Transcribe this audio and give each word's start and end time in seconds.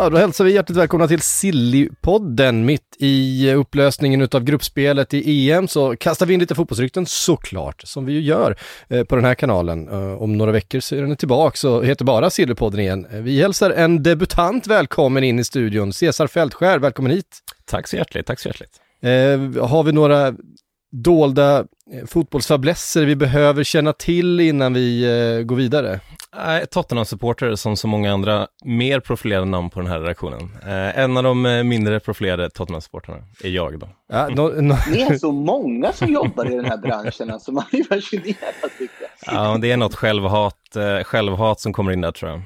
Ja, 0.00 0.10
då 0.10 0.16
hälsar 0.16 0.44
vi 0.44 0.52
hjärtligt 0.52 0.78
välkomna 0.78 1.08
till 1.08 1.18
Silly-podden. 1.18 2.52
Mitt 2.64 2.96
i 2.98 3.52
upplösningen 3.52 4.20
utav 4.20 4.44
gruppspelet 4.44 5.14
i 5.14 5.50
EM 5.50 5.68
så 5.68 5.96
kastar 5.96 6.26
vi 6.26 6.34
in 6.34 6.40
lite 6.40 6.54
fotbollsrykten 6.54 7.06
såklart, 7.06 7.82
som 7.84 8.04
vi 8.04 8.12
ju 8.12 8.20
gör 8.20 8.56
eh, 8.88 9.04
på 9.04 9.16
den 9.16 9.24
här 9.24 9.34
kanalen. 9.34 9.88
Eh, 9.88 10.22
om 10.22 10.36
några 10.38 10.52
veckor 10.52 10.80
så 10.80 10.96
är 10.96 11.02
den 11.02 11.16
tillbaka 11.16 11.68
och 11.70 11.86
heter 11.86 12.04
bara 12.04 12.28
Silly-podden 12.28 12.80
igen. 12.80 13.06
Eh, 13.12 13.20
Vi 13.20 13.40
hälsar 13.42 13.70
en 13.70 14.02
debutant 14.02 14.66
välkommen 14.66 15.24
in 15.24 15.38
i 15.38 15.44
studion, 15.44 15.92
Cesar 15.92 16.26
Fältskär, 16.26 16.78
välkommen 16.78 17.12
hit. 17.12 17.38
Tack 17.64 17.88
så 17.88 17.96
hjärtligt, 17.96 18.26
tack 18.26 18.40
så 18.40 18.48
hjärtligt. 18.48 18.80
Eh, 19.02 19.68
har 19.68 19.82
vi 19.82 19.92
några 19.92 20.34
dolda 20.92 21.64
fotbollsfäblesser 22.06 23.04
vi 23.04 23.16
behöver 23.16 23.64
känna 23.64 23.92
till 23.92 24.40
innan 24.40 24.74
vi 24.74 25.44
går 25.46 25.56
vidare? 25.56 26.00
Nej, 26.46 26.66
Tottenham-supporter 26.66 27.54
som 27.54 27.76
så 27.76 27.88
många 27.88 28.12
andra 28.12 28.46
mer 28.64 29.00
profilerade 29.00 29.46
namn 29.46 29.70
på 29.70 29.80
den 29.80 29.88
här 29.90 30.00
redaktionen. 30.00 30.40
Eh, 30.66 30.98
en 30.98 31.16
av 31.16 31.22
de 31.22 31.46
eh, 31.46 31.62
mindre 31.62 32.00
profilerade 32.00 32.50
Tottenham-supportrarna 32.50 33.22
är 33.44 33.48
jag 33.48 33.78
då. 33.78 33.88
Ja, 34.08 34.28
nå- 34.28 34.48
nå- 34.48 34.78
Ni 34.92 35.00
är 35.00 35.18
så 35.18 35.32
många 35.32 35.92
som 35.92 36.12
jobbar 36.12 36.52
i 36.52 36.54
den 36.56 36.64
här 36.64 36.76
branschen, 36.76 37.30
alltså 37.30 37.52
man 37.52 37.64
är 37.72 37.84
fascinerad 37.84 38.54
tycker 38.78 38.96
jag. 39.26 39.34
Ja, 39.34 39.52
men 39.52 39.60
det 39.60 39.70
är 39.72 39.76
något 39.76 39.94
självhat, 39.94 40.76
eh, 40.76 41.04
självhat 41.04 41.60
som 41.60 41.72
kommer 41.72 41.92
in 41.92 42.00
där 42.00 42.12
tror 42.12 42.30
jag. 42.30 42.40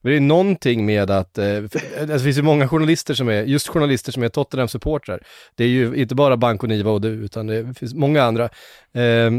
Men 0.00 0.10
det 0.12 0.16
är 0.16 0.20
någonting 0.20 0.86
med 0.86 1.10
att, 1.10 1.38
eh, 1.38 1.44
för- 1.44 2.00
alltså, 2.00 2.06
det 2.06 2.20
finns 2.20 2.38
ju 2.38 2.42
många 2.42 2.68
journalister 2.68 3.14
som 3.14 3.28
är, 3.28 3.42
just 3.42 3.68
journalister 3.68 4.12
som 4.12 4.22
är 4.22 4.28
Tottenham-supportrar. 4.28 5.20
Det 5.54 5.64
är 5.64 5.68
ju 5.68 5.94
inte 5.96 6.14
bara 6.14 6.36
Banco 6.36 6.66
Niva 6.66 6.90
och 6.90 7.00
du, 7.00 7.08
utan 7.08 7.46
det 7.46 7.74
finns 7.78 7.94
många 7.94 8.22
andra. 8.22 8.44
Eh, 8.94 9.30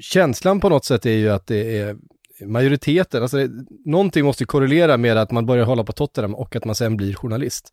känslan 0.00 0.60
på 0.60 0.68
något 0.68 0.84
sätt 0.84 1.06
är 1.06 1.10
ju 1.10 1.30
att 1.30 1.46
det 1.46 1.78
är 1.78 1.96
majoriteten, 2.46 3.22
alltså 3.22 3.36
det, 3.36 3.50
någonting 3.84 4.24
måste 4.24 4.44
korrelera 4.44 4.96
med 4.96 5.16
att 5.16 5.30
man 5.30 5.46
börjar 5.46 5.64
hålla 5.64 5.84
på 5.84 5.92
Tottenham 5.92 6.34
och 6.34 6.56
att 6.56 6.64
man 6.64 6.74
sen 6.74 6.96
blir 6.96 7.14
journalist. 7.14 7.72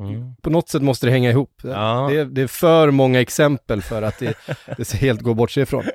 Mm. 0.00 0.36
På 0.42 0.50
något 0.50 0.68
sätt 0.68 0.82
måste 0.82 1.06
det 1.06 1.12
hänga 1.12 1.30
ihop. 1.30 1.60
Ja. 1.62 2.08
Det, 2.10 2.18
är, 2.20 2.24
det 2.24 2.42
är 2.42 2.46
för 2.46 2.90
många 2.90 3.20
exempel 3.20 3.82
för 3.82 4.02
att 4.02 4.18
det, 4.18 4.34
det 4.76 4.92
helt 4.92 5.20
gå 5.20 5.34
bort 5.34 5.50
sig 5.50 5.62
ifrån. 5.62 5.84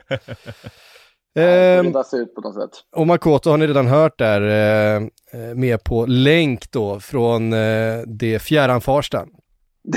Ehm, 1.36 1.78
borde 1.78 1.94
bara 1.94 2.04
se 2.04 2.18
ut 2.18 2.36
på 2.36 2.42
något 2.42 2.56
sätt. 2.56 2.84
och 2.96 3.08
Makoto 3.08 3.50
har 3.50 3.58
ni 3.58 3.68
redan 3.68 3.88
hört 3.88 4.20
där, 4.20 4.42
eh, 4.42 5.04
eh, 5.34 5.56
med 5.56 5.84
på 5.84 6.06
länk 6.06 6.72
då 6.72 7.00
från 7.00 7.54
eh, 7.54 8.02
det 8.08 8.40
fjärran 8.40 8.82
Farsta. 8.82 9.26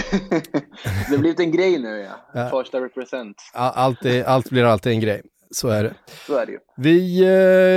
det 1.09 1.15
har 1.15 1.19
blivit 1.19 1.41
en 1.41 1.53
grej 1.53 1.79
nu 1.79 1.89
ja. 1.99 2.41
Ja. 2.41 2.49
Första 2.49 2.81
represent. 2.81 3.37
Allt, 3.55 4.05
är, 4.05 4.25
allt 4.25 4.51
blir 4.51 4.65
alltid 4.65 4.93
en 4.93 5.01
grej, 5.01 5.23
så 5.55 5.69
är 5.69 5.83
det. 5.83 5.95
Så 6.27 6.37
är 6.37 6.47
det 6.47 6.53
ju. 6.53 6.59
Vi 6.77 7.21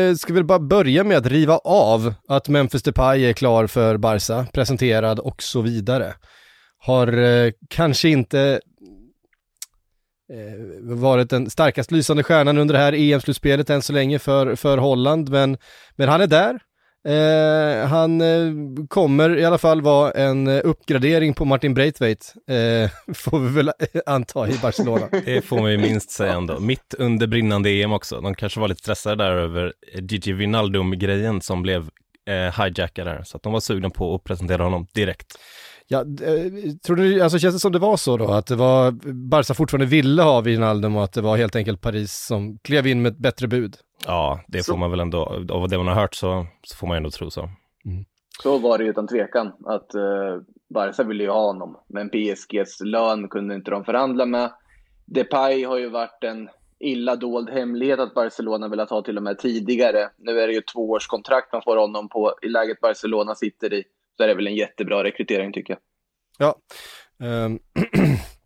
eh, 0.10 0.16
ska 0.16 0.34
väl 0.34 0.44
bara 0.44 0.60
börja 0.60 1.04
med 1.04 1.18
att 1.18 1.26
riva 1.26 1.58
av 1.58 2.14
att 2.28 2.50
Memphis 2.50 2.84
Depay 2.84 3.26
är 3.26 3.34
klar 3.34 3.68
för 3.68 3.98
Barca, 3.98 4.46
presenterad 4.54 5.20
och 5.20 5.44
så 5.44 5.62
vidare. 5.62 6.14
Har 6.80 7.18
eh, 7.18 7.52
kanske 7.70 8.10
inte 8.10 8.60
eh, 10.34 10.96
varit 10.96 11.30
den 11.30 11.50
starkast 11.50 11.92
lysande 11.92 12.24
stjärnan 12.24 12.58
under 12.58 12.74
det 12.74 12.80
här 12.80 12.94
EM-slutspelet 12.94 13.70
än 13.70 13.82
så 13.82 13.94
länge 13.94 14.20
för, 14.20 14.56
för 14.56 14.78
Holland, 14.78 15.30
men, 15.30 15.58
men 15.96 16.10
han 16.10 16.22
är 16.22 16.28
där. 16.28 16.60
Eh, 17.06 17.88
han 17.88 18.22
eh, 18.22 18.54
kommer 18.88 19.38
i 19.38 19.46
alla 19.46 19.58
fall 19.58 19.82
vara 19.82 20.12
en 20.12 20.48
eh, 20.48 20.62
uppgradering 20.64 21.34
på 21.34 21.46
Martin 21.46 21.74
Braithwaite, 21.74 22.26
eh, 22.48 22.90
får 23.14 23.40
vi 23.40 23.50
väl 23.50 23.72
anta 24.06 24.50
i 24.50 24.58
Barcelona. 24.62 25.08
Det 25.26 25.42
får 25.42 25.60
man 25.62 25.72
ju 25.72 25.78
minst 25.78 26.12
säga 26.12 26.34
ändå. 26.34 26.60
Mitt 26.60 26.94
under 26.98 27.28
brinnande 27.28 27.70
EM 27.70 27.94
också. 27.94 28.22
De 28.22 28.36
kanske 28.36 28.60
var 28.60 28.68
lite 28.68 28.82
stressade 28.82 29.24
där 29.24 29.32
över 29.32 29.74
Gigi 29.94 30.34
Wijnaldum-grejen 30.34 31.42
som 31.42 31.62
blev 31.62 31.90
eh, 32.28 32.64
hijackad 32.64 33.08
där. 33.08 33.24
Så 33.24 33.38
att 33.38 33.44
de 33.44 33.54
var 33.54 33.60
sugna 33.60 33.90
på 33.90 34.16
att 34.16 34.24
presentera 34.24 34.64
honom 34.64 34.88
direkt. 34.94 35.38
Ja, 35.88 36.00
eh, 36.00 36.74
tror 36.86 36.96
du, 36.96 37.22
alltså 37.22 37.40
känns 37.40 37.56
det 37.56 37.60
som 37.60 37.72
det 37.72 37.80
var 37.80 37.98
så 37.98 38.18
då, 38.18 38.28
att 38.28 38.48
det 38.48 38.56
var, 38.56 38.92
Barca 39.30 39.54
fortfarande 39.54 39.86
ville 39.86 40.22
ha 40.22 40.42
Wijnaldum 40.42 40.96
och 40.96 41.04
att 41.04 41.14
det 41.14 41.22
var 41.22 41.38
helt 41.38 41.56
enkelt 41.56 41.82
Paris 41.82 42.14
som 42.14 42.58
klev 42.58 42.88
in 42.88 43.02
med 43.02 43.12
ett 43.12 43.20
bättre 43.20 43.48
bud? 43.48 43.78
Ja, 44.06 44.40
det 44.48 44.64
Så- 44.64 44.72
får 44.74 44.78
man 44.78 44.92
väl 44.92 45.00
ändå, 45.00 45.46
av 45.50 45.70
det 45.70 45.78
man 45.78 45.88
har 45.88 45.96
hört 45.96 46.16
så, 46.16 46.46
så 46.64 46.76
får 46.78 46.88
man 46.88 46.98
ändå 46.98 47.10
tro 47.10 47.30
så. 47.30 47.50
Så 48.44 48.58
var 48.58 48.78
det 48.78 48.84
ju 48.84 48.90
utan 48.90 49.08
tvekan 49.08 49.48
att 49.66 49.96
uh, 49.96 50.42
Barca 50.70 51.04
ville 51.04 51.24
ju 51.24 51.30
ha 51.30 51.42
honom. 51.48 51.78
Men 51.88 52.10
PSGs 52.10 52.82
lön 52.82 53.30
kunde 53.30 53.56
inte 53.56 53.72
de 53.72 53.86
förhandla 53.86 54.26
med. 54.26 54.52
Depay 55.06 55.64
har 55.64 55.78
ju 55.78 55.90
varit 55.90 56.24
en 56.24 56.50
illa 56.80 57.16
dold 57.16 57.50
hemlighet 57.50 58.00
att 58.00 58.14
Barcelona 58.14 58.68
velat 58.68 58.90
ha 58.90 59.02
till 59.02 59.18
och 59.18 59.24
med 59.24 59.40
tidigare. 59.40 60.10
Nu 60.18 60.40
är 60.40 60.48
det 60.48 60.54
ju 60.54 60.62
tvåårskontrakt 60.62 61.54
man 61.54 61.62
får 61.62 61.78
honom 61.78 62.10
på. 62.10 62.34
I 62.42 62.48
läget 62.48 62.80
Barcelona 62.82 63.36
sitter 63.36 63.74
i 63.74 63.84
så 64.18 64.24
är 64.24 64.28
det 64.28 64.34
väl 64.34 64.48
en 64.48 64.56
jättebra 64.56 65.04
rekrytering 65.04 65.54
tycker 65.54 65.74
jag. 65.74 65.80
Ja. 66.48 66.56
Ehm, 67.28 67.60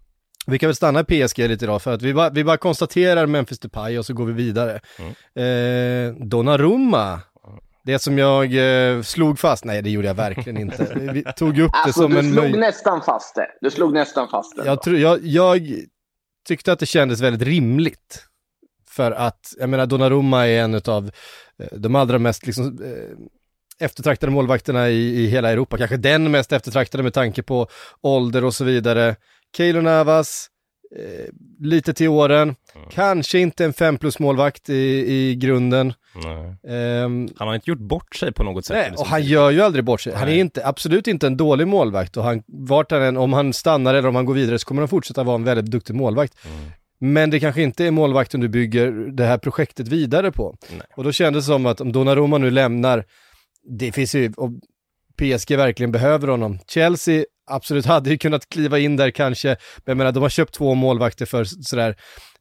vi 0.47 0.59
kan 0.59 0.67
väl 0.67 0.75
stanna 0.75 0.99
i 0.99 1.03
PSG 1.03 1.39
lite 1.39 1.65
idag 1.65 1.81
för 1.81 1.93
att 1.93 2.01
vi 2.01 2.13
bara, 2.13 2.29
vi 2.29 2.43
bara 2.43 2.57
konstaterar 2.57 3.25
Memphis 3.25 3.59
Depay 3.59 3.97
och 3.99 4.05
så 4.05 4.13
går 4.13 4.25
vi 4.25 4.33
vidare. 4.33 4.79
Eh, 5.35 6.13
Donnarumma, 6.27 7.19
det 7.85 7.99
som 7.99 8.17
jag 8.17 8.45
eh, 8.95 9.01
slog 9.01 9.39
fast, 9.39 9.65
nej 9.65 9.81
det 9.81 9.89
gjorde 9.89 10.07
jag 10.07 10.13
verkligen 10.15 10.57
inte. 10.61 10.93
Vi 11.13 11.23
tog 11.37 11.59
upp 11.59 11.71
det 11.71 11.77
Alltså, 11.77 12.01
som 12.01 12.11
du 12.11 12.19
en 12.19 12.31
slog 12.33 12.45
möj- 12.45 12.59
nästan 12.59 13.01
fast 13.01 13.35
det. 13.35 13.47
Du 13.61 13.69
slog 13.69 13.93
nästan 13.93 14.27
fast 14.29 14.55
det. 14.57 14.65
jag, 14.65 14.81
tror, 14.81 14.97
jag, 14.97 15.19
jag 15.25 15.61
tyckte 16.47 16.71
att 16.71 16.79
det 16.79 16.85
kändes 16.85 17.21
väldigt 17.21 17.47
rimligt. 17.47 18.25
För 18.89 19.11
att, 19.11 19.53
jag 19.59 19.69
menar, 19.69 19.85
Donnarumma 19.85 20.47
är 20.47 20.61
en 20.63 20.81
av 20.87 21.11
de 21.71 21.95
allra 21.95 22.19
mest 22.19 22.45
liksom, 22.45 22.65
eh, 22.83 23.85
eftertraktade 23.85 24.31
målvakterna 24.31 24.89
i, 24.89 25.23
i 25.23 25.27
hela 25.27 25.51
Europa. 25.51 25.77
Kanske 25.77 25.97
den 25.97 26.31
mest 26.31 26.51
eftertraktade 26.51 27.03
med 27.03 27.13
tanke 27.13 27.43
på 27.43 27.67
ålder 28.01 28.43
och 28.43 28.53
så 28.53 28.63
vidare. 28.63 29.15
Keylor 29.57 29.81
Navas, 29.81 30.47
eh, 30.95 31.25
lite 31.59 31.93
till 31.93 32.07
åren. 32.07 32.55
Kanske 32.91 33.39
inte 33.39 33.65
en 33.65 33.73
5 33.73 33.97
plus 33.97 34.19
målvakt 34.19 34.69
i, 34.69 35.13
i 35.13 35.35
grunden. 35.35 35.93
Nej. 36.23 36.75
Ehm, 36.75 37.27
Han 37.37 37.47
har 37.47 37.55
inte 37.55 37.69
gjort 37.69 37.79
bort 37.79 38.15
sig 38.15 38.33
på 38.33 38.43
något 38.43 38.65
sätt. 38.65 38.77
Nej, 38.77 38.97
och 38.97 39.05
han 39.07 39.23
gör 39.23 39.49
ju 39.51 39.61
aldrig 39.61 39.85
bort 39.85 40.01
sig. 40.01 40.13
Han 40.13 40.21
är 40.23 40.25
Nej. 40.27 40.39
inte, 40.39 40.67
absolut 40.67 41.07
inte 41.07 41.27
en 41.27 41.37
dålig 41.37 41.67
målvakt 41.67 42.17
och 42.17 42.23
han, 42.23 42.43
vart 42.47 42.91
han 42.91 43.01
än, 43.01 43.17
om 43.17 43.33
han 43.33 43.53
stannar 43.53 43.93
eller 43.93 44.09
om 44.09 44.15
han 44.15 44.25
går 44.25 44.33
vidare 44.33 44.59
så 44.59 44.65
kommer 44.65 44.81
han 44.81 44.89
fortsätta 44.89 45.23
vara 45.23 45.35
en 45.35 45.43
väldigt 45.43 45.65
duktig 45.71 45.95
målvakt. 45.95 46.45
Mm. 46.45 46.71
Men 46.99 47.29
det 47.29 47.39
kanske 47.39 47.61
inte 47.61 47.85
är 47.85 47.91
målvakten 47.91 48.39
du 48.39 48.47
bygger 48.47 48.91
det 48.91 49.25
här 49.25 49.37
projektet 49.37 49.87
vidare 49.87 50.31
på. 50.31 50.57
Nej. 50.71 50.81
Och 50.95 51.03
då 51.03 51.11
kändes 51.11 51.45
det 51.45 51.47
som 51.47 51.65
att 51.65 51.81
om 51.81 51.91
Donnarumma 51.91 52.37
nu 52.37 52.51
lämnar, 52.51 53.05
det 53.79 53.91
finns 53.91 54.15
ju, 54.15 54.31
PSG 55.21 55.57
verkligen 55.57 55.91
behöver 55.91 56.27
honom. 56.27 56.59
Chelsea 56.67 57.25
absolut 57.51 57.85
hade 57.85 58.09
ju 58.09 58.17
kunnat 58.17 58.49
kliva 58.49 58.79
in 58.79 58.97
där 58.97 59.11
kanske, 59.11 59.47
men 59.47 59.57
jag 59.85 59.97
menar 59.97 60.11
de 60.11 60.23
har 60.23 60.29
köpt 60.29 60.53
två 60.53 60.73
målvakter 60.75 61.25
för 61.25 61.43
sådär 61.43 61.95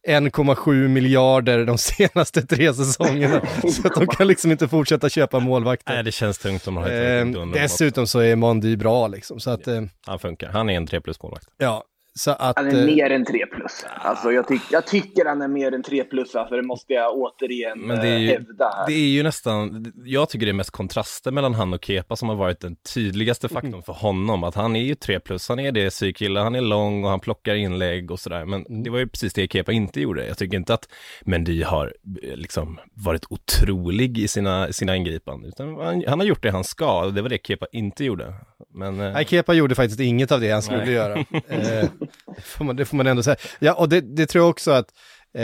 1,7 0.07 0.87
miljarder 0.87 1.65
de 1.65 1.77
senaste 1.77 2.41
tre 2.41 2.73
säsongerna. 2.73 3.41
så 3.71 3.87
att 3.87 3.95
de 3.95 4.07
kan 4.07 4.27
liksom 4.27 4.51
inte 4.51 4.67
fortsätta 4.67 5.09
köpa 5.09 5.39
målvakter. 5.39 5.93
Nej, 5.93 6.03
det 6.03 6.11
känns 6.11 6.37
tungt 6.37 6.67
om 6.67 6.73
man 6.73 6.83
har 6.83 6.91
Eh, 6.91 7.51
dessutom 7.53 8.07
så 8.07 8.19
är 8.19 8.35
Mondi 8.35 8.77
bra 8.77 9.07
liksom, 9.07 9.39
så 9.39 9.49
att 9.49 9.67
eh, 9.67 9.81
Han 10.07 10.19
funkar. 10.19 10.49
Han 10.49 10.69
är 10.69 10.73
en 10.73 10.87
3 10.87 11.01
plus 11.01 11.21
målvakt. 11.21 11.45
ja. 11.57 11.83
Så 12.13 12.31
att... 12.31 12.57
Han 12.57 12.67
är 12.67 12.79
eh, 12.79 12.85
mer 12.85 13.09
än 13.09 13.25
3 13.25 13.45
plus. 13.45 13.85
Alltså, 13.95 14.31
jag, 14.31 14.47
tyck, 14.47 14.61
jag 14.71 14.87
tycker 14.87 15.25
han 15.25 15.41
är 15.41 15.47
mer 15.47 15.71
än 15.71 15.83
3 15.83 16.03
plus, 16.03 16.35
alltså, 16.35 16.55
det 16.55 16.61
måste 16.61 16.93
jag 16.93 17.13
återigen 17.17 17.79
Men 17.79 17.99
det 17.99 18.07
är, 18.07 18.15
eh, 18.15 18.21
ju, 18.21 18.27
hävda 18.27 18.73
här. 18.77 18.87
det 18.87 18.93
är 18.93 19.07
ju 19.07 19.23
nästan, 19.23 19.85
jag 20.05 20.29
tycker 20.29 20.45
det 20.45 20.51
är 20.51 20.53
mest 20.53 20.71
kontraster 20.71 21.31
mellan 21.31 21.53
han 21.53 21.73
och 21.73 21.85
Kepa 21.85 22.15
som 22.15 22.29
har 22.29 22.35
varit 22.35 22.59
den 22.59 22.75
tydligaste 22.75 23.49
faktorn 23.49 23.83
för 23.83 23.93
honom. 23.93 24.43
Att 24.43 24.55
han 24.55 24.75
är 24.75 24.83
ju 24.83 24.95
3 24.95 25.19
plus, 25.19 25.49
han 25.49 25.59
är 25.59 25.71
det 25.71 25.89
psykkille, 25.89 26.39
han 26.39 26.55
är 26.55 26.61
lång 26.61 27.03
och 27.03 27.09
han 27.09 27.19
plockar 27.19 27.55
inlägg 27.55 28.11
och 28.11 28.19
sådär. 28.19 28.45
Men 28.45 28.83
det 28.83 28.89
var 28.89 28.99
ju 28.99 29.07
precis 29.07 29.33
det 29.33 29.51
Kepa 29.51 29.71
inte 29.71 30.01
gjorde. 30.01 30.27
Jag 30.27 30.37
tycker 30.37 30.57
inte 30.57 30.73
att 30.73 30.87
Mendy 31.21 31.63
har 31.63 31.93
eh, 32.23 32.35
liksom 32.35 32.79
varit 32.93 33.25
otrolig 33.29 34.17
i 34.17 34.27
sina, 34.27 34.71
sina 34.71 34.95
ingripanden. 34.95 35.49
Utan 35.49 35.75
han, 35.75 36.03
han 36.07 36.19
har 36.19 36.27
gjort 36.27 36.43
det 36.43 36.51
han 36.51 36.63
ska, 36.63 37.05
det 37.05 37.21
var 37.21 37.29
det 37.29 37.47
Kepa 37.47 37.65
inte 37.71 38.03
gjorde. 38.03 38.33
Men, 38.73 38.99
eh, 38.99 39.13
Nej, 39.13 39.25
Kepa 39.25 39.53
gjorde 39.53 39.75
faktiskt 39.75 39.99
inget 39.99 40.31
av 40.31 40.41
det 40.41 40.51
han 40.51 40.61
skulle 40.61 40.85
Nej. 40.85 40.93
göra. 40.93 41.19
Eh, 41.19 41.89
det, 42.35 42.41
får 42.43 42.65
man, 42.65 42.75
det 42.75 42.85
får 42.85 42.97
man 42.97 43.07
ändå 43.07 43.23
säga. 43.23 43.35
Ja, 43.59 43.73
och 43.73 43.89
det, 43.89 44.01
det 44.01 44.25
tror 44.25 44.43
jag 44.43 44.49
också 44.49 44.71
att 44.71 44.87
eh, 45.33 45.41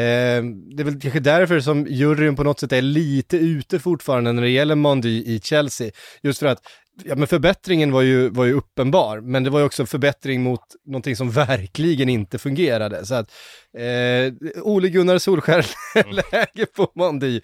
det 0.75 0.79
är 0.79 0.83
väl 0.83 1.01
kanske 1.01 1.19
därför 1.19 1.59
som 1.59 1.87
juryn 1.87 2.35
på 2.35 2.43
något 2.43 2.59
sätt 2.59 2.71
är 2.71 2.81
lite 2.81 3.37
ute 3.37 3.79
fortfarande 3.79 4.33
när 4.33 4.41
det 4.41 4.49
gäller 4.49 4.75
Mondy 4.75 5.09
i 5.09 5.39
Chelsea. 5.43 5.91
Just 6.21 6.39
för 6.39 6.47
att 6.47 6.61
Ja 7.03 7.15
men 7.15 7.27
förbättringen 7.27 7.91
var 7.91 8.01
ju, 8.01 8.29
var 8.29 8.45
ju 8.45 8.53
uppenbar, 8.53 9.21
men 9.21 9.43
det 9.43 9.49
var 9.49 9.59
ju 9.59 9.65
också 9.65 9.83
en 9.83 9.87
förbättring 9.87 10.43
mot 10.43 10.61
någonting 10.85 11.15
som 11.15 11.31
verkligen 11.31 12.09
inte 12.09 12.37
fungerade. 12.37 13.05
Så 13.05 13.15
att, 13.15 13.31
eh, 13.77 14.33
Ole 14.63 14.89
Gunnar 14.89 15.17
Solskär-läge 15.17 16.65
på 16.75 16.91
Mondy. 16.95 17.41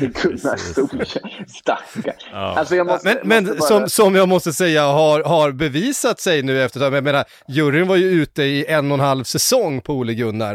Gunnar 0.00 0.56
stackarn. 1.48 2.14
Ja. 2.32 2.38
Alltså 2.58 2.76
jag 2.76 2.86
måste, 2.86 3.08
Men, 3.08 3.18
men 3.28 3.44
måste 3.44 3.58
bara- 3.58 3.68
som, 3.68 3.88
som 3.88 4.14
jag 4.14 4.28
måste 4.28 4.52
säga 4.52 4.82
har, 4.86 5.22
har 5.24 5.52
bevisat 5.52 6.20
sig 6.20 6.42
nu 6.42 6.62
efter 6.62 6.80
Jag 6.92 7.04
menar, 7.04 7.24
juryn 7.48 7.88
var 7.88 7.96
ju 7.96 8.06
ute 8.10 8.42
i 8.42 8.66
en 8.68 8.90
och 8.92 8.98
en 8.98 9.04
halv 9.04 9.24
säsong 9.24 9.80
på 9.80 9.94
Ole 9.94 10.14
Gunnar. 10.14 10.54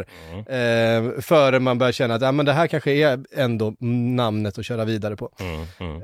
Eh, 0.50 1.21
före 1.21 1.59
man 1.59 1.77
börjar 1.77 1.91
känna 1.91 2.15
att 2.15 2.21
ja, 2.21 2.31
men 2.31 2.45
det 2.45 2.53
här 2.53 2.67
kanske 2.67 2.91
är 2.91 3.19
ändå 3.35 3.74
namnet 4.15 4.57
att 4.57 4.65
köra 4.65 4.85
vidare 4.85 5.15
på. 5.15 5.29
mm, 5.39 5.65
mm. 5.79 6.01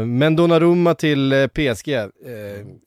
Eh, 0.00 0.06
men 0.06 0.36
Donnarumma 0.36 0.94
till 0.94 1.32
eh, 1.32 1.46
PSG, 1.46 1.88
eh, 1.88 2.06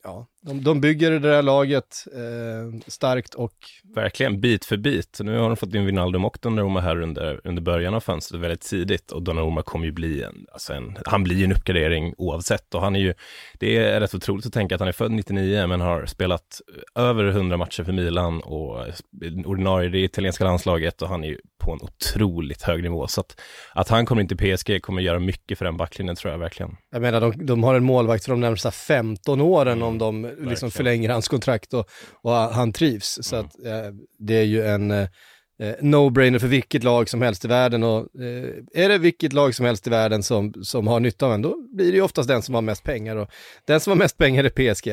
ja, 0.04 0.26
de, 0.46 0.62
de 0.62 0.80
bygger 0.80 1.10
det 1.10 1.18
där 1.18 1.42
laget 1.42 2.06
eh, 2.12 2.80
starkt 2.86 3.34
och 3.34 3.54
Verkligen, 3.94 4.40
bit 4.40 4.64
för 4.64 4.76
bit. 4.76 5.18
Nu 5.22 5.38
har 5.38 5.48
de 5.48 5.56
fått 5.56 5.74
in 5.74 5.86
Wijnaldum 5.86 6.24
och 6.24 6.38
Donnarumma 6.42 6.80
här 6.80 7.02
under, 7.02 7.40
under 7.44 7.62
början 7.62 7.94
av 7.94 8.00
fönstret 8.00 8.40
väldigt 8.40 8.60
tidigt 8.60 9.12
och 9.12 9.22
Donnarumma 9.22 9.62
kommer 9.62 9.86
ju 9.86 9.92
bli 9.92 10.22
en, 10.22 10.46
alltså 10.52 10.72
en, 10.72 10.98
han 11.04 11.24
blir 11.24 11.36
ju 11.36 11.44
en 11.44 11.52
uppgradering 11.52 12.14
oavsett 12.18 12.74
och 12.74 12.80
han 12.80 12.96
är 12.96 13.00
ju, 13.00 13.14
det 13.58 13.76
är 13.76 14.00
rätt 14.00 14.14
otroligt 14.14 14.46
att 14.46 14.52
tänka 14.52 14.74
att 14.74 14.80
han 14.80 14.88
är 14.88 14.92
född 14.92 15.10
99 15.10 15.66
men 15.66 15.80
har 15.80 16.06
spelat 16.06 16.60
över 16.94 17.24
100 17.24 17.56
matcher 17.56 17.84
för 17.84 17.92
Milan 17.92 18.40
och 18.40 18.86
ordinarie 19.44 19.88
i 19.88 19.92
det 19.92 20.00
italienska 20.00 20.44
landslaget 20.44 21.02
och 21.02 21.08
han 21.08 21.24
är 21.24 21.28
ju 21.28 21.38
på 21.58 21.72
en 21.72 21.78
otroligt 21.82 22.62
hög 22.62 22.82
nivå 22.82 23.06
så 23.06 23.20
att, 23.20 23.40
att 23.72 23.88
han 23.88 24.06
kommer 24.06 24.22
in 24.22 24.28
till 24.28 24.56
PSG 24.56 24.82
kommer 24.82 25.02
göra 25.02 25.18
mycket 25.18 25.58
för 25.58 25.64
den 25.64 25.76
backlinjen 25.76 26.16
tror 26.16 26.32
jag 26.32 26.38
verkligen. 26.38 26.76
jag 26.90 27.02
menar 27.02 27.20
de, 27.20 27.46
de 27.46 27.64
har 27.64 27.74
en 27.74 27.84
målvakt 27.84 28.24
för 28.24 28.32
de 28.32 28.40
närmsta 28.40 28.70
15 28.70 29.40
åren 29.40 29.82
om 29.82 29.98
de 29.98 30.33
liksom 30.38 30.48
verkligen. 30.48 30.70
förlänger 30.70 31.10
hans 31.10 31.28
kontrakt 31.28 31.74
och, 31.74 31.88
och 32.22 32.32
han 32.32 32.72
trivs. 32.72 33.18
Så 33.22 33.36
att 33.36 33.64
eh, 33.64 33.92
det 34.18 34.34
är 34.34 34.44
ju 34.44 34.64
en 34.64 34.90
eh, 34.90 35.08
eh, 35.60 35.74
no-brainer 35.80 36.38
för 36.38 36.48
vilket 36.48 36.84
lag 36.84 37.08
som 37.08 37.22
helst 37.22 37.44
i 37.44 37.48
världen 37.48 37.82
och 37.82 37.98
eh, 38.20 38.82
är 38.84 38.88
det 38.88 38.98
vilket 38.98 39.32
lag 39.32 39.54
som 39.54 39.66
helst 39.66 39.86
i 39.86 39.90
världen 39.90 40.22
som, 40.22 40.54
som 40.62 40.86
har 40.86 41.00
nytta 41.00 41.26
av 41.26 41.32
en, 41.32 41.42
då 41.42 41.56
blir 41.76 41.86
det 41.90 41.96
ju 41.96 42.02
oftast 42.02 42.28
den 42.28 42.42
som 42.42 42.54
har 42.54 42.62
mest 42.62 42.84
pengar 42.84 43.16
och 43.16 43.30
den 43.66 43.80
som 43.80 43.90
har 43.90 43.96
mest 43.96 44.18
pengar 44.18 44.44
är 44.44 44.72
PSG. 44.72 44.88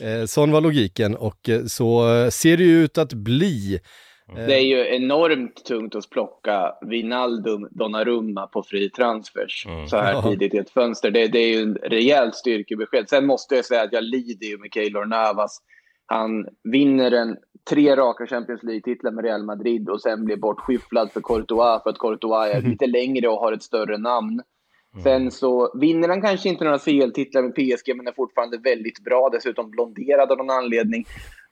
Eh, 0.00 0.26
sån 0.26 0.50
var 0.50 0.60
logiken 0.60 1.16
och 1.16 1.48
eh, 1.48 1.64
så 1.66 2.04
ser 2.30 2.56
det 2.56 2.64
ju 2.64 2.84
ut 2.84 2.98
att 2.98 3.12
bli. 3.12 3.80
Eh, 4.28 4.46
Det 4.46 4.54
är 4.54 4.60
ju 4.60 4.94
enormt 4.96 5.64
tungt 5.64 5.94
att 5.94 6.10
plocka 6.10 6.74
Wijnaldum, 6.80 7.68
Donnarumma 7.70 8.46
på 8.46 8.62
fri 8.62 8.90
transfers 8.90 9.66
Mm. 9.66 9.86
så 9.86 9.96
här 9.96 10.22
tidigt 10.22 10.54
i 10.54 10.58
ett 10.58 10.70
fönster. 10.70 11.10
Det, 11.10 11.26
det 11.28 11.38
är 11.38 11.56
ju 11.56 11.62
en 11.62 11.74
rejält 11.74 12.34
styrkebesked. 12.34 13.08
Sen 13.08 13.26
måste 13.26 13.54
jag 13.56 13.64
säga 13.64 13.82
att 13.82 13.92
jag 13.92 14.04
lider 14.04 14.46
ju 14.46 14.58
med 14.58 14.70
Keylor 14.74 15.04
Navas. 15.04 15.58
Han 16.06 16.46
vinner 16.72 17.10
en 17.12 17.36
tre 17.70 17.96
raka 17.96 18.26
Champions 18.26 18.62
League-titlar 18.62 19.10
med 19.10 19.24
Real 19.24 19.44
Madrid 19.44 19.88
och 19.88 20.00
sen 20.00 20.24
blir 20.24 20.36
bortskyfflad 20.36 21.12
för 21.12 21.20
Courtois 21.20 21.82
för 21.82 21.90
att 21.90 21.98
Courtois 21.98 22.54
är 22.54 22.60
lite 22.70 22.86
längre 22.86 23.28
och 23.28 23.38
har 23.40 23.52
ett 23.52 23.62
större 23.62 23.98
namn. 23.98 24.42
Sen 25.02 25.30
så 25.30 25.72
vinner 25.80 26.08
han 26.08 26.22
kanske 26.22 26.48
inte 26.48 26.64
några 26.64 26.78
CL-titlar 26.78 27.42
med 27.42 27.54
PSG 27.54 27.96
men 27.96 28.06
är 28.08 28.12
fortfarande 28.12 28.58
väldigt 28.58 29.04
bra, 29.04 29.28
dessutom 29.32 29.70
blonderad 29.70 30.32
av 30.32 30.38
någon 30.38 30.50
anledning. 30.50 31.04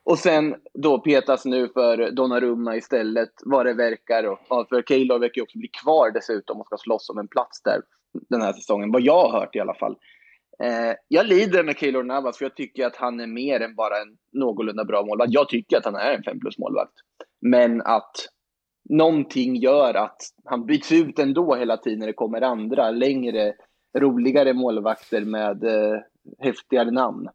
Och 0.05 0.19
sen 0.19 0.55
då 0.75 0.99
petas 0.99 1.45
nu 1.45 1.69
för 1.69 2.11
Donnarumma 2.11 2.77
istället, 2.77 3.31
vad 3.45 3.67
det 3.67 3.75
verkar. 3.75 4.25
Och, 4.25 4.69
för 4.69 4.83
Keylor 4.83 5.19
verkar 5.19 5.39
ju 5.39 5.43
också 5.43 5.59
bli 5.59 5.69
kvar 5.69 6.11
dessutom 6.11 6.61
och 6.61 6.67
ska 6.67 6.77
slåss 6.77 7.11
om 7.11 7.19
en 7.19 7.29
plats 7.29 7.63
där 7.63 7.81
den 8.31 8.43
här 8.43 8.53
säsongen, 8.53 8.93
vad 8.93 9.03
jag 9.03 9.29
har 9.29 9.41
hört 9.41 9.57
i 9.57 9.61
alla 9.61 9.75
fall. 9.75 9.97
Eh, 10.63 10.95
jag 11.09 11.27
lider 11.27 11.65
med 11.65 11.79
Keylor 11.79 12.03
Navas 12.03 12.39
för 12.39 12.45
jag 12.45 12.57
tycker 12.57 12.87
att 12.87 12.97
han 12.97 13.21
är 13.21 13.27
mer 13.27 13.61
än 13.61 13.75
bara 13.75 13.97
en 14.03 14.17
någorlunda 14.33 14.85
bra 14.85 15.03
målvakt. 15.03 15.33
Jag 15.33 15.49
tycker 15.49 15.77
att 15.77 15.85
han 15.85 15.95
är 15.95 16.13
en 16.13 16.23
5 16.23 16.41
plus 16.41 16.59
målvakt. 16.59 16.93
Men 17.41 17.83
att 17.83 18.13
någonting 18.91 19.57
gör 19.57 19.95
att 19.95 20.17
han 20.45 20.67
byts 20.67 20.93
ut 20.93 21.19
ändå 21.19 21.55
hela 21.55 21.77
tiden 21.77 21.99
när 21.99 22.07
det 22.07 22.13
kommer 22.13 22.41
andra, 22.41 22.91
längre, 22.91 23.55
roligare 23.99 24.53
målvakter 24.53 25.21
med 25.25 25.65
eh, 25.65 26.01
häftigare 26.39 26.91
namn. 26.91 27.29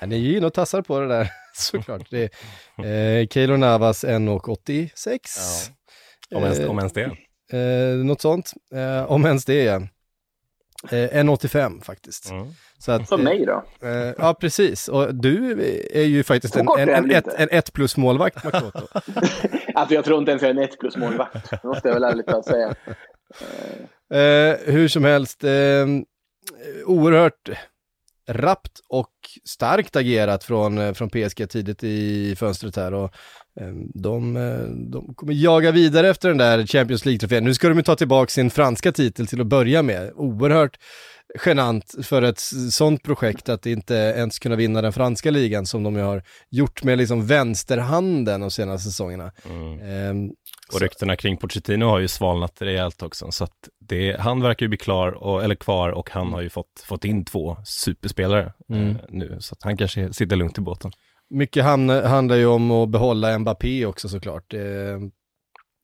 Ja, 0.00 0.06
ni 0.06 0.14
är 0.14 0.20
ju 0.20 0.36
inne 0.36 0.46
och 0.46 0.54
tassar 0.54 0.82
på 0.82 1.00
det 1.00 1.08
där 1.08 1.26
såklart. 1.54 2.10
Det 2.10 2.30
är, 2.78 3.20
eh, 3.20 3.26
Keylor 3.26 3.56
Navas 3.56 4.04
1,86. 4.04 5.70
Om 6.34 6.42
ens, 6.42 6.58
Eh, 6.58 6.70
om 6.70 6.78
ens 6.78 6.92
det. 6.92 7.10
Eh, 7.52 7.96
något 7.96 8.20
sånt, 8.20 8.52
eh, 8.74 9.12
om 9.12 9.26
ens 9.26 9.44
det 9.44 9.64
ja. 9.64 9.80
Eh, 10.90 11.16
1,85 11.16 11.80
faktiskt. 11.84 12.30
Mm. 12.30 12.46
Så 12.78 12.92
att, 12.92 13.08
För 13.08 13.18
mig 13.18 13.46
då? 13.46 13.64
Eh, 13.88 14.14
ja, 14.18 14.34
precis. 14.40 14.88
Och 14.88 15.14
du 15.14 15.62
är 15.92 16.02
ju 16.04 16.22
faktiskt 16.22 16.56
en, 16.56 16.66
en, 16.78 16.88
en, 16.88 17.10
ett, 17.10 17.26
en 17.36 17.48
ett 17.50 17.72
plus 17.72 17.96
målvakt, 17.96 18.44
Makoto. 18.44 18.86
Alltså 19.74 19.94
jag 19.94 20.04
tror 20.04 20.18
inte 20.18 20.30
ens 20.30 20.42
jag 20.42 20.48
är 20.50 20.54
en 20.54 20.62
1 20.62 20.78
plus 20.80 20.96
målvakt. 20.96 21.50
Det 21.50 21.64
måste 21.64 21.88
jag 21.88 21.94
väl 21.94 22.04
ärligt 22.04 22.26
talat 22.26 22.44
säga. 22.46 22.74
eh, 24.14 24.58
hur 24.72 24.88
som 24.88 25.04
helst, 25.04 25.44
eh, 25.44 25.86
oerhört 26.86 27.48
rappt 28.30 28.80
och 28.88 29.10
starkt 29.44 29.96
agerat 29.96 30.44
från, 30.44 30.78
eh, 30.78 30.92
från 30.92 31.10
PSG 31.10 31.46
tidigt 31.46 31.84
i 31.84 32.34
fönstret 32.36 32.76
här. 32.76 32.94
Och, 32.94 33.14
ehm, 33.60 33.90
de, 33.94 34.36
eh, 34.36 34.60
de 34.90 35.14
kommer 35.14 35.32
jaga 35.32 35.70
vidare 35.70 36.08
efter 36.08 36.28
den 36.28 36.38
där 36.38 36.66
Champions 36.66 37.04
League-trofén. 37.04 37.44
Nu 37.44 37.54
ska 37.54 37.68
de 37.68 37.78
ju 37.78 37.82
ta 37.82 37.96
tillbaka 37.96 38.30
sin 38.30 38.50
franska 38.50 38.92
titel 38.92 39.26
till 39.26 39.40
att 39.40 39.46
börja 39.46 39.82
med. 39.82 40.12
Oerhört 40.14 40.78
genant 41.46 41.94
för 42.02 42.22
ett 42.22 42.38
sånt 42.72 43.02
projekt 43.02 43.48
att 43.48 43.66
inte 43.66 43.94
ens 43.94 44.38
kunna 44.38 44.56
vinna 44.56 44.82
den 44.82 44.92
franska 44.92 45.30
ligan 45.30 45.66
som 45.66 45.82
de 45.82 45.96
har 45.96 46.22
gjort 46.50 46.82
med 46.84 46.98
liksom 46.98 47.26
vänsterhanden 47.26 48.40
de 48.40 48.50
senaste 48.50 48.90
säsongerna. 48.90 49.32
Mm. 49.50 49.80
Ehm, 49.80 50.30
Och 50.74 50.80
ryktena 50.80 51.16
kring 51.16 51.36
Pochettino 51.36 51.84
har 51.84 51.98
ju 51.98 52.08
svalnat 52.08 52.62
rejält 52.62 53.02
också, 53.02 53.30
så 53.30 53.44
att 53.44 53.68
det, 53.80 54.20
han 54.20 54.42
verkar 54.42 54.64
ju 54.66 54.68
bli 54.68 54.78
klar, 54.78 55.12
och, 55.12 55.44
eller 55.44 55.54
kvar, 55.54 55.88
och 55.88 56.10
han 56.10 56.32
har 56.32 56.40
ju 56.40 56.50
fått, 56.50 56.84
fått 56.88 57.04
in 57.04 57.24
två 57.24 57.56
superspelare 57.64 58.52
Mm. 58.72 58.88
eh, 58.90 58.96
nu, 59.08 59.36
så 59.40 59.52
att 59.52 59.62
han 59.62 59.76
kanske 59.76 60.12
sitter 60.12 60.36
lugnt 60.36 60.58
i 60.58 60.60
båten. 60.60 60.90
Mycket 61.30 61.64
hamn, 61.64 61.88
handlar 61.90 62.36
ju 62.36 62.46
om 62.46 62.70
att 62.70 62.88
behålla 62.88 63.38
Mbappé 63.38 63.86
också 63.86 64.08
såklart. 64.08 64.44
Det, 64.50 64.98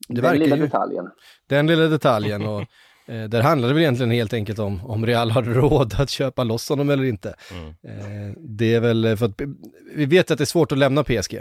det 0.08 0.20
Den 0.20 0.38
lilla 0.38 0.56
ju, 0.56 0.62
detaljen. 0.62 1.04
den 1.48 1.66
lilla 1.66 1.84
detaljen 1.88 2.46
och 2.46 2.60
eh, 2.60 2.66
där 3.06 3.42
handlar 3.42 3.68
det 3.68 3.75
väl 3.75 3.82
egentligen 3.82 4.10
helt 4.10 4.32
enkelt 4.32 4.58
om 4.58 4.86
om 4.86 5.06
Real 5.06 5.30
har 5.30 5.42
råd 5.42 5.94
att 5.98 6.10
köpa 6.10 6.44
loss 6.44 6.68
honom 6.68 6.90
eller 6.90 7.04
inte. 7.04 7.34
Mm. 7.52 7.68
Eh, 7.68 8.34
det 8.38 8.75
är 8.75 8.80
väl 8.80 9.16
för 9.16 9.26
att 9.26 9.40
vi 9.94 10.06
vet 10.06 10.30
att 10.30 10.38
det 10.38 10.44
är 10.44 10.46
svårt 10.46 10.72
att 10.72 10.78
lämna 10.78 11.04
PSG. 11.04 11.34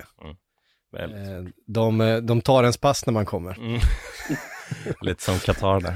Eh, 0.98 1.44
de, 1.68 2.02
eh, 2.02 2.18
de 2.18 2.42
tar 2.42 2.64
ens 2.64 2.78
pass 2.78 3.06
när 3.06 3.14
man 3.14 3.26
kommer. 3.26 3.58
Mm. 3.58 3.80
Lite 5.02 5.24
som 5.24 5.40
Qatar 5.40 5.80
där. 5.80 5.94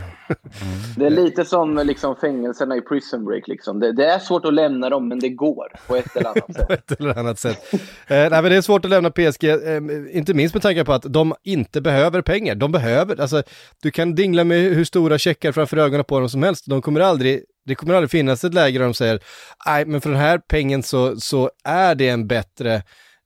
Det 0.97 1.05
är 1.05 1.09
lite 1.09 1.45
som 1.45 1.77
liksom 1.77 2.15
fängelserna 2.15 2.75
i 2.75 2.81
Prison 2.81 3.25
Break. 3.25 3.47
Liksom. 3.47 3.79
Det, 3.79 3.91
det 3.91 4.05
är 4.05 4.19
svårt 4.19 4.45
att 4.45 4.53
lämna 4.53 4.89
dem, 4.89 5.07
men 5.07 5.19
det 5.19 5.29
går 5.29 5.67
på 5.88 5.95
ett 5.95 6.15
eller 6.15 6.29
annat 6.29 6.55
sätt. 6.55 6.67
på 6.67 6.73
ett 6.73 6.91
eller 6.91 7.19
annat 7.19 7.39
sätt. 7.39 7.73
Eh, 7.73 7.79
nej, 8.07 8.29
men 8.29 8.43
det 8.43 8.55
är 8.55 8.61
svårt 8.61 8.85
att 8.85 8.91
lämna 8.91 9.11
PSG, 9.11 9.43
eh, 9.43 9.81
inte 10.11 10.33
minst 10.33 10.55
med 10.55 10.61
tanke 10.61 10.85
på 10.85 10.93
att 10.93 11.05
de 11.13 11.33
inte 11.43 11.81
behöver 11.81 12.21
pengar. 12.21 12.55
De 12.55 12.71
behöver, 12.71 13.21
alltså, 13.21 13.43
du 13.81 13.91
kan 13.91 14.15
dingla 14.15 14.43
med 14.43 14.57
hur 14.57 14.83
stora 14.83 15.17
checkar 15.17 15.51
framför 15.51 15.77
ögonen 15.77 16.05
på 16.05 16.19
dem 16.19 16.29
som 16.29 16.43
helst. 16.43 16.65
De 16.67 16.81
kommer 16.81 16.99
aldrig, 16.99 17.43
det 17.65 17.75
kommer 17.75 17.93
aldrig 17.93 18.11
finnas 18.11 18.43
ett 18.43 18.53
läge 18.53 18.79
där 18.79 18.85
de 18.85 18.93
säger, 18.93 19.19
nej, 19.65 19.85
men 19.85 20.01
för 20.01 20.09
den 20.09 20.19
här 20.19 20.38
pengen 20.38 20.83
så, 20.83 21.15
så 21.15 21.51
är 21.63 21.95
det 21.95 22.09
en 22.09 22.27
bättre, 22.27 22.83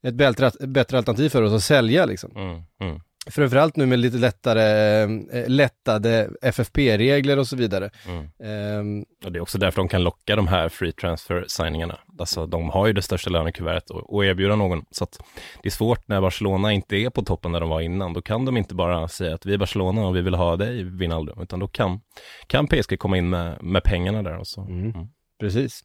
ett 0.07 0.15
bättre, 0.15 0.51
bättre 0.67 0.97
alternativ 0.97 1.29
för 1.29 1.41
oss 1.41 1.53
att 1.53 1.63
sälja 1.63 2.05
liksom. 2.05 2.31
Mm. 2.35 2.61
Mm. 2.81 3.01
Framförallt 3.31 3.75
nu 3.75 3.85
med 3.85 3.99
lite 3.99 4.17
lättare, 4.17 5.01
eh, 5.31 5.47
lättade 5.47 6.29
FFP-regler 6.41 7.39
och 7.39 7.47
så 7.47 7.55
vidare. 7.55 7.89
Mm. 8.07 8.29
Ehm, 8.43 9.05
Och 9.25 9.31
det 9.31 9.39
är 9.39 9.41
också 9.41 9.57
därför 9.57 9.77
de 9.81 9.87
kan 9.87 10.03
locka 10.03 10.35
de 10.35 10.47
här 10.47 10.69
free 10.69 10.91
transfer-signingarna. 10.91 11.99
Alltså 12.19 12.45
de 12.45 12.69
har 12.69 12.87
ju 12.87 12.93
det 12.93 13.01
största 13.01 13.29
lönekuvertet 13.29 13.89
och, 13.89 14.13
och 14.13 14.25
erbjuda 14.25 14.55
någon. 14.55 14.85
Så 14.91 15.03
att 15.03 15.19
det 15.61 15.69
är 15.69 15.71
svårt 15.71 16.07
när 16.07 16.21
Barcelona 16.21 16.71
inte 16.73 16.95
är 16.95 17.09
på 17.09 17.21
toppen 17.23 17.51
där 17.51 17.59
de 17.59 17.69
var 17.69 17.81
innan. 17.81 18.13
Då 18.13 18.21
kan 18.21 18.45
de 18.45 18.57
inte 18.57 18.75
bara 18.75 19.07
säga 19.07 19.35
att 19.35 19.45
vi 19.45 19.53
är 19.53 19.57
Barcelona 19.57 20.07
och 20.07 20.15
vi 20.15 20.21
vill 20.21 20.33
ha 20.35 20.55
dig, 20.55 20.83
Wijnaldum. 20.83 21.41
Utan 21.41 21.59
då 21.59 21.67
kan, 21.67 21.99
kan 22.47 22.67
PSG 22.67 22.99
komma 22.99 23.17
in 23.17 23.29
med, 23.29 23.63
med 23.63 23.83
pengarna 23.83 24.23
där 24.23 24.37
och 24.37 24.47
så. 24.47 24.61
Mm. 24.61 24.93
Precis. 25.39 25.81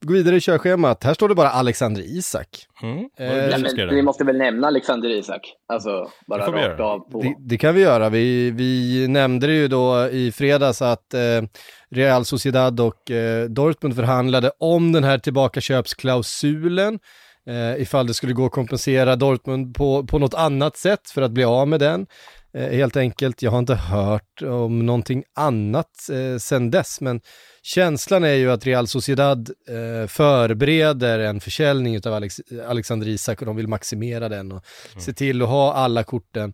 Vi 0.00 0.06
går 0.06 0.14
vidare 0.14 0.36
i 0.36 0.40
körschemat. 0.40 1.04
Här 1.04 1.14
står 1.14 1.28
det 1.28 1.34
bara 1.34 1.48
Alexander 1.48 2.02
Isak. 2.02 2.48
Mm. 2.82 3.08
Eh, 3.18 3.28
göra 3.28 3.94
vi 3.94 4.02
måste 4.02 4.24
väl 4.24 4.36
nämna 4.36 4.66
Alexander 4.66 5.08
Isak. 5.08 5.54
Alltså 5.68 6.10
bara 6.26 6.52
rakt 6.52 6.80
av 6.80 6.98
på. 6.98 7.22
Det, 7.22 7.34
det 7.38 7.58
kan 7.58 7.74
vi 7.74 7.80
göra. 7.80 8.08
Vi, 8.08 8.50
vi 8.50 9.08
nämnde 9.08 9.46
det 9.46 9.52
ju 9.52 9.68
då 9.68 10.08
i 10.08 10.32
fredags 10.32 10.82
att 10.82 11.14
eh, 11.14 11.20
Real 11.90 12.24
Sociedad 12.24 12.80
och 12.80 13.10
eh, 13.10 13.44
Dortmund 13.44 13.96
förhandlade 13.96 14.50
om 14.58 14.92
den 14.92 15.04
här 15.04 15.18
tillbakaköpsklausulen. 15.18 16.98
Eh, 17.48 17.82
ifall 17.82 18.06
det 18.06 18.14
skulle 18.14 18.32
gå 18.32 18.46
att 18.46 18.52
kompensera 18.52 19.16
Dortmund 19.16 19.74
på, 19.74 20.06
på 20.06 20.18
något 20.18 20.34
annat 20.34 20.76
sätt 20.76 21.10
för 21.10 21.22
att 21.22 21.30
bli 21.30 21.44
av 21.44 21.68
med 21.68 21.80
den. 21.80 22.06
Eh, 22.56 22.70
helt 22.70 22.96
enkelt, 22.96 23.42
jag 23.42 23.50
har 23.50 23.58
inte 23.58 23.74
hört 23.74 24.42
om 24.42 24.86
någonting 24.86 25.24
annat 25.34 26.08
eh, 26.12 26.38
sen 26.38 26.70
dess, 26.70 27.00
men 27.00 27.20
känslan 27.62 28.24
är 28.24 28.34
ju 28.34 28.50
att 28.50 28.66
Real 28.66 28.86
Sociedad 28.86 29.50
eh, 29.68 30.06
förbereder 30.08 31.18
en 31.18 31.40
försäljning 31.40 32.00
av 32.06 32.12
Alex, 32.12 32.40
Alexander 32.68 33.08
Isak 33.08 33.40
och 33.40 33.46
de 33.46 33.56
vill 33.56 33.68
maximera 33.68 34.28
den 34.28 34.52
och 34.52 34.64
se 34.98 35.12
till 35.12 35.42
att 35.42 35.48
ha 35.48 35.72
alla 35.72 36.04
korten 36.04 36.52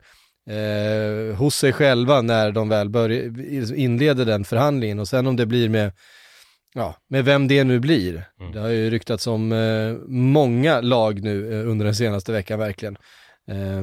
eh, 0.50 1.37
hos 1.37 1.56
sig 1.56 1.73
själva 1.73 2.23
när 2.23 2.52
de 2.52 2.68
väl 2.68 2.88
börjar, 2.88 3.75
inleder 3.75 4.25
den 4.25 4.44
förhandlingen 4.44 4.99
och 4.99 5.09
sen 5.09 5.26
om 5.26 5.37
det 5.37 5.47
blir 5.47 5.68
med, 5.68 5.92
ja, 6.75 6.97
med 7.09 7.25
vem 7.25 7.49
det 7.49 7.64
nu 7.64 7.80
blir. 7.80 8.28
Mm. 8.40 8.52
Det 8.52 8.61
har 8.61 8.68
ju 8.68 8.90
ryktats 8.90 9.26
om 9.26 9.52
eh, 9.52 9.94
många 10.09 10.80
lag 10.80 11.23
nu 11.23 11.52
eh, 11.52 11.68
under 11.68 11.85
den 11.85 11.94
senaste 11.94 12.32
veckan 12.32 12.59
verkligen. 12.59 12.97
Eh, 13.49 13.82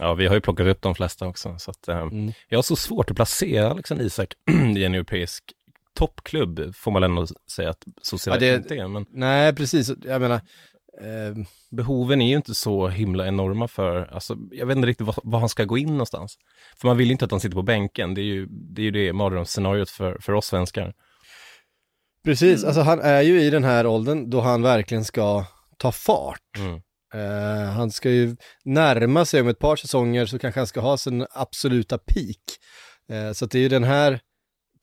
Ja, 0.00 0.14
vi 0.14 0.26
har 0.26 0.34
ju 0.34 0.40
plockat 0.40 0.66
upp 0.66 0.82
de 0.82 0.94
flesta 0.94 1.26
också. 1.26 1.58
Så 1.58 1.70
att, 1.70 1.88
eh, 1.88 1.98
Mm. 1.98 2.32
Jag 2.48 2.58
har 2.58 2.62
så 2.62 2.76
svårt 2.76 3.10
att 3.10 3.16
placera 3.16 3.70
Alexander 3.70 4.04
Isak 4.04 4.34
i 4.76 4.84
en 4.84 4.94
europeisk 4.94 5.44
toppklubb, 5.94 6.74
får 6.74 6.90
man 6.90 7.02
ändå 7.02 7.26
säga 7.50 7.70
att 7.70 7.84
Sociedad 8.02 8.42
Ja, 8.42 8.50
det- 8.50 8.56
inte 8.56 8.74
är. 8.76 8.88
Men 8.88 9.06
nej, 9.10 9.54
precis. 9.54 9.90
Jag 10.04 10.20
menar, 10.20 10.34
eh, 11.00 11.44
behoven 11.70 12.22
är 12.22 12.28
ju 12.28 12.36
inte 12.36 12.54
så 12.54 12.88
himla 12.88 13.26
enorma 13.28 13.68
för, 13.68 14.14
alltså, 14.14 14.36
jag 14.52 14.66
vet 14.66 14.76
inte 14.76 14.88
riktigt 14.88 15.06
var, 15.06 15.14
var 15.22 15.38
han 15.40 15.48
ska 15.48 15.64
gå 15.64 15.78
in 15.78 15.88
någonstans. 15.88 16.38
För 16.76 16.88
man 16.88 16.96
vill 16.96 17.06
ju 17.06 17.12
inte 17.12 17.24
att 17.24 17.30
han 17.30 17.40
sitter 17.40 17.54
på 17.54 17.62
bänken, 17.62 18.14
det 18.14 18.20
är 18.20 18.24
ju 18.24 18.46
det, 18.50 18.82
är 18.82 18.84
ju 18.84 18.90
det 18.90 19.12
mardrömsscenariot 19.12 19.90
för, 19.90 20.18
för 20.20 20.32
oss 20.32 20.46
svenskar. 20.46 20.94
precis, 22.24 22.64
alltså 22.64 22.80
han 22.80 23.00
är 23.00 23.22
ju 23.22 23.40
i 23.42 23.50
den 23.50 23.64
här 23.64 23.86
åldern 23.86 24.30
då 24.30 24.40
han 24.40 24.62
verkligen 24.62 25.04
ska 25.04 25.44
ta 25.76 25.92
fart. 25.92 26.56
Mm. 26.58 26.80
Eh, 27.14 27.70
han 27.72 27.90
ska 27.90 28.10
ju 28.10 28.36
närma 28.64 29.24
sig 29.24 29.40
om 29.40 29.48
ett 29.48 29.58
par 29.58 29.76
säsonger 29.76 30.26
så 30.26 30.38
kanske 30.38 30.60
han 30.60 30.66
ska 30.66 30.80
ha 30.80 30.96
sin 30.96 31.26
absoluta 31.30 31.98
peak. 31.98 32.36
Uh, 33.12 33.32
så 33.32 33.44
att 33.44 33.50
det 33.50 33.58
är 33.58 33.62
ju 33.62 33.68
den 33.68 33.84
här 33.84 34.20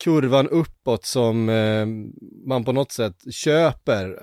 kurvan 0.03 0.47
uppåt 0.47 1.05
som 1.05 1.49
uh, 1.49 1.87
man 2.47 2.65
på 2.65 2.71
något 2.71 2.91
sätt 2.91 3.33
köper. 3.33 4.19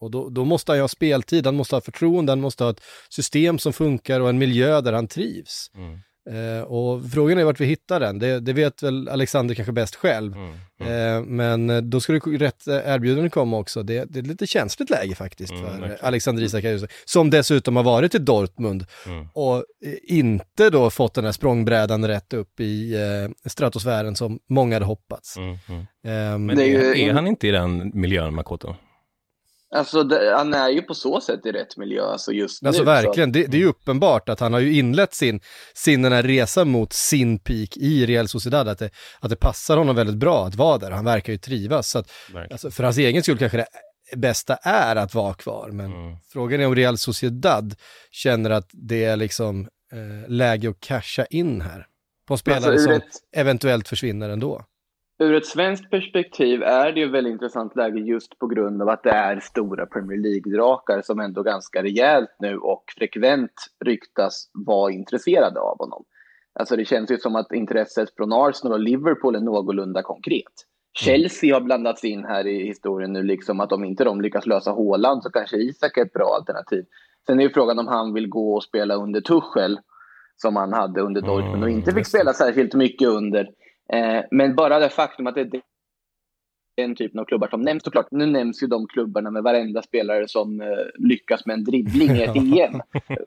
Och 0.00 0.10
då, 0.10 0.28
då 0.28 0.44
måste 0.44 0.72
han 0.72 0.76
ju 0.76 0.82
ha 0.82 0.88
speltid, 0.88 1.46
han 1.46 1.56
måste 1.56 1.76
ha 1.76 1.80
förtroende, 1.80 2.32
han 2.32 2.40
måste 2.40 2.64
ha 2.64 2.70
ett 2.70 2.82
system 3.08 3.58
som 3.58 3.72
funkar 3.72 4.20
och 4.20 4.28
en 4.28 4.38
miljö 4.38 4.80
där 4.80 4.92
han 4.92 5.08
trivs. 5.08 5.70
Mm. 5.74 5.98
Eh, 6.30 6.62
och 6.62 7.10
frågan 7.12 7.38
är 7.38 7.44
vart 7.44 7.60
vi 7.60 7.64
hittar 7.64 8.00
den, 8.00 8.18
det, 8.18 8.40
det 8.40 8.52
vet 8.52 8.82
väl 8.82 9.08
Alexander 9.08 9.54
kanske 9.54 9.72
bäst 9.72 9.94
själv. 9.96 10.32
Mm. 10.36 10.54
Mm. 10.80 11.16
Eh, 11.16 11.22
men 11.22 11.70
eh, 11.70 11.76
då 11.82 12.00
ska 12.00 12.12
det 12.12 12.18
rätt 12.18 12.66
eh, 12.66 12.74
erbjudande 12.74 13.30
komma 13.30 13.58
också. 13.58 13.82
Det, 13.82 14.04
det 14.04 14.18
är 14.18 14.22
ett 14.22 14.26
lite 14.26 14.46
känsligt 14.46 14.90
läge 14.90 15.14
faktiskt 15.14 15.52
Mm, 15.52 15.64
för 15.64 15.70
verkligen. 15.70 15.96
Alexander 16.02 16.42
Isak 16.42 16.64
som 17.04 17.30
dessutom 17.30 17.76
har 17.76 17.82
varit 17.82 18.14
i 18.14 18.18
Dortmund 18.18 18.86
Mm. 19.06 19.28
och 19.34 19.56
eh, 19.56 19.62
inte 20.02 20.70
då 20.70 20.90
fått 20.90 21.14
den 21.14 21.24
här 21.24 21.32
språngbrädan 21.32 22.08
rätt 22.08 22.32
upp 22.32 22.60
i 22.60 22.94
eh, 22.94 23.50
stratosfären 23.50 24.16
som 24.16 24.38
många 24.48 24.74
hade 24.76 24.86
hoppats. 24.86 25.36
Mm. 25.36 25.56
Mm. 25.68 25.86
Ehm, 26.06 26.46
Men 26.46 26.60
är 26.60 26.94
är 26.96 27.12
han 27.12 27.26
inte 27.26 27.48
i 27.48 27.50
den 27.50 27.90
miljön, 27.94 28.34
Makoto? 28.34 28.74
Alltså, 29.74 30.02
det, 30.02 30.34
han 30.36 30.54
är 30.54 30.68
ju 30.68 30.82
på 30.82 30.94
så 30.94 31.20
sätt 31.20 31.46
i 31.46 31.52
rätt 31.52 31.76
miljö 31.76 32.04
alltså 32.04 32.32
just 32.32 32.66
Alltså 32.66 32.82
nu. 32.82 32.86
verkligen, 32.86 33.32
det, 33.32 33.46
det 33.46 33.56
är 33.56 33.60
ju 33.60 33.66
uppenbart 33.66 34.28
att 34.28 34.40
han 34.40 34.52
har 34.52 34.60
ju 34.60 34.78
inlett 34.78 35.14
sin, 35.14 35.40
sin 35.74 36.02
den 36.02 36.12
här 36.12 36.22
resa 36.22 36.64
mot 36.64 36.92
sin 36.92 37.38
peak 37.38 37.76
i 37.76 38.06
Real 38.06 38.28
Sociedad, 38.28 38.68
att 38.68 38.78
det, 38.78 38.90
att 39.20 39.30
det 39.30 39.36
passar 39.36 39.76
honom 39.76 39.96
väldigt 39.96 40.16
bra 40.16 40.46
att 40.46 40.54
vara 40.54 40.78
där, 40.78 40.90
han 40.90 41.04
verkar 41.04 41.32
ju 41.32 41.38
trivas. 41.38 41.88
Så 41.90 41.98
att, 41.98 42.10
alltså, 42.50 42.70
för 42.70 42.84
hans 42.84 42.98
egen 42.98 43.22
skull 43.22 43.38
kanske 43.38 43.66
det 44.10 44.16
bästa 44.16 44.54
är 44.62 44.96
att 44.96 45.14
vara 45.14 45.34
kvar, 45.34 45.70
men 45.72 45.86
Mm. 45.92 46.16
frågan 46.32 46.60
är 46.60 46.66
om 46.66 46.74
Real 46.74 46.98
Sociedad 46.98 47.74
känner 48.10 48.50
att 48.50 48.70
det 48.72 49.04
är 49.04 49.16
liksom 49.16 49.68
eh, 49.92 50.28
läge 50.30 50.70
att 50.70 50.80
casha 50.80 51.24
in 51.24 51.60
här 51.60 51.86
på 52.28 52.34
alltså, 52.34 52.42
spelare 52.42 52.74
ur, 52.74 52.78
som 52.78 52.92
ett, 52.92 53.02
eventuellt 53.36 53.88
försvinner 53.88 54.28
ändå. 54.28 54.62
Ur 55.18 55.34
ett 55.34 55.46
svenskt 55.46 55.90
perspektiv 55.90 56.62
är 56.62 56.92
det 56.92 57.00
ju 57.00 57.10
väldigt 57.10 57.32
intressant 57.32 57.76
läge 57.76 58.00
just 58.00 58.38
på 58.38 58.46
grund 58.46 58.82
av 58.82 58.88
att 58.88 59.02
det 59.02 59.10
är 59.10 59.40
stora 59.40 59.86
Premier 59.86 60.18
League-drakar 60.18 61.02
som 61.02 61.20
ändå 61.20 61.42
ganska 61.42 61.82
rejält 61.82 62.36
nu 62.38 62.58
och 62.58 62.84
frekvent 62.98 63.52
ryktas 63.84 64.50
vara 64.66 64.92
intresserade 64.92 65.60
av 65.60 65.78
honom. 65.78 66.04
Alltså 66.58 66.76
det 66.76 66.84
känns 66.84 67.10
ju 67.10 67.16
som 67.16 67.36
att 67.36 67.52
intresset 67.52 68.08
från 68.16 68.32
Arsenal 68.32 68.72
och 68.72 68.80
Liverpool 68.80 69.36
är 69.36 69.40
någorlunda 69.40 70.02
konkret. 70.02 70.52
Chelsea 70.98 71.54
har 71.54 71.60
blandats 71.60 72.04
in 72.04 72.24
här 72.24 72.46
i 72.46 72.66
historien 72.66 73.12
nu, 73.12 73.22
liksom 73.22 73.60
att 73.60 73.72
om 73.72 73.84
inte 73.84 74.04
de 74.04 74.20
lyckas 74.20 74.46
lösa 74.46 74.70
Haaland 74.70 75.22
så 75.22 75.30
kanske 75.30 75.56
Isak 75.56 75.96
är 75.96 76.02
ett 76.02 76.12
bra 76.12 76.36
alternativ. 76.38 76.84
Sen 77.26 77.40
är 77.40 77.44
ju 77.44 77.50
frågan 77.50 77.78
om 77.78 77.88
han 77.88 78.14
vill 78.14 78.28
gå 78.28 78.54
och 78.54 78.62
spela 78.62 78.94
under 78.94 79.20
Tuchel, 79.20 79.78
som 80.36 80.56
han 80.56 80.72
hade 80.72 81.00
under 81.00 81.20
Dortmund 81.20 81.62
och 81.62 81.70
inte 81.70 81.92
fick 81.92 82.06
spela 82.06 82.32
särskilt 82.32 82.74
mycket 82.74 83.08
under. 83.08 83.48
Eh, 83.92 84.24
men 84.30 84.54
bara 84.54 84.78
det 84.78 84.88
faktum 84.88 85.26
att 85.26 85.34
det 85.34 85.40
är 85.40 85.62
den 86.76 86.94
typen 86.94 87.20
av 87.20 87.24
klubbar 87.24 87.48
som 87.48 87.60
nämns 87.60 87.84
såklart. 87.84 88.08
Nu 88.10 88.26
nämns 88.26 88.62
ju 88.62 88.66
de 88.66 88.86
klubbarna 88.86 89.30
med 89.30 89.42
varenda 89.42 89.82
spelare 89.82 90.28
som 90.28 90.60
eh, 90.60 90.68
lyckas 90.98 91.46
med 91.46 91.54
en 91.54 91.64
dribbling 91.64 92.10
i 92.10 92.22
ett 92.22 92.36
EM 92.36 92.82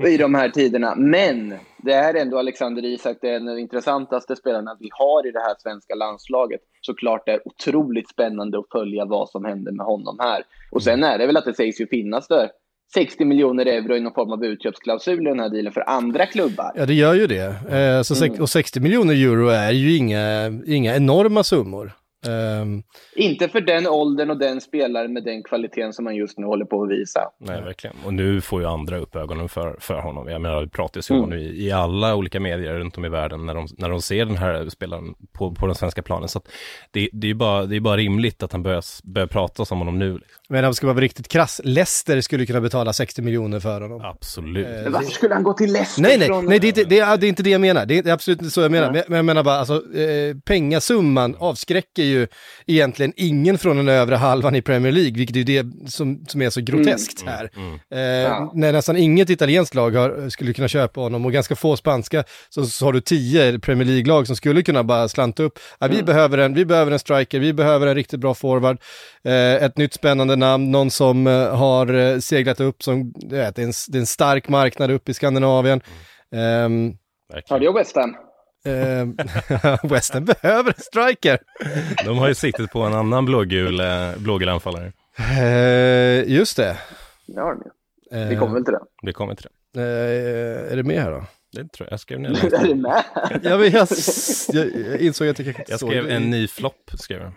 i 0.08 0.18
de 0.18 0.36
här 0.36 0.50
tiderna. 0.50 0.96
Men 0.96 1.54
det 1.78 1.94
är 1.94 2.14
ändå 2.14 2.40
Alexander 2.40 2.86
Isak, 2.86 3.18
det 3.22 3.30
är 3.30 3.36
en 3.36 3.48
av 3.48 3.56
de 3.56 3.62
intressantaste 3.62 4.36
spelarna 4.36 4.78
vi 4.80 4.90
har 4.92 5.28
i 5.28 5.32
det 5.32 5.40
här 5.40 5.56
svenska 5.60 5.96
landslaget. 5.96 6.62
Såklart 6.82 7.26
det 7.26 7.32
är 7.32 7.48
otroligt 7.48 8.10
spännande 8.10 8.60
att 8.60 8.70
följa 8.72 9.06
vad 9.06 9.30
som 9.30 9.46
händer 9.46 9.72
med 9.72 9.86
honom 9.86 10.18
här. 10.20 10.44
Och 10.72 10.84
sen 10.84 11.04
är 11.04 11.18
det 11.18 11.28
väl 11.28 11.38
att 11.38 11.46
det 11.46 11.54
sägs 11.54 11.82
ju 11.82 11.88
finnas 11.88 12.28
där 12.28 12.50
60 12.94 13.26
miljoner 13.26 13.66
euro 13.66 13.96
i 13.96 14.00
någon 14.00 14.14
form 14.14 14.32
av 14.32 14.46
utköpsklausul 14.46 15.28
i 15.28 15.30
den 15.30 15.40
här 15.40 15.50
dealen 15.50 15.72
för 15.72 15.90
andra 15.90 16.26
klubbar. 16.26 16.72
Ja, 16.76 16.86
det 16.86 16.94
gör 16.94 17.14
ju 17.14 17.28
det. 17.28 17.46
Eh, 17.70 18.02
så 18.02 18.26
Mm. 18.26 18.42
Och 18.42 18.50
60 18.50 18.80
miljoner 18.80 19.14
euro 19.14 19.48
är 19.48 19.72
ju 19.72 19.98
inga, 19.98 20.48
inga 20.66 20.96
enorma 20.96 21.44
summor. 21.44 21.92
Ehm, 22.28 22.84
Inte 23.16 23.50
för 23.50 23.62
den 23.62 23.88
åldern 23.88 24.30
och 24.30 24.38
den 24.38 24.62
spelaren 24.62 25.14
med 25.14 25.24
den 25.24 25.44
kvaliteten 25.44 25.94
som 25.94 26.06
han 26.06 26.16
just 26.16 26.38
nu 26.38 26.46
håller 26.46 26.66
på 26.66 26.84
att 26.84 26.90
visa. 26.90 27.20
Nej, 27.40 27.62
verkligen. 27.62 27.96
Och 28.06 28.14
nu 28.14 28.42
får 28.42 28.62
ju 28.62 28.68
andra 28.68 28.98
upp 28.98 29.16
ögonen 29.16 29.50
för, 29.50 29.76
för 29.80 30.00
honom. 30.02 30.28
Jag 30.28 30.42
menar, 30.42 30.62
det 30.62 30.70
pratas 30.70 31.10
ju 31.12 31.14
om 31.16 31.18
Mm. 31.24 31.30
honom 31.30 31.46
i, 31.46 31.66
i 31.66 31.72
alla 31.72 32.16
olika 32.16 32.40
medier 32.40 32.74
runt 32.74 32.98
om 32.98 33.06
i 33.06 33.10
världen 33.10 33.46
när 33.46 33.54
de, 33.56 33.68
när 33.78 33.90
de 33.90 34.02
ser 34.02 34.26
den 34.26 34.38
här 34.38 34.70
spelaren 34.70 35.14
på, 35.34 35.52
på 35.56 35.66
den 35.66 35.76
svenska 35.76 36.02
planen. 36.02 36.30
Så 36.30 36.38
att 36.38 36.48
det, 36.92 37.10
det 37.14 37.28
är 37.28 37.30
ju 37.30 37.34
bara, 37.34 37.66
det 37.66 37.76
är 37.76 37.80
bara 37.80 37.98
rimligt 37.98 38.44
att 38.44 38.52
han 38.52 38.64
börjar, 38.64 38.84
börjar 39.04 39.28
prata 39.28 39.64
om 39.70 39.78
honom 39.80 40.00
nu. 40.00 40.14
Liksom. 40.14 40.38
men 40.50 40.64
om 40.66 40.72
det 40.72 40.76
ska 40.76 40.88
vara 40.88 40.98
riktigt 41.00 41.28
krass, 41.28 41.62
Leicester 41.64 42.22
skulle 42.22 42.46
kunna 42.46 42.62
betala 42.62 42.94
60 42.94 43.22
miljoner 43.22 43.60
för 43.60 43.82
honom. 43.82 44.02
Absolut. 44.04 44.68
Eh, 44.86 44.92
varför 44.92 45.12
skulle 45.12 45.34
han 45.34 45.44
gå 45.44 45.54
till 45.54 45.74
Leicester? 45.74 46.02
Nej, 46.02 46.18
nej, 46.18 46.28
från... 46.28 46.46
nej 46.46 46.60
det, 46.60 46.68
är 46.68 46.70
inte, 46.70 46.84
det, 46.84 47.00
är, 47.00 47.18
det 47.18 47.26
är 47.26 47.30
inte 47.30 47.44
det 47.44 47.50
jag 47.50 47.62
menar. 47.62 47.86
Det 47.86 47.98
är, 47.98 48.12
absolut 48.14 48.40
inte 48.42 48.52
så 48.52 48.62
jag 48.62 48.72
menar. 48.72 48.96
Ja. 48.96 49.04
Men 49.08 49.16
jag 49.16 49.26
menar 49.26 49.44
bara, 49.44 49.56
alltså, 49.56 49.74
eh, 49.98 50.36
pengasumman 50.46 51.36
avskräcker 51.40 52.04
ju 52.04 52.17
egentligen 52.68 53.14
ingen 53.16 53.58
från 53.58 53.78
den 53.78 53.88
övre 53.88 54.16
halvan 54.16 54.56
i 54.56 54.62
Premier 54.62 54.92
League, 54.92 55.12
vilket 55.12 55.36
är 55.36 55.40
ju 55.40 55.64
det 55.64 55.92
som, 55.92 56.26
som 56.28 56.42
är 56.42 56.50
så 56.50 56.62
groteskt 56.62 57.24
här. 57.26 57.50
Mm. 57.56 57.80
Eh, 57.92 58.28
Ja. 58.28 58.52
När 58.54 58.72
nästan 58.74 58.98
inget 58.98 59.30
italienskt 59.30 59.76
lag 59.76 59.92
har, 59.92 60.30
skulle 60.30 60.54
kunna 60.54 60.68
köpa 60.68 61.02
honom 61.02 61.26
och 61.26 61.32
ganska 61.32 61.56
få 61.56 61.78
spanska, 61.78 62.24
så, 62.50 62.66
så 62.66 62.86
har 62.86 62.94
du 62.94 63.02
tio 63.02 63.60
Premier 63.60 63.86
League-lag 63.88 64.28
som 64.28 64.36
skulle 64.36 64.64
kunna 64.64 64.84
bara 64.84 65.08
slanta 65.08 65.44
upp. 65.44 65.60
Ja, 65.80 65.88
vi, 65.88 66.04
behöver 66.04 66.38
en, 66.38 66.54
vi 66.54 66.66
behöver 66.66 66.92
en 66.92 67.00
striker, 67.00 67.40
vi 67.40 67.54
behöver 67.54 67.88
en 67.88 67.96
riktigt 67.96 68.20
bra 68.20 68.34
forward, 68.34 68.78
eh, 69.24 69.64
ett 69.64 69.78
nytt 69.78 69.94
spännande 69.94 70.36
namn, 70.36 70.72
någon 70.72 70.92
som 70.92 71.28
eh, 71.28 71.56
har 71.56 71.94
eh, 71.94 72.20
seglat 72.20 72.60
upp, 72.60 72.84
som, 72.84 73.14
vet, 73.30 73.56
det, 73.56 73.62
är 73.62 73.66
en, 73.66 73.74
det 73.88 73.98
är 73.98 74.00
en 74.00 74.06
stark 74.06 74.50
marknad 74.50 74.92
upp 74.92 75.10
i 75.10 75.14
Skandinavien. 75.14 75.82
Ehm, 76.36 76.94
Ja, 77.50 77.60
det 77.60 77.66
är 77.66 77.74
West 77.74 77.96
Ham. 77.96 78.16
Eh, 78.68 79.76
West 79.84 80.14
Ham 80.14 80.26
behöver 80.26 80.70
en 80.78 80.82
striker. 80.82 81.40
De 82.06 82.18
har 82.18 82.28
ju 82.28 82.34
siktet 82.36 82.72
på 82.72 82.82
en 82.82 82.94
annan 82.94 83.26
blågul, 83.26 83.80
eh, 83.80 84.18
blågul 84.18 84.50
anfallare. 84.50 84.92
Eh, 85.40 86.32
just 86.32 86.58
det. 86.58 86.78
Det 87.28 87.40
har 87.40 87.52
de 87.56 87.62
ju. 87.66 88.22
Eh, 88.22 88.30
Vi 88.30 88.36
kommer 88.36 88.54
väl 88.54 88.66
till 88.66 88.74
det. 88.74 88.80
Det 89.02 89.14
kommer 89.14 89.36
till 89.36 89.48
det. 89.74 89.82
eh, 89.82 90.72
är 90.72 90.76
det 90.76 90.84
med 90.84 91.02
här 91.04 91.12
då? 91.12 91.24
Det 91.52 91.72
tror 91.72 91.86
jag. 91.88 91.92
Jag 91.92 92.00
skrev 92.00 92.20
ner 92.20 92.30
är 92.46 92.68
det. 92.68 92.76
med? 92.76 93.04
Jag, 93.44 93.58
vet, 93.58 93.74
jag, 93.74 93.88
jag, 94.54 95.00
insåg 95.00 95.28
att 95.28 95.40
jag 95.40 95.46
kanske 95.46 95.62
inte 95.62 95.72
Jag 95.72 95.80
skrev 95.80 96.04
det. 96.08 96.14
en 96.16 96.30
ny 96.30 96.48
flopp, 96.48 96.92
skrev 96.94 97.22
jag. 97.22 97.32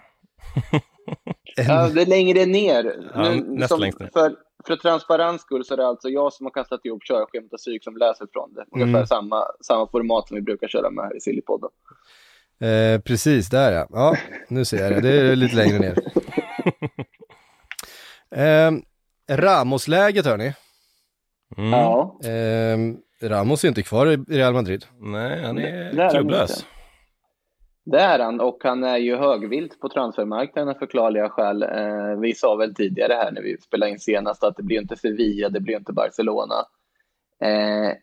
Ja, 1.57 1.89
det 1.89 2.03
är 2.03 2.07
längre 2.07 2.47
ner. 2.47 3.11
Ja, 3.15 3.23
Nu, 3.31 3.45
näst 3.49 3.69
som, 3.69 3.81
längst 3.81 4.01
ner. 4.01 4.11
för, 4.13 4.37
för 4.67 4.77
transparens 4.77 5.43
skull 5.43 5.65
så 5.65 5.75
är 5.75 5.77
det 5.79 5.87
alltså 5.87 6.09
jag 6.09 6.33
som 6.33 6.47
har 6.47 6.51
kastat 6.51 6.85
ihop 6.85 7.05
körskämt 7.05 7.53
och 7.53 7.59
psyk 7.59 7.85
som 7.85 7.97
läser 7.97 8.27
från 8.33 8.55
det. 8.55 8.65
Ungefär 8.73 8.95
Mm. 8.99 9.07
samma, 9.07 9.45
samma 9.67 9.87
format 9.91 10.29
som 10.29 10.35
vi 10.35 10.43
brukar 10.43 10.69
köra 10.69 10.91
med 10.91 11.05
här 11.05 11.17
i 11.17 11.21
Sillypodden. 11.21 11.71
Eh, 12.61 13.01
precis, 13.01 13.49
där 13.49 13.73
ja. 13.73 13.87
Ja, 13.91 14.17
nu 14.49 14.65
ser 14.65 14.79
jag 14.79 14.93
det. 14.93 15.01
Det 15.01 15.21
är 15.21 15.37
lite 15.37 15.57
längre 15.57 15.79
ner. 15.79 15.97
Eh, 18.37 18.73
Ramos-läget 19.37 20.27
hörni. 20.27 20.55
Mm. 21.57 21.71
Ja, 21.71 22.19
Eh, 22.25 23.29
Ramos 23.29 23.65
är 23.65 23.69
inte 23.69 23.83
kvar 23.83 24.07
i 24.07 24.17
Real 24.17 24.53
Madrid. 24.55 24.85
Nej, 25.01 25.43
han 25.45 25.59
är 25.59 26.11
klubblös. 26.11 26.65
Det 27.85 28.01
är 28.01 28.19
han 28.19 28.41
och 28.41 28.59
han 28.65 28.85
är 28.85 28.99
ju 28.99 29.17
högvilt 29.17 29.81
på 29.81 29.89
transfermarknaden 29.89 30.69
av 30.69 30.79
förklarliga 30.79 31.29
skäl. 31.29 31.63
Eh, 31.63 32.21
vi 32.21 32.35
sa 32.35 32.57
väl 32.57 32.75
tidigare 32.75 33.13
här 33.13 33.33
när 33.33 33.43
vi 33.43 33.59
spelade 33.61 33.93
in 33.93 33.99
senast 33.99 34.45
att 34.45 34.57
det 34.57 34.63
blir 34.63 34.81
inte 34.81 34.97
Sevilla, 34.97 35.49
det 35.49 35.61
blir 35.61 35.77
inte 35.77 35.93
Barcelona. 35.93 36.55
Eh, 37.43 37.95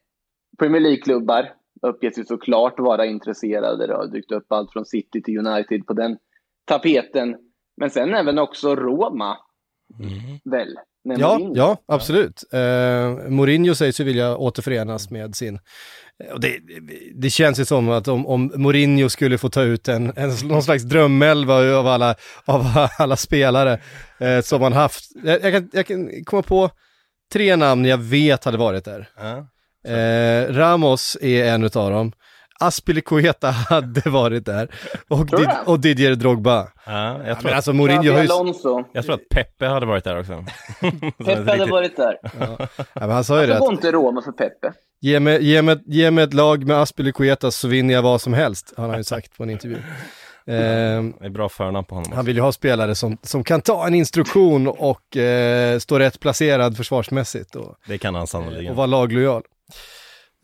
Premier 0.60 0.82
League-klubbar 0.82 1.54
uppges 1.82 2.20
ju 2.20 2.24
såklart 2.24 2.80
vara 2.80 3.06
intresserade. 3.06 3.88
Det 3.88 3.94
har 3.96 4.08
dykt 4.08 4.32
upp 4.32 4.52
allt 4.52 4.72
från 4.72 4.86
City 4.86 5.22
till 5.22 5.48
United 5.48 5.86
på 5.86 5.94
den 5.94 6.18
tapeten. 6.66 7.38
Men 7.78 7.90
sen 7.90 8.14
även 8.14 8.40
också 8.40 8.76
Roma, 8.76 9.38
Mm. 10.00 10.40
väl? 10.46 10.80
Med 11.08 11.20
Ja, 11.20 11.34
Mourinho. 11.38 11.56
ja, 11.58 11.78
absolut. 11.88 12.44
Eh, 12.54 13.30
Mourinho 13.30 13.76
sägs 13.76 14.00
ju 14.00 14.04
vilja 14.04 14.38
återförenas 14.38 15.10
med 15.10 15.36
sin... 15.36 15.60
Och 16.34 16.40
det, 16.40 16.60
det 17.16 17.30
känns 17.30 17.60
ju 17.60 17.66
som 17.66 17.90
att 17.90 18.08
om, 18.08 18.28
om 18.28 18.52
Mourinho 18.56 19.10
skulle 19.10 19.38
få 19.38 19.50
ta 19.50 19.62
ut 19.62 19.88
en, 19.88 20.14
en, 20.16 20.30
någon 20.44 20.64
slags 20.64 20.84
drömelva 20.84 21.56
av 21.78 21.88
alla, 21.88 22.16
av 22.46 22.88
alla 22.98 23.16
spelare 23.16 23.80
eh, 24.20 24.42
som 24.42 24.62
han 24.62 24.74
haft. 24.74 25.04
Jag, 25.24 25.44
jag, 25.44 25.54
kan, 25.54 25.70
jag 25.74 25.86
kan 25.88 26.24
komma 26.26 26.42
på 26.42 26.70
tre 27.34 27.56
namn 27.56 27.86
jag 27.86 27.98
vet 27.98 28.44
hade 28.44 28.58
varit 28.58 28.86
där. 28.86 29.10
Eh, 29.88 30.54
Ramos 30.54 31.18
är 31.22 31.46
en 31.46 31.64
utav 31.64 31.92
dem. 31.92 32.12
Aspilicueta 32.60 33.52
hade 33.52 34.10
varit 34.10 34.46
där. 34.46 34.68
Och, 35.08 35.26
Did, 35.26 35.50
och 35.66 35.80
Didier 35.80 36.16
Drogba. 36.16 36.68
Ja, 36.86 37.18
jag, 37.18 37.28
Ja, 37.30 37.36
tror 37.36 37.50
att, 37.50 37.56
alltså 37.56 37.74
Mourinho 37.74 38.12
har 38.14 38.24
ju... 38.24 38.32
Alonso. 38.32 38.84
jag 38.94 39.06
tror 39.06 39.16
att 39.16 39.30
Peppe 39.30 39.66
hade 39.68 39.86
varit 39.86 40.04
där 40.04 40.20
också. 40.20 40.46
Peppe 41.26 41.52
hade 41.52 41.66
varit 41.72 41.96
där. 41.96 42.18
Ja, 42.40 42.68
men 42.94 43.12
han 43.12 43.24
sa 43.24 43.42
ju 43.42 43.48
det 43.48 43.54
Varför 43.54 43.54
att 43.56 43.60
går 43.60 43.74
inte 43.74 43.92
Roma 43.92 44.22
för 44.22 44.32
Peppe? 44.32 44.74
Ge 45.02 45.20
mig, 45.20 45.44
ge, 45.44 45.62
mig, 45.62 45.78
ge 45.86 46.12
mig 46.12 46.24
ett 46.24 46.34
lag 46.34 46.68
med 46.68 46.78
Aspilicueta 46.78 47.52
så 47.52 47.68
vinner 47.68 47.94
jag 47.94 48.02
vad 48.02 48.22
som 48.22 48.34
helst, 48.34 48.74
har 48.78 48.88
han 48.90 48.98
ju 48.98 49.04
sagt 49.04 49.38
på 49.38 49.44
en 49.44 49.50
intervju. 49.50 49.78
Ehm, 50.50 51.14
Det 51.20 51.26
är 51.26 51.30
bra 51.30 51.50
förnamn 51.50 51.86
på 51.86 51.96
honom. 51.96 52.12
han 52.12 52.20
Också. 52.20 52.26
vill 52.28 52.36
ju 52.36 52.42
ha 52.42 52.52
spelare 52.52 52.96
som, 52.96 53.18
som 53.24 53.44
kan 53.44 53.62
ta 53.62 53.88
en 53.88 53.94
instruktion 53.94 54.68
och 54.68 55.18
eh, 55.18 55.80
stå 55.80 56.00
rätt 56.00 56.20
placerad 56.20 56.78
försvarsmässigt 56.78 57.56
och, 57.56 57.76
Det 57.88 57.98
kan 57.98 58.14
han 58.16 58.22
och 58.24 58.30
sannolikt. 58.30 58.74
vara 58.74 58.86
laglojal. 58.88 59.44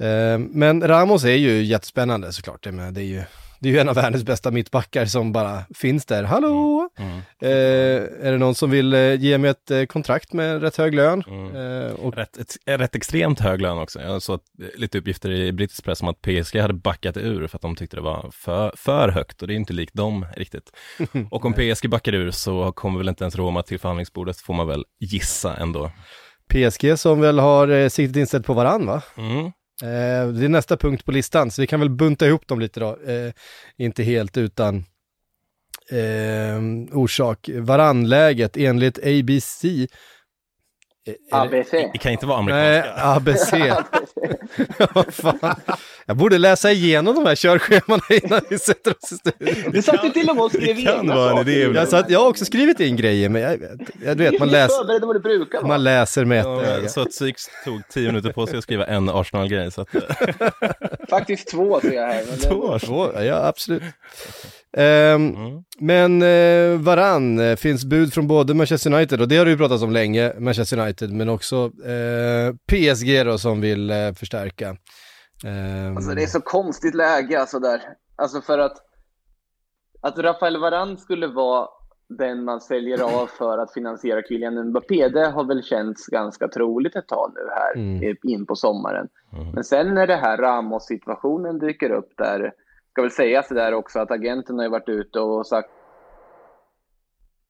Ehm, 0.02 0.50
men 0.52 0.88
Ramos 0.88 1.24
är 1.24 1.36
ju 1.36 1.64
jättespännande 1.64 2.34
såklart. 2.34 2.64
Det, 2.64 3.02
är 3.02 3.06
ju, 3.06 3.24
det 3.60 3.70
är 3.70 3.74
ju 3.74 3.80
en 3.80 3.90
av 3.90 3.96
världens 3.96 4.24
bästa 4.24 4.52
mittbackar 4.52 5.06
som 5.06 5.32
bara 5.32 5.64
finns 5.76 6.06
där. 6.06 6.24
Hallå! 6.24 6.90
Mm. 7.00 7.18
Eh, 7.42 8.28
är 8.28 8.32
det 8.32 8.38
någon 8.38 8.56
som 8.56 8.72
vill 8.72 8.94
eh, 8.94 9.14
ge 9.14 9.38
mig 9.38 9.50
ett 9.50 9.72
eh, 9.72 9.84
kontrakt 9.84 10.34
med 10.34 10.62
rätt 10.62 10.78
hög 10.78 10.96
lön? 10.96 11.24
Mm. 11.28 11.56
Eh, 11.56 11.94
och, 11.94 12.16
Rätt, 12.16 12.38
ett, 12.38 12.56
rätt 12.66 12.96
extremt 12.96 13.40
hög 13.40 13.62
lön 13.62 13.78
också. 13.78 14.02
Jag 14.02 14.22
såg 14.22 14.40
eh, 14.62 14.80
lite 14.80 14.98
uppgifter 14.98 15.32
i 15.32 15.52
brittisk 15.52 15.84
press 15.84 16.02
om 16.02 16.08
att 16.08 16.22
PSG 16.22 16.58
hade 16.60 16.74
backat 16.74 17.18
ur 17.18 17.48
för 17.48 17.58
att 17.58 17.62
de 17.62 17.76
tyckte 17.76 17.98
det 17.98 18.02
var 18.02 18.30
för, 18.34 18.74
för 18.78 19.10
högt 19.10 19.42
och 19.42 19.48
det 19.48 19.54
är 19.54 19.56
inte 19.56 19.74
likt 19.74 19.94
dem 19.94 20.26
riktigt. 20.36 20.72
Och 21.32 21.46
om 21.46 21.54
PSG 21.54 21.90
backar 21.90 22.14
ur 22.14 22.32
så 22.32 22.72
kommer 22.72 22.98
väl 22.98 23.10
inte 23.10 23.24
ens 23.24 23.36
Roma 23.36 23.62
till 23.62 23.80
förhandlingsbordet 23.80 24.38
får 24.38 24.54
man 24.54 24.68
väl 24.68 24.86
gissa 25.00 25.56
ändå. 25.56 25.92
PSG 26.54 27.00
som 27.00 27.22
väl 27.22 27.40
har 27.40 27.68
eh, 27.68 27.90
siktet 27.90 28.18
inställt 28.18 28.46
på 28.46 28.54
varann 28.54 28.86
va? 28.86 29.02
Mm. 29.18 29.52
Eh, 29.84 30.28
det 30.28 30.46
är 30.46 30.50
nästa 30.50 30.78
punkt 30.78 31.06
på 31.06 31.12
listan, 31.12 31.52
så 31.52 31.62
vi 31.62 31.68
kan 31.68 31.80
väl 31.80 31.90
bunta 31.90 32.28
ihop 32.28 32.48
dem 32.48 32.60
lite 32.60 32.80
då. 32.80 32.98
Eh, 33.08 33.34
inte 33.78 34.04
helt 34.04 34.38
utan 34.38 34.86
eh, 35.90 36.62
orsak. 36.92 37.50
Varannläget 37.54 38.58
enligt 38.58 38.98
ABC. 38.98 39.66
Det- 41.06 41.18
ABC. 41.32 41.72
Det 41.72 41.98
kan 42.02 42.12
inte 42.12 42.26
vara 42.26 42.42
Nej, 42.42 42.84
amerikanska. 42.96 43.74
ABC. 43.74 44.88
Vad 44.94 45.14
fan. 45.14 45.56
Jag 46.06 46.18
borde 46.18 46.38
läsa 46.38 46.72
igenom 46.72 47.16
de 47.16 47.26
här 47.26 47.36
körschemana 47.36 48.04
innan 48.24 48.42
vi 48.50 48.60
sätter 48.60 48.92
oss 48.92 49.12
i 49.12 49.16
studion. 49.16 49.72
Du 49.72 49.82
satt 49.82 50.06
ju 50.06 50.10
till 50.10 50.30
och 50.30 50.36
med 50.36 50.46
och 50.46 50.52
skrev 50.52 50.76
det 50.76 50.82
kan 50.82 51.08
vara 51.08 51.32
en 51.32 51.48
idé. 51.48 51.60
Jag, 51.76 51.88
satt, 51.88 52.10
jag 52.10 52.20
har 52.20 52.28
också 52.28 52.46
skrivit 52.46 52.80
in 52.80 52.96
grejer, 52.96 53.30
men 53.30 53.42
jag, 53.42 53.58
vet- 53.58 53.72
jag 54.06 54.16
vet, 54.16 54.40
man, 54.40 54.48
Du 54.50 54.56
är 54.56 54.62
läs, 54.62 54.78
förberedd 54.78 55.02
än 55.02 55.08
vad 55.08 55.16
du 55.16 55.20
brukar 55.20 55.58
vara. 55.58 55.68
man 55.68 55.84
läser 55.84 56.26
med 56.26 56.40
ett 56.40 56.82
Ja, 56.84 56.90
så 56.90 57.02
att 57.02 57.14
Syks 57.14 57.44
tog 57.66 57.82
tio 57.90 58.08
minuter 58.08 58.32
på 58.34 58.48
sig 58.48 58.58
att 58.58 58.64
skriva 58.64 58.86
en 58.86 59.10
Arsenal-grej. 59.10 59.72
Så 59.72 59.82
att, 59.82 59.88
Faktiskt 61.10 61.48
två 61.52 61.80
ser 61.82 61.92
jag 61.94 62.08
här. 62.08 62.24
Men 62.30 62.36
det... 62.40 62.48
Två. 62.50 62.80
Två, 62.80 63.22
ja 63.22 63.36
absolut. 63.48 63.84
Ehm, 64.78 65.36
mm. 65.36 65.64
Men 65.80 66.22
eh, 66.22 66.80
varann, 66.82 67.40
eh, 67.40 67.56
finns 67.56 67.86
bud 67.86 68.14
från 68.14 68.28
både 68.28 68.54
Manchester 68.54 68.94
United, 68.94 69.22
och 69.22 69.28
det 69.28 69.38
har 69.38 69.46
det 69.46 69.52
ju 69.52 69.58
pratats 69.58 69.84
om 69.84 69.92
länge, 69.92 70.34
Manchester 70.40 70.80
United, 70.80 71.12
men 71.14 71.30
också 71.30 71.72
eh, 71.86 72.54
PSG 72.72 73.26
då 73.26 73.38
som 73.38 73.62
vill 73.62 73.90
eh, 73.90 74.14
förstärka. 74.14 74.76
Ehm, 75.46 75.98
Alltså 75.98 76.16
det 76.16 76.24
är 76.24 76.28
så 76.28 76.42
konstigt 76.42 76.96
läge 76.96 77.40
alltså 77.40 77.60
där. 77.60 77.82
Alltså 78.16 78.42
för 78.42 78.60
att, 78.60 78.78
att 80.02 80.18
Rafael 80.20 80.58
Varane 80.58 80.98
skulle 80.98 81.28
vara 81.28 81.68
den 82.18 82.44
man 82.44 82.62
säljer 82.62 83.02
av 83.22 83.28
för 83.28 83.58
att 83.58 83.74
finansiera 83.74 84.22
Kylian 84.28 84.70
Mbappé, 84.70 85.08
det 85.08 85.28
har 85.28 85.44
väl 85.44 85.64
känts 85.64 86.08
ganska 86.08 86.48
troligt 86.48 86.96
ett 86.96 87.08
tag 87.08 87.32
nu 87.36 87.50
här 87.50 87.76
Mm. 87.76 88.18
in 88.24 88.46
på 88.46 88.56
sommaren. 88.56 89.08
Mm. 89.34 89.52
Men 89.52 89.64
sen 89.64 89.94
när 89.94 90.08
det 90.08 90.16
här 90.16 90.38
Ramos-situationen 90.38 91.60
dyker 91.60 91.90
upp 91.92 92.10
där, 92.18 92.52
ska 92.94 93.02
väl 93.02 93.12
sägas 93.12 93.48
det 93.48 93.56
där 93.56 93.74
också 93.74 94.00
att 94.00 94.12
agenten 94.12 94.58
har 94.58 94.64
ju 94.64 94.70
varit 94.70 94.90
ute 94.90 95.20
och 95.20 95.48
sagt 95.48 95.70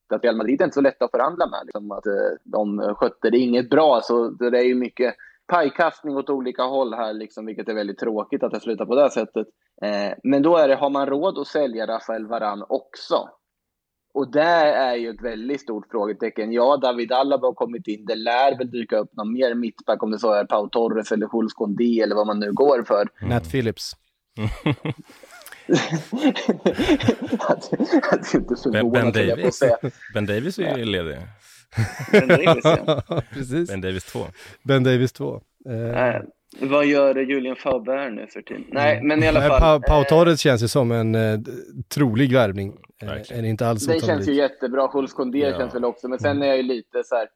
att 0.08 0.24
Real 0.24 0.36
Madrid 0.36 0.60
är 0.60 0.64
inte 0.64 0.74
så 0.74 0.80
lätta 0.80 1.04
att 1.04 1.10
förhandla 1.10 1.46
med. 1.46 1.60
Liksom 1.64 1.92
att 1.92 2.06
eh, 2.06 2.12
de 2.44 2.94
skötte 2.94 3.30
det 3.30 3.38
inget 3.38 3.70
bra, 3.70 4.00
så 4.02 4.28
det 4.28 4.58
är 4.58 4.64
ju 4.64 4.74
mycket 4.74 5.14
pajkastning 5.46 6.16
åt 6.16 6.30
olika 6.30 6.62
håll 6.62 6.94
här, 6.94 7.12
liksom, 7.12 7.46
vilket 7.46 7.68
är 7.68 7.74
väldigt 7.74 7.98
tråkigt 7.98 8.42
att 8.42 8.52
det 8.52 8.60
slutar 8.60 8.86
på 8.86 8.94
det 8.94 9.10
sättet. 9.10 9.46
Eh, 9.82 10.12
men 10.22 10.42
då 10.42 10.56
är 10.56 10.68
det, 10.68 10.74
har 10.74 10.90
man 10.90 11.06
råd 11.06 11.38
att 11.38 11.46
sälja 11.46 11.86
Rafael 11.86 12.26
Varan 12.26 12.64
också? 12.68 13.28
Och 14.14 14.32
det 14.32 14.42
är 14.42 14.94
ju 14.94 15.10
ett 15.10 15.22
väldigt 15.22 15.60
stort 15.60 15.86
frågetecken. 15.90 16.52
Ja, 16.52 16.76
David 16.76 17.12
Alaba 17.12 17.46
har 17.46 17.54
kommit 17.54 17.88
in. 17.88 18.04
Det 18.04 18.14
lär 18.14 18.58
väl 18.58 18.70
dyka 18.70 18.98
upp 18.98 19.16
någon 19.16 19.32
mer 19.32 19.54
mittback, 19.54 20.02
om 20.02 20.10
det 20.10 20.18
så 20.18 20.32
är 20.32 20.44
Pau 20.44 20.68
Torres 20.68 21.12
eller 21.12 21.28
Jules 21.32 21.52
Koundé 21.52 22.00
eller 22.00 22.14
vad 22.14 22.26
man 22.26 22.40
nu 22.40 22.52
går 22.52 22.82
för. 22.82 23.08
Nat 23.28 23.50
Phillips. 23.50 23.92
att, 27.38 27.72
att 28.12 28.34
inte 28.34 28.54
Ben, 28.72 28.92
ben 28.92 28.92
förvånad, 28.92 29.06
att 29.08 29.14
Davis. 29.14 29.62
Ben 30.14 30.26
Davis 30.26 30.58
är 30.58 30.78
ju 30.78 30.84
ledig. 30.84 31.16
Ben 32.12 32.28
Davis, 32.28 32.64
ja. 32.64 33.22
Precis, 33.32 33.68
Ben 33.68 33.80
Davis 33.80 34.04
2. 34.04 34.26
Ben 34.62 34.84
Davis 34.84 35.12
2. 35.12 35.40
Eh, 35.68 36.20
vad 36.60 36.86
gör 36.86 37.16
Julian 37.16 37.56
Faubert 37.56 38.12
nu 38.12 38.26
för 38.26 38.42
tiden? 38.42 38.64
Nej, 38.72 39.02
men 39.02 39.22
i 39.22 39.28
alla 39.28 39.40
fall. 39.40 39.60
Pau, 39.60 39.80
Pau 39.88 40.00
eh, 40.00 40.06
Torres 40.08 40.40
känns 40.40 40.62
ju 40.62 40.68
som 40.68 40.92
en 40.92 41.14
eh, 41.14 41.40
trolig 41.94 42.32
värvning. 42.32 42.76
Eh, 43.02 43.38
en 43.38 43.44
inte 43.44 43.66
alls 43.66 43.86
Den 43.86 44.00
känns 44.00 44.28
ju 44.28 44.34
jättebra. 44.34 44.90
Jules 44.94 45.12
Koundé 45.12 45.38
Ja. 45.38 45.58
känns 45.58 45.74
väl 45.74 45.84
också. 45.84 46.08
Men 46.08 46.18
sen 46.18 46.42
är 46.42 46.46
jag 46.46 46.56
ju 46.56 46.62
lite 46.62 47.02
så 47.04 47.14
här. 47.14 47.28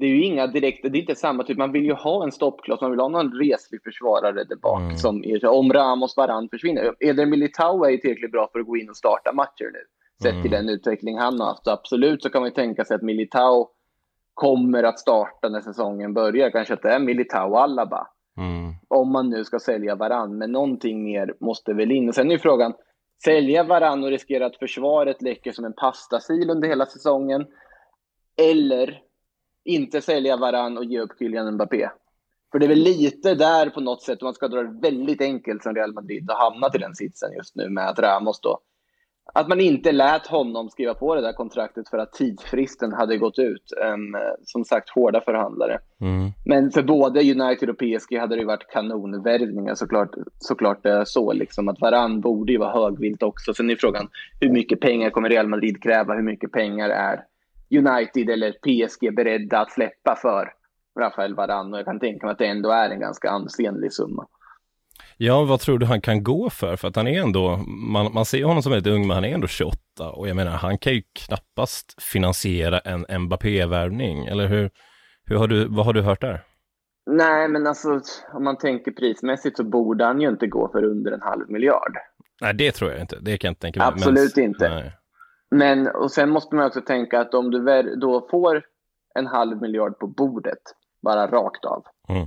Det 0.00 0.06
är 0.06 0.10
ju 0.10 0.24
inga 0.24 0.46
direkta, 0.46 0.88
det 0.88 0.98
är 0.98 1.00
inte 1.00 1.14
samma 1.14 1.44
typ. 1.44 1.58
Man 1.58 1.72
vill 1.72 1.84
ju 1.84 1.92
ha 1.92 2.24
en 2.24 2.32
stoppkloss, 2.32 2.80
man 2.80 2.90
vill 2.90 3.00
ha 3.00 3.08
någon 3.08 3.32
reslig 3.32 3.82
försvarare 3.84 4.44
där 4.44 4.56
bak. 4.56 4.80
Mm. 4.80 4.96
Som 4.96 5.24
är, 5.24 5.46
om 5.46 5.72
Ramos 5.72 6.16
Varan 6.16 6.48
försvinner. 6.48 6.94
Eder 7.00 7.26
Militao 7.26 7.84
är 7.84 7.90
ju 7.90 7.98
tillräckligt 7.98 8.32
bra 8.32 8.48
för 8.52 8.58
att 8.60 8.66
gå 8.66 8.76
in 8.76 8.90
och 8.90 8.96
starta 8.96 9.32
matcher 9.32 9.70
nu. 9.72 9.78
Sett 10.22 10.30
Mm. 10.32 10.42
till 10.42 10.50
den 10.50 10.68
utveckling 10.68 11.18
han 11.18 11.40
har 11.40 11.46
haft. 11.46 11.64
Så 11.64 11.70
absolut 11.70 12.22
så 12.22 12.30
kan 12.30 12.42
man 12.42 12.48
ju 12.48 12.54
tänka 12.54 12.84
sig 12.84 12.94
att 12.94 13.02
Militao 13.02 13.68
kommer 14.34 14.82
att 14.82 14.98
starta 14.98 15.48
när 15.48 15.60
säsongen 15.60 16.14
börjar. 16.14 16.50
Kanske 16.50 16.74
att 16.74 16.82
det 16.82 16.90
är 16.90 16.98
Militao 16.98 17.50
och 17.50 17.60
Alaba 17.62 18.06
Mm. 18.36 18.72
om 18.88 19.12
man 19.12 19.30
nu 19.30 19.44
ska 19.44 19.58
sälja 19.58 19.94
varann. 19.94 20.38
Men 20.38 20.52
någonting 20.52 21.04
mer 21.04 21.34
måste 21.40 21.72
väl 21.72 21.92
in. 21.92 22.08
Och 22.08 22.14
sen 22.14 22.26
är 22.28 22.32
ju 22.32 22.38
frågan, 22.38 22.74
sälja 23.24 23.64
varann 23.64 24.04
och 24.04 24.10
riskera 24.10 24.46
att 24.46 24.56
försvaret 24.56 25.22
läcker 25.22 25.52
som 25.52 25.64
en 25.64 25.72
pastasil 25.72 26.50
under 26.50 26.68
hela 26.68 26.86
säsongen. 26.86 27.46
Eller 28.36 29.00
inte 29.64 30.00
sälja 30.00 30.36
varann 30.36 30.78
och 30.78 30.84
ge 30.84 31.00
upp 31.00 31.10
Kylian 31.18 31.54
Mbappé. 31.54 31.88
För 32.52 32.58
det 32.58 32.66
är 32.66 32.68
väl 32.68 32.78
lite 32.78 33.34
där 33.34 33.70
på 33.70 33.80
något 33.80 34.02
sätt, 34.02 34.22
man 34.22 34.34
ska 34.34 34.48
dra 34.48 34.62
det 34.62 34.80
väldigt 34.82 35.20
enkelt 35.20 35.62
som 35.62 35.74
Real 35.74 35.92
Madrid 35.92 36.30
har 36.30 36.50
hamnat 36.50 36.74
i 36.74 36.78
den 36.78 36.94
sitsen 36.94 37.32
just 37.32 37.56
nu 37.56 37.68
med 37.68 37.88
att 37.88 37.98
Ramos 37.98 38.40
då 38.40 38.60
att 39.34 39.48
man 39.48 39.60
inte 39.60 39.92
lät 39.92 40.26
honom 40.26 40.68
skriva 40.70 40.94
på 40.94 41.14
det 41.14 41.20
där 41.20 41.32
kontraktet 41.32 41.88
för 41.88 41.98
att 41.98 42.12
tidsfristen 42.12 42.92
hade 42.92 43.16
gått 43.16 43.38
ut. 43.38 43.72
Um, 43.94 44.16
som 44.44 44.64
sagt, 44.64 44.90
hårda 44.90 45.20
förhandlare. 45.20 45.78
Mm. 46.00 46.30
Men 46.44 46.70
för 46.70 46.82
både 46.82 47.20
United 47.20 47.70
och 47.70 47.78
PSG 47.78 48.18
hade 48.18 48.36
det 48.36 48.44
varit 48.44 48.70
kanonvärvningar 48.72 49.74
såklart. 49.74 50.10
Såklart 50.38 50.82
det 50.82 50.90
är 50.90 51.04
så 51.04 51.32
liksom 51.32 51.68
att 51.68 51.80
varann 51.80 52.20
borde 52.20 52.52
ju 52.52 52.58
vara 52.58 52.72
högvilt 52.72 53.22
också. 53.22 53.54
Sen 53.54 53.70
är 53.70 53.76
frågan 53.76 54.08
hur 54.40 54.50
mycket 54.50 54.80
pengar 54.80 55.10
kommer 55.10 55.28
Real 55.28 55.48
Madrid 55.48 55.82
kräva? 55.82 56.14
Hur 56.14 56.22
mycket 56.22 56.52
pengar 56.52 56.90
är 56.90 57.24
United 57.70 58.30
eller 58.30 58.52
PSG 58.52 59.14
beredda 59.14 59.60
att 59.60 59.72
släppa 59.72 60.16
för 60.16 60.52
Rafael 61.00 61.34
Varan? 61.34 61.72
Och 61.72 61.78
jag 61.78 61.86
kan 61.86 62.00
tänka 62.00 62.26
mig 62.26 62.32
att 62.32 62.38
det 62.38 62.46
ändå 62.46 62.70
är 62.70 62.90
en 62.90 63.00
ganska 63.00 63.30
ansenlig 63.30 63.92
summa. 63.92 64.26
Ja, 65.16 65.44
vad 65.44 65.60
tror 65.60 65.78
du 65.78 65.86
han 65.86 66.00
kan 66.00 66.22
gå 66.22 66.50
för? 66.50 66.76
För 66.76 66.88
att 66.88 66.96
han 66.96 67.06
är 67.06 67.22
ändå, 67.22 67.56
man, 67.66 68.12
man 68.12 68.24
ser 68.24 68.44
honom 68.44 68.62
som 68.62 68.72
väldigt 68.72 68.92
ung, 68.92 69.06
men 69.06 69.14
han 69.14 69.24
är 69.24 69.34
ändå 69.34 69.46
28 69.46 69.78
och 70.12 70.28
jag 70.28 70.36
menar, 70.36 70.50
han 70.50 70.78
kan 70.78 70.92
ju 70.92 71.02
knappast 71.12 72.02
finansiera 72.02 72.78
en 72.78 73.22
Mbappé-värvning, 73.22 74.26
eller 74.26 74.46
hur, 74.46 74.70
hur 75.24 75.36
har 75.36 75.48
du, 75.48 75.68
vad 75.68 75.86
har 75.86 75.92
du 75.92 76.02
hört 76.02 76.20
där? 76.20 76.44
Nej, 77.10 77.48
men 77.48 77.66
alltså 77.66 78.00
om 78.32 78.44
man 78.44 78.58
tänker 78.58 78.92
prismässigt 78.92 79.56
så 79.56 79.64
borde 79.64 80.04
han 80.04 80.20
ju 80.20 80.28
inte 80.28 80.46
gå 80.46 80.68
för 80.72 80.84
under 80.84 81.12
en 81.12 81.22
halv 81.22 81.50
miljard. 81.50 81.96
Nej, 82.40 82.54
det 82.54 82.72
tror 82.72 82.90
jag 82.90 83.00
inte. 83.00 83.18
Det 83.20 83.38
kan 83.38 83.48
jag 83.48 83.50
inte 83.50 83.60
tänka 83.60 83.80
mig. 83.80 83.88
Absolut 83.88 84.36
men, 84.36 84.44
inte. 84.44 84.68
Nej. 84.68 84.92
Men 85.50 85.86
och 85.88 86.10
sen 86.10 86.30
måste 86.30 86.54
man 86.54 86.66
också 86.66 86.80
tänka 86.80 87.20
att 87.20 87.34
om 87.34 87.50
du 87.50 87.82
då 87.96 88.28
får 88.30 88.62
en 89.14 89.26
halv 89.26 89.60
miljard 89.60 89.98
på 89.98 90.06
bordet, 90.06 90.58
bara 91.02 91.26
rakt 91.26 91.64
av, 91.64 91.84
Mm. 92.08 92.26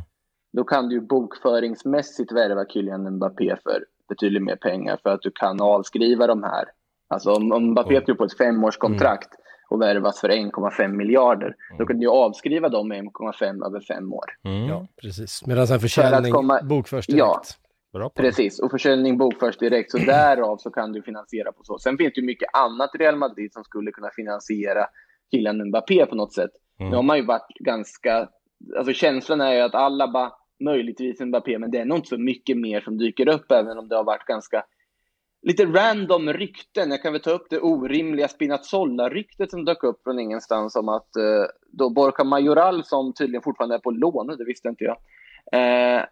då 0.53 0.63
kan 0.63 0.89
du 0.89 1.01
bokföringsmässigt 1.01 2.31
värva 2.31 2.65
Kylian 2.65 3.09
Mbappé 3.15 3.55
för 3.63 3.85
betydligt 4.09 4.43
mer 4.43 4.55
pengar 4.55 4.99
för 5.03 5.09
att 5.09 5.21
du 5.21 5.31
kan 5.35 5.61
avskriva 5.61 6.27
de 6.27 6.43
här. 6.43 6.65
Alltså 7.07 7.31
om, 7.33 7.51
om 7.51 7.63
Mbappé 7.71 7.89
Mm. 7.95 8.05
tror 8.05 8.15
på 8.15 8.23
ett 8.23 8.37
femårskontrakt 8.37 9.29
och 9.69 9.81
värvas 9.81 10.19
för 10.19 10.29
1,5 10.29 10.87
miljarder, 10.87 11.55
då 11.77 11.85
kan 11.85 11.95
du 11.99 12.01
ju 12.05 12.09
avskriva 12.11 12.69
dem 12.69 12.87
med 12.87 12.97
1,5 13.03 13.65
över 13.65 13.79
fem 13.79 14.13
år. 14.13 14.25
Mm. 14.43 14.67
Ja, 14.67 14.87
precis. 15.01 15.45
Medan 15.47 15.67
en 15.71 15.79
försäljning 15.79 16.33
komma- 16.33 16.61
bokförs 16.63 17.07
direkt. 17.07 17.19
Ja. 17.19 17.41
Bra 17.93 18.09
på 18.09 18.21
Precis, 18.21 18.59
och 18.59 18.71
försäljning 18.71 19.17
bokförs 19.17 19.57
direkt. 19.57 19.91
Så 19.91 19.97
därav 20.05 20.57
så 20.57 20.71
kan 20.71 20.91
du 20.91 21.01
finansiera 21.01 21.51
på 21.51 21.63
så. 21.63 21.79
Sen 21.79 21.97
finns 21.97 22.13
det 22.13 22.21
ju 22.21 22.27
mycket 22.27 22.49
annat 22.53 22.89
Real 22.93 23.15
Madrid 23.15 23.53
som 23.53 23.63
skulle 23.63 23.91
kunna 23.91 24.09
finansiera 24.15 24.87
Kylian 25.31 25.67
Mbappé 25.67 26.05
på 26.05 26.15
något 26.15 26.33
sätt. 26.33 26.51
Mm. 26.79 26.89
Nu 26.89 26.95
har 26.95 27.03
man 27.03 27.17
ju 27.17 27.25
varit 27.25 27.57
ganska... 27.59 28.29
Alltså 28.77 28.93
känslan 28.93 29.41
är 29.41 29.53
ju 29.53 29.61
att 29.61 29.75
alla 29.75 30.07
bara 30.07 30.31
möjligtvis 30.63 31.19
Mbappé, 31.19 31.59
men 31.59 31.71
det 31.71 31.77
är 31.77 31.85
nog 31.85 31.97
inte 31.97 32.09
så 32.09 32.17
mycket 32.17 32.57
mer 32.57 32.81
som 32.81 32.97
dyker 32.97 33.29
upp, 33.29 33.51
även 33.51 33.77
om 33.77 33.87
det 33.87 33.95
har 33.95 34.03
varit 34.03 34.25
ganska 34.25 34.63
lite 35.41 35.65
random 35.65 36.33
rykten. 36.33 36.91
Jag 36.91 37.01
kan 37.01 37.13
väl 37.13 37.21
ta 37.21 37.31
upp 37.31 37.47
det 37.49 37.59
orimliga 37.59 38.27
Spinazzola-ryktet 38.27 39.51
som 39.51 39.65
dök 39.65 39.83
upp 39.83 40.03
från 40.03 40.19
ingenstans 40.19 40.75
om 40.75 40.89
att 40.89 41.15
eh, 41.15 41.45
då 41.71 41.89
Borja 41.89 42.23
Majoral, 42.23 42.83
som 42.83 43.13
tydligen 43.13 43.41
fortfarande 43.41 43.75
är 43.75 43.79
på 43.79 43.91
lån, 43.91 44.27
det 44.27 44.45
visste 44.45 44.69
inte 44.69 44.83
jag, 44.83 44.97
Eh, 45.51 46.03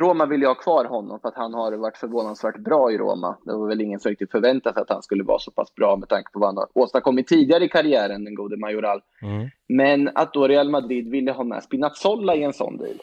Roma 0.00 0.26
vill 0.26 0.40
ju 0.40 0.46
ha 0.46 0.54
kvar 0.54 0.84
honom 0.84 1.20
för 1.20 1.28
att 1.28 1.36
han 1.36 1.54
har 1.54 1.72
varit 1.72 1.96
förvånansvärt 1.96 2.58
bra 2.58 2.92
i 2.92 2.98
Roma. 2.98 3.38
Det 3.44 3.52
var 3.52 3.68
väl 3.68 3.80
ingen 3.80 4.00
som 4.00 4.10
riktigt 4.10 4.30
förväntade 4.30 4.74
sig 4.74 4.82
att 4.82 4.90
han 4.90 5.02
skulle 5.02 5.24
vara 5.24 5.38
så 5.38 5.50
pass 5.50 5.74
bra 5.74 5.96
med 5.96 6.08
tanke 6.08 6.30
på 6.32 6.38
vad 6.38 6.48
han 6.48 6.56
har 6.56 6.68
åstadkommit 6.74 7.26
tidigare 7.26 7.64
i 7.64 7.68
karriären, 7.68 8.24
den 8.24 8.34
gode 8.34 8.56
Majoral. 8.56 9.02
Mm. 9.22 9.48
Men 9.68 10.10
att 10.14 10.32
då 10.32 10.48
Real 10.48 10.70
Madrid 10.70 11.10
ville 11.10 11.32
ha 11.32 11.44
med 11.44 11.62
Spinazzola 11.62 12.34
i 12.34 12.42
en 12.42 12.52
sån 12.52 12.76
deal. 12.76 13.02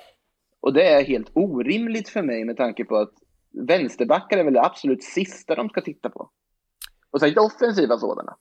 Och 0.61 0.73
det 0.73 0.87
är 0.87 1.03
helt 1.03 1.31
orimligt 1.33 2.09
för 2.09 2.21
mig 2.21 2.45
med 2.45 2.57
tanke 2.57 2.85
på 2.85 2.97
att 2.97 3.13
vänsterbackar 3.67 4.37
är 4.37 4.43
väl 4.43 4.53
det 4.53 4.61
absolut 4.61 5.03
sista 5.03 5.55
de 5.55 5.69
ska 5.69 5.81
titta 5.81 6.09
på. 6.09 6.29
Och 7.11 7.19
särskilt 7.19 7.39
offensiva 7.39 7.97
sådana. 7.97 8.35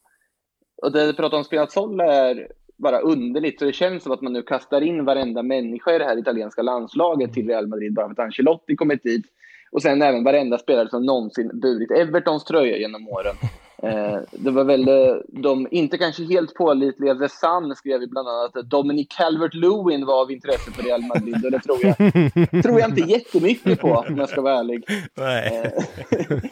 Och 0.83 0.93
det 0.93 1.07
du 1.07 1.13
pratar 1.13 1.37
om 1.37 1.45
Spinazzola 1.45 2.05
är 2.05 2.49
bara 2.81 3.01
underligt. 3.01 3.59
Så 3.59 3.65
det 3.65 3.73
känns 3.73 4.03
som 4.03 4.13
att 4.13 4.21
man 4.21 4.33
nu 4.33 4.43
kastar 4.43 4.81
in 4.81 5.05
varenda 5.05 5.43
människa 5.43 5.95
i 5.95 5.99
det 5.99 6.05
här 6.05 6.19
italienska 6.19 6.63
landslaget 6.63 7.33
till 7.33 7.49
Real 7.49 7.67
Madrid 7.67 7.95
bara 7.95 8.07
för 8.07 8.13
att 8.13 8.19
Ancelotti 8.19 8.77
kommit 8.77 9.03
dit. 9.03 9.27
Och 9.73 9.83
sen 9.83 10.03
även 10.03 10.25
varenda 10.25 10.59
spelare 10.59 10.89
som 10.89 11.07
någonsin 11.07 11.51
burit 11.61 11.91
Evertons 11.91 12.45
tröja 12.45 12.77
genom 12.77 13.09
åren. 13.09 13.35
Eh, 13.83 14.19
det 14.31 14.51
var 14.51 14.65
väl 14.65 14.89
eh, 14.89 15.15
de, 15.29 15.69
inte 15.71 15.99
kanske 15.99 16.25
helt 16.25 16.55
pålitliga, 16.55 17.15
The 17.15 17.29
Sun 17.29 17.77
skrev 17.77 18.09
bland 18.09 18.29
annat 18.29 18.57
att 18.57 18.71
Dominic 18.71 19.09
Calvert-Lewin 19.19 20.07
var 20.07 20.21
av 20.23 20.33
intresse 20.33 20.71
för 20.73 20.83
Real 20.83 21.03
Madrid. 21.03 21.45
Och 21.45 21.51
det 21.51 21.61
tror 21.61 21.79
jag, 21.83 21.97
tror 22.63 22.81
jag 22.81 22.91
inte 22.91 23.01
jättemycket 23.13 23.81
på, 23.81 23.89
om 24.09 24.17
jag 24.19 24.29
ska 24.29 24.41
vara 24.41 24.59
ärlig. 24.59 24.85
Nej. 25.15 25.73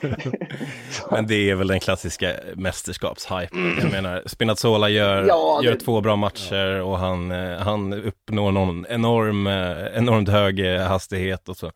Men 1.11 1.27
det 1.27 1.51
är 1.51 1.55
väl 1.55 1.67
den 1.69 1.81
klassiska 1.81 2.33
mästerskapshypen. 2.57 3.77
Jag 3.83 3.93
menar, 3.93 4.23
Spinazzola 4.27 4.89
gör, 4.89 5.25
Ja, 5.29 5.59
det- 5.63 5.67
gör 5.69 5.75
två 5.75 6.01
bra 6.01 6.17
matcher 6.17 6.83
och 6.83 6.99
han, 6.99 7.33
eh, 7.33 7.59
han 7.59 7.93
uppnår 7.93 8.53
någon 8.53 8.87
enorm, 8.89 9.47
eh, 9.47 9.97
enormt 9.99 10.29
hög 10.29 10.75
eh, 10.75 10.81
hastighet 10.83 11.49
och 11.49 11.57
så, 11.57 11.71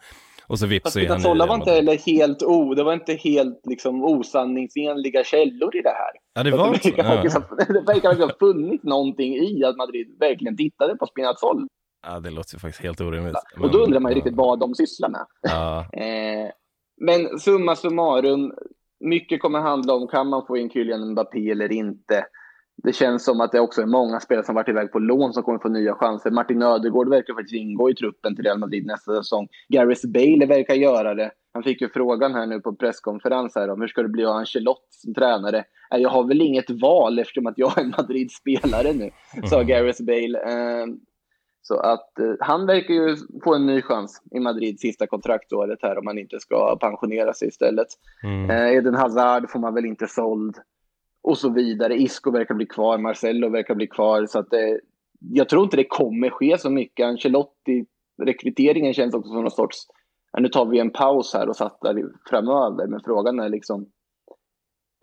och 0.53 0.59
så 0.59 0.67
vips 0.67 0.83
Fast 0.83 0.97
Spinazzola 0.97 1.47
var 1.47 1.55
inte 1.55 1.71
heller 1.71 1.97
helt 1.97 2.43
o, 2.43 2.75
det 2.75 2.83
var 2.83 2.93
inte 2.93 3.15
helt 3.15 3.61
liksom, 3.65 4.05
osanningsenliga 4.05 5.25
källor 5.25 5.77
i 5.77 5.83
det 5.83 5.89
här. 5.89 6.11
Ja, 6.35 6.43
det 6.43 6.51
var 6.51 6.71
verkar 6.71 7.05
Ja. 7.05 7.23
det 7.69 7.81
verkar 7.81 8.09
verkligen 8.09 8.31
ha 8.31 8.37
funnits 8.39 8.85
någonting 8.85 9.35
i 9.35 9.65
att 9.65 9.77
Madrid 9.77 10.17
verkligen 10.21 10.57
tittade 10.57 10.97
på 10.97 11.07
Spinazzola. 11.07 11.67
ja, 12.07 12.21
det 12.21 12.31
låter 12.31 12.55
ju 12.55 12.59
faktiskt 12.59 12.83
helt 12.85 13.01
orimligt. 13.01 13.37
Och 13.61 13.71
då 13.71 13.79
undrar 13.79 14.01
man 14.01 14.13
ju 14.13 14.15
ja. 14.15 14.19
riktigt 14.19 14.37
vad 14.37 14.61
de 14.61 14.75
sysslar 14.75 15.09
med. 15.09 15.27
Ja, 15.43 15.87
Eh, 15.93 16.51
men 17.01 17.39
summa 17.39 17.77
summarum, 17.77 18.53
mycket 19.01 19.43
kommer 19.43 19.61
handla 19.61 19.95
om 19.95 20.09
kan 20.09 20.29
man 20.29 20.47
få 20.47 20.57
in 20.57 20.71
Kylian 20.71 21.11
Mbappé 21.11 21.51
eller 21.51 21.73
inte. 21.73 22.25
Det 22.77 22.93
känns 22.93 23.25
som 23.25 23.41
att 23.41 23.53
det 23.53 23.61
också 23.61 23.83
är 23.83 23.87
många 23.87 24.21
spelare 24.21 24.45
som 24.45 24.55
varit 24.55 24.69
iväg 24.69 24.93
på 24.93 24.99
lån 24.99 25.33
som 25.33 25.43
kommer 25.43 25.59
få 25.59 25.69
nya 25.69 25.95
chanser. 25.95 26.31
Martin 26.31 26.63
Ödegård 26.63 27.09
verkar 27.09 27.35
faktiskt 27.35 27.55
ingå 27.55 27.91
i 27.91 27.95
truppen 27.95 28.37
till 28.37 28.45
Real 28.45 28.59
Madrid 28.59 28.87
nästa 28.87 29.17
säsong. 29.17 29.49
Gareth 29.69 30.07
Bale 30.09 30.47
verkar 30.47 30.75
göra 30.75 31.15
det. 31.15 31.31
Han 31.55 31.63
fick 31.63 31.81
ju 31.81 31.89
frågan 31.89 32.35
här 32.35 32.47
nu 32.47 32.61
på 32.61 32.75
presskonferens 32.75 33.55
här 33.55 33.71
om 33.71 33.81
hur 33.81 33.89
ska 33.89 34.03
det 34.03 34.09
bli 34.09 34.25
ha 34.25 34.35
Ancelotti 34.39 34.87
som 34.91 35.15
tränare? 35.15 35.65
"Nej, 35.91 36.03
Jag 36.03 36.11
har 36.11 36.29
väl 36.29 36.43
inget 36.43 36.71
val 36.71 37.19
eftersom 37.19 37.47
att 37.47 37.59
jag 37.59 37.79
är 37.79 37.85
Madrid-spelare 37.85 38.93
nu, 38.93 39.11
sa 39.49 39.63
Gareth 39.63 40.03
Bale. 40.05 40.39
Eh, 40.39 40.87
så 41.63 41.77
att 41.81 42.19
eh, 42.19 42.33
han 42.41 42.67
verkar 42.67 42.95
ju 42.95 43.17
få 43.45 43.55
en 43.55 43.67
ny 43.67 43.83
chans 43.83 44.23
i 44.31 44.41
Madrid 44.41 44.81
sista 44.81 45.07
kontraktåret 45.07 45.79
här 45.83 45.99
om 45.99 46.07
han 46.07 46.19
inte 46.19 46.41
ska 46.41 46.77
pensionera 46.77 47.33
sig 47.33 47.49
istället. 47.49 47.87
mm. 48.25 48.51
Eh, 48.51 48.73
Eden 48.77 48.95
Hazard 48.95 49.51
får 49.51 49.59
man 49.59 49.75
väl 49.75 49.85
inte 49.85 50.07
såld 50.07 50.57
och 51.23 51.39
så 51.39 51.51
vidare. 51.51 51.95
Isco 51.95 52.31
verkar 52.31 52.55
bli 52.55 52.67
kvar, 52.67 52.99
Marcello 52.99 53.49
verkar 53.49 53.75
bli 53.75 53.87
kvar. 53.87 54.27
Så 54.27 54.39
att 54.39 54.51
det, 54.51 54.81
jag 55.21 55.49
tror 55.49 55.65
inte 55.65 55.77
det 55.77 55.85
kommer 55.85 56.31
ske 56.31 56.59
så 56.59 56.71
mycket. 56.71 57.07
Ancelotti, 57.07 57.85
rekryteringen 58.23 58.95
känns 58.95 59.15
också 59.15 59.29
som 59.29 59.43
någon 59.43 59.51
sorts, 59.51 59.79
nu 60.39 60.49
tar 60.49 60.67
vi 60.67 60.79
en 60.79 60.91
paus 60.91 61.35
här 61.35 61.49
och 61.49 61.57
satsar 61.57 62.11
framöver. 62.31 62.87
Men 62.87 63.01
frågan 63.05 63.41
är 63.41 63.49
liksom, 63.49 63.87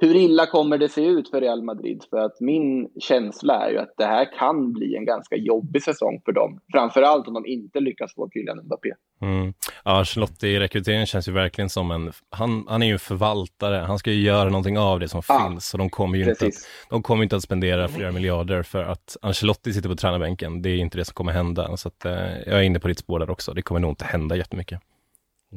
hur 0.02 0.16
illa 0.16 0.46
kommer 0.46 0.78
det 0.78 0.90
se 0.90 1.06
ut 1.06 1.30
för 1.30 1.42
Real 1.42 1.64
Madrid? 1.64 2.04
För 2.10 2.18
att 2.18 2.40
min 2.40 2.90
känsla 3.00 3.68
är 3.68 3.72
ju 3.72 3.78
att 3.78 3.94
det 3.98 4.06
här 4.06 4.38
kan 4.40 4.74
bli 4.74 4.96
en 4.96 5.06
ganska 5.06 5.36
jobbig 5.36 5.84
säsong 5.84 6.22
för 6.26 6.32
dem. 6.32 6.60
Framförallt 6.72 7.28
om 7.28 7.34
de 7.34 7.46
inte 7.46 7.80
lyckas 7.80 8.16
få 8.16 8.30
Kylian 8.34 8.58
Mbappé. 8.66 8.90
Mm. 9.22 9.54
Ja, 9.84 10.06
Charlotte 10.06 10.44
i 10.44 10.60
rekryteringen 10.60 11.06
känns 11.06 11.28
ju 11.28 11.32
verkligen 11.32 11.70
som 11.70 11.92
en, 11.92 12.12
han, 12.30 12.66
han 12.68 12.84
är 12.84 12.88
ju 12.88 12.94
en 12.94 13.00
förvaltare, 13.00 13.76
han 13.76 14.00
ska 14.00 14.12
ju 14.12 14.22
göra 14.22 14.50
någonting 14.50 14.78
av 14.78 15.00
det 15.00 15.08
som 15.08 15.22
Ja, 15.28 15.50
finns, 15.50 15.70
så 15.70 15.78
de 15.78 15.90
kommer 15.90 16.18
ju 16.18 16.30
inte 16.30 16.46
att, 16.46 16.54
de 16.90 17.04
kommer 17.04 17.24
inte 17.24 17.36
att 17.36 17.44
spendera 17.44 17.88
flera 17.88 18.12
miljarder 18.12 18.64
för 18.64 18.84
att 18.84 19.18
Ancelotti 19.22 19.74
sitter 19.74 19.90
på 19.90 19.96
tränarbänken, 19.96 20.62
det 20.62 20.70
är 20.70 20.78
inte 20.78 20.98
det 20.98 21.06
som 21.06 21.14
kommer 21.14 21.32
hända, 21.32 21.78
så 21.78 21.88
att 21.88 22.06
eh, 22.06 22.12
jag 22.46 22.60
är 22.60 22.62
inne 22.62 22.80
på 22.80 22.88
ditt 22.88 23.00
spår 23.00 23.20
där 23.20 23.30
också, 23.30 23.54
det 23.54 23.62
kommer 23.62 23.80
nog 23.80 23.92
inte 23.92 24.06
hända 24.06 24.36
jättemycket. 24.36 24.82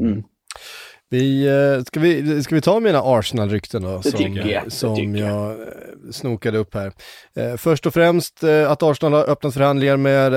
Mm. 0.00 0.22
Vi, 1.12 1.46
eh, 1.46 1.84
ska, 1.84 2.00
vi, 2.00 2.42
ska 2.42 2.54
vi 2.54 2.60
ta 2.60 2.80
mina 2.80 3.02
Arsenal-rykten 3.02 3.82
då? 3.82 3.96
Det 3.96 4.10
som 4.10 4.18
tycker 4.18 4.48
jag, 4.48 4.72
som 4.72 4.96
tycker 4.96 5.16
jag 5.26 5.50
eh, 5.50 5.56
snokade 6.10 6.58
upp 6.58 6.74
här. 6.74 6.92
Eh, 7.36 7.56
först 7.56 7.86
och 7.86 7.94
främst 7.94 8.44
att 8.68 8.82
Arsenal 8.82 9.12
har 9.12 9.30
öppnat 9.30 9.54
förhandlingar 9.54 9.96
med 9.96 10.34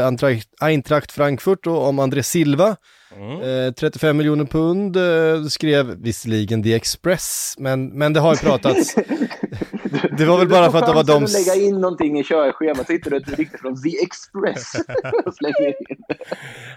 Eintracht- 0.61 1.11
Frankfurt 1.11 1.67
om 1.67 1.99
André 1.99 2.23
Silva. 2.23 2.75
Mm. 3.15 3.65
Eh, 3.67 3.71
35 3.73 4.17
miljoner 4.17 4.45
pund 4.45 4.97
skrev 5.51 5.85
visserligen 6.01 6.63
The 6.63 6.73
Express, 6.73 7.55
men, 7.57 7.87
men 7.87 8.13
det 8.13 8.19
har 8.19 8.33
ju 8.33 8.37
pratats. 8.39 8.95
det 10.17 10.25
var 10.25 10.37
väl 10.37 10.47
bara 10.47 10.71
för 10.71 10.77
att 10.77 10.85
det 10.85 10.93
var 10.93 11.03
de... 11.03 11.25
Du 11.25 11.31
lägga 11.31 11.55
in 11.55 11.81
någonting 11.81 12.19
i 12.19 12.23
körschemat, 12.23 12.87
så 12.87 12.93
hittar 12.93 13.11
du 13.11 13.17
ett 13.17 13.37
rykte 13.37 13.57
från 13.57 13.81
The 13.81 14.03
Express 14.03 14.73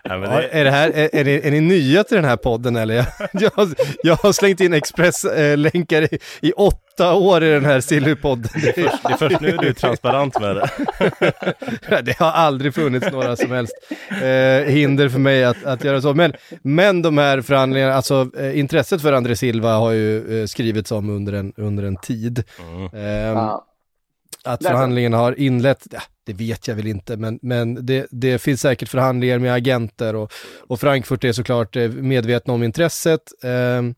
Ja, 0.03 0.17
det, 0.17 0.49
är, 0.53 0.65
det 0.65 0.71
här, 0.71 0.91
är, 0.91 1.15
är, 1.15 1.25
ni, 1.25 1.41
är 1.45 1.51
ni 1.51 1.61
nya 1.61 2.05
till 2.05 2.17
den 2.17 2.25
här 2.25 2.37
podden 2.37 2.77
eller? 2.77 2.95
Jag, 3.33 3.53
jag, 3.57 3.75
jag 4.03 4.15
har 4.15 4.33
slängt 4.33 4.61
in 4.61 4.75
Express-länkar 4.75 6.15
i, 6.15 6.19
i 6.41 6.53
åtta 6.53 6.88
åtta 7.01 7.15
år 7.15 7.45
i 7.45 7.51
den 7.51 7.65
här 7.65 7.81
Sillypodden. 7.81 8.51
Det 8.55 8.73
det 8.77 8.83
är 8.83 9.17
först 9.17 9.41
nu 9.41 9.57
du 9.57 9.69
är 9.69 9.73
transparent 9.73 10.41
med 10.41 10.57
det. 10.57 12.03
det 12.03 12.19
har 12.19 12.31
aldrig 12.31 12.75
funnits 12.75 13.13
några 13.13 13.37
som 13.37 13.51
helst 13.51 13.75
eh, 14.11 14.73
hinder 14.73 15.09
för 15.09 15.19
mig 15.19 15.45
att, 15.45 15.65
att 15.65 15.85
göra 15.85 16.03
så. 16.03 16.15
Men, 16.15 16.33
men 16.63 17.03
de 17.03 17.19
här 17.19 17.41
förhandlingarna, 17.41 17.95
alltså 17.95 18.31
eh, 18.39 18.59
intresset 18.59 19.03
för 19.03 19.13
André 19.13 19.37
Silva 19.37 19.77
har 19.77 19.91
ju 19.91 20.41
eh, 20.41 20.47
skrivits 20.47 20.93
om 20.93 21.11
under 21.11 21.33
en, 21.33 21.53
under 21.57 21.85
en 21.85 21.97
tid. 21.97 22.45
Mm. 22.59 23.03
Ja. 23.37 23.65
Att 24.45 24.63
förhandlingarna 24.63 25.17
har 25.17 25.41
inlett, 25.41 25.87
ja, 25.91 26.01
det 26.27 26.33
vet 26.33 26.69
jag 26.69 26.75
väl 26.75 26.87
inte, 26.87 27.17
men, 27.17 27.39
men 27.43 27.87
det, 27.87 28.07
det 28.11 28.39
finns 28.39 28.61
säkert 28.61 28.89
förhandlingar 28.89 29.39
med 29.39 29.55
agenter 29.55 30.17
och, 30.17 30.33
och 30.59 30.81
Frankfurt 30.81 31.25
är 31.25 31.33
såklart 31.33 31.77
eh, 31.77 31.91
medvetna 31.91 32.53
om 32.53 32.63
intresset. 32.63 33.23
ehm, 33.43 33.95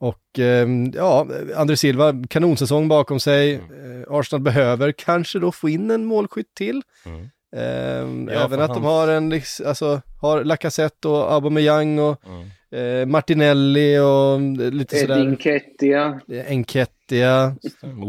och 0.00 0.38
ehm, 0.38 0.90
ja, 0.94 1.26
André 1.56 1.76
Silva, 1.76 2.14
kanonsäsong 2.30 2.88
bakom 2.88 3.20
sig. 3.20 3.54
Eh, 3.54 3.60
Arsenal 4.08 4.42
behöver 4.42 4.92
kanske 4.92 5.38
då 5.38 5.52
få 5.52 5.68
in 5.68 5.90
en 5.90 6.04
målskytt 6.04 6.54
till. 6.54 6.82
Mm. 7.06 7.20
Ehm, 7.56 8.28
Ja, 8.32 8.44
även 8.44 8.60
att 8.60 8.74
de 8.74 8.84
hans- 8.84 8.86
har 8.86 9.08
en, 9.08 9.32
alltså, 9.68 10.00
har 10.20 10.44
Lacazette 10.44 11.08
och 11.08 11.32
Aubameyang 11.32 11.98
och 11.98 12.20
Mm. 12.26 13.00
eh, 13.02 13.06
Martinelli 13.06 13.98
och 13.98 14.40
lite 14.72 14.96
Edin 14.96 15.06
sådär. 15.08 15.36
Kettia. 15.40 16.20
Enketia, 16.48 17.56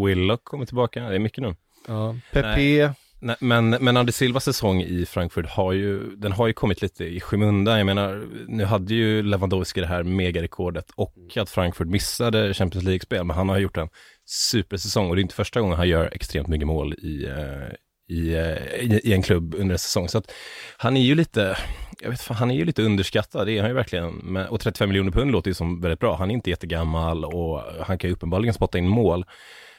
Willock 0.05 0.43
kommer 0.43 0.65
tillbaka, 0.65 0.99
det 1.09 1.15
är 1.15 1.19
mycket 1.19 1.43
nu. 1.43 1.55
ja, 1.87 2.15
Pepe. 2.31 2.47
Nej, 2.47 2.89
men, 3.19 3.69
men 3.69 3.97
André 3.97 4.11
Silvas 4.11 4.43
säsong 4.43 4.81
i 4.81 5.05
Frankfurt 5.05 5.49
har 5.49 5.73
ju, 5.73 6.15
den 6.15 6.31
har 6.31 6.47
ju 6.47 6.53
kommit 6.53 6.81
lite 6.81 7.05
i 7.05 7.19
skymundan. 7.19 7.77
Jag 7.77 7.85
menar, 7.85 8.27
nu 8.47 8.65
hade 8.65 8.93
ju 8.93 9.23
Lewandowski 9.23 9.81
det 9.81 9.87
här 9.87 10.03
megarekordet 10.03 10.91
och 10.95 11.15
att 11.35 11.49
Frankfurt 11.49 11.87
missade 11.87 12.53
Champions 12.53 12.85
League-spel, 12.85 13.23
men 13.23 13.35
han 13.35 13.49
har 13.49 13.57
gjort 13.57 13.77
en 13.77 13.89
supersäsong 14.25 15.09
och 15.09 15.15
det 15.15 15.19
är 15.19 15.23
inte 15.23 15.35
första 15.35 15.61
gången 15.61 15.77
han 15.77 15.89
gör 15.89 16.09
extremt 16.13 16.47
mycket 16.47 16.67
mål 16.67 16.93
i, 16.93 17.25
eh, 17.25 17.73
i, 18.09 18.33
eh, 18.33 18.81
i, 18.81 19.01
i 19.03 19.13
en 19.13 19.21
klubb 19.21 19.55
under 19.55 19.73
en 19.73 19.79
säsong. 19.79 20.09
Så 20.09 20.17
att 20.17 20.31
han 20.77 20.97
är 20.97 21.01
ju 21.01 21.15
lite, 21.15 21.57
jag 22.01 22.09
vet 22.09 22.21
fan, 22.21 22.37
han 22.37 22.51
är 22.51 22.55
ju 22.55 22.65
lite 22.65 22.81
underskattad, 22.81 23.47
det 23.47 23.57
är 23.57 23.61
han 23.61 23.69
ju 23.69 23.75
verkligen. 23.75 24.37
Och 24.37 24.59
35 24.59 24.89
miljoner 24.89 25.11
pund 25.11 25.31
låter 25.31 25.49
ju 25.49 25.53
som 25.55 25.81
väldigt 25.81 25.99
bra. 25.99 26.15
Han 26.15 26.31
är 26.31 26.35
inte 26.35 26.49
jättegammal 26.49 27.25
och 27.25 27.61
han 27.81 27.97
kan 27.97 28.09
ju 28.09 28.13
uppenbarligen 28.13 28.53
spotta 28.53 28.77
in 28.77 28.87
mål. 28.87 29.25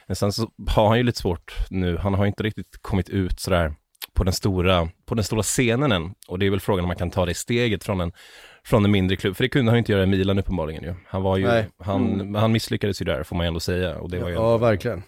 Men 0.09 0.15
sen 0.15 0.31
så 0.31 0.51
har 0.67 0.87
han 0.87 0.97
ju 0.97 1.03
lite 1.03 1.19
svårt 1.19 1.55
nu, 1.69 1.97
han 1.97 2.13
har 2.13 2.25
inte 2.25 2.43
riktigt 2.43 2.77
kommit 2.81 3.09
ut 3.09 3.39
sådär 3.39 3.73
på 4.13 4.23
den 4.23 4.33
stora, 4.33 4.89
på 5.05 5.15
den 5.15 5.23
stora 5.23 5.43
scenen 5.43 5.91
än. 5.91 6.13
Och 6.27 6.39
det 6.39 6.45
är 6.45 6.49
väl 6.49 6.59
frågan 6.59 6.85
om 6.85 6.87
man 6.87 6.97
kan 6.97 7.11
ta 7.11 7.25
det 7.25 7.33
steget 7.33 7.83
från 7.83 8.01
en, 8.01 8.11
från 8.63 8.85
en 8.85 8.91
mindre 8.91 9.17
klubb. 9.17 9.35
För 9.35 9.43
det 9.43 9.49
kunde 9.49 9.71
han 9.71 9.77
ju 9.77 9.79
inte 9.79 9.91
göra 9.91 10.03
i 10.03 10.05
Milan 10.05 10.39
uppenbarligen 10.39 10.83
ju. 10.83 10.95
Han 11.07 11.21
var 11.23 11.37
ju, 11.37 11.47
Nej. 11.47 11.67
han, 11.79 12.35
han 12.35 12.51
misslyckades 12.51 13.01
ju 13.01 13.05
där 13.05 13.23
får 13.23 13.35
man 13.35 13.45
ju 13.45 13.47
ändå 13.47 13.59
säga. 13.59 13.99
Och 13.99 14.09
det 14.09 14.19
var 14.19 14.29
ju 14.29 14.35
Ja, 14.35 14.57
verkligen. 14.57 15.03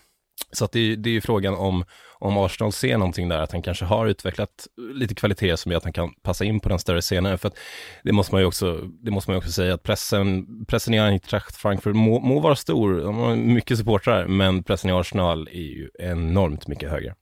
Så 0.52 0.66
att 0.66 0.72
det, 0.72 0.80
är- 0.80 0.96
det 0.96 1.10
är 1.10 1.14
ju 1.14 1.22
frågan 1.22 1.54
om, 1.56 1.86
om 2.20 2.38
Arsenal 2.38 2.72
ser 2.72 2.98
någonting 2.98 3.30
där, 3.30 3.42
att 3.42 3.52
han 3.52 3.62
kanske 3.62 3.86
har 3.86 4.08
utvecklat 4.08 4.68
lite 4.94 5.16
kvalitet 5.16 5.58
som 5.58 5.72
gör 5.72 5.78
att 5.78 5.84
han 5.84 5.94
kan 5.94 6.14
passa 6.24 6.46
in 6.46 6.60
på 6.60 6.70
den 6.70 6.80
större 6.80 7.02
scenen. 7.02 7.38
För 7.38 7.48
att 7.48 7.58
det 8.04 8.12
måste 8.12 8.36
man 8.36 8.42
ju 8.42 8.48
också, 8.48 8.74
det 9.04 9.12
måste 9.12 9.30
man 9.32 9.36
ju 9.36 9.38
också 9.38 9.52
säga 9.52 9.74
att 9.74 9.84
pressen, 9.84 10.46
pressen 10.66 10.94
i 10.94 11.00
Eintracht 11.00 11.56
Frankfurt 11.56 11.96
må, 11.96 12.20
må 12.20 12.40
vara 12.40 12.56
stor, 12.56 13.02
de 13.02 13.16
har 13.18 13.36
mycket 13.36 13.78
supportrar, 13.78 14.28
men 14.28 14.64
pressen 14.64 14.90
i 14.90 14.94
Arsenal 14.94 15.48
är 15.52 15.62
ju 15.62 15.90
enormt 16.00 16.68
mycket 16.68 16.90
högre. 16.92 17.16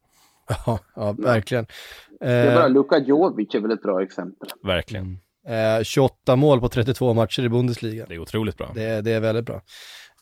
Ja, 0.66 0.80
ja 0.96 1.12
verkligen. 1.12 1.66
Det 2.20 2.26
är 2.28 2.56
bara 2.56 2.64
Eh, 2.66 2.70
Luka 2.72 2.98
Jovic 2.98 3.56
är 3.56 3.60
väl 3.60 3.72
ett 3.72 3.82
bra 3.82 4.04
exempel. 4.04 4.50
Verkligen. 4.64 5.20
eh, 5.48 5.84
28 5.84 6.36
mål 6.36 6.60
på 6.60 6.70
32 6.70 7.14
matcher 7.14 7.44
i 7.44 7.50
Bundesliga. 7.50 8.06
Det 8.08 8.14
är 8.16 8.20
otroligt 8.20 8.58
bra. 8.58 8.72
Det, 8.76 9.02
det 9.02 9.12
är 9.12 9.20
väldigt 9.20 9.46
bra. 9.46 9.62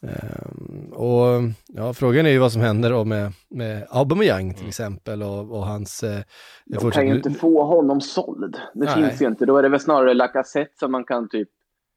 Eh, 0.03 0.91
och 0.93 1.41
ja, 1.67 1.93
frågan 1.93 2.25
är 2.25 2.29
ju 2.29 2.37
vad 2.39 2.51
som 2.51 2.61
händer 2.61 2.89
då 2.89 3.05
med, 3.05 3.31
med 3.49 3.87
Aubameyang 3.89 4.53
till 4.53 4.67
exempel 4.67 5.23
och, 5.23 5.51
och 5.51 5.65
hans... 5.65 6.03
Eh, 6.03 6.19
De 6.65 6.75
fortsatt- 6.79 6.93
kan 6.93 7.07
ju 7.07 7.15
inte 7.15 7.31
få 7.31 7.63
honom 7.63 8.01
såld. 8.01 8.57
Det 8.73 8.85
Nej. 8.85 8.93
finns 8.95 9.21
ju 9.21 9.25
inte. 9.27 9.45
Då 9.45 9.57
är 9.57 9.63
det 9.63 9.69
väl 9.69 9.79
snarare 9.79 10.13
Lacazette 10.13 10.71
som 10.79 10.91
man 10.91 11.03
kan 11.03 11.29
typ 11.29 11.49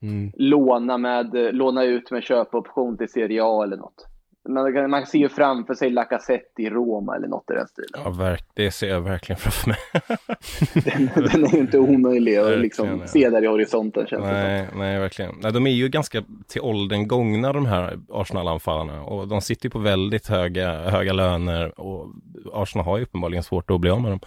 Mm. 0.03 0.33
låna, 0.35 0.99
med, 0.99 1.35
låna 1.55 1.85
ut 1.85 2.11
med 2.11 2.23
köpoption 2.23 2.97
till 2.99 3.09
Serie 3.09 3.41
A 3.45 3.63
eller 3.65 3.77
något. 3.77 4.07
Man, 4.49 4.91
man 4.91 5.07
ser 5.07 5.19
ju 5.19 5.29
framför 5.29 5.75
sig 5.75 5.91
Lacazette 5.91 6.63
i 6.63 6.71
Roma 6.71 7.17
eller 7.17 7.29
något 7.29 7.51
i 7.51 7.55
den 7.55 7.69
stilen. 7.69 8.01
Ja, 8.05 8.11
verk, 8.11 8.45
det 8.55 8.71
ser 8.71 8.89
jag 8.89 9.01
verkligen 9.01 9.39
framför 9.39 9.69
mig. 9.69 9.79
Den, 10.85 11.11
den 11.15 11.45
är 11.45 11.55
ju 11.55 11.59
inte 11.59 11.79
omöjlig 11.79 12.37
att 12.37 12.59
liksom 12.59 13.03
se 13.07 13.31
där 13.31 13.45
i 13.45 13.47
horisonten 13.47 14.07
känns 14.07 14.25
det. 14.25 14.33
Nej, 14.33 14.69
nej, 14.75 14.99
verkligen. 15.01 15.35
Nej, 15.43 15.53
de 15.53 15.67
är 15.67 15.71
ju 15.71 15.89
ganska 15.89 16.23
till 16.49 16.61
åldern 16.61 17.09
gångna 17.09 17.53
de 17.53 17.67
här 17.67 17.99
Arsenal-anfallarna 18.09 19.03
och 19.03 19.29
de 19.29 19.41
sitter 19.41 19.67
ju 19.67 19.71
på 19.71 19.79
väldigt 19.79 20.27
höga, 20.27 20.91
höga 20.91 21.13
löner 21.13 21.81
och 21.81 22.07
Arsenal 22.53 22.85
har 22.85 22.99
ju 22.99 23.03
uppenbarligen 23.03 23.43
svårt 23.43 23.71
att 23.71 23.81
bli 23.81 23.91
av 23.91 24.01
med 24.01 24.13
dem. 24.13 24.21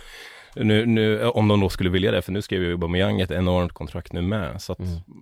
Nu, 0.56 0.86
nu, 0.86 1.28
om 1.28 1.48
de 1.48 1.60
då 1.60 1.70
skulle 1.70 1.89
vilja 1.89 2.12
det, 2.12 2.22
för 2.22 2.32
nu 2.32 2.42
skrev 2.42 2.62
ju 2.62 2.72
Aubameyang 2.72 3.22
ett 3.22 3.32
enormt 3.32 3.74
kontrakt 3.74 4.13
nu 4.13 4.22
med. 4.22 4.62
Så 4.62 4.72
att 4.72 4.80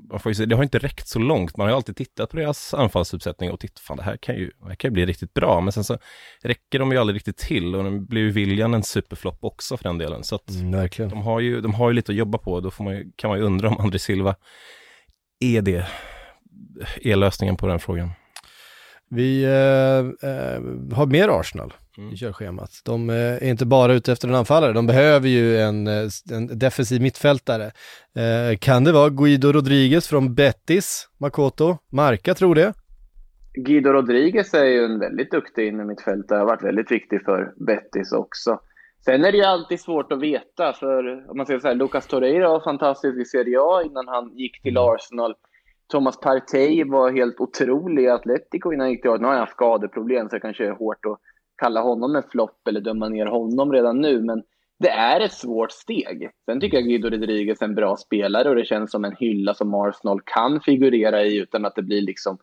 man 0.09 0.19
får 0.19 0.29
ju 0.29 0.35
se, 0.35 0.45
det 0.45 0.55
har 0.55 0.63
inte 0.63 0.79
räckt 0.79 1.07
så 1.07 1.19
långt. 1.19 1.57
Man 1.57 1.65
har 1.65 1.71
ju 1.71 1.75
alltid 1.75 1.95
tittat 1.95 2.29
på 2.29 2.37
deras 2.37 2.73
anfallsuppsättning 2.73 3.51
och 3.51 3.59
tittat, 3.59 3.79
fan 3.79 3.97
det 3.97 4.03
här 4.03 4.17
kan 4.17 4.35
ju, 4.35 4.51
det 4.61 4.67
här 4.67 4.75
kan 4.75 4.89
ju 4.89 4.93
bli 4.93 5.05
riktigt 5.05 5.33
bra. 5.33 5.61
Men 5.61 5.71
sen 5.73 5.83
så 5.83 5.97
räcker 6.43 6.79
de 6.79 6.91
ju 6.91 6.97
aldrig 6.97 7.15
riktigt 7.15 7.37
till 7.37 7.75
och 7.75 7.83
nu 7.83 7.99
blir 7.99 8.21
ju 8.21 8.31
William 8.31 8.73
en 8.73 8.83
superflopp 8.83 9.43
också 9.43 9.77
för 9.77 9.83
den 9.83 9.97
delen. 9.97 10.23
Så 10.23 10.35
att 10.35 10.49
Mm, 11.03 11.09
de 11.09 11.21
har 11.21 11.39
ju, 11.39 11.61
de 11.61 11.73
har 11.73 11.89
ju 11.89 11.93
lite 11.93 12.11
att 12.11 12.15
jobba 12.17 12.37
på. 12.37 12.59
Då 12.59 12.71
får 12.71 12.83
man 12.83 12.93
ju, 12.93 13.11
kan 13.15 13.29
man 13.29 13.39
ju 13.39 13.45
undra 13.45 13.69
om 13.69 13.77
André 13.77 13.99
Silva 13.99 14.35
är 15.39 15.61
det, 15.61 15.85
är 17.01 17.15
lösningen 17.15 17.57
på 17.57 17.67
den 17.67 17.79
frågan. 17.79 18.11
Vi 19.11 19.43
eh, 19.43 20.29
eh, 20.29 20.61
har 20.95 21.05
mer 21.05 21.39
Arsenal 21.39 21.73
Mm. 21.97 22.13
i 22.13 22.17
körschemat. 22.17 22.69
De 22.85 23.09
eh, 23.09 23.15
är 23.15 23.43
inte 23.49 23.65
bara 23.65 23.93
ute 23.93 24.11
efter 24.11 24.27
en 24.27 24.35
anfallare, 24.35 24.73
de 24.73 24.87
behöver 24.87 25.27
ju 25.27 25.57
en, 25.57 25.87
eh, 25.87 26.07
en 26.31 26.59
defensiv 26.59 27.01
mittfältare. 27.01 27.71
Eh, 28.15 28.57
kan 28.59 28.83
det 28.83 28.91
vara 28.91 29.09
Guido 29.09 29.51
Rodriguez 29.51 30.07
från 30.07 30.35
Betis, 30.35 31.07
Makoto? 31.19 31.77
Marka 31.91 32.33
tror 32.33 32.55
det. 32.55 32.73
Guido 33.53 33.89
Rodriguez 33.89 34.53
är 34.53 34.65
ju 34.65 34.85
en 34.85 34.99
väldigt 34.99 35.31
duktig 35.31 35.67
innermittfältare, 35.67 36.39
har 36.39 36.45
varit 36.45 36.63
väldigt 36.63 36.91
viktig 36.91 37.21
för 37.25 37.53
Betis 37.65 38.11
också. 38.11 38.59
Sen 39.05 39.25
är 39.25 39.31
det 39.31 39.37
ju 39.37 39.43
alltid 39.43 39.79
svårt 39.79 40.11
att 40.11 40.21
veta, 40.21 40.73
för 40.73 41.29
om 41.31 41.37
man 41.37 41.45
säger 41.45 41.59
så 41.59 41.67
här, 41.67 41.75
Lucas 41.75 42.07
Torreira 42.07 42.49
var 42.49 42.63
fantastisk 42.63 43.17
i 43.21 43.25
Serie 43.25 43.57
A 43.61 43.83
innan 43.85 44.07
han 44.07 44.37
gick 44.37 44.61
till 44.61 44.77
Arsenal. 44.77 45.35
Thomas 45.91 46.19
Partey 46.19 46.83
var 46.83 47.11
helt 47.11 47.39
otrolig 47.39 48.03
i 48.03 48.09
Atletico 48.09 48.73
innan 48.73 48.83
han 48.83 48.91
gick 48.91 49.01
till 49.01 49.11
Nu 49.11 49.25
har 49.25 49.31
han 49.31 49.39
haft 49.39 49.51
skadeproblem, 49.51 50.29
så 50.29 50.35
det 50.35 50.39
kanske 50.39 50.65
är 50.65 50.71
hårt 50.71 51.05
att 51.05 51.19
kalla 51.57 51.81
honom 51.81 52.15
en 52.15 52.23
flopp 52.23 52.67
eller 52.67 52.81
döma 52.81 53.09
ner 53.09 53.25
honom 53.25 53.73
redan 53.73 54.01
nu, 54.01 54.21
men 54.21 54.43
det 54.79 54.89
är 54.89 55.19
ett 55.19 55.33
svårt 55.33 55.71
steg. 55.71 56.31
Sen 56.45 56.59
tycker 56.59 56.77
jag 56.77 56.87
Guido 56.87 57.09
Rodriguez 57.09 57.61
är 57.61 57.65
en 57.65 57.75
bra 57.75 57.97
spelare 57.97 58.49
och 58.49 58.55
det 58.55 58.65
känns 58.65 58.91
som 58.91 59.05
en 59.05 59.15
hylla 59.15 59.53
som 59.53 59.73
Arsenal 59.73 60.21
kan 60.25 60.61
figurera 60.61 61.23
i 61.23 61.37
utan 61.37 61.65
att 61.65 61.75
det 61.75 61.81
blir 61.81 62.01
liksom 62.01 62.37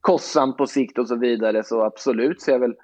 kostsamt 0.00 0.56
på 0.56 0.66
sikt 0.66 0.98
och 0.98 1.08
så 1.08 1.16
vidare. 1.16 1.64
Så 1.64 1.82
absolut 1.82 2.42
ser 2.42 2.52
jag 2.52 2.58
väl 2.58 2.74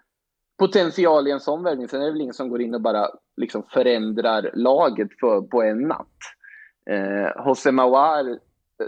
potential 0.58 1.28
i 1.28 1.30
en 1.30 1.40
sån 1.40 1.62
värvning. 1.62 1.88
Sen 1.88 2.00
är 2.00 2.04
det 2.04 2.12
väl 2.12 2.20
ingen 2.20 2.34
som 2.34 2.48
går 2.48 2.62
in 2.62 2.74
och 2.74 2.80
bara 2.80 3.08
liksom 3.36 3.62
förändrar 3.62 4.50
laget 4.54 5.08
för, 5.20 5.40
på 5.40 5.62
en 5.62 5.88
natt. 5.88 6.18
Eh, 6.90 7.46
José 7.46 7.72
Mawar, 7.72 8.38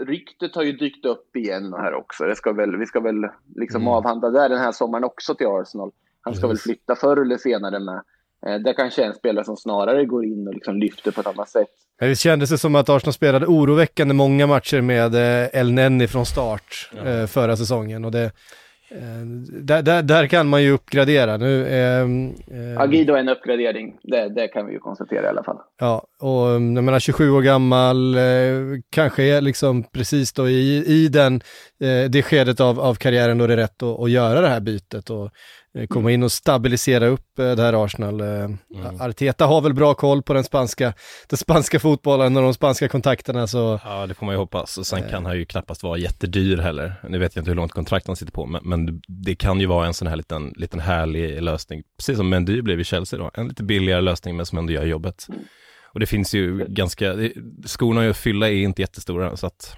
ryktet 0.07 0.55
har 0.55 0.63
ju 0.63 0.71
dykt 0.71 1.05
upp 1.05 1.35
igen 1.35 1.73
här 1.73 1.93
också. 1.93 2.23
Det 2.23 2.35
ska 2.35 2.51
väl, 2.53 2.77
vi 2.77 2.85
ska 2.85 2.99
väl 2.99 3.15
liksom 3.55 3.81
Mm. 3.81 3.93
avhandla 3.93 4.29
det 4.29 4.47
den 4.47 4.57
här 4.59 4.71
sommaren 4.71 5.03
också 5.03 5.35
till 5.35 5.47
Arsenal. 5.47 5.91
Han 6.21 6.35
ska 6.35 6.45
Yes. 6.47 6.51
väl 6.51 6.57
flytta 6.57 6.95
förr 6.95 7.17
eller 7.21 7.37
senare 7.37 7.79
med. 7.79 8.01
Eh, 8.47 8.55
det 8.63 8.73
kanske 8.73 9.03
är 9.03 9.07
en 9.07 9.13
spelare 9.15 9.45
som 9.45 9.57
snarare 9.57 10.05
går 10.05 10.25
in 10.25 10.47
och 10.47 10.53
liksom 10.53 10.75
lyfter 10.75 11.11
på 11.11 11.21
ett 11.21 11.27
annat 11.27 11.49
sätt. 11.49 11.67
Det 11.99 12.15
kändes 12.19 12.49
det 12.49 12.57
som 12.57 12.75
att 12.75 12.89
Arsenal 12.89 13.13
spelade 13.13 13.45
oroväckande 13.45 14.13
många 14.13 14.47
matcher 14.47 14.81
med 14.81 15.15
eh, 15.15 15.59
El 15.59 15.71
Nenni 15.73 16.07
från 16.07 16.25
start 16.25 16.89
eh, 17.05 17.25
förra 17.25 17.57
säsongen 17.57 18.05
och 18.05 18.11
det 18.11 18.31
där, 19.61 19.81
där, 19.81 20.01
där 20.03 20.27
kan 20.27 20.47
man 20.47 20.63
ju 20.63 20.71
uppgradera 20.71 21.37
nu. 21.37 21.67
ehm, 21.67 22.33
eh, 22.51 22.73
Ja, 22.73 22.85
Guido 22.85 23.13
är 23.13 23.19
en 23.19 23.29
uppgradering. 23.29 23.97
Det, 24.03 24.29
det 24.29 24.47
kan 24.47 24.65
vi 24.67 24.73
ju 24.73 24.79
konstatera 24.79 25.25
i 25.25 25.29
alla 25.29 25.43
fall. 25.43 25.57
Ja, 25.79 26.03
och 26.19 26.47
um, 26.47 26.75
jag 26.75 26.83
menar 26.83 26.99
27 26.99 27.31
år 27.31 27.41
gammal, 27.41 28.15
eh, 28.15 28.21
kanske 28.89 29.23
är 29.23 29.41
liksom 29.41 29.83
precis 29.83 30.33
då 30.33 30.49
i, 30.49 30.83
i 30.87 31.07
den, 31.07 31.35
eh, 31.81 32.09
det 32.09 32.23
skedet 32.23 32.59
av, 32.59 32.79
av 32.79 32.95
karriären 32.95 33.37
då 33.37 33.47
det 33.47 33.53
är 33.53 33.57
rätt 33.57 33.83
att, 33.83 33.99
att 33.99 34.11
göra 34.11 34.41
det 34.41 34.47
här 34.47 34.59
bytet 34.59 35.09
och 35.09 35.23
eh, 35.25 35.29
komma 35.89 36.11
in 36.11 36.23
och 36.23 36.31
stabilisera 36.31 37.07
upp 37.07 37.39
eh, 37.39 37.51
det 37.51 37.61
här 37.61 37.85
Arsenal. 37.85 38.21
Eh, 38.21 38.49
Arteta 38.99 39.45
har 39.45 39.61
väl 39.61 39.73
bra 39.73 39.93
koll 39.93 40.23
på 40.23 40.33
den 40.33 40.43
spanska, 40.43 40.93
den 41.29 41.37
spanska 41.37 41.79
fotbollen 41.79 42.37
och 42.37 42.43
de 42.43 42.53
spanska 42.53 42.87
kontakterna 42.89 43.47
så 43.47 43.79
Ja, 43.83 44.07
det 44.07 44.13
får 44.13 44.25
man 44.25 44.35
ju 44.35 44.39
hoppas. 44.39 44.77
Och 44.77 44.85
sen 44.87 45.09
kan 45.09 45.25
han 45.25 45.37
ju 45.37 45.45
knappast 45.45 45.83
vara 45.83 45.97
jättedyr 45.97 46.57
heller. 46.57 46.93
Nu 47.09 47.17
vet 47.19 47.35
jag 47.35 47.41
inte 47.41 47.51
hur 47.51 47.55
långt 47.55 47.71
kontrakt 47.71 48.07
han 48.07 48.15
sitter 48.15 48.31
på, 48.31 48.45
men, 48.45 48.61
men 48.63 49.01
det 49.07 49.35
kan 49.35 49.59
ju 49.59 49.65
vara 49.65 49.87
en 49.87 49.93
sån 49.93 50.07
här 50.07 50.15
liten, 50.15 50.53
liten 50.55 50.79
härlig 50.79 51.41
lösning. 51.41 51.83
Precis 51.97 52.17
som 52.17 52.29
Mendy 52.29 52.61
blev 52.61 52.79
i 52.79 52.83
Chelsea 52.83 53.19
då. 53.19 53.31
En 53.33 53.47
lite 53.47 53.63
billigare 53.63 54.01
lösning, 54.01 54.35
men 54.37 54.45
som 54.45 54.57
ändå 54.57 54.73
gör 54.73 54.85
jobbet. 54.85 55.27
Och 55.93 55.99
det 55.99 56.05
finns 56.05 56.33
ju 56.33 56.65
ganska, 56.67 57.13
det- 57.13 57.33
skorna 57.65 58.09
att 58.09 58.17
fylla 58.17 58.49
är 58.49 58.53
inte 58.53 58.81
jättestora, 58.81 59.37
så 59.37 59.47
att 59.47 59.77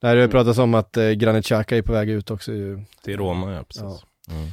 där 0.00 0.08
har 0.08 0.16
det 0.16 0.28
pratats 0.28 0.58
om 0.58 0.74
att 0.74 0.96
eh, 0.96 1.10
Granit 1.10 1.44
Xhaka 1.44 1.76
är 1.76 1.82
på 1.82 1.92
väg 1.92 2.10
ut 2.10 2.30
också 2.30 2.52
ju. 2.52 2.84
det 3.04 3.12
är 3.12 3.16
Roma, 3.16 3.52
ja 3.54 3.62
precis. 3.64 3.82
Ja. 3.82 3.98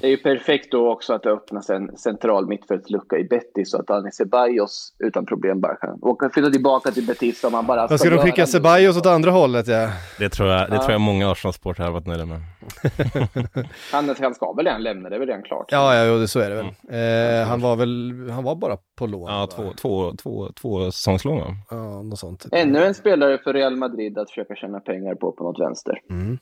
Det 0.01 0.07
är 0.07 0.11
ju 0.11 0.17
perfekt 0.17 0.71
då 0.71 0.91
också 0.91 1.13
att 1.13 1.23
det 1.23 1.29
öppnas 1.31 1.69
en 1.69 1.97
central 1.97 2.47
mittfältslucka 2.47 3.17
i 3.17 3.23
Betis 3.23 3.71
så 3.71 3.79
att 3.79 3.87
Dani 3.87 4.11
Ceballos 4.11 4.93
utan 4.99 5.25
problem 5.25 5.61
bara 5.61 5.75
kan 5.75 5.99
åka, 6.01 6.29
flytta 6.29 6.49
tillbaka 6.49 6.91
till 6.91 7.05
Betis 7.05 7.43
om 7.43 7.53
han 7.53 7.65
bara 7.65 7.87
Vad 7.87 7.99
ska 7.99 8.09
de 8.09 8.17
skicka. 8.17 8.45
Ceballos 8.45 8.97
åt 8.97 9.05
andra 9.05 9.31
hållet 9.31 9.67
ja? 9.67 9.89
Det 10.19 10.29
tror 10.29 10.49
jag, 10.49 10.71
det 10.71 10.77
tror 10.77 10.91
jag 10.91 11.01
många 11.01 11.31
Arsenal-supportrar 11.31 11.85
har 11.85 11.91
varit 11.91 12.07
nöjda 12.07 12.25
med. 12.25 12.39
Han, 13.91 14.15
han 14.19 14.33
ska 14.35 14.53
väl 14.53 14.65
redan 14.65 14.83
lämna, 14.83 15.09
det 15.09 15.15
är 15.15 15.19
väl 15.19 15.27
redan 15.27 15.43
klart. 15.43 15.65
Ja, 15.71 15.95
ja, 15.95 16.05
jo, 16.05 16.19
det 16.19 16.27
så 16.27 16.39
är 16.39 16.49
det 16.49 16.55
väl. 16.55 16.65
Eh, 16.65 17.47
han 17.47 17.61
var 17.61 17.75
väl, 17.75 18.29
han 18.29 18.43
var 18.43 18.55
bara 18.55 18.77
på 18.95 19.07
lån. 19.07 19.31
Ja, 19.31 19.39
va? 19.39 19.47
två, 19.47 19.73
två, 19.81 20.11
två, 20.11 20.49
två 20.61 20.91
säsongslån 20.91 21.39
va? 21.39 21.55
Ja, 21.69 22.01
något 22.01 22.19
sånt. 22.19 22.45
Ännu 22.51 22.85
en 22.85 22.93
spelare 22.93 23.37
för 23.37 23.53
Real 23.53 23.75
Madrid 23.75 24.17
att 24.17 24.29
försöka 24.29 24.55
tjäna 24.55 24.79
pengar 24.79 25.15
på 25.15 25.31
på 25.31 25.43
något 25.43 25.59
vänster. 25.59 26.01
Mm. 26.09 26.39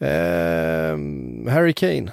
Eh, 0.00 1.52
Harry 1.52 1.72
Kane. 1.72 2.12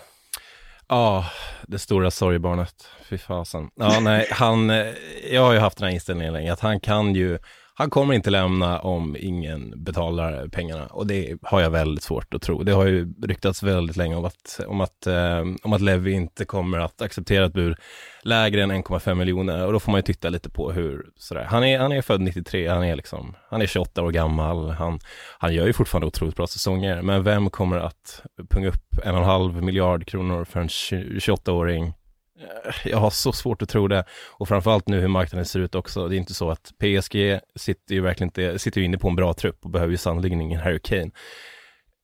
Ja, 0.90 1.26
det 1.68 1.80
stora 1.80 2.12
sorgebarnet. 2.12 2.88
Fy 3.10 3.18
fasen. 3.18 3.70
Ja, 3.76 4.00
nej, 4.00 4.28
han, 4.32 4.70
eh, 4.70 4.86
jag 5.32 5.42
har 5.42 5.54
ju 5.54 5.60
haft 5.60 5.78
den 5.78 5.88
här 5.88 5.94
inställningen 5.94 6.34
länge, 6.34 6.54
att 6.54 6.60
han 6.60 6.80
kan 6.80 7.16
ju, 7.16 7.40
han 7.80 7.90
kommer 7.90 8.14
inte 8.14 8.30
lämna 8.30 8.80
om 8.80 9.16
ingen 9.20 9.84
betalar 9.84 10.48
pengarna. 10.48 10.86
Och 10.86 11.08
det 11.08 11.38
har 11.42 11.62
jag 11.62 11.70
väldigt 11.70 12.04
svårt 12.04 12.34
att 12.34 12.42
tro. 12.42 12.64
Det 12.64 12.72
har 12.72 12.86
ju 12.86 13.14
ryktats 13.24 13.64
väldigt 13.64 13.98
länge 13.98 14.16
om 14.16 14.26
att, 14.26 14.60
om 14.68 14.82
att, 14.82 15.08
eh, 15.08 15.40
om 15.64 15.74
att 15.74 15.82
Levi 15.82 16.12
inte 16.12 16.46
kommer 16.46 16.80
att 16.80 17.02
acceptera 17.02 17.46
ett 17.46 17.54
bud 17.54 17.76
lägre 18.22 18.64
än 18.64 18.72
1,5 18.72 19.16
miljoner. 19.16 19.66
Och 19.66 19.74
då 19.74 19.80
får 19.80 19.92
man 19.92 20.00
ju 20.00 20.04
titta 20.04 20.30
lite 20.30 20.50
på 20.50 20.72
hur, 20.72 21.06
sådär. 21.16 21.44
Han 21.44 21.64
är, 21.64 21.80
han 21.80 21.92
är 21.92 22.02
född 22.02 22.22
93, 22.22 22.68
han 22.68 22.84
är 22.84 22.96
liksom, 22.96 23.36
han 23.50 23.62
är 23.62 23.68
28 23.68 24.04
år 24.04 24.12
gammal. 24.12 24.70
Han, 24.70 25.00
han 25.40 25.54
gör 25.54 25.68
ju 25.68 25.74
fortfarande 25.74 26.08
otroligt 26.08 26.36
bra 26.36 26.48
säsonger. 26.48 27.02
Men 27.02 27.24
vem 27.24 27.50
kommer 27.50 27.78
att 27.78 28.22
punga 28.50 28.68
upp 28.68 29.00
en 29.04 29.16
och 29.16 29.22
en 29.22 29.28
halv 29.28 29.64
miljard 29.64 30.06
kronor 30.06 30.46
för 30.46 30.60
en 30.60 30.68
28-åring? 30.68 31.94
Eh, 32.40 32.74
jag 32.86 32.98
har 32.98 33.10
så 33.10 33.32
svårt 33.32 33.62
att 33.62 33.70
tro 33.70 33.88
det. 33.88 34.04
Och 34.32 34.48
framförallt 34.48 34.88
nu 34.88 35.00
hur 35.00 35.08
marknaden 35.08 35.46
ser 35.46 35.60
ut 35.60 35.76
också. 35.76 36.08
Det 36.08 36.16
är 36.16 36.18
inte 36.18 36.34
så 36.34 36.50
att 36.50 36.74
PSG 36.80 37.40
sitter 37.56 37.96
ju 37.96 38.02
verkligen 38.02 38.28
inte, 38.28 38.60
sitter 38.60 38.82
ju 38.82 38.86
inne 38.86 38.98
på 38.98 39.08
en 39.08 39.16
bra 39.16 39.34
trupp 39.34 39.66
och 39.66 39.70
behöver 39.70 39.92
ju 39.92 39.98
sannerligen 39.98 40.42
ingen 40.42 40.60
Harry 40.60 40.80
Kane. 40.80 41.12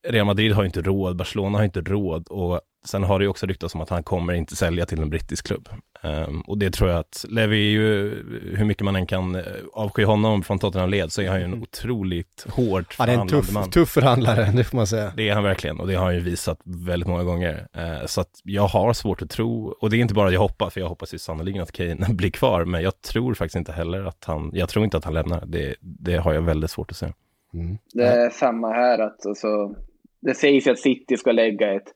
Real 0.08 0.26
Madrid 0.26 0.52
har 0.52 0.64
ju 0.64 0.68
inte 0.68 0.82
råd, 0.82 1.16
Barcelona 1.16 1.58
har 1.58 1.66
inte 1.66 1.82
råd 1.82 2.28
och 2.28 2.62
sen 2.86 3.04
har 3.04 3.20
det 3.20 3.24
ju 3.24 3.30
också 3.30 3.46
ryktats 3.46 3.76
om 3.76 3.82
att 3.82 3.90
han 3.90 4.04
kommer 4.04 4.34
inte 4.34 4.56
sälja 4.56 4.86
till 4.86 5.02
en 5.02 5.10
brittisk 5.10 5.48
klubb. 5.48 5.70
Ehm, 6.04 6.42
och 6.42 6.58
det 6.58 6.70
tror 6.70 6.90
jag 6.90 7.00
att 7.00 7.26
Levi 7.30 7.68
är 7.68 7.72
ju, 7.72 8.10
hur 8.58 8.66
mycket 8.66 8.84
man 8.84 8.96
än 8.96 9.06
kan 9.06 9.36
eh, 9.36 9.42
avsky 9.74 10.04
honom 10.04 10.44
från 10.44 10.60
Tottenham 10.60 10.90
led 10.90 11.12
så 11.12 11.22
är 11.22 11.30
han 11.30 11.40
ju 11.40 11.46
en 11.46 11.62
otroligt 11.62 12.46
hårt 12.50 12.96
Han 12.98 13.10
är 13.10 13.18
en 13.18 13.28
tuff, 13.28 13.52
man. 13.52 13.70
tuff 13.70 13.90
förhandlare, 13.90 14.52
det 14.56 14.64
får 14.64 14.78
man 14.78 14.88
säga. 14.88 15.14
Det 15.18 15.30
är 15.30 15.34
han 15.34 15.44
verkligen 15.44 15.80
och 15.80 15.88
det 15.88 15.96
har 15.96 16.06
han 16.06 16.16
ju 16.16 16.22
visat 16.22 16.60
väldigt 16.64 17.10
många 17.10 17.24
gånger. 17.24 17.68
Eh, 17.74 18.06
så 18.06 18.22
att 18.22 18.42
jag 18.44 18.68
har 18.68 18.94
svårt 18.94 19.22
att 19.22 19.30
tro, 19.30 19.68
och 19.68 19.90
det 19.90 19.98
är 19.98 20.00
inte 20.00 20.14
bara 20.14 20.28
att 20.28 20.34
jag 20.34 20.40
hoppas, 20.40 20.74
för 20.74 20.82
jag 20.82 20.90
hoppas 20.90 21.14
ju 21.14 21.18
sannoliken 21.18 21.62
att 21.62 21.72
Kane 21.72 22.08
blir 22.10 22.32
kvar, 22.32 22.66
men 22.66 22.82
jag 22.82 23.02
tror 23.02 23.34
faktiskt 23.34 23.56
inte 23.56 23.72
heller 23.72 24.04
att 24.04 24.26
han, 24.26 24.52
jag 24.54 24.70
tror 24.70 24.86
inte 24.86 24.98
att 24.98 25.06
han 25.06 25.14
lämnar. 25.14 25.44
Det, 25.46 25.76
det 25.82 26.16
har 26.16 26.34
jag 26.34 26.42
väldigt 26.42 26.72
svårt 26.72 26.92
att 26.92 26.98
se. 26.98 27.14
Mm. 27.54 27.78
Det 27.94 28.08
är 28.08 28.30
samma 28.30 28.70
här. 28.70 29.00
Att, 29.00 29.26
alltså, 29.26 29.76
det 30.22 30.34
sägs 30.34 30.68
ju 30.68 30.72
att 30.72 30.80
City 30.80 31.18
ska 31.18 31.32
lägga 31.32 31.74
ett, 31.74 31.88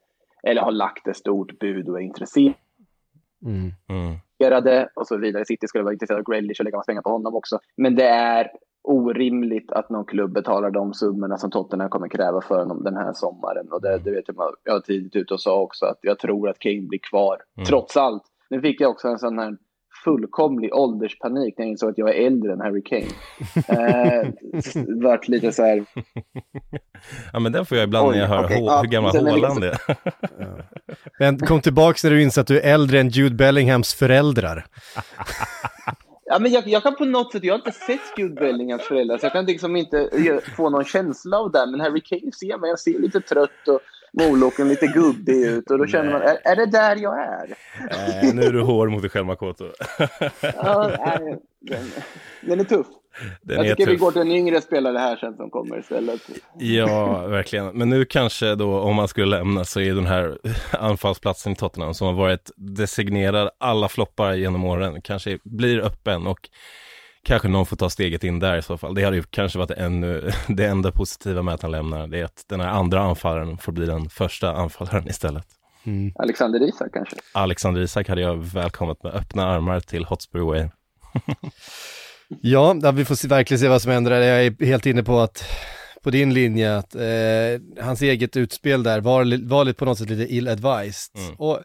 eller 0.44 0.62
har 0.62 0.72
lagt 0.72 1.08
ett 1.08 1.18
stort 1.18 1.60
bud 1.60 1.90
och 1.90 2.00
är 2.00 2.04
intresserade 2.04 2.56
Mm. 3.46 3.72
Mm. 3.90 4.90
och 4.96 5.08
så 5.08 5.18
vidare. 5.18 5.46
City 5.46 5.68
skulle 5.68 5.84
vara 5.84 5.94
intresserade 5.94 6.20
av 6.22 6.32
Grealish 6.32 6.62
och 6.62 6.66
lägga 6.66 6.78
massa 6.78 6.90
pengar 6.92 7.02
på 7.02 7.10
honom 7.10 7.36
också. 7.36 7.60
Men 7.78 7.96
det 7.96 8.08
är 8.08 8.52
orimligt 8.84 9.72
att 9.72 9.90
någon 9.90 10.06
klubb 10.06 10.32
betalar 10.34 10.72
de 10.72 10.94
summorna 10.94 11.38
som 11.38 11.52
Tottenham 11.52 11.90
kommer 11.90 12.08
kräva 12.10 12.42
för 12.42 12.60
honom 12.60 12.84
den 12.84 12.96
här 12.96 13.14
sommaren. 13.14 13.72
Och 13.72 13.82
det, 13.82 13.98
det 13.98 14.12
vet 14.12 14.24
jag, 14.28 14.56
jag 14.64 14.74
var 14.74 14.80
tidigt 14.80 15.16
ute 15.16 15.34
och 15.34 15.42
sa 15.42 15.62
också 15.62 15.86
att 15.86 15.98
jag 16.02 16.20
tror 16.20 16.50
att 16.50 16.60
Kane 16.60 16.82
blir 16.82 17.00
kvar, 17.10 17.38
Mm. 17.58 17.66
trots 17.66 17.98
allt. 17.98 18.24
Nu 18.50 18.62
fick 18.62 18.82
jag 18.82 18.90
också 18.92 19.08
en 19.08 19.20
sån 19.20 19.40
här 19.40 19.58
fullkomlig 20.04 20.74
ålderspanik 20.74 21.58
när 21.58 21.66
jag 21.66 21.72
insåg 21.72 21.90
att 21.90 21.98
jag 21.98 22.10
är 22.10 22.26
äldre 22.28 22.54
än 22.54 22.62
Harry 22.62 22.84
Kane. 22.84 23.06
eh, 23.68 24.28
vart 25.04 25.28
lite 25.28 25.52
så 25.52 25.64
här, 25.64 25.86
Ja 27.34 27.40
men 27.40 27.52
den 27.52 27.66
får 27.66 27.78
jag 27.78 27.84
ibland 27.88 28.08
Oj, 28.10 28.16
när 28.16 28.22
jag 28.22 28.30
hör 28.30 28.50
Ja, 28.50 28.82
hur 28.82 28.90
gammal 28.90 29.12
sen 29.12 29.22
är 29.22 29.26
det 29.26 29.32
Haaland 29.32 29.64
är. 29.64 29.78
Men 31.20 31.40
kom 31.40 31.62
tillbaks 31.62 32.04
när 32.04 32.12
du 32.12 32.22
inser 32.24 32.42
att 32.42 32.48
du 32.48 32.60
är 32.60 32.74
äldre 32.74 33.00
än 33.00 33.10
Jude 33.10 33.36
Bellinghams 33.36 33.94
föräldrar. 33.94 34.66
Ja, 36.26 36.40
men 36.40 36.52
jag, 36.52 36.68
jag 36.68 36.84
kan 36.84 36.96
på 36.96 37.06
något 37.06 37.32
sätt, 37.32 37.44
jag 37.44 37.54
har 37.54 37.60
inte 37.60 37.72
sett 37.72 38.18
Jude 38.18 38.36
Bellinghams 38.36 38.84
föräldrar, 38.84 39.18
så 39.18 39.26
jag 39.26 39.34
kan 39.34 39.46
liksom 39.46 39.76
inte 39.76 40.10
få 40.56 40.70
någon 40.70 40.86
känsla 40.86 41.38
av 41.40 41.52
det. 41.52 41.66
Men 41.72 41.80
Harry 41.80 42.02
Kane 42.02 42.32
ser 42.32 42.58
mig, 42.58 42.70
jag 42.70 42.80
ser 42.80 43.00
lite 43.00 43.22
trött 43.22 43.68
och 43.68 43.80
moloken 44.14 44.68
lite 44.70 44.88
gubbig 44.88 45.42
ut. 45.46 45.72
Och 45.72 45.78
då 45.78 45.88
känner 45.88 46.12
man, 46.12 46.22
är, 46.22 46.38
är 46.44 46.56
det 46.56 46.66
där 46.66 46.96
jag 46.96 47.20
är? 47.20 47.56
Eh, 47.92 48.34
nu 48.34 48.42
är 48.42 48.52
du 48.52 48.62
hård 48.62 48.92
mot 48.92 49.02
dig 49.02 49.10
själv 49.10 49.26
Makoto. 49.26 49.66
Ja, 50.42 50.92
nej, 51.00 51.38
den, 51.60 51.92
den 52.42 52.60
är 52.60 52.64
tuff. 52.64 52.88
Den 53.42 53.66
jag 53.66 53.78
tycker 53.78 53.92
vi 53.92 53.98
tuff. 53.98 54.02
går 54.02 54.12
till 54.12 54.22
en 54.22 54.32
yngre 54.32 54.62
spelare 54.62 54.98
här 54.98 55.16
sen 55.16 55.36
som 55.36 55.50
kommer 55.50 55.80
istället. 55.80 56.22
Ja, 56.58 57.28
verkligen. 57.28 57.78
Men 57.78 57.90
nu 57.90 58.06
kanske 58.06 58.56
då, 58.56 58.80
om 58.80 58.96
man 58.96 59.08
skulle 59.08 59.38
lämna, 59.38 59.66
så 59.66 59.80
är 59.80 59.94
den 59.94 60.06
här 60.06 60.38
anfallsplatsen 60.72 61.52
i 61.52 61.56
Tottenham 61.56 61.94
som 61.94 62.08
har 62.08 62.14
varit 62.14 62.52
designerad 62.56 63.50
alla 63.58 63.90
floppar 63.90 64.34
genom 64.34 64.66
åren, 64.66 65.02
kanske 65.02 65.40
blir 65.44 65.80
öppen 65.80 66.28
och 66.28 66.50
kanske 67.28 67.48
någon 67.48 67.66
får 67.66 67.78
ta 67.78 67.90
steget 67.90 68.24
in 68.24 68.40
där 68.40 68.58
i 68.58 68.62
så 68.62 68.78
fall. 68.78 68.96
Det 68.96 69.04
hade 69.04 69.18
ju 69.18 69.24
kanske 69.24 69.60
varit 69.60 69.72
ännu, 69.72 70.32
det 70.48 70.66
enda 70.66 70.92
positiva 70.92 71.42
med 71.42 71.54
att 71.54 71.62
han 71.62 71.72
lämnar, 71.72 72.08
det 72.08 72.20
är 72.20 72.26
att 72.26 72.44
den 72.48 72.60
här 72.60 72.68
andra 72.68 73.02
anfallaren 73.02 73.58
får 73.58 73.72
bli 73.72 73.86
den 73.86 74.10
första 74.10 74.54
anfallaren 74.54 75.08
istället. 75.08 75.46
Alexander 76.16 76.70
Isak 76.70 76.94
kanske? 76.94 77.16
Alexander 77.34 77.82
Isak 77.82 78.10
hade 78.10 78.22
jag 78.22 78.36
välkomnat 78.38 79.04
med 79.04 79.14
öppna 79.14 79.46
armar 79.46 79.80
till 79.80 80.06
Hotspur 80.06 80.40
Way. 80.40 80.68
Ja, 82.42 82.74
vi 82.94 83.06
får 83.06 83.16
se, 83.16 83.28
verkligen 83.28 83.60
se 83.60 83.68
vad 83.68 83.82
som 83.82 83.92
händer. 83.92 84.12
där. 84.12 84.22
Jag 84.22 84.46
är 84.46 84.66
helt 84.66 84.86
inne 84.86 85.04
på 85.04 85.20
att 85.20 85.44
på 86.04 86.12
din 86.12 86.34
linje 86.34 86.78
att 86.78 86.96
eh, 86.96 87.84
hans 87.86 88.02
eget 88.02 88.38
utspel 88.38 88.84
där 88.84 89.02
var, 89.02 89.48
var 89.48 89.66
lite 89.66 89.80
på 89.80 89.86
något 89.86 89.98
sätt 89.98 90.10
lite 90.10 90.34
ill-advised. 90.34 91.18
Mm. 91.18 91.36
Och 91.36 91.60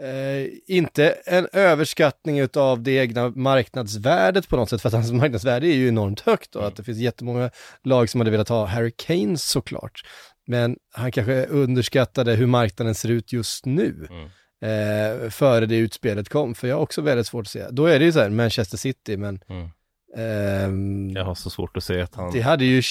eh, 0.00 0.46
inte 0.66 1.10
en 1.10 1.48
överskattning 1.52 2.48
av 2.56 2.82
det 2.82 2.90
egna 2.90 3.28
marknadsvärdet 3.30 4.48
på 4.48 4.56
något 4.56 4.70
sätt, 4.70 4.82
för 4.82 4.88
att 4.88 4.94
hans 4.94 5.12
marknadsvärde 5.12 5.66
är 5.66 5.74
ju 5.74 5.88
enormt 5.88 6.20
högt 6.20 6.56
och 6.56 6.66
att 6.66 6.76
det 6.76 6.84
finns 6.84 6.98
jättemånga 6.98 7.50
lag 7.84 8.08
som 8.10 8.20
hade 8.20 8.30
velat 8.30 8.48
ha 8.48 8.66
Harry 8.66 8.92
Kane 8.96 9.36
såklart. 9.36 10.02
Men 10.46 10.76
han 10.92 11.12
kanske 11.12 11.46
underskattade 11.46 12.34
hur 12.34 12.46
marknaden 12.46 12.94
ser 12.94 13.08
ut 13.08 13.32
just 13.32 13.66
nu. 13.66 14.08
Mm. 14.10 14.28
Eh, 14.62 15.30
före 15.30 15.66
det 15.66 15.76
utspelet 15.76 16.28
kom, 16.28 16.54
för 16.54 16.68
jag 16.68 16.76
har 16.76 16.82
också 16.82 17.00
väldigt 17.00 17.26
svårt 17.26 17.46
att 17.46 17.50
se. 17.50 17.64
Då 17.70 17.86
är 17.86 17.98
det 17.98 18.04
ju 18.04 18.12
så 18.12 18.20
här, 18.20 18.30
Manchester 18.30 18.76
City, 18.76 19.16
men 19.16 19.40
Mm. 19.48 19.68
Ehm, 20.16 21.10
Jag 21.10 21.24
har 21.24 21.34
så 21.34 21.50
svårt 21.50 21.76
att 21.76 21.84
se 21.84 22.00
att 22.00 22.14
han... 22.14 22.32
det 22.32 22.40
hade 22.40 22.64
ju, 22.64 22.82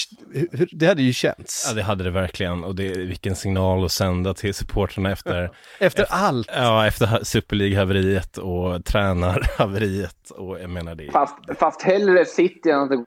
det 0.72 0.88
hade 0.88 1.02
ju 1.02 1.14
känts. 1.14 1.66
Ja, 1.70 1.76
det 1.76 1.84
hade 1.84 2.04
det 2.04 2.12
verkligen 2.12 2.64
och 2.64 2.76
det, 2.76 2.98
vilken 2.98 3.36
signal 3.36 3.86
att 3.86 3.92
sända 3.92 4.34
till 4.34 4.54
supportrarna 4.54 5.12
efter, 5.12 5.52
Efter 5.80 6.06
allt. 6.10 6.50
ja, 6.56 6.88
efter 6.88 7.24
Super 7.24 7.56
League-haveriet 7.56 8.38
och 8.38 8.86
tränarhaveriet 8.86 10.30
och 10.30 10.60
jag 10.60 10.70
menar 10.70 10.96
det. 10.96 11.12
Fast, 11.12 11.36
fast 11.60 11.82
hellre 11.82 12.26
City 12.26 12.70
än 12.70 12.80
att 12.80 12.90
det 12.90 13.06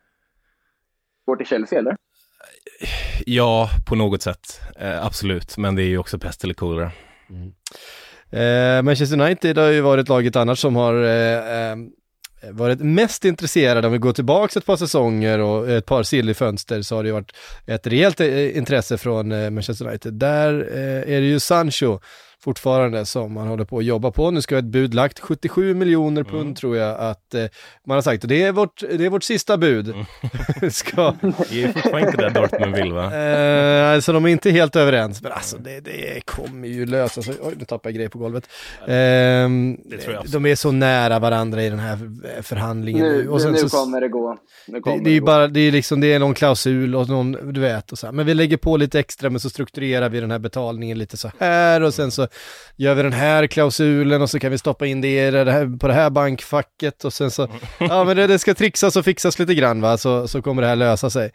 går 1.27 1.37
till 1.37 1.47
Chelsea, 1.47 1.79
eller? 1.79 1.97
Ja, 3.27 3.71
på 3.87 3.95
något 3.95 4.23
sätt, 4.23 4.61
eh, 4.79 5.07
absolut, 5.07 5.57
men 5.57 5.75
det 5.77 5.83
är 5.83 5.87
ju 5.87 5.99
också 5.99 6.19
pest 6.19 6.45
eller 6.45 6.55
kolera. 6.55 6.93
Eh, 8.33 8.83
Manchester 8.83 9.21
United 9.21 9.59
har 9.59 9.67
ju 9.67 9.81
varit 9.81 10.09
laget 10.09 10.37
annars 10.37 10.59
som 10.59 10.77
har 10.77 10.95
eh, 11.05 11.71
eh, 11.71 11.77
varit 12.43 12.81
mest 12.81 13.25
intresserade, 13.25 13.87
om 13.87 13.93
vi 13.93 13.99
går 13.99 14.13
tillbaka 14.13 14.59
ett 14.59 14.67
par 14.67 14.77
säsonger 14.77 15.39
och 15.39 15.71
ett 15.71 15.87
par 15.87 16.03
sill 16.03 16.31
i 16.31 16.35
fönster 16.35 16.83
så 16.83 16.97
har 16.97 17.03
det 17.03 17.07
ju 17.07 17.13
varit 17.13 17.33
ett 17.67 17.87
rejält 17.87 18.21
eh, 18.21 18.57
intresse 18.57 18.99
från 18.99 19.33
eh, 19.33 19.51
Manchester 19.51 19.89
United. 19.89 20.15
Där 20.15 20.69
eh, 20.73 21.15
är 21.17 21.21
det 21.21 21.27
ju 21.27 21.41
Sancho 21.41 21.99
fortfarande 22.45 23.07
som 23.07 23.33
man 23.33 23.47
håller 23.49 23.65
på 23.65 23.79
att 23.79 23.85
jobba 23.85 24.11
på. 24.11 24.31
Nu 24.31 24.43
ska 24.43 24.59
ett 24.59 24.65
bud 24.65 24.95
lagt, 24.95 25.21
77 25.21 25.75
miljoner 25.75 26.25
pund 26.25 26.57
tror 26.57 26.77
jag 26.77 26.99
att 26.99 27.35
eh, 27.35 27.45
man 27.87 27.95
har 27.95 28.03
sagt. 28.03 28.25
Och 28.25 28.29
det 28.29 28.43
är 28.43 28.53
vårt, 28.53 28.81
det 28.81 29.05
är 29.07 29.11
vårt 29.11 29.23
sista 29.23 29.57
bud. 29.57 29.95
ska, 30.71 31.15
Det 31.51 31.63
är 31.63 31.73
fortfarande 31.73 32.09
inte 32.11 32.17
där 32.23 32.31
Dortmund 32.31 32.77
vill 32.77 32.93
va? 32.93 33.15
Eh, 33.17 33.95
alltså 33.95 34.13
de 34.13 34.25
är 34.25 34.29
inte 34.29 34.51
helt 34.51 34.77
överens, 34.77 35.23
men 35.23 35.33
alltså 35.33 35.57
det, 35.59 35.81
det 35.81 36.21
kommer 36.27 36.69
ju 36.69 36.87
lösa 36.87 37.23
sig. 37.23 37.35
Oj, 37.43 37.55
nu 37.59 37.65
tappade 37.65 37.89
jag 37.89 37.95
grejer 37.95 38.09
på 38.09 38.19
golvet. 38.19 38.49
Tror 40.03 40.15
jag 40.15 40.21
också. 40.21 40.33
de 40.33 40.47
är 40.47 40.55
så 40.55 40.73
nära 40.73 41.19
varandra 41.19 41.63
i 41.63 41.71
den 41.71 41.79
här 41.79 41.99
förhandlingen 42.43 43.05
Nu, 43.07 43.29
Och 43.29 43.43
sen 43.43 43.53
nu 43.53 43.59
så- 43.59 43.69
kommer 43.77 44.01
det 44.01 44.09
gå. 44.09 44.37
Nu 44.69 44.81
kommer 44.81 44.97
det, 44.99 45.05
det 45.05 45.11
är 45.11 45.15
ju 45.15 45.21
gå. 45.21 45.27
bara, 45.27 45.49
det 45.49 45.61
är 45.61 45.73
liksom, 45.73 46.01
det 46.01 46.13
är 46.13 46.19
någon 46.19 46.35
klausul 46.35 46.95
och 46.95 47.09
någon, 47.09 47.53
du 47.53 47.61
vet, 47.61 47.93
och 47.93 47.99
så 47.99 48.07
här. 48.07 48.13
men 48.13 48.27
vi 48.27 48.35
lägger 48.35 48.57
på 48.57 48.77
lite 48.77 49.01
extra, 49.01 49.31
men 49.31 49.41
så 49.41 49.51
strukturerar 49.51 50.09
vi 50.09 50.21
den 50.21 50.31
här 50.31 50.39
betalningen 50.39 50.99
lite 50.99 51.17
så 51.17 51.31
här 51.39 51.83
och 51.83 51.95
sen 51.95 52.11
så 52.11 52.27
gör 52.77 52.95
vi 52.95 53.03
den 53.03 53.13
här 53.13 53.47
klausulen 53.47 54.23
och 54.23 54.31
så 54.31 54.39
kan 54.39 54.51
vi 54.51 54.59
stoppa 54.59 54.87
in 54.87 55.01
det, 55.01 55.31
det 55.31 55.53
här, 55.53 55.79
på 55.79 55.87
det 55.87 55.95
här 55.95 56.11
bankfacket 56.11 57.05
och 57.05 57.13
sen 57.13 57.31
så, 57.31 57.49
ja 57.79 58.05
men 58.05 58.17
det, 58.17 58.27
det 58.27 58.39
ska 58.39 58.55
trixas 58.55 58.97
och 58.97 59.05
fixas 59.05 59.39
lite 59.39 59.55
grann 59.55 59.81
va, 59.81 59.97
så, 59.97 60.29
så 60.29 60.43
kommer 60.43 60.63
det 60.63 60.69
här 60.69 60.77
lösa 60.77 61.11
sig. 61.11 61.31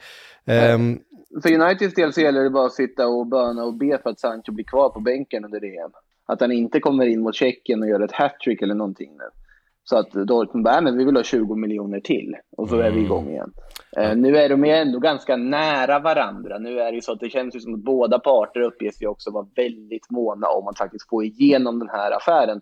Ehm, 0.45 0.99
För 1.43 1.53
Uniteds 1.53 1.93
del 1.93 2.13
så 2.13 2.21
gäller 2.21 2.43
det 2.43 2.49
bara 2.49 2.65
att 2.65 2.73
sitta 2.73 3.07
och 3.07 3.27
böna 3.27 3.63
och 3.63 3.73
be 3.73 3.99
för 4.03 4.09
att 4.09 4.19
Sancho 4.19 4.51
blir 4.51 4.65
kvar 4.65 4.89
på 4.89 4.99
bänken 4.99 5.45
under 5.45 5.63
EM. 5.63 5.91
att 6.27 6.41
han 6.41 6.51
inte 6.51 6.79
kommer 6.79 7.05
in 7.05 7.21
mot 7.21 7.35
Tjeckien 7.35 7.81
och 7.81 7.89
gör 7.89 7.99
ett 7.99 8.11
hattrick 8.11 8.61
eller 8.61 8.75
någonting 8.75 9.11
nu. 9.17 9.44
Så 9.87 9.97
att 9.97 10.11
Dortmund 10.11 10.63
bara, 10.65 10.73
"Nej, 10.73 10.83
men 10.83 10.97
vi 10.97 11.05
vill 11.05 11.15
ha 11.15 11.23
20 11.23 11.55
miljoner 11.55 11.99
till. 11.99 12.35
Och 12.57 12.69
så 12.69 12.79
är 12.79 12.91
vi 12.91 13.01
igång 13.01 13.29
igen. 13.29 13.51
Eh, 13.97 14.15
nu 14.15 14.37
är 14.37 14.49
de 14.49 14.65
ju 14.65 14.71
ändå 14.71 14.99
ganska 14.99 15.35
nära 15.35 15.99
varandra. 15.99 16.57
Nu 16.59 16.79
är 16.79 16.91
det 16.91 16.95
ju 16.95 17.01
så 17.01 17.11
att 17.11 17.19
det 17.19 17.29
känns 17.29 17.55
ju 17.55 17.59
som 17.59 17.73
att 17.73 17.79
båda 17.79 18.19
parter 18.19 18.61
uppges 18.61 19.01
ju 19.01 19.07
också 19.07 19.31
vara 19.31 19.47
väldigt 19.55 20.09
måna 20.09 20.47
om 20.47 20.67
att 20.67 20.77
faktiskt 20.77 21.09
få 21.09 21.23
igenom 21.23 21.79
den 21.79 21.89
här 21.89 22.11
affären. 22.11 22.61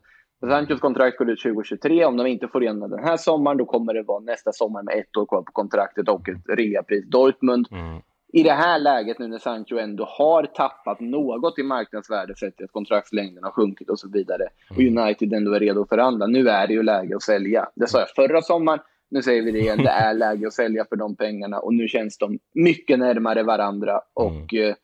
Sanchos 0.50 0.80
kontrakt 0.80 1.18
går 1.18 1.30
ut 1.30 1.42
2023. 1.42 2.06
Om 2.06 2.18
de 2.18 2.28
inte 2.28 2.48
får 2.48 2.64
igenom 2.64 2.90
den 2.90 3.04
här 3.04 3.18
sommaren, 3.18 3.58
då 3.58 3.66
kommer 3.66 3.94
det 3.94 4.04
vara 4.04 4.20
nästa 4.20 4.52
sommar 4.52 4.84
med 4.84 4.98
ett 4.98 5.18
år 5.18 5.26
kvar 5.26 5.42
på 5.42 5.52
kontraktet 5.52 6.10
och 6.10 6.30
ett 6.30 6.58
reapris. 6.58 7.10
Dortmund 7.10 7.68
Mm. 7.72 8.02
I 8.36 8.44
det 8.44 8.52
här 8.52 8.80
läget 8.80 9.20
nu 9.20 9.28
när 9.28 9.40
Sancho 9.40 9.78
ändå 9.78 10.06
har 10.06 10.44
tappat 10.44 11.00
något 11.00 11.60
i 11.60 11.64
marknadsvärde 11.64 12.36
sett 12.36 12.58
till 12.58 12.66
att 12.66 12.72
kontraktslängden 12.72 13.44
har 13.44 13.52
sjunkit 13.52 13.90
och 13.90 14.00
så 14.00 14.10
vidare 14.10 14.48
och 14.70 14.78
United 14.78 15.34
ändå 15.34 15.54
är 15.54 15.60
redo 15.60 15.82
att 15.82 15.90
förhandla. 15.90 16.28
Nu 16.28 16.50
är 16.50 16.68
det 16.68 16.74
ju 16.74 16.84
läge 16.84 17.16
att 17.16 17.22
sälja. 17.22 17.70
Det 17.76 17.88
sa 17.88 18.00
jag 18.00 18.10
förra 18.10 18.42
sommaren. 18.42 18.80
Nu 19.10 19.22
säger 19.22 19.42
vi 19.42 19.52
det 19.52 19.60
igen. 19.60 19.78
Det 19.78 19.90
är 19.90 20.14
läge 20.14 20.48
att 20.48 20.54
sälja 20.54 20.86
för 20.90 20.96
de 20.96 21.16
pengarna 21.16 21.60
och 21.60 21.74
nu 21.74 21.88
känns 21.88 22.18
de 22.18 22.40
mycket 22.54 23.00
närmare 23.00 23.44
varandra 23.44 24.02
och 24.14 24.54
eh, 24.54 24.76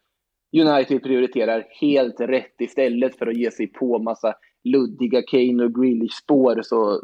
United 0.54 1.04
prioriterar 1.04 1.68
helt 1.82 2.20
rätt 2.20 2.56
istället 2.62 3.18
för 3.18 3.28
att 3.28 3.38
ge 3.38 3.52
sig 3.52 3.68
på 3.68 4.00
massa 4.00 4.34
luddiga 4.64 5.22
Kane 5.22 5.64
och 5.64 5.76
Grealish-spår 5.76 6.62
så 6.64 7.02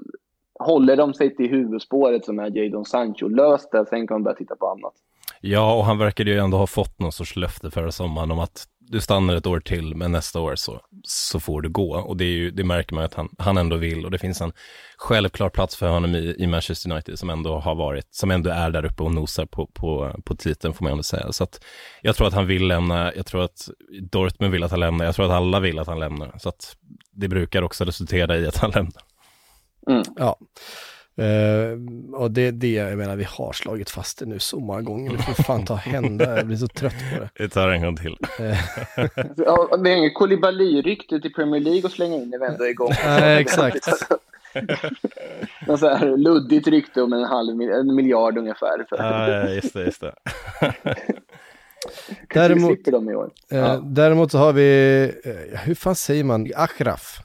håller 0.59 0.95
de 0.95 1.13
sig 1.13 1.35
till 1.35 1.49
huvudspåret 1.49 2.25
som 2.25 2.39
är 2.39 2.57
Jadon 2.57 2.85
Sancho. 2.85 3.27
Löst 3.27 3.71
det, 3.71 3.85
sen 3.85 4.07
kan 4.07 4.15
man 4.15 4.23
börja 4.23 4.35
titta 4.35 4.55
på 4.55 4.67
annat. 4.67 4.93
Ja, 5.41 5.73
och 5.73 5.85
han 5.85 5.97
verkade 5.97 6.31
ju 6.31 6.39
ändå 6.39 6.57
ha 6.57 6.67
fått 6.67 6.99
någon 6.99 7.11
sorts 7.11 7.35
löfte 7.35 7.71
förra 7.71 7.91
sommaren 7.91 8.31
om 8.31 8.39
att 8.39 8.67
du 8.87 9.01
stannar 9.01 9.35
ett 9.35 9.47
år 9.47 9.59
till, 9.59 9.95
men 9.95 10.11
nästa 10.11 10.39
år 10.39 10.55
så, 10.55 10.81
så 11.03 11.39
får 11.39 11.61
du 11.61 11.69
gå. 11.69 11.95
Och 11.95 12.17
det, 12.17 12.25
är 12.25 12.29
ju, 12.29 12.51
det 12.51 12.63
märker 12.63 12.95
man 12.95 13.03
att 13.03 13.13
han, 13.13 13.29
han 13.37 13.57
ändå 13.57 13.75
vill 13.75 14.05
och 14.05 14.11
det 14.11 14.17
finns 14.17 14.41
en 14.41 14.53
självklar 14.97 15.49
plats 15.49 15.75
för 15.75 15.89
honom 15.89 16.15
i, 16.15 16.35
i 16.37 16.47
Manchester 16.47 16.91
United 16.91 17.19
som 17.19 17.29
ändå 17.29 17.59
har 17.59 17.75
varit, 17.75 18.07
som 18.11 18.31
ändå 18.31 18.49
är 18.49 18.71
där 18.71 18.85
uppe 18.85 19.03
och 19.03 19.13
nosar 19.13 19.45
på, 19.45 19.67
på, 19.67 20.15
på 20.25 20.35
titeln 20.35 20.73
får 20.73 20.83
man 20.83 20.91
ändå 20.91 21.03
säga. 21.03 21.31
Så 21.31 21.43
att 21.43 21.63
jag 22.01 22.15
tror 22.15 22.27
att 22.27 22.33
han 22.33 22.47
vill 22.47 22.67
lämna, 22.67 23.13
jag 23.15 23.25
tror 23.25 23.43
att 23.43 23.69
Dortmund 24.11 24.51
vill 24.51 24.63
att 24.63 24.71
han 24.71 24.79
lämnar, 24.79 25.05
jag 25.05 25.15
tror 25.15 25.25
att 25.25 25.31
alla 25.31 25.59
vill 25.59 25.79
att 25.79 25.87
han 25.87 25.99
lämnar. 25.99 26.35
Så 26.37 26.49
att 26.49 26.75
det 27.11 27.27
brukar 27.27 27.61
också 27.61 27.85
resultera 27.85 28.37
i 28.37 28.47
att 28.47 28.57
han 28.57 28.71
lämnar. 28.71 29.03
Ja. 30.15 30.37
Eh, 31.17 31.79
och 32.13 32.31
det, 32.31 32.51
det, 32.51 32.71
jag 32.71 32.97
menar, 32.97 33.15
vi 33.15 33.23
har 33.23 33.53
slagit 33.53 33.89
fast 33.89 34.19
det 34.19 34.25
nu 34.25 34.39
så 34.39 34.59
många 34.59 34.81
gånger. 34.81 35.11
Det 35.11 35.23
får 35.23 35.43
fan 35.43 35.65
ta 35.65 35.75
hända, 35.75 36.37
jag 36.37 36.47
blir 36.47 36.57
så 36.57 36.67
trött 36.67 36.95
på 37.13 37.19
det. 37.19 37.29
Vi 37.43 37.49
tar 37.49 37.69
en 37.69 37.81
gång 37.81 37.95
till. 37.97 38.17
Det 38.37 39.89
är 39.91 39.95
inget 39.97 40.13
Koulibaly-rykte 40.17 41.21
till 41.21 41.33
Premier 41.33 41.61
League 41.61 41.85
att 41.85 41.91
slänga 41.91 42.15
in 42.15 42.29
när 42.29 42.39
vi 42.39 42.45
ändå 42.45 42.63
är 42.63 42.69
igång. 42.69 42.91
Nej, 43.05 43.41
exakt. 43.41 43.87
Något 45.67 45.79
så 45.79 45.89
här 45.95 46.17
luddigt 46.17 46.67
rykte 46.67 47.01
om 47.01 47.13
en 47.13 47.23
halv 47.23 47.55
mil- 47.55 47.71
en 47.71 47.95
miljard 47.95 48.37
ungefär. 48.37 48.85
För 48.89 48.97
Ja, 48.97 49.49
just 49.49 49.73
det, 49.73 49.83
just 49.85 50.01
det. 50.01 50.13
Däremot- 52.33 52.67
slipper 52.73 52.91
dem 52.91 53.09
i 53.09 53.15
år. 53.15 53.29
Eh, 53.51 53.57
Ja. 53.57 53.81
Däremot 53.85 54.31
så 54.31 54.37
har 54.37 54.53
vi, 54.53 55.03
eh, 55.25 55.59
hur 55.59 55.75
fan 55.75 55.95
säger 55.95 56.23
man, 56.23 56.51
Achraf? 56.55 57.19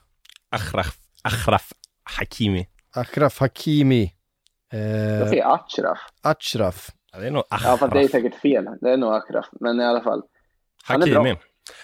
Achraf, 0.49 0.97
Achraf 1.23 1.71
Hakimi. 2.19 2.67
Achraf 2.95 3.39
Hakimi. 3.39 4.11
Jag 4.71 5.21
Eh, 5.21 5.27
säger 5.29 5.53
Achraf. 5.53 5.99
Achraf. 6.21 6.87
Ja, 7.13 7.19
det 7.19 7.27
är 7.27 7.31
nog 7.31 7.43
Ja, 7.49 7.57
fast 7.57 7.79
det 7.79 7.85
är 7.85 7.87
Achraf. 8.05 8.11
säkert 8.11 8.35
fel. 8.35 8.65
Det 8.81 8.89
är 8.91 8.97
nog 8.97 9.13
Achraf. 9.13 9.45
Men 9.51 9.79
i 9.79 9.83
alla 9.85 10.01
fall. 10.01 10.21
Han 10.83 11.01
är. 11.03 11.15
Hakimi. 11.15 11.35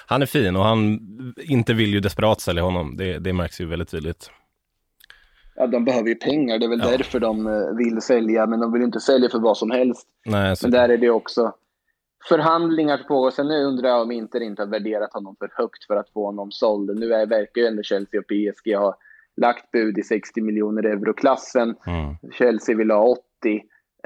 Han 0.08 0.22
är 0.22 0.26
fin 0.26 0.56
och 0.56 0.64
han 0.64 1.00
inte 1.38 1.74
vill 1.74 1.94
ju 1.94 2.00
desperat 2.00 2.42
sälja 2.42 2.64
honom. 2.64 2.98
Det, 2.98 3.20
det 3.20 3.34
märks 3.34 3.62
ju 3.62 3.66
väldigt 3.66 3.90
tydligt. 3.92 4.32
Ja, 5.56 5.68
de 5.68 5.86
behöver 5.86 6.10
ju 6.10 6.16
pengar. 6.16 6.60
Det 6.60 6.66
är 6.66 6.70
väl 6.70 6.80
Ja. 6.84 6.90
därför 6.98 7.20
de 7.20 7.48
eh, 7.48 7.76
vill 7.78 8.02
sälja. 8.02 8.46
Men 8.46 8.60
de 8.60 8.74
vill 8.74 8.82
inte 8.82 9.00
sälja 9.00 9.30
för 9.30 9.40
vad 9.40 9.58
som 9.58 9.72
helst. 9.72 10.08
Nej, 10.26 10.56
Men 10.62 10.72
där 10.72 10.90
är 10.90 10.98
det 10.98 11.10
också 11.10 11.54
förhandlingar 12.30 12.98
som 12.98 13.08
pågår. 13.08 13.32
Sen 13.32 13.48
nu 13.48 13.64
undrar 13.64 13.90
jag 13.90 14.02
om 14.02 14.12
Inter 14.12 14.40
inte 14.42 14.62
har 14.62 14.68
värderat 14.68 15.14
honom 15.14 15.36
för 15.40 15.50
högt 15.56 15.84
för 15.88 15.96
att 15.96 16.10
få 16.10 16.26
honom 16.26 16.52
såld. 16.52 17.00
Nu 17.00 17.14
är, 17.14 17.26
verkar 17.26 17.62
ju 17.62 17.68
ändå 17.68 17.84
Chelsea 17.84 18.20
och 18.20 18.26
PSG 18.28 18.76
ha 18.76 18.98
lagt 19.42 19.72
bud 19.72 19.98
i 19.98 20.04
60 20.04 20.42
miljoner 20.42 20.84
euro-klassen. 20.84 21.76
mm. 21.88 22.16
Chelsea 22.38 22.76
vill 22.78 22.92
ha 22.92 23.00
80. 23.08 23.22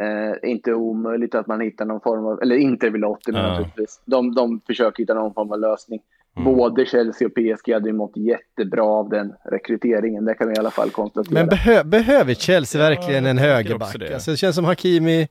Eh, 0.01 0.49
inte 0.49 0.73
omöjligt 0.73 1.35
att 1.35 1.47
man 1.47 1.61
hittar 1.61 1.85
någon 1.85 2.01
form 2.01 2.25
av, 2.25 2.41
eller 2.41 2.55
inte 2.55 2.89
vill 2.89 3.03
ha 3.03 3.09
80 3.11 3.31
men 3.31 3.41
Ja. 3.41 3.49
naturligtvis. 3.49 4.01
De, 4.05 4.35
de 4.35 4.61
försöker 4.67 5.03
hitta 5.03 5.13
någon 5.13 5.33
form 5.33 5.51
av 5.51 5.59
lösning. 5.59 5.99
Mm. 6.37 6.55
Både 6.57 6.85
Chelsea 6.85 7.27
och 7.27 7.33
PSG 7.33 7.73
hade 7.73 7.89
ju 7.89 7.93
mått 7.95 8.17
jättebra 8.17 8.83
av 8.83 9.09
den 9.09 9.33
rekryteringen. 9.51 10.25
Det 10.25 10.33
kan 10.33 10.47
vi 10.47 10.53
i 10.53 10.57
alla 10.59 10.71
fall 10.71 10.89
konstatera. 10.89 11.33
Men 11.33 11.47
behö, 11.47 11.83
behöver 11.83 12.33
Chelsea 12.33 12.81
Ja, 12.81 12.89
verkligen 12.89 13.25
en 13.25 13.37
högerback? 13.37 13.95
det. 13.99 14.13
Alltså, 14.13 14.31
det 14.31 14.37
känns 14.37 14.55
som 14.55 14.65
Hakimi, 14.65 15.27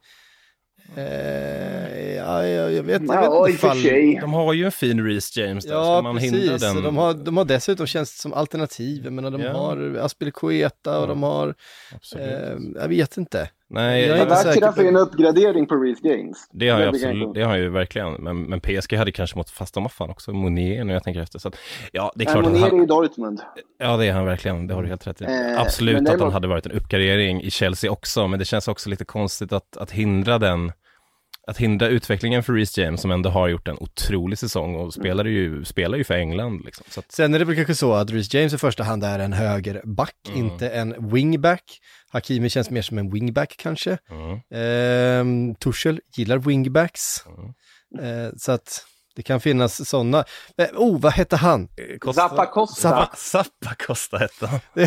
eh, 0.96 1.99
ja, 2.32 2.46
jag, 2.46 2.72
jag 2.72 2.82
vet, 2.82 3.02
jag 3.06 3.24
Ja, 3.24 3.42
vet 3.42 3.50
inte 3.50 3.60
fall. 3.66 3.82
De 4.20 4.32
har 4.32 4.52
ju 4.52 4.64
en 4.64 4.72
fin 4.72 5.04
Reece 5.06 5.36
James 5.36 5.64
där. 5.64 5.70
Ska 5.70 5.78
Ja, 5.80 6.02
man 6.02 6.18
hindra 6.18 6.40
precis. 6.40 6.60
den? 6.74 6.82
De, 6.82 6.96
har, 6.96 7.14
de 7.14 7.36
har 7.36 7.44
dessutom 7.44 7.86
känts 7.86 8.20
som 8.20 8.32
alternativ. 8.32 9.00
Jag 9.04 9.12
menar, 9.12 9.30
de 9.30 9.40
Ja. 9.42 9.52
har 9.52 9.98
Aspilicueta 10.02 10.96
och 10.98 11.02
Ja. 11.02 11.06
de 11.06 11.22
har, 11.22 11.54
eh, 12.18 12.24
jag 12.74 12.88
vet 12.88 13.16
inte. 13.16 13.50
Nej, 13.72 14.06
jag 14.06 14.18
är 14.18 14.22
inte 14.22 14.36
säker 14.36 14.50
Achraf 14.58 14.74
på- 14.74 14.82
är 14.82 14.86
en 14.88 14.96
uppgradering 14.96 15.66
på 15.66 15.74
Reece 15.74 16.04
James. 16.04 16.36
det 16.52 16.68
har 16.68 16.80
jag 16.80 16.92
Det 16.92 16.96
absolut, 16.96 17.34
det 17.34 17.42
har 17.42 17.50
jag 17.54 17.60
ju 17.62 17.68
verkligen. 17.70 18.12
Men, 18.12 18.42
men 18.42 18.60
PSG 18.60 18.96
hade 18.96 19.12
kanske 19.12 19.36
mått 19.38 19.50
fast 19.50 19.74
de 19.74 19.88
fan 19.88 20.10
också. 20.10 20.32
Monier 20.32 20.84
när 20.84 20.94
jag 20.94 21.04
tänker 21.04 21.20
efter. 21.20 21.38
Så 21.38 21.48
att, 21.48 21.56
ja, 21.92 22.12
det 22.16 22.22
är 22.24 22.26
Nej, 22.26 22.32
klart 22.34 22.44
att 22.46 22.52
Monier 22.52 22.66
är 22.66 22.70
han, 22.70 22.82
i 22.82 22.86
Dortmund. 22.86 23.40
Ja, 23.78 23.96
det 23.96 24.06
är 24.06 24.12
han 24.12 24.24
verkligen, 24.26 24.66
det 24.66 24.74
har 24.74 24.82
du 24.82 24.88
helt 24.88 25.06
rätt 25.06 25.20
i. 25.20 25.24
Eh, 25.24 25.60
Absolut 25.60 25.94
att 25.96 26.08
han 26.08 26.18
däremot- 26.18 26.32
hade 26.32 26.48
varit 26.48 26.66
en 26.66 26.72
uppgradering 26.72 27.42
i 27.42 27.50
Chelsea 27.50 27.90
också, 27.90 28.26
men 28.28 28.38
det 28.38 28.44
känns 28.44 28.68
också 28.68 28.88
lite 28.90 29.04
konstigt 29.04 29.52
att, 29.52 29.76
att 29.76 29.90
hindra 29.90 30.38
den, 30.38 30.72
att 31.46 31.58
hindra 31.58 31.88
utvecklingen 31.88 32.42
för 32.42 32.52
Reece 32.52 32.78
James 32.78 33.00
som 33.00 33.10
ändå 33.10 33.30
har 33.30 33.48
gjort 33.48 33.68
en 33.68 33.76
otrolig 33.80 34.38
säsong 34.38 34.74
och 34.74 34.94
spelar 34.94 35.24
ju, 35.24 35.64
spelar 35.64 35.98
ju 35.98 36.04
för 36.04 36.14
England 36.14 36.62
liksom. 36.64 36.84
Så 36.88 37.00
att, 37.00 37.12
Sen 37.12 37.34
är 37.34 37.38
det 37.38 37.44
väl 37.44 37.56
kanske 37.56 37.74
så 37.74 37.92
att 37.92 38.10
Reece 38.10 38.34
James 38.34 38.52
i 38.54 38.58
första 38.58 38.82
hand 38.84 39.04
är 39.04 39.18
en 39.18 39.32
högerback, 39.32 40.14
Mm. 40.28 40.38
inte 40.46 40.68
en 40.70 41.10
wingback. 41.12 41.62
Hakimi 42.12 42.48
känns 42.50 42.70
mer 42.70 42.82
som 42.82 42.98
en 42.98 43.10
wingback 43.12 43.54
kanske. 43.58 43.98
mm, 44.10 44.40
Ehm, 44.54 45.54
Tuchel 45.54 46.00
gillar 46.16 46.38
wingbacks. 46.38 47.24
mm. 47.26 47.50
Eh, 48.26 48.30
så 48.36 48.52
att 48.52 48.84
det 49.16 49.22
kan 49.22 49.40
finnas 49.40 49.88
sådana. 49.88 50.24
Eh, 50.58 50.66
oh, 50.74 51.00
vad 51.00 51.12
hette 51.12 51.36
han? 51.36 51.68
Zappa 52.14 52.46
Costa. 52.46 52.80
Zappa, 52.80 53.16
Zappa 53.16 53.74
Costa 53.86 54.18
hette 54.18 54.46
han. 54.46 54.60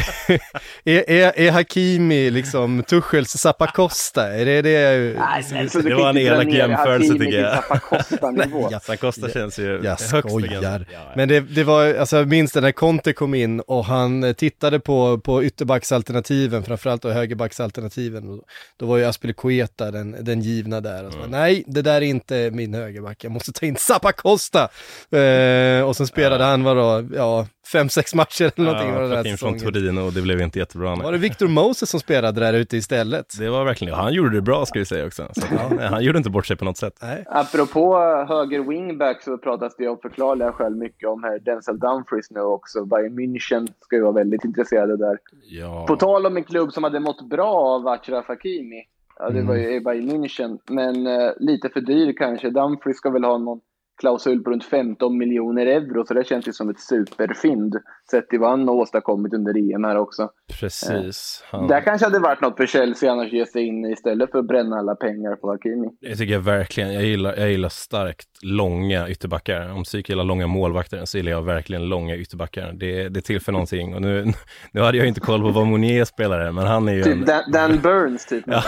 är, 0.84 1.10
är, 1.10 1.40
är 1.40 1.52
Hakimi 1.52 2.32
liksom 2.32 2.84
Tuchels 2.84 3.30
Zappacosta? 3.30 4.34
Är 4.34 4.46
det 4.46 4.62
det? 4.62 4.98
Nej, 5.20 5.62
alltså, 5.62 5.82
du 5.82 5.90
Det 5.90 5.96
var 5.96 6.10
en 6.10 6.18
elak 6.18 6.48
jämförelse, 6.48 7.14
tycker 7.14 7.42
jag. 7.42 7.54
Zappa 7.54 7.80
Costa-nivå. 7.80 8.70
Zappa 8.72 8.98
Costa 8.98 9.30
känns 9.30 9.60
ju 9.60 9.82
Jag 9.84 9.90
högst 9.90 10.10
skojar. 10.10 10.86
Men 11.16 11.28
det, 11.30 11.40
det 11.40 11.64
var, 11.64 11.94
alltså 11.94 12.18
jag 12.18 12.28
minns 12.28 12.52
det 12.52 12.62
när 12.62 12.72
Conte 12.72 13.14
kom 13.14 13.34
in 13.34 13.60
och 13.60 13.86
han 13.86 14.24
eh, 14.24 14.34
tittade 14.34 14.80
på, 14.80 15.18
på 15.18 15.44
ytterbacksalternativen, 15.44 16.64
framförallt 16.64 17.02
då 17.02 17.10
högerbacksalternativen. 17.10 18.30
Och 18.30 18.44
Då 18.78 18.86
var 18.86 18.98
ju 18.98 19.06
Aspilicueta 19.06 19.92
den, 19.92 20.16
den 20.20 20.42
givna 20.42 20.82
där. 20.82 21.06
Och 21.06 21.14
så, 21.14 21.24
Mm. 21.24 21.32
Nej, 21.32 21.64
det 21.68 21.82
där 21.82 21.94
är 21.94 22.02
inte 22.02 22.52
min 22.52 22.74
högerback, 22.74 23.24
jag 23.24 23.32
måste 23.32 23.52
ta 23.52 23.66
in 23.66 23.76
Zappacosta. 24.14 24.70
Eh, 25.18 25.88
och 25.88 25.96
sen 25.96 26.08
spelade 26.08 26.44
han, 26.44 26.64
vadå, 26.64 27.04
ja, 27.16 27.46
fem, 27.72 27.90
sex 27.90 28.16
matcher 28.16 28.52
eller 28.56 28.66
någonting 28.66 28.90
Ja, 28.90 28.96
var 28.96 29.02
den 29.02 29.12
här 29.18 29.28
in 29.28 29.38
från. 29.38 29.60
Torino 29.60 30.00
och 30.02 30.14
det 30.14 30.22
blev 30.22 30.42
inte 30.42 30.60
jättebra. 30.60 30.96
nej. 30.96 31.04
Var 31.06 31.12
det 31.12 31.18
Victor 31.18 31.48
Moses 31.48 31.90
som 31.90 32.00
spelade 32.00 32.40
där 32.40 32.54
ute 32.54 32.78
istället? 32.78 33.26
Det 33.40 33.50
var 33.50 33.66
verkligen, 33.66 33.94
han 33.94 34.14
gjorde 34.14 34.36
det 34.36 34.42
bra 34.42 34.66
ska 34.66 34.80
vi 34.80 34.86
säga 34.86 35.06
också. 35.06 35.28
Så, 35.36 35.48
ja, 35.80 35.88
han 35.90 36.04
gjorde 36.04 36.18
inte 36.18 36.30
bort 36.30 36.46
sig 36.46 36.58
på 36.58 36.66
något 36.66 36.78
sätt. 36.78 36.98
Nej. 37.02 37.24
Apropå 37.28 37.96
höger 38.30 38.60
wingback 38.70 39.22
så 39.22 39.38
pratas 39.38 39.76
det 39.78 39.88
av 39.88 39.98
förklarliga 40.02 40.52
skäl 40.52 40.76
mycket 40.76 41.10
om 41.10 41.24
här 41.24 41.40
Denzel 41.40 41.80
Dumfries 41.80 42.32
nu 42.32 42.40
också. 42.42 42.86
Bayern 42.86 43.20
München 43.20 43.68
ska 43.82 43.96
ju 43.96 44.02
vara 44.02 44.12
väldigt 44.14 44.44
intresserade 44.46 44.98
där. 44.98 45.18
Ja. 45.50 45.86
På 45.88 45.96
tal 45.96 46.26
om 46.26 46.38
en 46.38 46.44
klubb 46.44 46.74
som 46.74 46.84
hade 46.84 47.00
mått 47.00 47.30
bra 47.30 47.54
av 47.54 47.88
Achraf 47.88 48.28
Hakimi. 48.28 48.84
Ja, 49.20 49.30
det 49.30 49.42
var 49.42 49.56
ju 49.56 49.80
Bayern 49.82 50.10
München. 50.12 50.58
Men 50.70 51.08
eh, 51.08 51.32
lite 51.40 51.70
för 51.70 51.82
dyr 51.82 52.14
kanske. 52.18 52.50
Dumfries 52.50 52.98
ska 52.98 53.10
väl 53.10 53.24
ha 53.24 53.38
någon 53.38 53.60
klausul 54.04 54.44
på 54.44 54.52
runt 54.52 54.66
15 54.66 55.18
miljoner 55.18 55.66
euro. 55.66 56.06
Så 56.06 56.14
det 56.14 56.28
känns 56.28 56.48
ju 56.48 56.54
som 56.54 56.70
ett 56.70 56.80
superfynd. 56.80 57.76
Sett 58.12 58.30
till 58.30 58.40
vad 58.40 58.50
han 58.50 58.68
har 58.68 58.76
åstadkommit 58.76 59.34
under 59.34 59.74
EM 59.76 59.84
här 59.84 59.98
också. 59.98 60.30
Precis. 60.52 61.44
Han, 61.52 61.68
Där 61.68 61.82
kanske 61.82 62.06
hade 62.06 62.20
varit 62.20 62.42
något 62.42 62.58
för 62.58 62.66
Chelsea 62.66 63.12
annars 63.12 63.32
ge 63.34 63.46
sig 63.46 63.66
in 63.68 63.86
istället 63.86 64.32
för 64.32 64.40
att 64.40 64.48
bränna 64.48 64.78
alla 64.78 64.96
pengar 64.96 65.36
på 65.36 65.48
Hakimi. 65.52 65.88
Det 66.02 66.16
tycker 66.16 66.34
jag 66.34 66.40
verkligen. 66.40 66.94
Jag 66.94 67.04
gillar, 67.04 67.36
jag 67.36 67.52
gillar 67.52 67.70
starkt 67.70 68.28
långa 68.42 69.10
ytterbackar. 69.10 69.72
Om 69.72 69.84
psyk 69.84 70.10
gillar 70.10 70.24
långa 70.24 70.48
målvakter 70.48 71.06
så 71.06 71.18
gillar 71.18 71.32
jag 71.32 71.42
verkligen 71.42 71.86
långa 71.90 72.16
ytterbackar. 72.16 72.74
Det, 72.74 73.10
det 73.10 73.22
tillför 73.22 73.52
någonting. 73.52 73.96
Och 73.96 74.02
nu, 74.02 74.34
nu 74.72 74.82
hade 74.82 74.98
jag 74.98 75.08
inte 75.08 75.20
koll 75.20 75.42
på 75.42 75.50
vad 75.50 75.68
Monier 75.68 76.06
spelare, 76.06 76.52
men 76.52 76.68
han 76.68 76.88
är 76.88 76.94
ju 76.94 77.02
en... 77.02 77.20
Typ 77.20 77.28
Dan, 77.28 77.52
Dan 77.52 77.82
Burns 77.82 78.26
typ. 78.26 78.44
Ja, 78.48 78.64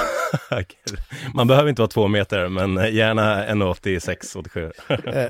man 1.34 1.48
behöver 1.48 1.70
inte 1.70 1.82
vara 1.82 1.90
två 1.90 2.08
meter, 2.08 2.48
men 2.50 2.96
gärna 2.96 3.46
1,86, 3.46 4.38
87. 4.38 4.72
Eh, 4.90 5.26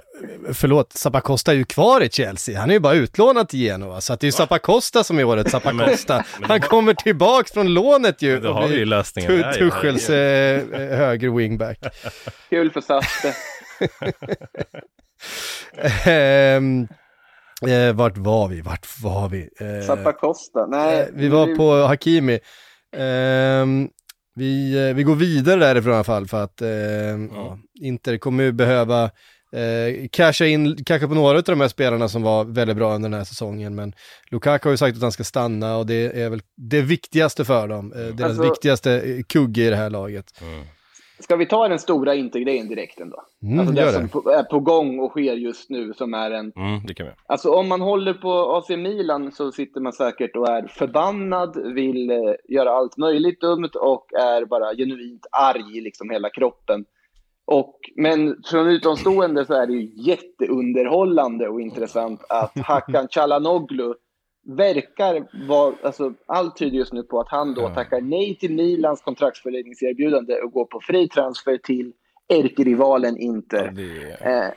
förlåt, 0.54 0.94
Zappacosta 0.94 1.52
är 1.52 1.56
ju 1.56 1.66
kvar 1.66 2.02
i 2.02 2.10
Chelsea. 2.10 2.60
Han 2.60 2.70
är 2.70 2.74
ju 2.74 2.80
bara 2.80 2.94
utlånad 2.94 3.50
till 3.50 3.60
Genoa, 3.60 4.02
så 4.02 4.14
att 4.14 4.20
det 4.20 4.24
är 4.26 4.28
ju 4.28 4.32
Zappacosta 4.32 5.04
som 5.04 5.20
är 5.20 5.24
årets 5.24 5.52
Zappacosta. 5.56 6.24
Han 6.42 6.62
kommer 6.62 6.94
tillbaks 6.94 7.52
från 7.52 7.74
lånet 7.74 8.22
ju. 8.22 8.40
Då 8.40 8.54
har 8.54 8.68
vi 8.68 8.78
ju 8.78 8.86
lösningen 8.86 9.32
Tu-. 9.54 9.60
Tuchels 9.60 10.10
eh, 10.10 10.62
eh, 10.62 10.98
höger 10.98 11.30
wingback. 11.30 11.80
Kul 12.50 12.72
för 12.72 12.82
Satte. 12.82 13.36
Ehm, 16.06 16.88
eh, 17.68 17.94
vart 17.94 18.18
var 18.18 18.48
vi? 18.48 18.62
Vart 18.62 18.88
var 19.04 19.30
vi? 19.30 19.50
Eh, 19.60 19.86
Zappacosta. 19.88 20.68
Nej, 20.68 21.00
eh, 21.00 21.06
vi 21.14 21.30
var 21.30 21.56
på 21.56 21.88
Hakimi. 21.88 22.40
Ehm, 22.98 23.90
vi, 24.36 24.88
eh, 24.90 24.96
vi 24.96 25.04
går 25.04 25.16
vidare 25.16 25.60
därifrån 25.60 25.94
i 25.94 25.96
alla 25.96 26.04
fall 26.04 26.28
för 26.28 26.44
att 26.44 26.62
ehm, 26.62 27.30
ja, 27.34 27.58
Inter 27.82 28.18
kommer 28.18 28.44
ju 28.44 28.52
behöva 28.52 29.12
eh, 29.56 30.08
casha 30.12 30.46
in 30.46 30.78
kanske 30.86 31.08
på 31.08 31.14
några 31.14 31.38
av 31.38 31.44
de 31.44 31.62
här 31.62 31.68
spelarna 31.68 32.08
som 32.08 32.24
var 32.24 32.46
väldigt 32.46 32.78
bra 32.78 32.96
under 32.96 33.10
den 33.10 33.18
här 33.18 33.26
säsongen. 33.26 33.76
Men 33.76 33.94
Lukaku 34.32 34.68
har 34.70 34.72
ju 34.74 34.78
sagt 34.78 34.96
att 34.98 35.02
han 35.04 35.12
ska 35.12 35.24
stanna 35.24 35.78
och 35.78 35.86
det 35.86 36.22
är 36.22 36.30
väl 36.30 36.42
det 36.58 36.82
viktigaste 36.82 37.46
för 37.46 37.68
dem. 37.68 37.94
Eh, 37.96 38.00
deras 38.16 38.30
Alltså- 38.30 38.44
viktigaste 38.44 38.92
eh, 38.94 39.24
kugge 39.30 39.62
i 39.62 39.70
det 39.70 39.76
här 39.76 39.90
laget. 39.90 40.26
Mm. 40.42 40.64
Ska 41.20 41.36
vi 41.36 41.46
ta 41.46 41.68
den 41.68 41.80
stora 41.80 42.16
Inter-grejen 42.16 42.68
direkt 42.68 43.00
ändå? 43.00 43.24
Mm, 43.44 43.60
alltså 43.60 43.74
det 43.76 43.86
det. 43.86 43.92
som 43.92 44.10
på- 44.10 44.30
är 44.30 44.44
på 44.44 44.60
gång 44.60 45.00
och 45.00 45.10
sker 45.12 45.34
just 45.34 45.70
nu 45.70 45.94
som 45.94 46.14
är 46.14 46.32
en... 46.32 46.52
Mm, 46.56 46.86
det 46.88 46.94
kan 46.94 47.06
vi. 47.06 47.12
Alltså 47.28 47.50
om 47.50 47.68
man 47.68 47.82
håller 47.82 48.14
på 48.14 48.56
AC 48.56 48.70
Milan 48.78 49.32
så 49.32 49.52
sitter 49.52 49.82
man 49.82 49.94
säkert 49.94 50.36
och 50.36 50.48
är 50.50 50.68
förbannad, 50.68 51.74
vill 51.74 52.10
eh, 52.10 52.18
göra 52.50 52.70
allt 52.72 52.98
möjligt 52.98 53.42
dumt 53.42 53.70
och 53.76 54.06
är 54.14 54.46
bara 54.46 54.76
genuint 54.76 55.26
arg 55.32 55.78
i 55.78 55.82
liksom 55.82 56.10
hela 56.10 56.30
kroppen. 56.30 56.86
Och, 57.46 57.80
men 57.96 58.36
från 58.46 58.68
utomstående 58.68 59.46
så 59.46 59.54
är 59.54 59.68
det 59.68 59.74
ju 59.74 60.12
jätteunderhållande 60.12 61.48
och 61.48 61.62
intressant 61.62 62.22
att 62.30 62.60
Hakan 62.60 63.08
Çalhanoğlu 63.08 63.94
verkar 64.58 65.48
vara, 65.48 65.76
alltså 65.84 66.14
allt 66.26 66.58
tyder 66.58 66.78
just 66.78 66.94
nu 66.94 67.04
på 67.04 67.20
att 67.20 67.30
han 67.30 67.54
då 67.54 67.70
tackar 67.70 68.02
nej 68.02 68.38
till 68.38 68.56
Milans 68.56 69.02
kontraktsförlängningserbjudande 69.02 70.42
och 70.42 70.52
går 70.52 70.66
på 70.66 70.80
fri 70.82 71.10
transfer 71.10 71.58
till 71.58 71.94
ärkerivalen 72.34 73.18
Inter. 73.18 73.66
Ja, 73.66 73.72
det, 73.72 74.26
är, 74.26 74.46
Eh, 74.46 74.52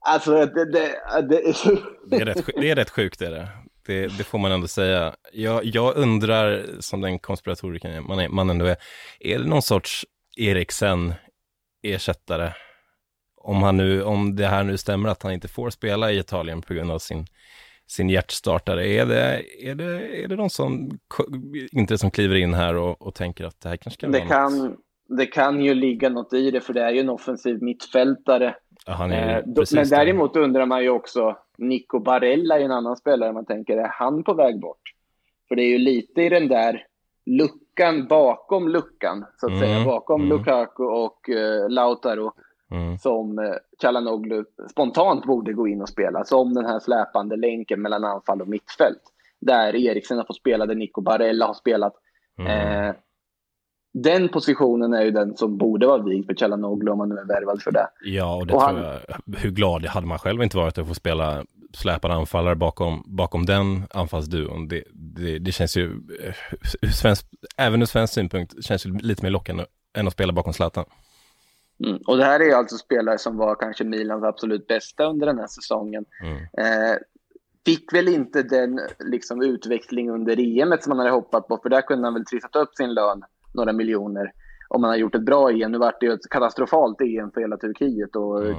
alltså 0.00 0.30
det, 0.32 0.72
det, 0.72 0.92
det 1.28 1.48
är 1.48 1.52
så... 1.52 1.76
det, 2.06 2.16
är 2.16 2.24
rätt, 2.24 2.46
det 2.56 2.70
är 2.70 2.76
rätt 2.76 2.90
sjukt, 2.90 3.22
är 3.22 3.30
det. 3.30 3.48
Det, 3.86 4.18
det 4.18 4.24
får 4.24 4.38
man 4.38 4.52
ändå 4.52 4.68
säga. 4.68 5.14
Jag, 5.32 5.64
jag 5.64 5.96
undrar, 5.96 6.66
som 6.80 7.00
den 7.00 7.18
konspiratorikern 7.18 8.06
man, 8.06 8.18
är, 8.18 8.28
man 8.28 8.50
ändå 8.50 8.64
är, 8.64 8.76
är 9.20 9.38
det 9.38 9.46
någon 9.46 9.62
sorts 9.62 10.06
Eriksen-ersättare? 11.82 12.52
Om, 13.36 13.62
han 13.62 13.76
nu, 13.76 14.02
om 14.02 14.36
det 14.36 14.46
här 14.46 14.64
nu 14.64 14.76
stämmer 14.76 15.08
att 15.08 15.22
han 15.22 15.32
inte 15.32 15.48
får 15.48 15.70
spela 15.70 16.12
i 16.12 16.18
Italien 16.18 16.62
på 16.62 16.74
grund 16.74 16.90
av 16.90 16.98
sin, 16.98 17.24
sin 17.86 18.08
hjärtstartare, 18.10 18.86
är 18.88 19.06
det, 19.06 19.42
är 19.70 19.74
det, 19.74 20.22
är 20.24 20.28
det 20.28 20.36
någon 20.36 20.50
som, 20.50 20.90
inte 21.72 21.98
som 21.98 22.10
kliver 22.10 22.36
in 22.36 22.54
här 22.54 22.74
och, 22.74 23.02
och 23.02 23.14
tänker 23.14 23.44
att 23.44 23.60
det 23.60 23.68
här 23.68 23.76
kanske 23.76 24.00
kan 24.00 24.12
Det 24.12 24.18
vara 24.18 24.28
något? 24.28 24.68
kan, 24.68 24.76
det 25.16 25.26
kan 25.26 25.62
ju 25.62 25.74
ligga 25.74 26.08
något 26.08 26.32
i 26.32 26.50
det, 26.50 26.60
för 26.60 26.72
det 26.72 26.82
är 26.82 26.90
ju 26.92 27.00
en 27.00 27.08
offensiv 27.08 27.62
mittfältare. 27.62 28.54
Ja, 28.86 29.04
Eh, 29.12 29.42
men 29.46 29.54
det. 29.54 29.90
däremot 29.90 30.36
undrar 30.36 30.66
man 30.66 30.82
ju 30.82 30.88
också, 30.90 31.36
Nico 31.58 31.98
Barella 32.00 32.58
är 32.58 32.64
en 32.64 32.70
annan 32.70 32.96
spelare 32.96 33.32
man 33.32 33.46
tänker, 33.46 33.76
är 33.76 33.88
han 33.92 34.24
på 34.24 34.34
väg 34.34 34.60
bort? 34.60 34.80
För 35.48 35.56
det 35.56 35.62
är 35.62 35.68
ju 35.68 35.78
lite 35.78 36.22
i 36.22 36.28
den 36.28 36.48
där 36.48 36.86
luckan 37.26 38.06
bakom 38.06 38.68
luckan, 38.68 39.26
så 39.36 39.46
att 39.46 39.52
Mm, 39.52 39.60
säga, 39.60 39.84
bakom 39.84 40.20
mm. 40.20 40.38
Lukaku 40.38 40.82
och 40.84 41.30
eh, 41.30 41.68
Lautaro, 41.68 42.32
Mm. 42.72 42.98
som 42.98 43.38
eh, 43.38 43.54
Çalhanoğlu 43.82 44.44
spontant 44.70 45.24
borde 45.24 45.52
gå 45.52 45.68
in 45.68 45.82
och 45.82 45.88
spela, 45.88 46.24
som 46.24 46.54
den 46.54 46.66
här 46.66 46.78
släpande 46.80 47.36
länken 47.36 47.82
mellan 47.82 48.04
anfall 48.04 48.42
och 48.42 48.48
mittfält. 48.48 49.02
Där 49.40 49.76
Eriksen 49.76 50.16
har 50.18 50.24
fått 50.24 50.36
spela, 50.36 50.66
där 50.66 50.74
Nico 50.74 51.00
Barella 51.00 51.46
har 51.46 51.54
spelat. 51.54 51.94
Mm. 52.38 52.50
Eh, 52.88 52.94
den 53.92 54.28
positionen 54.28 54.92
är 54.94 55.02
ju 55.02 55.10
den 55.10 55.36
som 55.36 55.56
borde 55.58 55.86
vara 55.86 56.02
vigd 56.02 56.26
för 56.26 56.34
Çalhanoğlu 56.34 56.90
om 56.90 56.98
man 56.98 57.08
nu 57.08 57.14
är 57.16 57.24
värvad 57.24 57.62
för 57.62 57.72
det. 57.72 57.86
Ja, 58.04 58.36
och 58.36 58.46
det 58.46 58.54
Och 58.54 58.60
tror 58.60 58.72
han- 58.72 58.98
jag, 59.26 59.36
hur 59.38 59.50
glad 59.50 59.84
hade 59.86 60.06
man 60.06 60.18
själv 60.18 60.42
inte 60.42 60.56
varit 60.56 60.78
att 60.78 60.88
få 60.88 60.94
spela 60.94 61.44
släpande 61.72 62.16
anfallare 62.16 62.54
bakom, 62.54 63.02
bakom 63.06 63.46
den 63.46 63.82
anfallsduon. 63.90 64.68
Det, 64.68 64.84
det, 64.92 65.38
det 65.38 65.52
känns 65.52 65.76
ju, 65.76 65.84
eh, 66.24 66.34
ur 66.82 66.88
svensk, 66.88 67.26
även 67.56 67.82
ur 67.82 67.86
svensk 67.86 68.14
synpunkt, 68.14 68.64
känns 68.64 68.86
ju 68.86 68.98
lite 68.98 69.22
mer 69.24 69.30
lockande 69.30 69.64
än 69.98 70.06
att 70.06 70.12
spela 70.12 70.32
bakom 70.32 70.52
Zlatan. 70.52 70.84
Mm. 71.84 71.98
Och 72.06 72.16
det 72.16 72.24
här 72.24 72.40
är 72.40 72.54
alltså 72.54 72.76
spelare 72.76 73.18
som 73.18 73.36
var 73.36 73.54
kanske 73.54 73.84
Milans 73.84 74.24
absolut 74.24 74.66
bästa 74.66 75.04
under 75.04 75.26
den 75.26 75.38
här 75.38 75.46
säsongen. 75.46 76.04
Mm. 76.22 76.36
Eh, 76.36 76.96
fick 77.64 77.92
väl 77.92 78.08
inte 78.08 78.42
den 78.42 78.80
liksom, 78.98 79.42
utveckling 79.42 80.10
under 80.10 80.60
EM 80.60 80.74
som 80.80 80.90
man 80.90 80.98
hade 80.98 81.10
hoppat 81.10 81.48
på, 81.48 81.58
för 81.62 81.68
där 81.68 81.82
kunde 81.82 82.06
han 82.06 82.14
väl 82.14 82.24
trissat 82.24 82.56
upp 82.56 82.74
sin 82.74 82.94
lön 82.94 83.22
några 83.54 83.72
miljoner 83.72 84.32
om 84.68 84.80
man 84.80 84.90
har 84.90 84.96
gjort 84.96 85.14
ett 85.14 85.22
bra 85.22 85.50
EM. 85.50 85.72
Nu 85.72 85.78
vart 85.78 86.00
det 86.00 86.06
ju 86.06 86.12
ett 86.12 86.28
katastrofalt 86.30 87.00
EM 87.00 87.30
för 87.30 87.40
hela 87.40 87.56
Turkiet 87.56 88.16
och 88.16 88.40
Mm. 88.40 88.58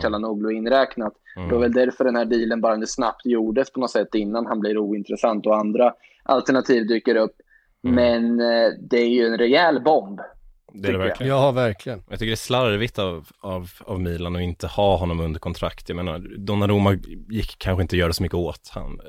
inräknat. 0.51 1.13
Mm. 1.35 1.49
Det 1.49 1.55
var 1.55 1.61
väl 1.61 1.73
därför 1.73 2.03
den 2.03 2.15
här 2.15 2.25
dealen 2.25 2.61
bara 2.61 2.77
snabbt 2.87 3.25
gjordes 3.25 3.71
på 3.71 3.79
något 3.79 3.91
sätt 3.91 4.15
innan 4.15 4.45
han 4.45 4.59
blir 4.59 4.77
ointressant 4.77 5.45
och 5.45 5.57
andra 5.57 5.93
alternativ 6.23 6.87
dyker 6.87 7.15
upp. 7.15 7.35
Mm. 7.83 7.95
Men 7.95 8.39
eh, 8.39 8.71
det 8.89 8.97
är 8.97 9.09
ju 9.09 9.25
en 9.25 9.37
rejäl 9.37 9.81
bomb. 9.83 10.21
Det 10.73 10.89
är 10.89 10.93
det 10.93 10.97
tycker 10.97 11.01
jag. 11.01 11.07
verkligen. 11.07 11.29
Ja, 11.29 11.51
verkligen. 11.51 12.03
Jag 12.09 12.19
tycker 12.19 12.29
det 12.29 12.33
är 12.33 12.35
slarvigt 12.35 12.99
av, 12.99 13.27
av, 13.41 13.69
av 13.85 14.01
Milan 14.01 14.35
att 14.35 14.41
inte 14.41 14.67
ha 14.67 14.97
honom 14.97 15.19
under 15.19 15.39
kontrakt. 15.39 15.89
Jag 15.89 15.95
menar, 15.95 16.19
Donnarumma 16.37 16.93
gick 17.29 17.55
kanske 17.57 17.81
inte 17.81 17.95
att 17.95 17.99
göra 17.99 18.13
så 18.13 18.23
mycket 18.23 18.37
åt. 18.37 18.71
Han, 18.73 18.99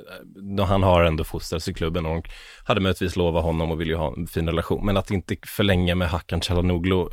eh, 0.58 0.66
han 0.66 0.82
har 0.82 1.04
ändå 1.04 1.24
fostrats 1.24 1.68
i 1.68 1.74
klubben 1.74 2.06
och 2.06 2.28
hade 2.64 2.80
möjligtvis 2.80 3.16
lovat 3.16 3.44
honom 3.44 3.70
och 3.70 3.80
vill 3.80 3.88
ju 3.88 3.96
ha 3.96 4.14
en 4.16 4.26
fin 4.26 4.46
relation. 4.46 4.86
Men 4.86 4.96
att 4.96 5.10
inte 5.10 5.36
förlänga 5.46 5.94
med 5.94 6.08
Hakan 6.08 6.40
Çalhanoğlu 6.40 7.06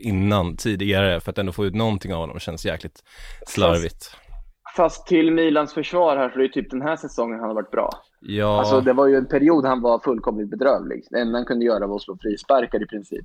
innan, 0.00 0.56
tidigare, 0.56 1.20
för 1.20 1.30
att 1.30 1.38
ändå 1.38 1.52
få 1.52 1.66
ut 1.66 1.74
någonting 1.74 2.14
av 2.14 2.20
honom 2.20 2.40
känns 2.40 2.66
jäkligt 2.66 3.04
slarvigt. 3.46 4.16
Fast 4.76 5.06
till 5.06 5.30
Milans 5.30 5.74
försvar 5.74 6.16
här, 6.16 6.28
för 6.28 6.38
det 6.38 6.46
är 6.46 6.48
typ 6.48 6.70
den 6.70 6.82
här 6.82 6.96
säsongen 6.96 7.38
han 7.38 7.48
har 7.48 7.54
varit 7.54 7.70
bra. 7.70 7.90
Ja, 8.20 8.58
Alltså 8.58 8.80
det 8.80 8.92
var 8.92 9.06
ju 9.06 9.16
en 9.16 9.28
period 9.28 9.64
han 9.64 9.82
var 9.82 9.98
fullkomligt 9.98 10.50
bedrövlig. 10.50 11.06
Det 11.10 11.20
enda 11.20 11.38
han 11.38 11.46
kunde 11.46 11.64
göra 11.64 11.86
var 11.86 11.96
att 11.96 12.02
slå 12.02 12.18
frisparkar 12.22 12.82
i 12.82 12.86
princip. 12.86 13.24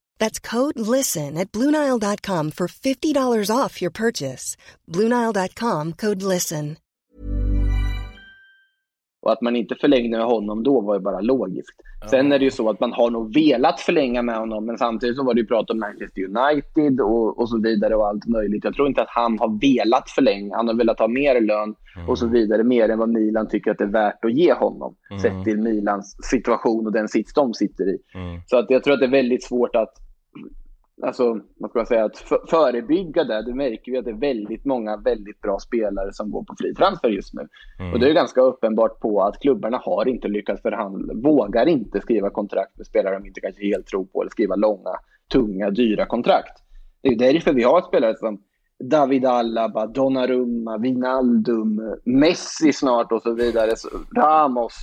That's 0.21 0.39
code 0.39 0.79
LISTEN 0.79 1.37
at 1.37 1.51
Bluenile.com 1.51 2.51
for 2.51 2.67
$50 2.67 3.49
off 3.49 3.81
your 3.81 3.91
purchase. 3.91 4.55
Bluenile.com 4.87 5.93
code 5.93 6.21
LISTEN. 6.21 6.75
Och 9.21 9.31
att 9.31 9.41
man 9.41 9.55
inte 9.55 9.75
förlängde 9.75 10.17
med 10.17 10.25
honom 10.25 10.63
då 10.63 10.81
var 10.81 10.95
ju 10.95 11.01
bara 11.01 11.19
logiskt. 11.21 11.75
Sen 12.09 12.31
är 12.31 12.39
det 12.39 12.45
ju 12.45 12.51
så 12.51 12.69
att 12.69 12.79
man 12.79 12.93
har 12.93 13.09
nog 13.11 13.33
velat 13.33 13.79
förlänga 13.79 14.21
med 14.21 14.35
honom, 14.35 14.65
men 14.65 14.77
samtidigt 14.77 15.15
så 15.15 15.23
var 15.23 15.33
det 15.33 15.41
ju 15.41 15.47
prat 15.47 15.69
om 15.69 15.79
Manchester 15.79 16.21
United 16.21 17.01
och, 17.01 17.39
och 17.39 17.49
så 17.49 17.61
vidare 17.61 17.95
och 17.95 18.07
allt 18.07 18.27
möjligt. 18.27 18.63
Jag 18.63 18.73
tror 18.73 18.87
inte 18.87 19.01
att 19.01 19.09
han 19.09 19.39
har 19.39 19.59
velat 19.61 20.09
förlänga. 20.09 20.55
Han 20.55 20.67
har 20.67 20.75
velat 20.75 20.99
ha 20.99 21.07
mer 21.07 21.41
lön 21.41 21.75
och 22.07 22.17
så 22.17 22.27
vidare, 22.27 22.63
mer 22.63 22.89
än 22.89 22.99
vad 22.99 23.09
Milan 23.09 23.47
tycker 23.47 23.71
att 23.71 23.77
det 23.77 23.83
är 23.83 23.91
värt 24.03 24.25
att 24.25 24.33
ge 24.33 24.53
honom. 24.53 24.95
Mm. 25.09 25.21
Sett 25.21 25.43
till 25.43 25.57
Milans 25.57 26.17
situation 26.23 26.85
och 26.85 26.91
den 26.91 27.07
sits 27.07 27.33
de 27.33 27.53
sitter 27.53 27.83
i. 27.83 27.97
Mm. 28.15 28.41
Så 28.45 28.57
att 28.57 28.65
jag 28.69 28.83
tror 28.83 28.93
att 28.93 28.99
det 28.99 29.05
är 29.05 29.11
väldigt 29.21 29.43
svårt 29.43 29.75
att 29.75 29.93
alltså, 31.03 31.39
vad 31.57 31.69
ska 31.69 31.79
man 31.79 31.85
säga, 31.85 32.05
att 32.05 32.17
för, 32.17 32.39
förebygga 32.49 33.23
det. 33.23 33.41
Det 33.41 33.53
märker 33.53 33.91
vi 33.91 33.97
att 33.97 34.05
det 34.05 34.11
är 34.11 34.33
väldigt 34.33 34.65
många 34.65 34.97
väldigt 34.97 35.41
bra 35.41 35.59
spelare 35.59 36.13
som 36.13 36.31
går 36.31 36.43
på 36.43 36.55
fri 36.59 36.73
transfer 36.73 37.09
just 37.09 37.33
nu. 37.33 37.47
Mm. 37.79 37.93
Och 37.93 37.99
det 37.99 38.09
är 38.09 38.13
ganska 38.13 38.41
uppenbart 38.41 38.99
på 38.99 39.21
att 39.21 39.39
klubbarna 39.39 39.77
har 39.77 40.07
inte 40.07 40.27
lyckats 40.27 40.61
förhandla, 40.61 41.13
vågar 41.13 41.65
inte 41.65 42.01
skriva 42.01 42.29
kontrakt 42.29 42.77
med 42.77 42.87
spelare 42.87 43.19
de 43.19 43.27
inte 43.27 43.41
kanske 43.41 43.65
helt 43.65 43.87
tror 43.87 44.05
på 44.05 44.21
eller 44.21 44.31
skriva 44.31 44.55
långa, 44.55 44.95
tunga, 45.31 45.69
dyra 45.69 46.05
kontrakt. 46.05 46.63
Det 47.01 47.09
är 47.09 47.15
därför 47.15 47.53
vi 47.53 47.63
har 47.63 47.81
spelare 47.81 48.17
som 48.17 48.41
David 48.83 49.25
Alaba, 49.25 49.87
Donnarumma, 49.87 50.77
Wijnaldum, 50.77 51.95
Messi 52.05 52.73
snart 52.73 53.11
och 53.11 53.21
så 53.21 53.33
vidare, 53.33 53.71
Ramos, 54.17 54.73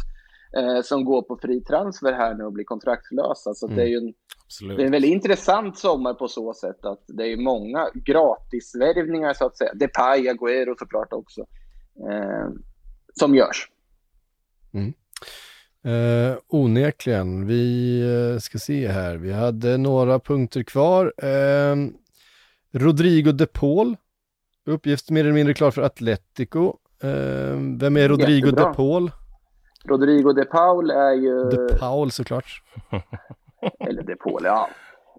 eh, 0.57 0.83
som 0.83 1.05
går 1.05 1.23
på 1.23 1.39
fri 1.43 1.61
transfer 1.61 2.13
här 2.13 2.35
nu 2.35 2.45
och 2.45 2.53
blir 2.53 2.65
kontraktslösa. 2.65 3.55
Så 3.55 3.67
det 3.67 3.83
är 3.83 3.87
ju 3.87 3.97
en, 3.97 4.15
Absolut. 4.49 4.77
det 4.77 4.83
är 4.83 4.87
en 4.87 4.93
väldigt 4.93 5.11
intressant 5.11 5.79
sommar 5.79 6.15
på 6.15 6.29
så 6.29 6.55
sätt 6.55 6.85
att 6.85 7.05
det 7.07 7.33
är 7.33 7.37
många 7.37 7.89
gratisvärvningar 7.95 9.35
så 9.35 9.47
att 9.47 9.57
säga. 9.57 9.75
Depay, 9.75 10.29
Agüero 10.29 10.75
såklart 10.79 11.13
också. 11.13 11.41
Eh, 12.11 12.49
som 13.15 13.35
görs. 13.35 13.69
Eh, 15.85 16.39
onekligen. 16.49 17.47
Vi 17.47 18.01
eh, 18.35 18.39
ska 18.39 18.59
se 18.59 18.89
här. 18.89 19.17
Vi 19.17 19.33
hade 19.33 19.77
några 19.77 20.19
punkter 20.19 20.63
kvar. 20.63 21.13
Eh, 21.17 21.77
Rodrigo 22.73 23.33
de 23.33 23.47
Paul. 23.47 23.97
Uppgift 24.67 25.11
mer 25.11 25.21
eller 25.21 25.33
mindre 25.33 25.55
klar 25.55 25.71
för 25.71 25.83
Atletico. 25.83 26.75
Eh, 27.03 27.59
vem 27.79 27.97
är 27.97 28.09
Rodrigo 28.09 28.47
Jättebra. 28.47 28.65
de 28.65 28.75
Paul? 28.75 29.11
Rodrigo 29.85 30.33
de 30.33 30.45
Paul 30.45 30.91
är 30.91 31.13
ju... 31.13 31.51
De 31.51 31.79
Paul 31.79 32.11
såklart. 32.11 32.63
Eller 33.81 34.03
de 34.03 34.17
Paul, 34.17 34.41
ja. 34.45 34.69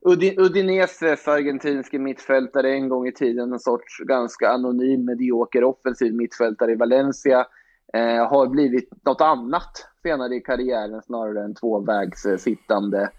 Udi- 0.02 0.40
Udineses 0.40 1.28
argentinske 1.28 2.00
mittfältare 2.00 2.72
en 2.74 2.90
gång 2.90 3.08
i 3.08 3.12
tiden, 3.14 3.54
en 3.54 3.60
sorts 3.60 3.98
ganska 4.08 4.50
anonym 4.50 5.06
medioker 5.06 5.64
offensiv 5.64 6.14
mittfältare 6.16 6.72
i 6.72 6.76
Valencia. 6.76 7.46
Eh, 7.94 8.28
har 8.30 8.48
blivit 8.48 8.90
något 9.06 9.22
annat 9.22 9.72
senare 10.04 10.36
i 10.36 10.40
karriären 10.42 11.02
snarare 11.02 11.44
än 11.44 11.56
tvåvägs 11.56 12.26
eh, 12.26 12.38
sittande. 12.38 13.10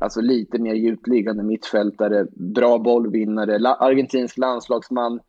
Alltså 0.00 0.20
lite 0.20 0.58
mer 0.58 0.74
djupliggande 0.74 1.42
mittfältare, 1.42 2.26
bra 2.54 2.78
bollvinnare, 2.78 3.58
la- 3.58 3.74
argentinsk 3.76 4.38
landslagsman. 4.38 5.20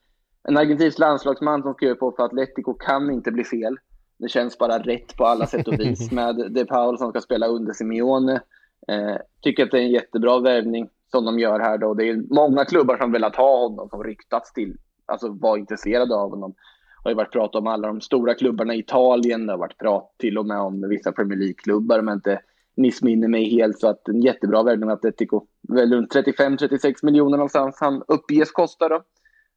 En 0.48 0.58
argentinsk 0.58 1.00
landslagsman 1.00 1.62
som 1.64 1.74
skriver 1.74 1.96
på 1.96 2.12
för 2.12 2.24
Atletico 2.24 2.74
kan 2.74 3.12
inte 3.12 3.32
bli 3.32 3.44
fel. 3.44 3.78
Det 4.18 4.28
känns 4.30 4.58
bara 4.58 4.80
rätt 4.80 5.18
på 5.18 5.26
alla 5.26 5.46
sätt 5.46 5.68
och 5.68 5.80
vis 5.80 6.12
med 6.20 6.36
De 6.52 6.66
Paul 6.66 6.98
som 6.98 7.10
ska 7.10 7.22
spela 7.22 7.48
under 7.48 7.74
Simeone. 7.74 8.42
Eh, 8.88 9.18
tycker 9.42 9.64
att 9.64 9.72
det 9.72 9.78
är 9.78 9.82
en 9.82 9.92
jättebra 9.92 10.40
värvning 10.40 10.90
som 11.12 11.26
de 11.26 11.40
gör 11.40 11.60
här 11.60 11.78
då. 11.78 11.94
Det 11.94 12.10
är 12.10 12.34
många 12.34 12.66
klubbar 12.66 12.98
som 12.98 13.12
velat 13.12 13.36
ha 13.36 13.58
honom, 13.58 13.90
som 13.90 14.04
ryktats 14.04 14.54
till, 14.54 14.78
alltså 15.06 15.30
var 15.30 15.58
intresserade 15.58 16.16
av 16.16 16.30
honom. 16.30 16.52
Det 16.52 17.10
har 17.10 17.12
ju 17.12 17.16
varit 17.16 17.32
prat 17.32 17.56
om 17.56 17.68
alla 17.68 17.88
de 17.88 18.02
stora 18.02 18.34
klubbarna 18.34 18.76
i 18.76 18.80
Italien, 18.80 19.46
det 19.46 19.54
har 19.54 19.58
varit 19.58 19.78
prat 19.78 20.16
till 20.18 20.38
och 20.38 20.46
med 20.46 20.60
om 20.60 20.90
vissa 20.90 21.12
Premier 21.12 21.40
League-klubbar 21.40 22.00
om 22.00 22.08
jag 22.08 22.18
inte 22.18 22.40
missminner 22.76 23.28
mig 23.28 23.50
helt. 23.50 23.80
Så 23.80 23.88
att 23.88 24.08
en 24.08 24.22
jättebra 24.22 24.64
värvning 24.64 24.90
av 24.90 24.96
Atletico. 24.96 25.46
Väl 25.70 25.94
runt 25.94 26.16
35-36 26.16 26.94
miljoner 27.06 27.38
någonstans 27.38 27.78
han 27.80 28.04
uppges 28.08 28.52
kosta 28.52 28.90
då. 28.90 29.04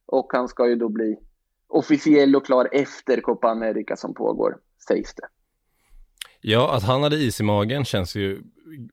Och 0.05 0.27
han 0.33 0.47
ska 0.47 0.67
ju 0.67 0.75
då 0.75 0.89
bli 0.89 1.19
officiell 1.67 2.35
och 2.35 2.45
klar 2.45 2.69
efter 2.71 3.21
Copa 3.21 3.49
America 3.49 3.95
som 3.95 4.13
pågår, 4.13 4.57
sägs 4.87 5.15
det. 5.15 5.27
Ja, 6.41 6.75
att 6.75 6.83
han 6.83 7.03
hade 7.03 7.15
is 7.15 7.39
i 7.39 7.43
magen 7.43 7.85
känns 7.85 8.15
ju 8.15 8.41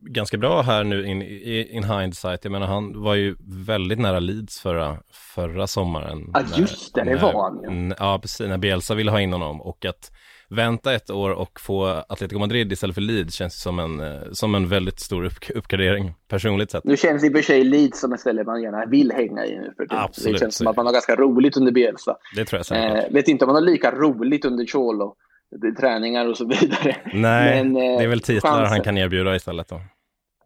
ganska 0.00 0.36
bra 0.36 0.62
här 0.62 0.84
nu 0.84 1.06
in, 1.06 1.22
in, 1.22 1.66
in 1.66 1.84
hindsight. 1.84 2.44
Jag 2.44 2.50
menar, 2.52 2.66
han 2.66 3.02
var 3.02 3.14
ju 3.14 3.36
väldigt 3.66 3.98
nära 3.98 4.20
Leeds 4.20 4.60
förra, 4.60 4.96
förra 5.34 5.66
sommaren. 5.66 6.30
Ja, 6.34 6.40
just 6.56 6.94
det, 6.94 7.04
det 7.04 7.10
när, 7.10 7.22
var 7.22 7.42
han 7.42 7.88
ju. 7.88 7.94
Ja, 7.98 8.18
precis, 8.22 8.48
när 8.48 8.58
Bielsa 8.58 8.94
ville 8.94 9.10
ha 9.10 9.20
in 9.20 9.32
honom 9.32 9.60
och 9.60 9.84
att 9.84 10.10
vänta 10.48 10.94
ett 10.94 11.10
år 11.10 11.30
och 11.30 11.60
få 11.60 11.86
Atletico 12.08 12.38
Madrid 12.38 12.72
istället 12.72 12.94
för 12.94 13.02
Leeds 13.02 13.34
känns 13.34 13.62
som 13.62 13.78
en, 13.78 14.00
eh, 14.00 14.22
som 14.32 14.54
en 14.54 14.68
väldigt 14.68 15.00
stor 15.00 15.24
upp, 15.24 15.50
uppgradering 15.54 16.14
personligt 16.28 16.70
sett. 16.70 16.84
Nu 16.84 16.96
känns 16.96 17.24
i 17.24 17.28
och 17.28 17.32
för 17.32 17.42
sig 17.42 17.64
Leeds 17.64 18.00
som 18.00 18.12
ett 18.12 18.20
ställe 18.20 18.44
man 18.44 18.62
gärna 18.62 18.86
vill 18.86 19.12
hänga 19.12 19.46
i 19.46 19.58
nu 19.58 19.72
för 19.76 19.86
tiden. 19.86 20.04
Absolut, 20.04 20.32
Det 20.32 20.38
känns 20.38 20.56
som 20.56 20.66
att 20.66 20.76
man 20.76 20.86
har 20.86 20.92
ganska 20.92 21.16
roligt 21.16 21.56
under 21.56 21.72
Bielsa. 21.72 22.16
Det 22.36 22.44
tror 22.44 22.58
jag 22.58 22.66
säkert. 22.66 23.08
Eh, 23.08 23.14
vet 23.14 23.28
inte 23.28 23.44
om 23.44 23.46
man 23.48 23.62
har 23.62 23.70
lika 23.72 23.90
roligt 23.90 24.44
under 24.44 24.66
Cholo. 24.66 25.14
Det 25.60 25.66
är 25.66 25.72
träningar 25.72 26.26
och 26.28 26.36
så 26.36 26.46
vidare. 26.46 26.96
Nej, 27.12 27.64
men, 27.64 27.76
eh, 27.76 27.98
det 27.98 28.04
är 28.04 28.08
väl 28.08 28.20
titlar 28.20 28.50
han 28.50 28.60
chansen- 28.66 28.84
kan 28.84 28.98
erbjuda 28.98 29.36
istället 29.36 29.68
då. 29.68 29.80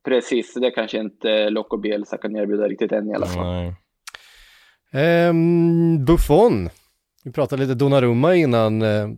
Precis, 0.04 0.54
det 0.54 0.70
kanske 0.70 0.98
inte 0.98 1.50
Loco 1.50 1.76
Bielsa 1.76 2.16
kan 2.18 2.36
erbjuda 2.36 2.68
riktigt 2.68 2.92
än 2.92 3.11
i 3.11 3.14
alla 3.14 3.26
fall. 3.26 3.46
Nej. 3.46 3.74
Ehm, 4.92 6.04
Buffon. 6.04 6.68
Vi 7.24 7.32
pratade 7.32 7.62
lite 7.62 7.74
Donnarumma 7.74 8.34
innan. 8.34 8.82
Eh, 8.82 9.09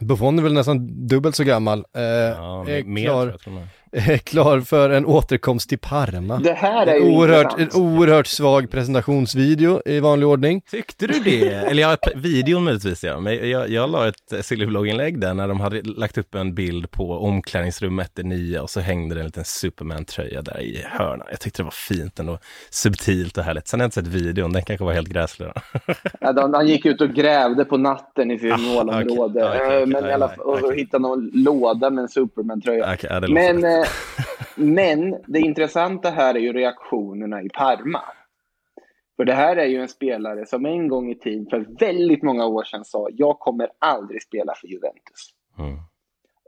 Buffon 0.00 0.38
är 0.38 0.42
väl 0.42 0.52
nästan 0.54 1.06
dubbelt 1.06 1.36
så 1.36 1.44
gammal. 1.44 1.78
Eh, 1.96 2.02
Ja, 2.02 2.68
är, 2.68 2.84
mer 2.84 3.04
klar, 3.04 3.30
tror 3.30 3.54
jag 3.56 3.64
är 3.92 4.18
klar 4.18 4.60
för 4.60 4.90
en 4.90 5.06
återkomst 5.06 5.68
till 5.68 5.78
Parma. 5.78 6.36
Det 6.38 6.52
här 6.52 6.86
är 6.86 6.96
En 6.96 7.06
ju 7.06 7.16
oerhört, 7.16 7.54
en 7.54 7.60
intressant. 7.60 7.84
oerhört 7.98 8.26
svag 8.26 8.70
presentationsvideo 8.70 9.82
i 9.84 10.00
vanlig 10.00 10.28
ordning. 10.28 10.62
Tyckte 10.70 11.06
du 11.06 11.18
det? 11.20 11.48
Eller 11.48 11.82
ja, 11.82 11.96
videon 12.14 12.64
möjligtvis 12.64 13.04
ja. 13.04 13.20
Men 13.20 13.50
jag, 13.50 13.70
jag 13.70 13.90
la 13.90 14.08
ett 14.08 14.32
eh, 14.32 14.40
Sillyblogginlägg 14.40 15.20
där 15.20 15.34
när 15.34 15.48
de 15.48 15.60
hade 15.60 15.82
lagt 15.82 16.18
upp 16.18 16.34
en 16.34 16.54
bild 16.54 16.90
på 16.90 17.12
omklädningsrummet, 17.18 18.10
det 18.14 18.22
nya, 18.22 18.62
och 18.62 18.70
så 18.70 18.80
hängde 18.80 19.14
det 19.14 19.20
en 19.20 19.26
liten 19.26 19.44
Superman-tröja 19.44 20.42
där 20.42 20.60
i 20.60 20.84
hörnan. 20.90 21.26
Jag 21.30 21.40
tyckte 21.40 21.62
det 21.62 21.64
var 21.64 21.70
fint 21.70 22.18
ändå, 22.18 22.38
subtilt 22.70 23.38
och 23.38 23.44
härligt. 23.44 23.68
Sen 23.68 23.80
har 23.80 23.84
jag 23.84 23.86
inte 23.86 23.94
sett 23.94 24.06
videon, 24.22 24.52
den 24.52 24.62
kanske 24.62 24.84
var 24.84 24.92
helt 24.92 25.08
gräslig. 25.08 25.48
då. 25.54 25.94
Ja, 26.20 26.32
de, 26.32 26.54
han 26.54 26.66
gick 26.68 26.86
ut 26.86 27.00
och 27.00 27.10
grävde 27.10 27.64
på 27.64 27.76
natten 27.76 28.30
i 28.30 28.38
sitt 28.38 28.52
Ah, 28.52 28.56
målområde. 28.56 29.44
okej. 29.44 29.58
Ja, 29.60 29.66
okej, 29.66 29.82
Eh, 29.82 29.86
men 29.86 30.06
i 30.06 30.12
alla 30.12 30.28
fall, 30.28 30.40
och 30.40 30.74
hittade 30.74 31.02
någon 31.02 31.30
låda 31.34 31.90
med 31.90 32.02
en 32.02 32.08
Superman-tröja. 32.08 32.90
Låter 33.02 33.28
Men. 33.28 33.77
Eh, 33.78 33.88
men 34.54 35.22
det 35.26 35.38
intressanta 35.38 36.10
här 36.10 36.34
är 36.34 36.38
ju 36.38 36.52
reaktionerna 36.52 37.42
i 37.42 37.48
Parma. 37.48 38.02
För 39.16 39.24
det 39.24 39.34
här 39.34 39.56
är 39.56 39.66
ju 39.66 39.80
en 39.80 39.88
spelare 39.88 40.46
som 40.46 40.66
en 40.66 40.88
gång 40.88 41.10
i 41.10 41.18
tiden, 41.18 41.46
för 41.50 41.66
väldigt 41.80 42.22
många 42.22 42.46
år 42.46 42.64
sedan, 42.64 42.84
sa 42.84 43.08
jag 43.12 43.38
kommer 43.38 43.68
aldrig 43.78 44.22
spela 44.22 44.54
för 44.54 44.68
Juventus. 44.68 45.34
Mm. 45.58 45.78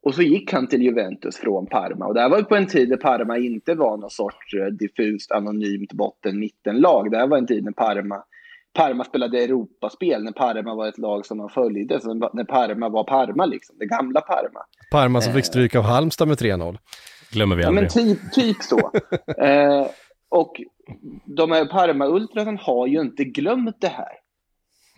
Och 0.02 0.14
så 0.14 0.22
gick 0.22 0.52
han 0.52 0.66
till 0.66 0.82
Juventus 0.82 1.36
från 1.36 1.66
Parma. 1.66 2.06
Och 2.06 2.14
det 2.14 2.20
här 2.20 2.28
var 2.28 2.38
ju 2.38 2.44
på 2.44 2.56
en 2.56 2.66
tid 2.66 2.88
där 2.88 2.96
Parma 2.96 3.38
inte 3.38 3.74
var 3.74 3.96
någon 3.96 4.10
sorts 4.10 4.54
eh, 4.54 4.66
diffust, 4.66 5.32
anonymt 5.32 5.92
botten-mittenlag. 5.92 7.10
Det 7.10 7.16
här 7.16 7.26
var 7.26 7.38
en 7.38 7.46
tid 7.46 7.64
när 7.64 7.72
Parma, 7.72 8.22
Parma 8.74 9.04
spelade 9.04 9.44
Europaspel, 9.44 10.24
när 10.24 10.32
Parma 10.32 10.74
var 10.74 10.88
ett 10.88 10.98
lag 10.98 11.26
som 11.26 11.38
man 11.38 11.48
följde. 11.48 12.00
Så 12.00 12.14
när 12.14 12.44
Parma 12.44 12.88
var 12.88 13.04
Parma, 13.04 13.46
liksom, 13.46 13.76
det 13.78 13.86
gamla 13.86 14.20
Parma. 14.20 14.60
Parma 14.90 15.20
som 15.20 15.32
fick 15.32 15.44
stryk 15.44 15.74
av 15.74 15.82
Halmstad 15.82 16.28
med 16.28 16.38
3-0. 16.38 16.78
Glömmer 17.32 17.56
vi 17.56 17.62
Ja, 17.62 17.70
men 17.70 17.84
aldrig. 17.84 18.20
typ, 18.20 18.32
typ 18.32 18.62
så. 18.62 18.78
eh, 19.44 19.86
och 20.28 20.60
de 21.24 21.50
här 21.50 21.64
Parma-ultrasen 21.64 22.58
har 22.58 22.86
ju 22.86 23.00
inte 23.00 23.24
glömt 23.24 23.80
det 23.80 23.88
här. 23.88 24.12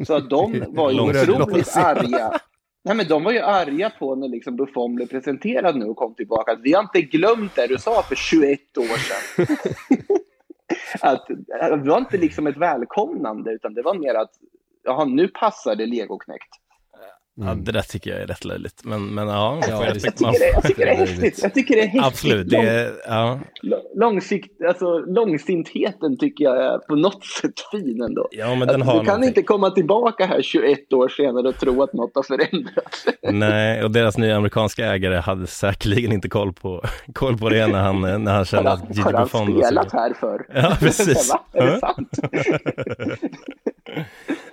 Så 0.07 0.15
att 0.15 0.31
de 0.31 0.65
var 0.69 0.91
ju 0.91 1.01
otroligt 1.01 1.77
arga. 1.77 2.41
Nej, 2.85 2.97
men 2.97 3.09
de 3.09 3.25
var 3.25 3.33
ju 3.33 3.39
arga 3.39 3.91
på 3.91 4.15
när 4.15 4.29
liksom 4.29 4.57
Buffon 4.57 4.95
blev 4.95 5.07
presenterad 5.07 5.77
nu 5.77 5.85
och 5.85 5.97
kom 5.97 6.15
tillbaka. 6.15 6.53
Att 6.53 6.61
vi 6.63 6.73
har 6.73 6.83
inte 6.83 7.03
glömt 7.03 7.55
det 7.55 7.67
du 7.67 7.79
sa 7.79 8.03
för 8.03 8.15
21 8.15 8.79
år 8.79 8.85
sedan. 8.85 9.57
att, 11.01 11.31
att 11.61 11.85
det 11.85 11.91
var 11.91 11.99
inte 11.99 12.17
liksom 12.17 12.47
ett 12.47 12.57
välkomnande, 12.57 13.53
utan 13.53 13.75
det 13.75 13.83
var 13.83 13.95
mer 13.95 14.15
att 14.15 14.31
jaha, 14.83 15.05
nu 15.05 15.29
passar 15.29 15.77
det 15.77 15.87
legoknäckt. 15.87 16.62
Ja, 17.35 17.55
det 17.55 17.73
där 17.73 17.83
tycker 17.83 18.11
jag 18.11 18.21
är 18.21 18.27
rätt 18.27 18.45
löjligt. 18.45 18.81
Men, 18.85 19.07
men 19.07 19.29
ja, 19.29 19.59
Ja, 19.69 19.77
får 19.77 19.87
jag 19.87 19.95
tycker, 19.95 20.33
det, 20.39 20.51
jag 20.55 20.63
tycker 20.63 20.85
det 20.87 20.93
är 20.93 20.97
häftigt. 20.97 21.41
Jag 21.43 21.55
tycker 21.55 21.75
det 21.75 21.81
är 21.83 21.87
häftigt. 21.87 22.05
Absolut, 22.05 22.49
det 22.51 22.57
är, 22.57 22.93
ja. 23.09 23.41
Lång, 23.63 23.81
långsikt, 23.97 24.63
alltså, 24.69 24.99
långsintheten 24.99 26.19
tycker 26.19 26.45
jag 26.45 26.57
är 26.65 26.79
på 26.79 26.95
något 26.95 27.25
sätt 27.25 27.53
fin 27.71 28.03
ändå. 28.03 28.29
ja, 28.31 28.55
men 28.55 28.69
den 28.69 28.81
Att 28.83 28.87
har 28.89 28.93
du 28.95 28.99
kan 28.99 29.07
någonting. 29.07 29.29
inte 29.29 29.43
komma 29.43 29.71
tillbaka 29.71 30.27
här 30.27 30.43
21 30.43 30.93
år 30.93 31.09
senare 31.09 31.49
och 31.49 31.57
tro 31.59 31.83
att 31.83 31.93
något 31.93 32.11
har 32.15 32.23
förändrats. 32.23 33.07
Nej, 33.23 33.85
och 33.85 33.91
deras 33.91 34.19
nya 34.19 34.37
amerikanska 34.37 34.87
ägare 34.87 35.17
hade 35.17 35.47
säkerligen 35.47 36.13
inte 36.13 36.29
koll 36.29 36.53
på, 36.53 36.83
koll 37.15 37.39
på 37.39 37.49
det 37.49 37.67
när 37.67 37.81
han, 37.81 38.01
när 38.25 38.33
han 38.35 38.45
kände 38.45 38.71
Har 38.71 38.77
att 38.77 38.83
han, 38.83 38.89
Gigi 38.93 39.03
har 39.03 39.13
han 39.13 39.23
Buffon 39.23 39.55
var 39.55 39.61
så 39.63 39.67
spelat 39.67 39.93
här 39.93 40.13
för? 40.21 40.47
Ja, 40.55 40.77
precis. 40.81 41.33
Va? 41.33 41.41
Är 41.53 41.67
det 41.67 41.73
Ja. 41.73 41.79
sant? 41.79 42.19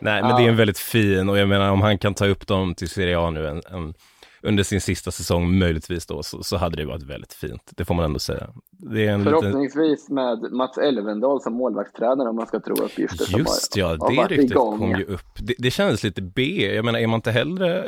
Nej, 0.01 0.21
men 0.21 0.35
det 0.35 0.43
är 0.43 0.49
en 0.49 0.55
väldigt 0.55 0.77
fin 0.79 1.29
och 1.29 1.37
jag 1.37 1.47
menar 1.49 1.71
om 1.71 1.81
han 1.81 1.97
kan 1.97 2.13
ta 2.13 2.25
upp 2.25 2.47
dem 2.47 2.68
till 2.75 2.89
Serie 2.89 3.19
A 3.19 3.29
nu 3.29 3.47
en, 3.47 3.61
en, 3.71 3.93
under 4.41 4.63
sin 4.63 4.81
sista 4.81 5.11
säsong 5.11 5.57
möjligtvis 5.57 6.05
då 6.05 6.23
så, 6.23 6.43
så 6.43 6.57
hade 6.57 6.77
det 6.77 6.85
varit 6.85 7.03
väldigt 7.03 7.33
fint. 7.33 7.71
Det 7.75 7.85
får 7.85 7.95
man 7.95 8.05
ändå 8.05 8.19
säga. 8.19 8.47
En 8.83 8.93
liten... 8.93 9.23
Förhoppningsvis 9.23 10.09
med 10.09 10.51
Mats 10.51 10.77
Elvendal 10.77 11.41
som 11.41 11.53
målvaktstränare 11.53 12.29
om 12.29 12.35
man 12.35 12.47
ska 12.47 12.59
tro 12.59 12.75
uppgifter 12.75 13.25
som 13.25 13.39
Just 13.39 13.75
har, 13.75 13.81
ja, 13.81 14.09
det 14.09 14.35
ryktet 14.35 14.51
igång. 14.51 14.77
kom 14.77 14.95
ju 14.95 15.05
upp. 15.05 15.35
Det, 15.37 15.55
det 15.57 15.71
kändes 15.71 16.03
lite 16.03 16.21
B. 16.21 16.41
Jag 16.75 16.85
menar, 16.85 16.99
är 16.99 17.07
man 17.07 17.17
inte 17.17 17.31
hellre... 17.31 17.83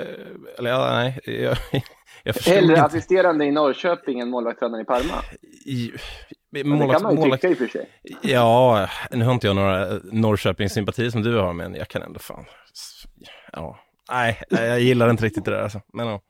Eller 0.57 0.69
ja, 0.69 0.89
nej, 0.93 1.19
jag, 1.43 1.57
jag 2.23 2.33
Hellre 2.33 2.73
inte. 2.73 2.83
assisterande 2.83 3.45
i 3.45 3.51
Norrköping 3.51 4.19
än 4.19 4.29
målvaktstränare 4.29 4.81
i 4.81 4.85
Parma. 4.85 5.23
I, 5.65 5.91
Men 6.49 6.79
det 6.79 6.93
kan 6.93 7.03
man 7.03 7.23
ju 7.23 7.31
tycka 7.31 7.49
i 7.49 7.53
och 7.53 7.57
för 7.57 7.67
sig. 7.67 7.89
Ja, 8.21 8.87
nu 9.11 9.25
har 9.25 9.33
inte 9.33 9.47
jag 9.47 9.55
några 9.55 9.87
Norrköpingssympatier 10.03 11.09
som 11.09 11.23
du 11.23 11.37
har, 11.37 11.53
men 11.53 11.75
jag 11.75 11.87
kan 11.87 12.01
ändå 12.01 12.19
fan... 12.19 12.45
Ja, 13.53 13.79
nej, 14.11 14.37
jag 14.49 14.79
gillar 14.79 15.09
inte 15.09 15.25
riktigt 15.25 15.45
det 15.45 15.51
där 15.51 15.61
alltså. 15.63 15.81
Men 15.93 16.07
ja. 16.07 16.21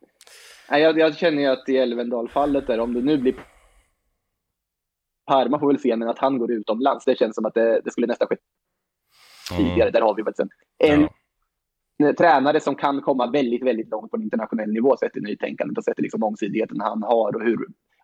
Nej, 0.70 0.82
jag, 0.82 1.00
jag 1.00 1.18
känner 1.18 1.42
ju 1.42 1.48
att 1.48 1.70
i 1.70 1.78
Elvendal-fallet 1.78 2.68
där, 2.68 2.80
om 2.80 2.94
det 2.94 3.02
nu 3.02 3.18
blir 3.18 3.36
Parma 5.26 5.60
får 5.60 5.68
väl 5.68 5.80
se, 5.80 5.96
men 5.96 6.10
att 6.10 6.20
han 6.20 6.38
går 6.38 6.52
utomlands, 6.52 7.06
det 7.06 7.18
känns 7.20 7.36
som 7.36 7.46
att 7.46 7.54
det, 7.54 7.82
det 7.86 7.92
skulle 7.92 8.08
nästan 8.08 8.28
skett 8.28 8.40
tidigare. 9.58 9.90
Där 9.92 10.02
har 10.02 10.16
vi 10.16 10.24
faktiskt 10.24 10.40
en, 10.40 10.50
en 10.92 11.08
Ja. 11.98 12.14
tränare 12.14 12.60
som 12.60 12.76
kan 12.76 13.02
komma 13.02 13.32
väldigt, 13.32 13.64
väldigt 13.64 13.90
långt 13.90 14.12
på 14.12 14.18
en 14.18 14.24
internationell 14.24 14.70
nivå 14.72 14.98
sett 14.98 15.18
i 15.18 15.22
nytänkandet 15.22 15.78
och 15.78 15.84
sett 15.84 16.00
i 16.00 16.02
liksom 16.02 16.20
mångsidigheten 16.20 16.82
han 16.82 17.04
har 17.04 17.36
och 17.36 17.42
hur 17.42 17.58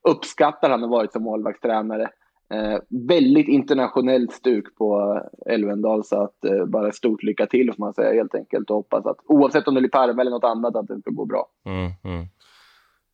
uppskattad 0.04 0.72
han 0.72 0.82
har 0.82 0.90
varit 0.90 1.12
som 1.12 1.24
målvaktstränare. 1.24 2.10
Eh, 2.54 2.80
väldigt 2.90 3.48
internationellt 3.48 4.34
stuk 4.34 4.76
på 4.78 5.22
Elvendal 5.46 6.06
så 6.06 6.22
att 6.24 6.46
eh, 6.46 6.66
bara 6.66 6.92
stort 6.92 7.24
lycka 7.24 7.46
till 7.46 7.74
får 7.74 7.84
man 7.84 7.94
säga 7.94 8.14
helt 8.14 8.36
enkelt 8.36 8.70
och 8.70 8.76
hoppas 8.76 9.06
att 9.06 9.18
oavsett 9.28 9.68
om 9.68 9.74
det 9.76 9.82
blir 9.82 9.90
Parma 9.90 10.22
eller 10.22 10.32
något 10.32 10.44
annat 10.44 10.76
att 10.76 10.88
det 10.88 11.00
ska 11.02 11.12
gå 11.12 11.26
bra. 11.26 11.48
Mm, 11.66 11.92
mm. 12.04 12.28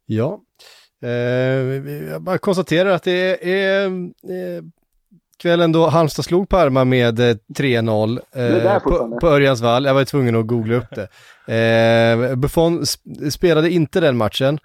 Ja. 0.05 0.41
Eh, 1.03 1.09
jag 2.11 2.21
bara 2.21 2.37
konstaterar 2.37 2.89
att 2.89 3.03
det 3.03 3.49
är 3.53 3.85
eh, 3.87 4.63
kvällen 5.41 5.71
då 5.71 5.87
Halmstad 5.87 6.25
slog 6.25 6.49
Parma 6.49 6.85
med 6.85 7.19
eh, 7.19 7.35
3-0 7.57 8.19
är 8.31 8.49
där 8.51 8.75
eh, 8.75 8.79
på, 8.79 9.17
på 9.21 9.27
Örjansvall. 9.27 9.85
Jag 9.85 9.93
var 9.93 10.05
tvungen 10.05 10.35
att 10.35 10.47
googla 10.47 10.75
upp 10.75 10.95
det. 10.95 11.07
Eh, 11.55 12.35
Buffon 12.35 12.81
sp- 12.81 13.29
spelade 13.29 13.69
inte 13.69 13.99
den 13.99 14.17
matchen. 14.17 14.59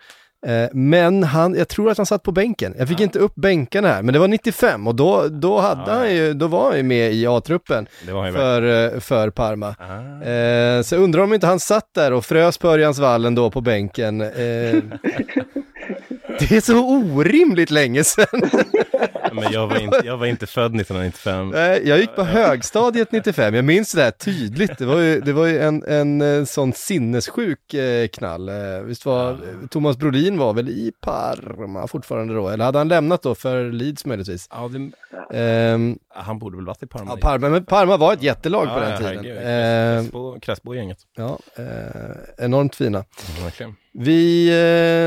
Eh, 0.47 0.69
Men 0.73 1.23
han, 1.23 1.55
jag 1.55 1.69
tror 1.69 1.91
att 1.91 1.97
han 1.97 2.07
satt 2.07 2.23
på 2.23 2.33
bänken. 2.33 2.75
Jag 2.79 2.89
fick 2.89 3.01
inte 3.01 3.19
upp 3.19 3.35
bänkarna 3.35 3.89
här, 3.89 4.03
men 4.03 4.13
det 4.13 4.19
var 4.19 4.29
95 4.29 4.87
och 4.87 4.95
då, 4.95 5.29
då, 5.29 5.59
hade 5.59 5.83
Ja, 5.87 5.93
han 5.99 6.15
ju, 6.15 6.35
då 6.35 6.47
var 6.47 6.65
han 6.69 6.77
ju 6.77 6.83
med 6.83 7.13
i 7.13 7.27
A-truppen 7.27 7.87
för, 8.07 8.95
eh, 8.95 9.01
för 9.01 9.31
Parma. 9.31 9.75
Ah. 9.79 10.25
Eh, 10.29 10.83
så 10.83 10.95
jag 10.95 11.03
undrar 11.03 11.23
om 11.23 11.35
inte 11.35 11.47
han 11.47 11.61
satt 11.61 11.95
där 11.95 12.13
och 12.13 12.25
frös 12.25 12.59
på 12.59 12.69
Örjansvallen 12.69 13.35
då 13.35 13.51
på 13.51 13.61
bänken. 13.61 14.21
Eh, 14.21 14.29
det 16.39 16.51
är 16.53 16.61
så 16.61 16.89
orimligt 16.89 17.71
länge 17.71 18.05
sedan. 18.05 18.41
Men 19.33 19.53
jag 19.53 19.67
var, 19.67 19.79
inte, 19.81 20.01
jag 20.05 20.17
var 20.17 20.27
inte 20.27 20.47
född 20.47 20.75
1995. 20.81 21.49
Nej, 21.49 21.83
jag 21.89 21.99
gick 21.99 22.15
på 22.17 22.23
högstadiet 22.25 23.13
95, 23.13 23.55
jag 23.55 23.65
minns 23.65 23.93
det 23.93 24.03
här 24.03 24.11
tydligt. 24.11 24.79
Det 24.79 24.87
var 24.87 24.99
ju, 25.01 25.21
det 25.21 25.33
var 25.33 25.47
ju 25.47 25.59
en, 25.59 25.83
en 25.89 26.21
eh, 26.21 26.45
sån 26.45 26.73
sinnessjuk 26.73 27.75
eh, 27.75 28.09
knall. 28.09 28.49
Eh, 28.49 28.55
Visst 28.85 29.07
var 29.07 29.39
Thomas 29.71 29.97
Brolin 29.97 30.39
var 30.39 30.55
väl 30.55 30.69
i 30.69 30.93
Parma 31.01 31.87
fortfarande 31.87 32.35
då, 32.35 32.49
eller 32.49 32.65
hade 32.65 32.79
han 32.79 32.89
lämnat 32.89 33.23
då 33.23 33.35
för 33.35 33.73
Leeds 33.73 34.05
möjligtvis? 34.05 34.49
Ja, 34.51 34.71
det, 34.73 34.91
Ehm, 35.31 35.99
han 36.09 36.39
borde 36.39 36.57
väl 36.57 36.67
varit 36.67 36.83
i 36.83 36.87
Parma. 36.87 37.11
ja, 37.11 37.17
Parma, 37.21 37.49
men 37.49 37.65
Parma 37.65 37.97
var 37.97 38.13
ett 38.13 38.23
jättelag 38.23 38.67
på 38.67 38.73
Ja, 38.75 38.81
den 38.81 38.91
ja, 38.91 38.97
tiden. 38.97 39.25
herregud. 39.25 39.39
Ehm, 39.45 40.11
ja, 41.17 41.39
eh, 41.57 42.45
enormt 42.45 42.75
fina. 42.75 43.05
Verkligen. 43.45 43.75
Vi 43.93 44.49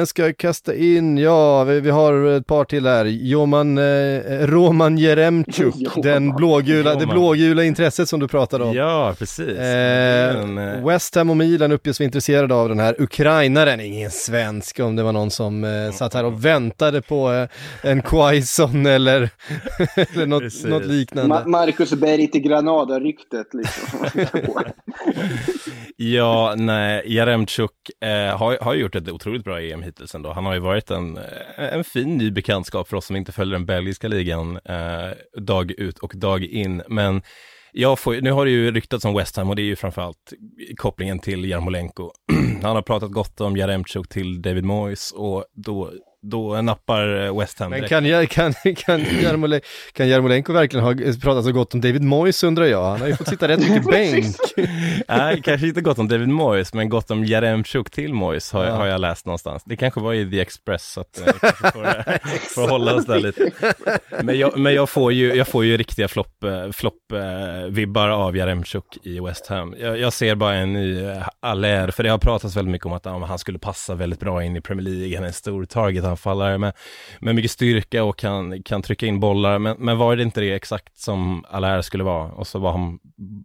eh, 0.02 0.06
ska 0.06 0.34
kasta 0.34 0.76
in, 0.76 1.18
ja, 1.18 1.64
vi, 1.64 1.80
vi 1.80 1.90
har 1.90 2.26
ett 2.26 2.48
par 2.48 2.66
till 2.66 2.88
här. 2.88 3.06
Joman, 3.06 3.78
eh, 3.78 4.11
Roman 4.48 4.98
Jeremchuk, 4.98 5.76
Joman. 5.78 6.02
den 6.02 6.36
blågula, 6.36 6.96
det 6.96 7.06
blågula 7.06 7.64
intresset 7.64 8.10
som 8.10 8.20
du 8.20 8.28
pratade 8.28 8.64
om. 8.64 8.74
Ja, 8.76 9.16
precis. 9.20 9.58
Eh, 9.58 10.36
en, 10.42 10.58
eh, 10.58 10.86
West 10.88 11.16
Ham 11.16 11.30
och 11.30 11.38
Milan 11.38 11.72
uppges 11.72 12.00
vara 12.00 12.06
intresserade 12.06 12.56
av 12.56 12.70
den 12.70 12.80
här 12.80 12.96
ukrainaren, 13.00 13.80
ingen 13.80 14.12
svensk 14.12 14.80
om 14.80 14.96
det 14.96 15.04
var 15.04 15.12
någon 15.12 15.32
som 15.32 15.64
eh, 15.64 15.92
satt 15.92 16.14
här 16.14 16.24
och 16.26 16.46
väntade 16.46 17.02
på 17.02 17.32
eh, 17.32 17.48
en 17.92 18.02
Quaison 18.02 18.86
eller, 18.86 19.22
eller 19.96 20.26
något, 20.26 20.64
något 20.66 20.86
liknande. 20.86 21.36
Ma- 21.36 21.48
Marcus 21.48 21.94
Berg 21.94 22.28
till 22.32 22.42
Granada-ryktet 22.42 23.48
liksom. 23.54 24.06
Ja, 25.98 26.54
nej, 26.58 27.04
Jaremchuk 27.16 27.72
eh, 28.00 28.38
har, 28.38 28.58
har 28.64 28.74
gjort 28.74 28.96
ett 28.96 29.10
otroligt 29.10 29.44
bra 29.44 29.62
EM 29.62 29.84
hittills 29.84 30.16
ändå. 30.16 30.32
Han 30.34 30.46
har 30.46 30.54
ju 30.54 30.60
varit 30.60 30.92
en, 30.92 31.18
eh, 31.18 31.24
en 31.74 31.84
fin 31.84 32.18
ny 32.18 32.32
bekantskap 32.32 32.88
för 32.88 32.98
oss 32.98 33.06
som 33.06 33.16
inte 33.16 33.32
följer 33.32 33.54
den 33.54 33.66
belgiska 33.66 34.01
ligan 34.08 34.60
eh, 34.66 35.42
dag 35.42 35.72
ut 35.72 36.00
och 36.00 36.14
dag 36.16 36.44
in. 36.44 36.84
Men 36.88 37.22
jag 37.72 38.00
får, 38.00 38.22
nu 38.22 38.32
har 38.32 38.46
det 38.46 38.52
ju 38.52 38.72
ryktats 38.72 39.06
om 39.06 39.14
West 39.14 39.38
Ham 39.38 39.50
och 39.50 39.56
det 39.56 39.62
är 39.62 39.66
ju 39.66 39.76
framförallt 39.76 40.34
kopplingen 40.78 41.20
till 41.20 41.46
Jarmolenko. 41.46 42.12
Han 42.62 42.76
har 42.76 42.82
pratat 42.82 43.12
gott 43.12 43.42
om 43.42 43.58
Jaremchuk 43.58 44.10
till 44.10 44.42
David 44.42 44.66
Moyes 44.66 45.12
och 45.12 45.46
då, 45.54 45.92
då 46.24 46.62
nappar 46.62 47.26
eh, 47.26 47.40
West 47.40 47.60
Ham 47.60 47.70
Men 47.70 47.80
direkt. 47.80 47.90
kan, 47.90 48.06
jag- 48.06 48.30
kan, 48.30 48.54
kan, 48.76 49.06
kan 49.94 50.08
Jarmolenko 50.10 50.54
verkligen 50.54 50.86
ha 50.86 50.94
pratat 51.22 51.46
så 51.46 51.52
gott 51.52 51.74
om 51.74 51.82
David 51.82 52.02
Moyes 52.04 52.44
undrar 52.44 52.66
jag? 52.66 52.84
Han 52.84 53.02
har 53.02 53.08
ju 53.08 53.16
fått 53.16 53.28
sitta 53.28 53.48
rätt 53.48 53.60
mycket 53.70 53.84
bänk. 53.92 54.36
Nej, 55.08 55.42
kanske 55.44 55.68
inte 55.68 55.82
gott 55.82 56.00
om 56.00 56.08
David 56.08 56.28
Moyes, 56.30 56.74
men 56.74 56.90
gott 56.90 57.12
om 57.12 57.26
Jaremchuk 57.26 57.90
till 57.90 58.14
Moyes 58.14 58.52
har, 58.52 58.66
Ja. 58.66 58.72
har 58.76 58.86
jag 58.86 59.02
läst 59.02 59.26
någonstans. 59.26 59.64
Det 59.66 59.76
kanske 59.76 60.00
var 60.00 60.14
i 60.14 60.32
The 60.32 60.40
Express, 60.40 60.92
så 60.92 61.02
att 61.02 61.20
eh, 61.20 61.34
kanske 61.42 61.72
får, 61.72 62.56
får 62.56 62.70
hålla 62.70 62.96
oss 62.96 63.06
där 63.06 63.20
lite. 63.20 63.52
Men 64.24 64.40
jag, 64.40 64.58
men 64.58 64.74
jag 64.74 64.90
får 64.90 65.14
ju, 65.14 65.34
jag 65.36 65.48
får 65.48 65.66
ju 65.66 65.78
riktiga 65.78 66.08
flopp, 66.08 66.44
eh, 66.44 66.72
flopp 66.72 67.12
eh, 67.14 67.70
vibbar 67.70 68.10
av 68.10 68.36
Jaremchuk 68.38 68.98
i 69.04 69.20
West 69.20 69.48
Ham. 69.48 69.76
Jag, 69.80 70.00
jag 70.00 70.14
ser 70.14 70.36
bara 70.36 70.56
en 70.56 70.74
ny 70.74 71.04
eh, 71.04 71.28
Allaire, 71.40 71.92
för 71.92 72.04
det 72.04 72.10
har 72.10 72.18
pratats 72.18 72.56
väldigt 72.56 72.72
mycket 72.72 72.86
om 72.86 72.94
att 72.94 73.06
ja, 73.06 73.26
han 73.26 73.40
skulle 73.40 73.60
passa 73.60 73.96
väldigt 73.96 74.20
bra 74.20 74.44
in 74.44 74.56
i 74.56 74.62
Premier 74.62 74.88
League. 74.90 75.16
Han 75.18 75.24
är 75.24 75.28
en 75.28 75.34
stor 75.34 75.66
targetanfallare 76.12 76.58
med, 76.58 76.74
med 77.20 77.36
mycket 77.36 77.52
styrka 77.52 78.04
och 78.04 78.18
kan, 78.18 78.64
kan 78.64 78.82
trycka 78.82 79.06
in 79.06 79.20
bollar. 79.20 79.60
Men, 79.60 79.76
men 79.80 79.98
var 79.98 80.16
det 80.16 80.24
inte 80.24 80.42
det 80.42 80.54
exakt 80.54 80.98
som 80.98 81.46
Allaire 81.50 81.84
skulle 81.84 82.04
vara? 82.04 82.32
Och 82.32 82.48
så, 82.48 82.60
var 82.60 82.72
han, 82.72 83.00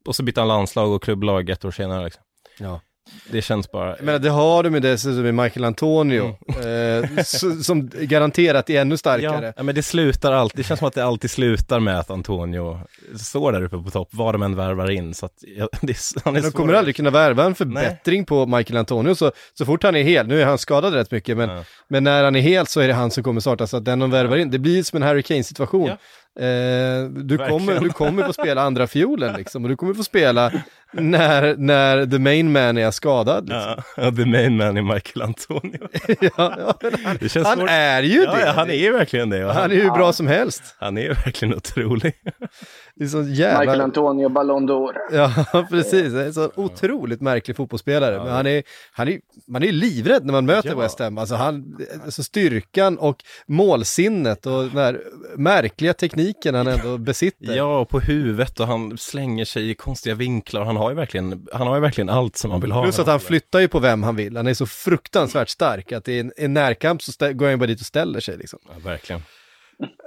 och 0.04 0.16
så 0.16 0.22
bytte 0.22 0.40
han 0.40 0.48
landslag 0.48 0.92
och 0.92 1.02
klubblag 1.02 1.50
ett 1.50 1.64
år 1.64 1.70
senare. 1.70 2.04
Liksom. 2.04 2.22
Ja. 2.58 2.80
Det 3.30 3.42
känns 3.42 3.70
bara... 3.70 3.96
Jag 3.96 4.04
menar, 4.04 4.18
det 4.18 4.30
har 4.30 4.62
du 4.62 4.70
med 4.70 4.82
dessutom 4.82 5.22
med 5.22 5.34
Michael 5.34 5.64
Antonio, 5.64 6.38
eh, 6.48 7.18
s- 7.18 7.66
som 7.66 7.90
garanterat 8.00 8.70
är 8.70 8.80
ännu 8.80 8.96
starkare. 8.96 9.52
ja, 9.56 9.62
men 9.62 9.74
det 9.74 9.82
slutar 9.82 10.32
alltid, 10.32 10.58
det 10.58 10.62
känns 10.68 10.78
som 10.78 10.88
att 10.88 10.94
det 10.94 11.04
alltid 11.04 11.30
slutar 11.30 11.80
med 11.80 11.98
att 11.98 12.10
Antonio 12.10 12.80
står 13.18 13.52
där 13.52 13.62
uppe 13.64 13.76
på 13.78 13.90
topp, 13.90 14.08
vad 14.12 14.34
de 14.34 14.42
än 14.42 14.56
värvar 14.56 14.90
in. 14.90 15.14
Så 15.14 15.26
att, 15.26 15.32
ja, 15.56 15.68
det, 15.80 15.96
han 16.24 16.36
är 16.36 16.42
De 16.42 16.50
kommer 16.52 16.74
aldrig 16.74 16.96
kunna 16.96 17.10
värva 17.10 17.44
en 17.44 17.54
förbättring 17.54 18.24
på 18.24 18.46
Michael 18.46 18.76
Antonio, 18.76 19.14
så, 19.14 19.32
så 19.54 19.64
fort 19.64 19.82
han 19.82 19.96
är 19.96 20.02
hel, 20.02 20.26
nu 20.26 20.40
är 20.42 20.46
han 20.46 20.58
skadad 20.58 20.94
rätt 20.94 21.10
mycket, 21.10 21.36
men, 21.36 21.50
Ja. 21.50 21.64
men 21.88 22.04
när 22.04 22.24
han 22.24 22.36
är 22.36 22.40
hel 22.40 22.66
så 22.66 22.80
är 22.80 22.88
det 22.88 22.94
han 22.94 23.10
som 23.10 23.22
kommer 23.24 23.40
starta, 23.40 23.66
så 23.66 23.76
att 23.76 23.84
den 23.84 23.98
de 23.98 24.10
värvar 24.10 24.36
in, 24.36 24.50
det 24.50 24.58
blir 24.58 24.82
som 24.82 24.96
en 24.96 25.02
Harry 25.02 25.22
Kane-situation. 25.22 25.86
Ja. 25.88 25.96
Eh, 26.38 26.44
du, 27.08 27.36
Verkligen. 27.36 27.50
kommer, 27.50 27.80
du 27.80 27.88
kommer 27.90 28.22
få 28.22 28.32
spela 28.32 28.62
andra 28.62 28.86
fiolen 28.86 29.34
liksom, 29.36 29.62
och 29.64 29.68
du 29.68 29.76
kommer 29.76 29.94
få 29.94 30.04
spela 30.04 30.52
när, 30.92 31.56
när 31.56 32.06
the 32.06 32.18
main 32.18 32.52
man 32.52 32.78
är 32.78 32.90
skadad. 32.90 33.48
Liksom. 33.48 33.82
Ja, 33.96 34.10
the 34.10 34.24
main 34.24 34.56
man 34.56 34.76
är 34.76 34.82
Michael 34.94 35.22
Antonio. 35.22 35.88
Ja, 36.20 36.30
ja, 36.38 36.74
han, 37.34 37.44
han 37.44 37.58
svårt. 37.58 37.70
är 37.70 38.02
ju 38.02 38.20
det. 38.26 38.52
han 38.56 38.70
är 38.70 38.74
ju 38.74 38.92
verkligen 38.92 39.30
det. 39.30 39.44
han 39.46 39.56
Han, 39.56 39.70
är 39.72 39.76
hur 39.76 39.90
bra 39.90 40.12
som 40.12 40.26
helst. 40.26 40.62
han 40.78 40.98
är 40.98 41.08
verkligen 41.08 41.54
otrolig. 41.54 42.12
Det 42.98 43.04
är 43.04 43.08
så 43.08 43.18
Michael 43.18 43.66
jävla... 43.68 43.84
Antonio 43.84 44.28
Ballon 44.28 44.70
d'Or. 44.70 44.92
Ja, 45.12 45.66
precis. 45.70 46.12
Det 46.12 46.22
är 46.22 46.26
en 46.26 46.34
så 46.34 46.50
otroligt 46.54 47.20
märklig 47.20 47.56
fotbollsspelare. 47.56 48.18
Men 48.24 48.32
han 48.32 48.46
är, 48.46 48.62
han 48.92 49.08
är, 49.08 49.20
man 49.46 49.62
är 49.62 49.66
ju 49.66 49.72
livrädd 49.72 50.24
när 50.24 50.32
man 50.32 50.46
möter 50.46 50.68
Ja. 50.68 50.76
West 50.76 50.98
Ham. 50.98 51.18
Alltså, 51.18 51.34
han, 51.34 51.78
alltså 52.04 52.22
styrkan 52.22 52.98
och 52.98 53.24
målsinnet 53.46 54.46
och 54.46 54.62
den 54.62 54.76
här 54.76 55.00
märkliga 55.36 55.94
tekniken 55.94 56.54
han 56.54 56.66
ändå 56.66 56.98
besitter. 57.06 57.56
Ja, 57.56 57.78
och 57.78 57.88
på 57.88 58.00
huvudet 58.00 58.60
och 58.60 58.66
han 58.66 58.98
slänger 58.98 59.44
sig 59.44 59.70
i 59.70 59.74
konstiga 59.74 60.14
vinklar. 60.14 60.64
Han 60.64 60.76
har 60.76 60.90
ju 60.90 60.96
verkligen, 60.96 61.46
han 61.52 61.66
har 61.66 61.74
ju 61.74 61.80
verkligen 61.80 62.08
allt 62.08 62.36
som 62.36 62.50
man 62.50 62.60
vill 62.60 62.72
ha. 62.72 62.82
Plus 62.82 62.98
att 62.98 63.06
han 63.06 63.20
flyttar 63.20 63.60
ju 63.60 63.68
på 63.68 63.78
vem 63.78 64.02
han 64.02 64.16
vill. 64.16 64.36
Han 64.36 64.46
är 64.46 64.54
så 64.54 64.66
fruktansvärt 64.66 65.48
stark 65.48 65.92
att 65.92 66.08
i 66.08 66.18
en, 66.18 66.32
en 66.36 66.54
närkamp 66.54 67.02
så 67.02 67.32
går 67.32 67.50
han 67.50 67.58
bara 67.58 67.66
dit 67.66 67.80
och 67.80 67.86
ställer 67.86 68.20
sig 68.20 68.36
liksom. 68.36 68.58
Ja, 68.68 68.74
verkligen. 68.90 69.22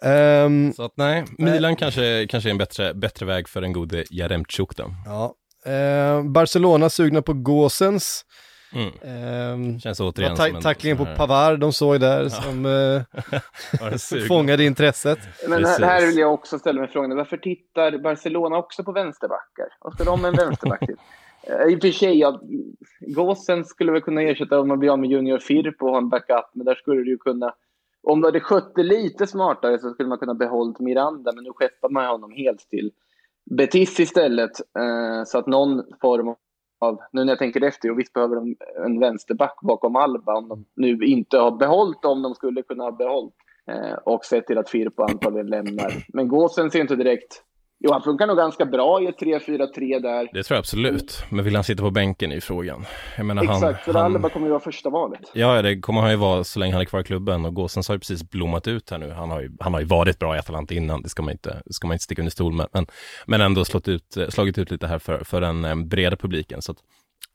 Ehm, 0.03 0.73
Så 0.73 0.83
att 0.83 0.93
nej, 0.97 1.25
Milan 1.37 1.75
kanske, 1.75 2.27
kanske 2.29 2.49
är 2.49 2.51
en 2.51 2.57
bättre, 2.57 2.93
bättre 2.93 3.25
väg 3.25 3.49
för 3.49 3.61
den 3.61 3.73
gode 3.73 4.03
Jaremchuk 4.11 4.75
då. 4.77 4.85
ja. 5.05 5.35
Ehm, 5.71 6.33
Barcelona 6.33 6.89
sugna 6.89 7.21
på 7.21 7.33
Gåsens. 7.33 8.25
Mm. 8.73 8.91
Ehm, 9.03 9.79
Känns 9.79 9.99
återigen 9.99 10.35
ta- 10.35 10.45
som 10.47 10.55
en 10.55 10.61
tacklingen 10.61 10.97
på 10.97 11.05
Pavard 11.17 11.59
de 11.59 11.73
såg 11.73 11.99
där 11.99 12.29
som 12.29 12.65
eh, 12.65 14.21
fångade 14.27 14.63
intresset. 14.63 15.19
Men 15.47 15.65
här, 15.65 15.81
här 15.81 16.05
vill 16.07 16.17
jag 16.17 16.33
också 16.33 16.59
ställa 16.59 16.79
mig 16.81 16.89
frågan, 16.89 17.17
varför 17.17 17.37
tittar 17.37 17.97
Barcelona 17.97 18.57
också 18.57 18.83
på 18.83 18.91
vänsterbackar? 18.91 19.67
Vad 19.79 19.93
ska 19.93 20.03
de 20.03 20.21
med 20.21 20.29
en 20.29 20.35
vänsterback 20.35 20.79
till? 20.79 20.95
Eh, 21.43 21.73
I 21.73 21.75
och 21.77 21.81
för 21.81 21.91
sig, 21.91 22.19
ja, 22.19 22.41
Gåsen 22.99 23.65
skulle 23.65 23.91
väl 23.91 24.01
kunna 24.01 24.21
ersätta 24.21 24.59
om 24.59 24.67
man 24.67 24.79
blir 24.79 24.89
av 24.89 24.99
med 24.99 25.09
Junior 25.09 25.39
Firp 25.39 25.81
och 25.81 25.89
ha 25.89 25.97
en 25.97 26.09
backup, 26.09 26.45
men 26.53 26.65
där 26.65 26.75
skulle 26.75 27.01
du 27.01 27.09
ju 27.11 27.17
kunna... 27.17 27.53
Om 28.03 28.21
du 28.21 28.27
hade 28.27 28.39
skött 28.39 28.75
det 28.75 28.83
lite 28.83 29.27
smartare 29.27 29.79
så 29.79 29.89
skulle 29.89 30.09
man 30.09 30.17
kunna 30.17 30.33
behållit 30.33 30.79
Miranda, 30.79 31.31
men 31.35 31.43
nu 31.43 31.49
skeppar 31.53 31.89
man 31.89 32.05
honom 32.05 32.31
helt 32.31 32.59
till 32.69 32.91
Betis 33.49 33.99
istället. 33.99 34.51
Eh, 34.79 35.23
så 35.25 35.37
att 35.37 35.47
någon 35.47 35.83
form 36.01 36.35
av, 36.79 36.99
nu 37.11 37.23
när 37.23 37.31
jag 37.31 37.39
tänker 37.39 37.63
efter, 37.63 37.91
och 37.91 37.99
visst 37.99 38.13
behöver 38.13 38.35
de 38.35 38.55
en 38.85 38.99
vänsterback 38.99 39.59
bakom 39.61 39.95
Alba 39.95 40.37
om 40.37 40.47
de 40.47 40.65
nu 40.75 41.05
inte 41.05 41.37
har 41.37 41.51
behållit 41.51 42.05
om 42.05 42.21
de 42.21 42.35
skulle 42.35 42.61
kunna 42.61 42.83
ha 42.83 42.91
behållit. 42.91 43.33
Eh, 43.67 43.93
och 43.93 44.25
sett 44.25 44.47
till 44.47 44.57
att 44.57 44.69
Firpo 44.69 45.03
antagligen 45.03 45.47
lämnar. 45.47 45.93
Men 46.13 46.27
Gåsen 46.27 46.71
ser 46.71 46.81
inte 46.81 46.95
direkt... 46.95 47.43
Jo, 47.81 47.91
han 47.91 48.01
funkar 48.01 48.27
nog 48.27 48.37
ganska 48.37 48.65
bra 48.65 49.01
i 49.01 49.07
ett 49.07 49.19
3-4-3 49.19 49.99
där. 50.01 50.29
Det 50.33 50.43
tror 50.43 50.55
jag 50.55 50.59
absolut. 50.59 51.23
Men 51.29 51.45
vill 51.45 51.55
han 51.55 51.63
sitta 51.63 51.83
på 51.83 51.91
bänken 51.91 52.31
i 52.31 52.41
frågan? 52.41 52.85
Jag 53.17 53.25
menar 53.25 53.45
han... 53.45 53.55
Exakt, 53.55 53.85
för 53.85 53.93
han... 53.93 54.15
Alba 54.15 54.29
kommer 54.29 54.45
ju 54.45 54.51
vara 54.51 54.59
första 54.59 54.89
valet. 54.89 55.19
Ja, 55.33 55.61
det 55.61 55.79
kommer 55.79 56.01
han 56.01 56.11
ju 56.11 56.15
vara 56.15 56.43
så 56.43 56.59
länge 56.59 56.73
han 56.73 56.81
är 56.81 56.85
kvar 56.85 56.99
i 56.99 57.03
klubben 57.03 57.45
och 57.45 57.53
Gåsens 57.53 57.87
har 57.87 57.95
ju 57.95 57.99
precis 57.99 58.29
blommat 58.29 58.67
ut 58.67 58.89
här 58.89 58.97
nu. 58.97 59.11
Han 59.11 59.31
har 59.31 59.41
ju, 59.41 59.51
han 59.59 59.73
har 59.73 59.79
ju 59.79 59.85
varit 59.85 60.19
bra 60.19 60.35
i 60.35 60.39
Atalanta 60.39 60.73
innan, 60.73 61.01
det 61.01 61.09
ska 61.09 61.23
man 61.23 61.31
inte, 61.31 61.61
ska 61.69 61.87
man 61.87 61.95
inte 61.95 62.03
sticka 62.03 62.21
under 62.21 62.31
stol 62.31 62.53
med. 62.53 62.67
Men, 62.73 62.87
men 63.25 63.41
ändå 63.41 63.65
slått 63.65 63.87
ut, 63.87 64.17
slagit 64.29 64.57
ut 64.57 64.71
lite 64.71 64.87
här 64.87 64.99
för, 64.99 65.23
för 65.23 65.41
den 65.41 65.65
eh, 65.65 65.75
breda 65.75 66.15
publiken. 66.15 66.61
Så 66.61 66.71
att, 66.71 66.77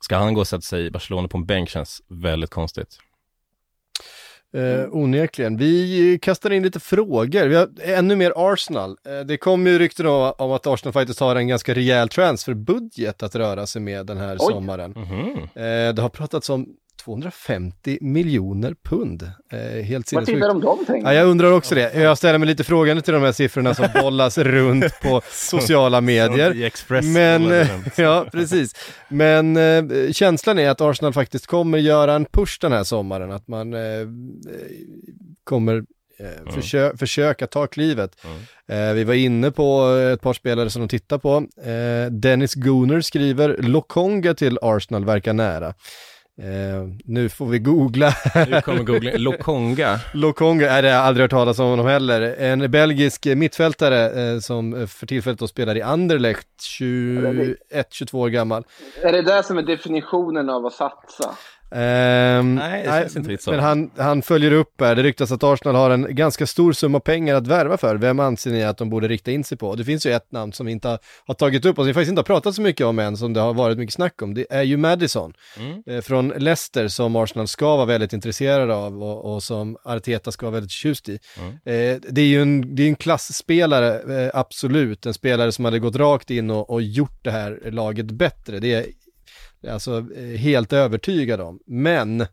ska 0.05 0.17
han 0.17 0.35
gå 0.35 0.41
och 0.41 0.47
sätta 0.47 0.61
sig 0.61 0.87
i 0.87 0.91
Barcelona 0.91 1.29
på 1.29 1.39
en 1.39 1.47
bänk 1.47 1.69
känns 1.69 2.03
väldigt 2.09 2.51
konstigt. 2.51 2.99
Eh, 4.55 4.87
onekligen. 4.91 5.57
Vi 5.57 6.19
kastar 6.23 6.51
in 6.51 6.63
lite 6.63 6.81
frågor. 6.81 7.47
Vi 7.47 7.55
har 7.55 7.69
ännu 7.83 8.17
mer 8.17 8.33
Arsenal. 8.37 8.97
Eh, 9.07 9.21
det 9.27 9.37
kom 9.37 9.67
ju 9.67 9.79
rykten 9.79 10.07
om, 10.07 10.53
att 10.53 10.67
Arsenal 10.67 10.93
faktiskt 10.93 11.21
har 11.21 11.37
en 11.37 11.49
ganska 11.49 11.75
rejäl 11.75 12.09
transferbudget 12.09 13.23
att 13.23 13.35
röra 13.35 13.67
sig 13.67 13.83
med 13.83 14.07
den 14.07 14.17
här 14.17 14.37
Oj. 14.41 14.53
sommaren. 14.53 14.91
Mhm. 14.97 15.39
Eh, 15.55 15.95
det 15.95 16.03
har 16.03 16.09
pratats 16.09 16.51
om 16.51 16.67
250 17.05 17.99
miljoner 18.01 18.75
pund. 18.85 19.23
Eh, 19.53 19.59
helt 19.85 20.13
Vad 20.13 20.27
tittar 20.27 20.49
de 20.49 20.61
de 20.61 20.85
pengarna? 20.87 21.15
Ja, 21.15 21.19
jag 21.21 21.29
undrar 21.29 21.53
också 21.53 21.75
det. 21.75 21.95
Jag 21.95 22.19
ställer 22.19 22.39
mig 22.39 22.49
lite 22.49 22.65
frågande 22.65 23.03
till 23.03 23.15
de 23.15 23.23
här 23.23 23.33
siffrorna 23.33 23.75
som 23.75 23.87
bollas 24.03 24.39
runt 24.39 25.01
på 25.03 25.21
sociala 25.31 26.01
medier. 26.01 26.55
Men, 27.13 27.53
eh, 27.53 27.69
ja 27.97 28.27
precis. 28.33 28.75
Men 29.09 29.57
eh, 29.57 30.13
känslan 30.13 30.59
är 30.59 30.71
att 30.71 30.81
Arsenal 30.81 31.13
faktiskt 31.13 31.47
kommer 31.47 31.79
göra 31.79 32.15
en 32.15 32.25
push 32.25 32.59
den 32.61 32.73
här 32.73 32.85
sommaren, 32.85 33.33
att 33.33 33.49
man 33.49 33.75
eh, 33.75 33.81
eh, 33.81 34.07
kommer 35.45 35.77
eh, 36.19 36.53
försö- 36.53 36.97
försöka 36.97 37.47
ta 37.47 37.67
klivet. 37.67 38.17
Eh, 38.69 38.93
vi 38.93 39.05
var 39.05 39.15
inne 39.15 39.51
på 39.51 39.87
ett 40.15 40.21
par 40.21 40.33
spelare 40.33 40.71
som 40.71 40.83
de 40.83 40.89
tittar 40.89 41.19
på. 41.19 41.37
Eh, 41.71 42.11
Dennis 42.13 42.55
Gooner 42.55 43.01
skriver, 43.01 43.57
Lokonga 43.59 44.35
till 44.35 44.59
Arsenal 44.63 45.05
verkar 45.05 45.33
nära. 45.33 45.75
Eh, 46.39 46.89
nu 47.05 47.29
får 47.29 47.47
vi 47.47 47.59
googla. 47.59 48.13
Nu 48.49 48.61
kommer 48.61 48.83
googling. 48.83 49.19
Lokonga. 49.19 50.01
Lokonga, 50.15 50.71
är 50.71 50.83
det 50.83 50.89
har 50.89 50.97
jag 50.97 51.05
aldrig 51.05 51.25
hört 51.25 51.31
talas 51.31 51.59
om 51.59 51.67
honom 51.67 51.87
heller. 51.87 52.21
En 52.39 52.71
belgisk 52.71 53.27
mittfältare 53.27 54.33
eh, 54.33 54.39
som 54.39 54.89
för 54.89 55.07
tillfället 55.07 55.39
då 55.39 55.49
spelar 55.49 55.77
i 55.77 55.83
Anderlecht, 55.83 56.49
21-22 56.81 58.15
år 58.15 58.29
gammal. 58.29 58.65
Är 59.03 59.13
det 59.13 59.23
det 59.23 59.43
som 59.43 59.59
är 59.59 59.63
definitionen 59.63 60.51
av 60.51 60.67
att 60.67 60.73
satsa? 60.73 61.35
Ehm, 61.75 62.55
Nej, 62.55 63.09
så. 63.39 63.51
Men 63.51 63.61
han, 63.61 63.91
han 63.97 64.23
följer 64.23 64.53
upp 64.53 64.81
här, 64.81 64.95
det 64.95 65.03
ryktas 65.03 65.33
att 65.33 65.43
Arsenal 65.43 65.75
har 65.75 65.91
en 65.91 66.07
ganska 66.17 66.47
stor 66.47 66.73
summa 66.73 67.01
pengar 67.01 67.35
att 67.35 67.47
värva 67.47 67.77
för. 67.77 67.97
Vem 67.97 68.21
anser 68.21 68.51
ni 68.51 68.65
att 68.65 68.79
de 68.79 68.91
borde 68.91 69.09
rikta 69.09 69.31
in 69.31 69.45
sig 69.45 69.59
på? 69.59 69.75
Det 69.75 69.85
finns 69.85 70.07
ju 70.07 70.13
ett 70.13 70.33
namn 70.33 70.53
som 70.53 70.67
vi 70.67 70.73
inte 70.73 70.89
har, 70.89 70.99
har 71.27 71.35
tagit 71.35 71.65
upp 71.65 71.79
och 71.79 71.83
som 71.83 71.87
vi 71.87 71.95
faktiskt 71.95 72.09
inte 72.09 72.19
har 72.19 72.25
pratat 72.25 72.55
så 72.55 72.63
mycket 72.63 72.87
om 72.87 72.99
än, 72.99 73.17
som 73.17 73.33
det 73.33 73.41
har 73.41 73.55
varit 73.55 73.79
mycket 73.79 73.95
snack 73.95 74.23
om. 74.23 74.35
Det 74.35 74.47
är 74.51 74.63
ju 74.63 74.77
Madison 74.77 75.33
Mm. 75.59 75.83
eh, 75.87 76.01
från 76.01 76.29
Leicester 76.29 76.89
som 76.89 77.17
Arsenal 77.17 77.49
ska 77.49 77.77
vara 77.77 77.87
väldigt 77.87 78.13
intresserade 78.13 78.75
av 78.75 79.03
och, 79.03 79.35
och 79.35 79.43
som 79.43 79.77
Arteta 79.85 80.33
ska 80.33 80.47
vara 80.47 80.55
väldigt 80.55 80.71
tjust 80.71 81.09
i. 81.09 81.19
Mm. 81.39 81.51
Eh, 81.53 82.01
det 82.11 82.21
är 82.21 82.27
ju 82.27 82.43
en, 82.43 82.75
det 82.77 82.83
är 82.83 82.89
en 82.89 82.97
klassspelare, 82.97 84.25
eh, 84.25 84.31
absolut. 84.35 85.07
En 85.07 85.15
spelare 85.15 85.53
som 85.53 85.65
hade 85.65 85.79
gått 85.79 85.97
rakt 85.97 86.31
in 86.31 86.51
och, 86.51 86.71
och 86.71 86.83
gjort 86.83 87.19
det 87.25 87.31
här 87.31 87.61
laget 87.71 88.07
bättre. 88.07 88.59
Det 88.59 88.75
är 88.75 88.87
alltså 89.71 90.07
eh, 90.17 90.39
helt 90.39 90.73
övertygad 90.73 91.41
om. 91.41 91.61
Men, 91.67 92.27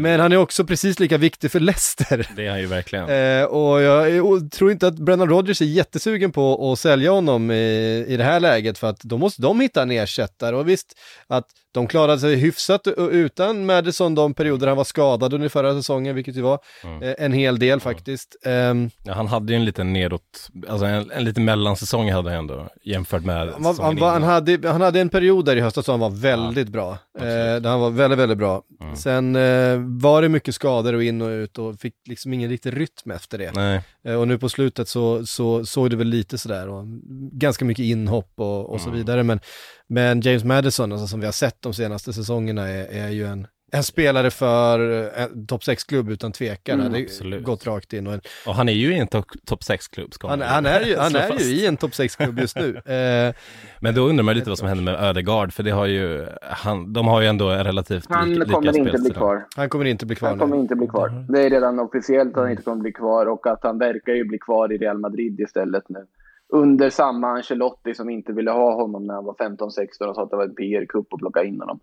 men 0.00 0.20
han 0.20 0.32
är 0.32 0.36
också 0.36 0.64
precis 0.64 0.98
lika 0.98 1.18
viktig 1.18 1.50
för 1.50 1.60
Leicester. 1.60 2.28
Det 2.36 2.46
är 2.46 2.50
han 2.50 2.60
ju 2.60 2.66
verkligen. 2.66 3.08
Eh, 3.08 3.44
och 3.44 3.82
jag 3.82 4.26
och 4.26 4.50
tror 4.50 4.72
inte 4.72 4.86
att 4.86 4.94
Brennan 4.94 5.28
Rodgers 5.28 5.60
är 5.62 5.66
jättesugen 5.66 6.32
på 6.32 6.72
att 6.72 6.78
sälja 6.78 7.10
honom 7.10 7.50
i, 7.50 8.04
i 8.08 8.16
det 8.16 8.24
här 8.24 8.40
läget 8.40 8.78
för 8.78 8.86
att 8.86 9.00
då 9.00 9.18
måste 9.18 9.42
de 9.42 9.60
hitta 9.60 9.82
en 9.82 9.90
ersättare 9.90 10.56
och 10.56 10.68
visst 10.68 10.98
att 11.26 11.46
de 11.72 11.86
klarade 11.86 12.18
sig 12.18 12.36
hyfsat 12.36 12.86
utan 13.10 13.66
Madison 13.66 14.14
de 14.14 14.34
perioder 14.34 14.66
han 14.66 14.76
var 14.76 14.84
skadad 14.84 15.34
under 15.34 15.48
förra 15.48 15.74
säsongen, 15.74 16.14
vilket 16.14 16.36
ju 16.36 16.40
var 16.40 16.58
Mm. 16.84 17.02
eh, 17.02 17.14
en 17.18 17.32
hel 17.32 17.58
del 17.58 17.80
faktiskt. 17.80 18.36
Ehm, 18.44 18.90
Ja, 19.04 19.12
han 19.14 19.26
hade 19.26 19.52
ju 19.52 19.56
en 19.56 19.64
liten 19.64 19.92
nedåt, 19.92 20.48
alltså 20.68 20.86
en, 20.86 21.10
en 21.10 21.24
liten 21.24 21.44
mellansäsong 21.44 22.12
hade 22.12 22.30
han 22.30 22.38
ändå, 22.38 22.68
jämfört 22.84 23.24
med 23.24 23.36
han, 23.36 23.62
var, 23.62 23.74
han, 23.82 23.96
var, 23.96 24.10
han, 24.10 24.22
hade, 24.22 24.68
han 24.68 24.80
hade 24.80 25.00
en 25.00 25.08
period 25.08 25.44
där 25.44 25.56
i 25.56 25.60
höstas 25.60 25.84
som 25.86 26.00
han 26.00 26.12
var 26.12 26.18
väldigt 26.20 26.68
bra. 26.68 26.90
Eh, 27.18 27.24
där 27.24 27.68
han 27.68 27.80
var 27.80 27.90
väldigt, 27.90 28.18
väldigt 28.18 28.38
bra. 28.38 28.62
Mm. 28.80 28.96
Sen 28.96 29.36
eh, 29.36 29.78
var 30.02 30.22
det 30.22 30.28
mycket 30.28 30.54
skador 30.54 30.94
och 30.94 31.02
in 31.02 31.22
och 31.22 31.28
ut 31.28 31.58
och 31.58 31.80
fick 31.80 31.94
liksom 32.08 32.32
ingen 32.32 32.50
riktig 32.50 32.76
rytm 32.80 33.10
efter 33.10 33.38
det. 33.38 33.82
Eh, 34.04 34.14
Och 34.20 34.28
nu 34.28 34.38
på 34.38 34.48
slutet 34.48 34.88
så, 34.88 35.26
så 35.26 35.66
såg 35.66 35.90
det 35.90 35.96
väl 35.96 36.06
lite 36.08 36.38
sådär 36.38 36.68
och 36.68 36.84
ganska 37.32 37.64
mycket 37.64 37.84
inhopp 37.84 38.32
och, 38.36 38.70
och 38.70 38.80
så 38.80 38.86
Mm. 38.88 38.98
vidare. 38.98 39.22
Men, 39.22 39.40
men 39.86 40.20
James 40.20 40.44
Madison, 40.44 40.92
alltså, 40.92 41.06
som 41.06 41.20
vi 41.20 41.26
har 41.26 41.32
sett 41.32 41.56
de 41.60 41.74
senaste 41.74 42.12
säsongerna, 42.12 42.68
är, 42.68 43.04
är 43.04 43.08
ju 43.08 43.26
en, 43.26 43.46
en 43.72 43.82
spelare 43.82 44.30
för 44.30 45.02
eh, 45.18 45.22
en 45.22 45.46
topp 45.46 45.62
6-klubb 45.62 46.10
utan 46.10 46.32
tvekan. 46.32 46.74
Mm, 46.74 46.84
Han 46.84 46.92
hade 46.92 47.04
absolut. 47.04 47.44
gått 47.44 47.66
rakt 47.66 47.92
in. 47.92 48.06
Och 48.06 48.12
en, 48.12 48.20
och 48.46 48.54
han 48.54 48.68
är 48.68 48.72
ju 48.72 48.94
i 48.94 48.98
en 48.98 49.06
topp 49.08 49.26
top 49.46 49.60
6-klubb. 49.62 50.14
ska 50.14 50.28
man 50.28 50.40
han, 50.40 50.48
han 50.48 50.66
är 50.66 50.80
ju, 50.86 50.96
han 50.96 51.16
är 51.16 51.38
ju 51.40 51.44
i 51.54 51.66
en 51.66 51.76
topp 51.76 51.90
6-klubb 51.90 52.38
just 52.38 52.56
nu. 52.56 52.76
Eh, 52.92 53.34
Men 53.80 53.94
då 53.94 54.02
undrar 54.08 54.22
man 54.24 54.34
lite 54.34 54.48
vad 54.48 54.58
som 54.58 54.68
händer 54.68 54.84
med 54.84 54.94
Ödegaard, 54.94 55.52
för 55.52 55.62
det 55.62 55.70
har 55.70 55.86
ju, 55.86 56.26
han, 56.42 56.92
de 56.92 57.06
har 57.08 57.20
ju 57.20 57.26
ändå 57.26 57.48
en 57.50 57.64
relativt 57.64 58.06
Han 58.08 58.28
lika, 58.30 58.40
lika 58.44 58.52
kommer 58.54 58.78
inte 58.78 58.98
bli 58.98 59.10
kvar. 59.10 59.46
han 59.56 59.68
kommer 59.68 59.84
inte 59.84 60.06
bli 60.06 60.16
kvar 60.16 60.28
Han 60.28 60.38
kommer 60.38 60.56
nu. 60.56 60.62
inte 60.62 60.74
bli 60.76 60.86
kvar. 60.86 61.26
Det 61.28 61.42
är 61.42 61.50
redan 61.50 61.78
officiellt 61.80 62.36
att 62.36 62.42
han 62.42 62.50
inte 62.50 62.62
kommer 62.62 62.82
bli 62.82 62.92
kvar 62.92 63.26
och 63.26 63.46
att 63.46 63.60
han 63.62 63.78
verkar 63.78 64.12
ju 64.12 64.24
bli 64.24 64.38
kvar 64.38 64.72
i 64.72 64.78
Real 64.78 64.98
Madrid 64.98 65.40
istället 65.40 65.88
nu. 65.88 66.06
Under 66.54 66.90
samma 66.90 67.28
Ancelotti 67.28 67.94
som 67.94 68.10
inte 68.10 68.32
ville 68.32 68.50
ha 68.50 68.74
honom 68.74 69.06
när 69.06 69.14
han 69.14 69.24
var 69.24 69.34
15-16 69.34 70.06
och 70.08 70.14
sa 70.14 70.22
att 70.22 70.30
det 70.30 70.36
var 70.36 70.44
en 70.44 70.54
PR-kupp 70.54 71.12
att 71.12 71.18
plocka 71.18 71.44
in 71.44 71.60
honom. 71.60 71.80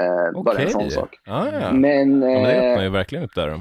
Eh, 0.00 0.42
Bara 0.42 0.58
en 0.58 0.70
sån 0.70 0.90
sak. 0.90 1.20
Ja, 1.24 1.48
ja. 1.52 1.72
Men, 1.72 2.22
ja, 2.22 2.28
men 2.28 2.42
det 2.42 2.52
eh, 2.52 2.70
öppnar 2.70 2.84
ju 2.84 2.90
verkligen 2.90 3.24
upp 3.24 3.34
där. 3.34 3.60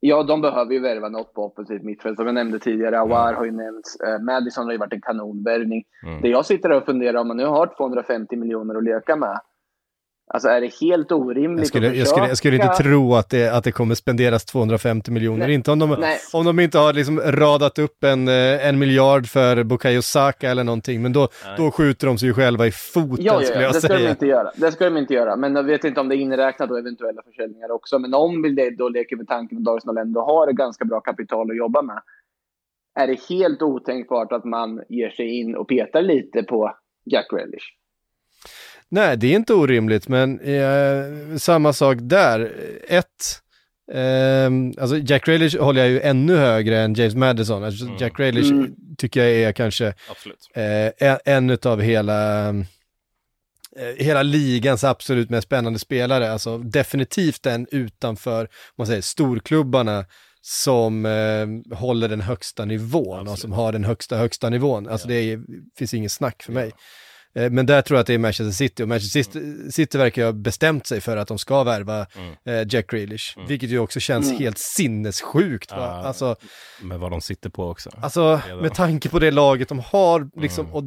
ja, 0.00 0.22
de 0.22 0.40
behöver 0.40 0.72
ju 0.72 0.80
värva 0.80 1.08
något 1.08 1.34
på 1.34 1.44
offensivt 1.46 1.82
mittfält. 1.82 2.16
Som 2.16 2.26
jag 2.26 2.34
nämnde 2.34 2.58
tidigare, 2.58 3.00
Awar 3.00 3.32
har 3.32 3.44
ju 3.44 3.52
nämnts. 3.52 4.00
Eh, 4.00 4.18
Madison 4.18 4.64
har 4.64 4.72
ju 4.72 4.78
varit 4.78 4.92
en 4.92 5.00
kanonvärvning. 5.00 5.84
Mm. 6.06 6.20
Det 6.22 6.28
jag 6.28 6.46
sitter 6.46 6.72
och 6.72 6.84
funderar 6.84 7.18
om 7.20 7.28
man 7.28 7.36
nu 7.36 7.44
har 7.46 7.66
250 7.76 8.36
miljoner 8.36 8.74
att 8.74 8.84
leka 8.84 9.16
med. 9.16 9.40
Alltså 10.28 10.48
är 10.48 10.60
det 10.60 10.74
helt 10.80 11.12
orimligt 11.12 11.58
Jag 11.60 11.66
skulle, 11.68 11.88
att 11.90 11.96
jag, 11.96 12.08
skulle, 12.08 12.28
jag 12.28 12.36
skulle 12.36 12.56
inte 12.56 12.66
försöka- 12.68 12.82
tro 12.88 13.14
att 13.14 13.30
det, 13.30 13.48
att 13.48 13.64
det 13.64 13.72
kommer 13.72 13.94
spenderas 13.94 14.44
250 14.44 15.10
miljoner, 15.10 15.46
Nej. 15.46 15.54
inte 15.54 15.70
om 15.70 15.78
de, 15.78 15.90
Nej. 16.00 16.18
om 16.32 16.44
de 16.44 16.60
inte 16.60 16.78
har 16.78 16.92
liksom 16.92 17.20
radat 17.20 17.78
upp 17.78 18.04
en, 18.04 18.28
eh, 18.28 18.66
en 18.68 18.78
miljard 18.78 19.26
för 19.26 19.64
Bukayo 19.64 20.02
Saka 20.02 20.50
eller 20.50 20.64
någonting, 20.64 21.02
men 21.02 21.12
då, 21.12 21.28
då 21.56 21.70
skjuter 21.70 22.06
de 22.06 22.18
sig 22.18 22.28
ju 22.28 22.34
själva 22.34 22.66
i 22.66 22.70
foten 22.70 23.24
Ja, 23.24 23.32
ja, 23.40 23.40
skulle 23.46 23.60
ja. 23.60 23.66
jag 23.66 23.72
det 23.74 23.80
ska 23.80 23.92
de 23.92 23.98
säga. 23.98 24.10
inte 24.10 24.26
göra. 24.26 24.50
Det 24.56 24.72
ska 24.72 24.84
de 24.84 24.96
inte 24.96 25.14
göra. 25.14 25.36
Men 25.36 25.54
jag 25.56 25.62
vet 25.64 25.84
inte 25.84 26.00
om 26.00 26.08
det 26.08 26.16
är 26.16 26.18
inräknat 26.18 26.68
då 26.68 26.76
eventuella 26.76 27.22
försäljningar 27.22 27.70
också. 27.70 27.98
Men 27.98 28.14
om 28.14 28.42
vi 28.42 28.50
det- 28.50 28.70
då 28.76 28.88
leker 28.88 29.16
med 29.16 29.28
tanken 29.28 29.58
att 29.58 29.68
Arsenal 29.76 29.98
ändå 29.98 30.20
har 30.20 30.48
ett 30.48 30.56
ganska 30.56 30.84
bra 30.84 31.00
kapital 31.00 31.50
att 31.50 31.56
jobba 31.56 31.82
med. 31.82 32.02
Är 32.98 33.06
det 33.06 33.20
helt 33.28 33.62
otänkbart 33.62 34.32
att 34.32 34.44
man 34.44 34.82
ger 34.88 35.10
sig 35.10 35.40
in 35.40 35.56
och 35.56 35.68
petar 35.68 36.02
lite 36.02 36.42
på 36.42 36.76
Jack 37.04 37.26
Grealish? 37.30 37.72
Nej, 38.90 39.16
det 39.16 39.26
är 39.26 39.36
inte 39.36 39.54
orimligt, 39.54 40.08
men 40.08 40.40
eh, 40.40 41.36
samma 41.38 41.72
sak 41.72 41.98
där. 42.00 42.52
Ett, 42.88 43.40
ehm, 43.92 44.72
alltså 44.78 44.98
Jack 44.98 45.24
Grealish 45.26 45.56
håller 45.58 45.80
jag 45.80 45.90
ju 45.90 46.00
ännu 46.00 46.36
högre 46.36 46.80
än 46.80 46.94
James 46.94 47.14
Madison. 47.14 47.64
Alltså 47.64 47.84
Mm. 47.84 47.96
Jack 48.00 48.16
Grealish 48.16 48.50
Mm. 48.50 48.74
tycker 48.98 49.24
jag 49.24 49.30
är 49.32 49.52
kanske 49.52 49.86
eh, 50.54 51.08
en- 51.08 51.18
en 51.24 51.50
utav 51.50 51.80
hela, 51.80 52.48
eh, 52.48 52.54
hela 53.96 54.22
ligans 54.22 54.84
absolut 54.84 55.30
mest 55.30 55.46
spännande 55.46 55.78
spelare. 55.78 56.32
Alltså 56.32 56.58
definitivt 56.58 57.42
den 57.42 57.66
utanför, 57.70 58.48
man 58.78 58.86
säger 58.86 59.02
storklubbarna 59.02 60.04
som 60.40 61.06
eh, 61.06 61.76
håller 61.78 62.08
den 62.08 62.20
högsta 62.20 62.64
nivån 62.64 63.08
och 63.14 63.20
Absolut. 63.20 63.38
som 63.40 63.52
har 63.52 63.72
den 63.72 63.84
högsta, 63.84 64.16
högsta 64.16 64.50
nivån. 64.50 64.88
Alltså 64.88 65.08
det 65.08 65.14
är, 65.14 65.40
finns 65.78 65.94
ingen 65.94 66.10
snack 66.10 66.42
för 66.42 66.52
mig. 66.52 66.66
Eh, 66.66 66.72
Men 67.50 67.66
där 67.66 67.82
tror 67.82 67.96
jag 67.96 68.00
att 68.00 68.06
det 68.06 68.14
är 68.14 68.18
Manchester 68.18 68.52
City 68.52 68.82
och 68.82 68.88
Manchester 68.88 69.22
City, 69.22 69.70
City 69.72 69.98
verkar 69.98 70.24
ha 70.24 70.32
bestämt 70.32 70.86
sig 70.86 71.00
för 71.00 71.16
att 71.16 71.28
de 71.28 71.38
ska 71.38 71.64
värva 71.64 72.06
Mm. 72.16 72.34
eh, 72.60 72.74
Jack 72.74 72.90
Grealish, 72.90 73.38
vilket 73.48 73.70
ju 73.70 73.78
också 73.78 74.00
känns 74.00 74.26
Mm. 74.26 74.38
helt 74.38 74.58
sinnessjukt. 74.58 75.70
Va? 75.70 75.76
Ja. 75.78 76.06
Alltså, 76.08 76.36
Med 76.82 76.98
vad 76.98 77.10
de 77.10 77.20
sitter 77.20 77.50
på 77.50 77.68
också. 77.70 77.90
alltså 78.02 78.40
med 78.62 78.74
tanke 78.74 79.08
på 79.08 79.18
det 79.18 79.30
laget 79.30 79.68
de 79.68 79.78
har 79.78 80.40
liksom, 80.40 80.64
Mm. 80.66 80.76
och 80.76 80.84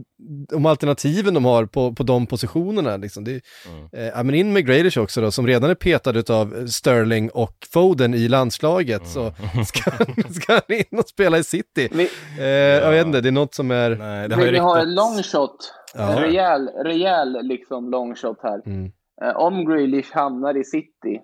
de 0.49 0.65
alternativen 0.65 1.33
de 1.33 1.45
har 1.45 1.65
på, 1.65 1.93
på 1.93 2.03
de 2.03 2.27
positionerna. 2.27 2.97
Liksom. 2.97 3.23
Det, 3.23 3.31
Mm. 3.67 3.87
eh, 3.93 4.03
ja, 4.15 4.23
men 4.23 4.35
in 4.35 4.53
med 4.53 4.65
Grealish 4.67 4.97
också 4.97 5.21
då, 5.21 5.31
som 5.31 5.47
redan 5.47 5.69
är 5.69 5.75
petad 5.75 6.33
av 6.33 6.67
Sterling 6.67 7.29
och 7.29 7.67
Foden 7.73 8.13
i 8.13 8.27
landslaget, 8.27 9.01
Mm. 9.01 9.13
så 9.13 9.33
ska, 9.65 9.91
ska 10.33 10.53
han 10.53 10.77
in 10.77 10.99
och 10.99 11.07
spela 11.09 11.37
i 11.37 11.43
City. 11.43 11.89
Vi, 11.91 12.09
Eh, 12.39 12.45
Jag 12.45 12.91
vet 12.91 13.05
inte, 13.05 13.21
det 13.21 13.29
är 13.29 13.31
något 13.31 13.53
som 13.55 13.71
är... 13.71 13.89
Nej, 13.89 14.29
det 14.29 14.35
har 14.35 14.43
vill 14.43 14.53
ni 14.53 14.59
ha 14.59 14.79
en 14.81 14.93
long 14.95 15.23
shot? 15.23 15.73
Ja. 15.93 16.21
Rejäl, 16.21 16.67
rejäl 16.67 17.37
liksom 17.41 17.89
long 17.89 18.15
shot 18.15 18.39
här. 18.43 18.61
Mm. 18.65 18.91
Eh, 19.21 19.35
om 19.35 19.65
Grealish 19.65 20.13
hamnar 20.13 20.57
i 20.57 20.63
City. 20.63 21.21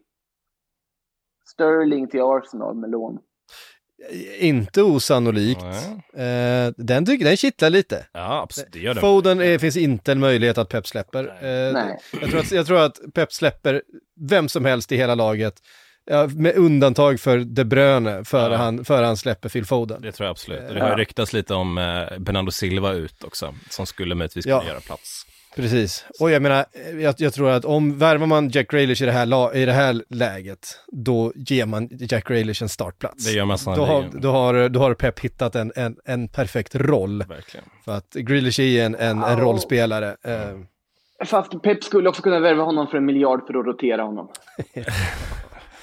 Sterling 1.54 2.08
till 2.08 2.22
Arsenal 2.22 2.76
med 2.76 2.90
lån. 2.90 3.20
Inte 4.40 4.84
osannolikt. 4.84 5.62
Nej. 6.14 6.66
Eh, 6.68 6.74
den, 6.78 7.06
tycker, 7.06 7.26
den 7.26 7.38
kittlar 7.38 7.70
lite. 7.70 8.06
Ja, 8.14 8.42
absolut. 8.42 8.72
Det 8.72 8.80
gör. 8.80 8.94
Foden 8.94 9.42
är, 9.42 9.58
finns 9.58 9.78
inte 9.78 10.12
en 10.12 10.20
möjlighet 10.20 10.58
att 10.58 10.70
Pep 10.70 10.88
släpper. 10.88 11.24
Eh, 11.24 11.74
Nej. 11.74 12.00
jag, 12.22 12.30
tror 12.30 12.40
att, 12.40 12.52
jag 12.52 12.66
tror 12.66 12.80
att 12.80 13.00
Pep 13.14 13.34
släpper 13.34 13.82
vem 14.30 14.50
som 14.50 14.66
helst 14.66 14.92
i 14.92 14.98
hela 14.98 15.16
laget. 15.16 15.54
Ja, 16.08 16.28
med 16.36 16.56
undantag 16.56 17.20
för 17.20 17.38
De 17.40 17.64
Bruyne 17.64 18.24
före, 18.26 18.52
Ja. 18.54 18.58
han, 18.58 18.86
före 18.86 19.06
han 19.06 19.18
släpper 19.18 19.50
Phil 19.50 19.66
Foden. 19.66 20.02
Det 20.02 20.12
tror 20.12 20.26
jag 20.26 20.32
absolut. 20.32 20.68
Och 20.70 20.74
det 20.76 20.82
har 20.82 20.90
ju 20.90 20.96
ryktats 20.96 21.34
lite 21.34 21.54
om 21.54 21.78
eh, 21.78 22.18
Bernardo 22.20 22.52
Silva 22.52 22.92
ut 22.94 23.24
också, 23.24 23.54
som 23.70 23.86
skulle 23.86 24.16
möjligtvis 24.16 24.46
kunna 24.46 24.56
Ja. 24.58 24.68
göra 24.68 24.80
plats. 24.80 25.26
Precis. 25.56 26.06
Och 26.20 26.32
jag 26.32 26.42
menar, 26.42 26.66
eh, 26.90 27.00
jag, 27.02 27.16
jag 27.18 27.34
tror 27.34 27.50
att 27.50 27.66
om 27.66 27.98
värvar 27.98 28.28
man 28.28 28.50
Jack 28.50 28.72
Grealish 28.72 29.02
i 29.02 29.06
det, 29.06 29.12
här 29.12 29.26
la, 29.26 29.54
i 29.54 29.66
det 29.66 29.72
här 29.74 30.04
läget, 30.10 30.68
då 30.88 31.32
ger 31.36 31.66
man 31.66 31.90
Jack 31.92 32.28
Grealish 32.28 32.62
en 32.64 32.70
startplats. 32.70 33.26
Det 33.26 33.32
gör 33.32 33.46
man 33.46 33.58
Då 33.66 33.86
har, 33.86 34.10
då, 34.14 34.32
har, 34.32 34.70
då 34.70 34.80
har 34.80 34.94
Pep 34.94 35.20
hittat 35.20 35.56
en, 35.56 35.72
en, 35.76 35.96
en 36.06 36.28
perfekt 36.28 36.76
roll. 36.76 37.24
Verkligen. 37.24 37.66
För 37.86 37.92
att 37.92 38.14
Grealish 38.14 38.60
är 38.60 38.86
en, 38.86 38.96
en, 38.96 39.24
en 39.24 39.32
Ja. 39.38 39.40
rollspelare. 39.40 40.16
Eh, 40.24 41.26
Fast 41.28 41.62
Pep 41.64 41.84
skulle 41.84 42.10
också 42.10 42.22
kunna 42.22 42.40
värva 42.40 42.64
honom 42.64 42.88
för 42.88 42.98
en 42.98 43.06
miljard 43.06 43.42
för 43.48 43.60
att 43.60 43.66
rotera 43.66 44.04
honom. 44.04 44.30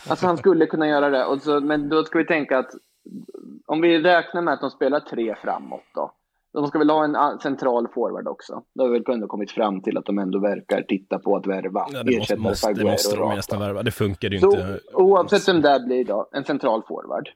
alltså 0.09 0.27
han 0.27 0.37
skulle 0.37 0.67
kunna 0.67 0.89
göra 0.89 1.11
det. 1.11 1.25
Och 1.25 1.43
så, 1.43 1.61
men 1.61 1.89
då 1.89 2.05
ska 2.05 2.19
vi 2.19 2.27
tänka 2.27 2.59
att 2.59 2.71
om 3.67 3.81
vi 3.81 3.99
räknar 3.99 4.43
med 4.43 4.55
att 4.55 4.61
de 4.61 4.71
spelar 4.71 5.01
tre 5.01 5.35
framåt 5.43 5.85
då. 5.95 6.13
De 6.53 6.67
ska 6.67 6.79
väl 6.79 6.91
ha 6.91 7.05
en 7.05 7.39
central 7.39 7.89
forward 7.89 8.29
också. 8.29 8.63
Då 8.75 8.85
har 8.85 8.89
vi 8.91 8.99
väl 8.99 9.15
ändå 9.15 9.27
kommit 9.27 9.51
fram 9.51 9.81
till 9.81 9.99
att 9.99 10.05
de 10.05 10.19
ändå 10.19 10.39
verkar 10.39 10.83
titta 10.83 11.19
på 11.19 11.37
att 11.37 11.47
värva. 11.47 11.87
Ja, 11.93 12.03
det 12.03 12.19
måste, 12.19 12.73
det 12.73 12.85
måste 12.85 13.17
de 13.17 13.35
nästan 13.35 13.61
värva. 13.61 13.83
Det 13.83 13.91
funkar 13.91 14.31
ju 14.31 14.39
Så 14.39 14.47
inte. 14.47 14.81
oavsett 14.93 15.49
vem 15.49 15.61
det 15.63 15.81
blir 15.87 16.05
då, 16.05 16.29
en 16.33 16.45
central 16.45 16.83
forward. 16.89 17.29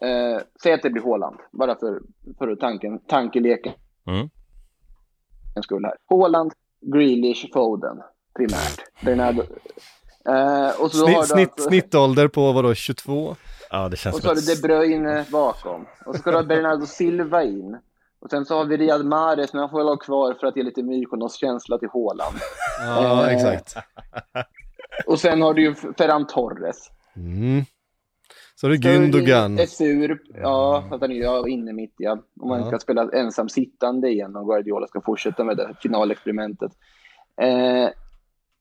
Eh, 0.00 0.42
säg 0.62 0.72
att 0.72 0.82
det 0.82 0.90
blir 0.90 1.02
Haaland, 1.02 1.36
bara 1.50 1.76
för, 1.76 2.02
för 2.38 2.56
tanken, 2.56 2.98
tankeleken. 2.98 3.72
Mm. 4.06 4.28
Haaland, 6.06 6.52
Grealish, 6.80 7.52
Foden 7.52 8.02
primärt. 8.36 9.04
Bernardo. 9.04 9.42
Eh, 10.28 10.80
och 10.80 10.90
så 10.90 11.06
har 11.06 11.12
Snitt, 11.12 11.20
du 11.22 11.26
snitt, 11.26 11.50
alltså- 11.50 11.68
Snittålder 11.68 12.28
på 12.28 12.52
vadå, 12.52 12.74
22? 12.74 13.36
Ja, 13.70 13.88
det 13.88 13.96
känns 13.96 14.16
Och 14.16 14.22
så 14.22 14.28
har 14.28 14.34
du 14.34 14.40
De 14.40 14.56
Bruyne 14.60 15.24
bakom. 15.32 15.86
Och 16.06 16.14
så 16.14 16.20
ska 16.20 16.30
du 16.30 16.36
ha 16.36 16.44
Bernardo 16.44 16.86
Silva 16.86 17.42
in. 17.42 17.78
Och 18.20 18.30
sen 18.30 18.44
så 18.44 18.56
har 18.56 18.64
vi 18.64 18.76
Riyad 18.76 19.04
Mahrez, 19.06 19.52
men 19.52 19.60
han 19.60 19.70
får 19.70 19.78
väl 19.78 19.86
ha 19.88 19.96
kvar 19.96 20.34
för 20.40 20.46
att 20.46 20.56
ge 20.56 20.62
lite 20.62 20.82
Mykonos-känsla 20.82 21.78
till 21.78 21.88
Haaland. 21.92 22.36
Ja, 22.80 23.26
Eh. 23.30 23.34
exakt. 23.36 23.74
Och 25.06 25.20
sen 25.20 25.42
har 25.42 25.54
du 25.54 25.62
ju 25.62 25.74
Ferran 25.74 26.26
Torres. 26.26 26.90
Mm. 27.16 27.64
Så 28.54 28.66
har 28.66 28.72
du 28.72 28.78
Gündogan. 28.78 29.58
Är 29.60 29.66
sur, 29.66 30.18
ja, 30.42 30.84
att 30.90 31.00
han 31.00 31.10
är 31.12 31.48
inne 31.48 31.72
mitt 31.72 31.94
ja. 31.98 32.18
Om 32.40 32.48
man 32.48 32.60
Ja. 32.60 32.66
ska 32.66 32.78
spela 32.78 33.10
ensam 33.12 33.48
sittande 33.48 34.08
igen 34.08 34.36
och 34.36 34.46
Guardiola 34.46 34.86
ska 34.86 35.00
fortsätta 35.00 35.44
med 35.44 35.56
det 35.56 35.74
finalexperimentet. 35.82 36.72
Eh, 37.40 37.88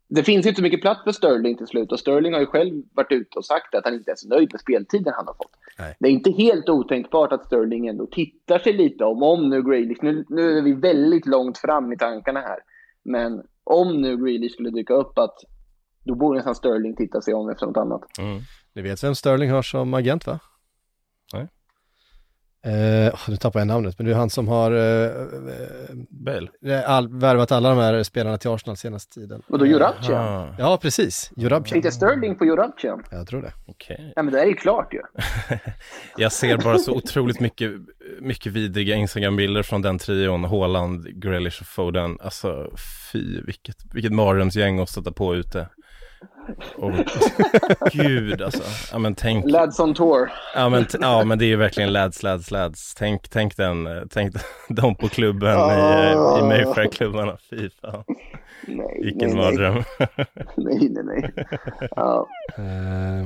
det 0.10 0.24
finns 0.24 0.46
inte 0.46 0.58
så 0.58 0.64
mycket 0.64 0.82
plats 0.82 1.04
för 1.04 1.12
Sterling 1.12 1.58
till 1.58 1.68
slut 1.68 1.92
och 1.92 2.00
Sterling 2.00 2.34
har 2.34 2.40
ju 2.40 2.46
själv 2.46 2.84
varit 2.94 3.12
ute 3.12 3.38
och 3.38 3.46
sagt 3.46 3.76
att 3.76 3.86
han 3.86 3.94
inte 3.94 4.12
är 4.12 4.16
så 4.16 4.28
nöjd 4.28 4.50
med 4.52 4.62
speltiden 4.62 5.14
han 5.16 5.28
har 5.28 5.34
fått. 5.34 5.52
Nej. 5.80 5.96
Det 6.00 6.08
är 6.08 6.12
inte 6.12 6.32
helt 6.32 6.70
otänkbart 6.70 7.32
att 7.32 7.46
Sterling 7.46 7.88
ändå 7.88 8.06
tittar 8.06 8.60
sig 8.60 8.74
lite 8.74 9.04
om, 9.04 9.24
om 9.24 9.50
nu 9.50 9.64
Grealish, 9.64 10.04
nu, 10.04 10.26
nu 10.30 10.58
är 10.58 10.62
vi 10.62 10.74
väldigt 10.74 11.26
långt 11.26 11.58
fram 11.58 11.94
i 11.94 11.98
tankarna 11.98 12.40
här, 12.40 12.60
men 13.04 13.44
om 13.64 14.02
nu 14.02 14.18
Grealish 14.18 14.54
skulle 14.54 14.70
dyka 14.70 14.94
upp 14.94 15.18
att 15.18 15.36
då 16.04 16.16
borde 16.16 16.38
nästan 16.38 16.56
Sterling 16.56 16.96
titta 16.96 17.22
sig 17.22 17.34
om 17.34 17.50
efter 17.50 17.66
något 17.66 17.78
annat. 17.78 18.20
Mm. 18.20 18.40
Ni 18.74 18.82
vet 18.82 19.04
vem 19.04 19.16
Sterling 19.16 19.52
har 19.52 19.62
som 19.62 19.94
agent 19.94 20.28
va? 20.28 20.40
Åh, 23.14 23.20
nu 23.28 23.38
tappar 23.38 23.60
jag 23.60 23.68
namnet, 23.68 24.00
men 24.00 24.08
det 24.08 24.14
är 24.14 24.16
han 24.16 24.30
som 24.30 24.48
har 24.48 24.72
Bale. 26.10 26.48
eh, 26.66 26.90
all, 26.90 27.08
värvat 27.20 27.52
alla 27.52 27.70
de 27.70 27.78
här 27.78 28.04
spelarna 28.04 28.38
till 28.38 28.50
Arsenal 28.50 28.78
senaste 28.78 29.14
tiden. 29.14 29.42
Och 29.48 29.60
då 29.60 29.66
Ja, 30.58 30.78
precis. 30.82 31.32
Jurabcan. 31.36 31.72
Tänkte 31.72 31.92
Sterling 31.92 32.36
på 32.36 32.46
Jurabcan? 32.46 33.04
Jag 33.12 33.28
tror 33.28 33.42
det. 33.42 33.54
okej. 33.66 34.14
Ja, 34.16 34.24
men 34.24 34.34
det 34.34 34.42
är 34.42 34.46
ju 34.46 34.54
klart 34.54 34.94
ju. 34.94 35.02
Jag 36.18 36.32
ser 36.32 36.58
bara 36.58 36.78
så 36.78 36.94
otroligt 36.96 37.40
mycket, 37.40 37.72
mycket 38.22 38.52
vidriga 38.52 38.96
Instagram-bilder 38.96 39.64
från 39.64 39.82
den 39.82 39.98
trion, 39.98 40.44
Haaland, 40.44 41.22
Grealish 41.22 41.62
och 41.62 41.68
Foden. 41.68 42.18
Alltså, 42.22 42.72
fy, 43.12 43.42
vilket, 43.42 43.76
vilket 43.94 44.12
mardrömsgäng 44.14 44.80
att 44.80 44.90
sätta 44.90 45.12
på 45.12 45.36
ute. 45.36 45.68
Och 46.76 46.92
gud 47.92 48.42
alltså. 48.42 48.64
Ja 48.92 49.00
men 49.00 49.16
tänk, 49.16 49.46
Lads 49.52 49.80
on 49.80 49.94
tour. 49.94 50.32
ja 50.56 50.70
men, 50.70 50.86
t- 50.86 50.98
ja 51.02 51.24
men 51.24 51.40
det 51.40 51.46
är 51.46 51.48
ju 51.48 51.56
verkligen 51.56 51.94
lads, 51.94 52.24
lads, 52.24 52.52
lads. 52.52 52.96
Tänk, 52.96 53.30
tänk 53.30 53.58
den, 53.58 54.08
tänk 54.12 54.36
dem 54.70 54.96
på 54.96 55.08
klubben 55.10 55.58
i, 55.58 55.74
eh, 55.74 56.40
i 56.40 56.48
Mayfair-klubbarna. 56.48 57.38
Fy 57.50 57.70
fan, 57.82 58.04
Nej, 58.68 59.00
vilken 59.04 59.30
nej, 59.30 59.38
mardröm. 59.38 59.76
nej, 60.58 60.90
nej, 60.90 61.04
nej. 61.04 61.32
Ja. 61.96 62.28
Eh, 62.58 63.26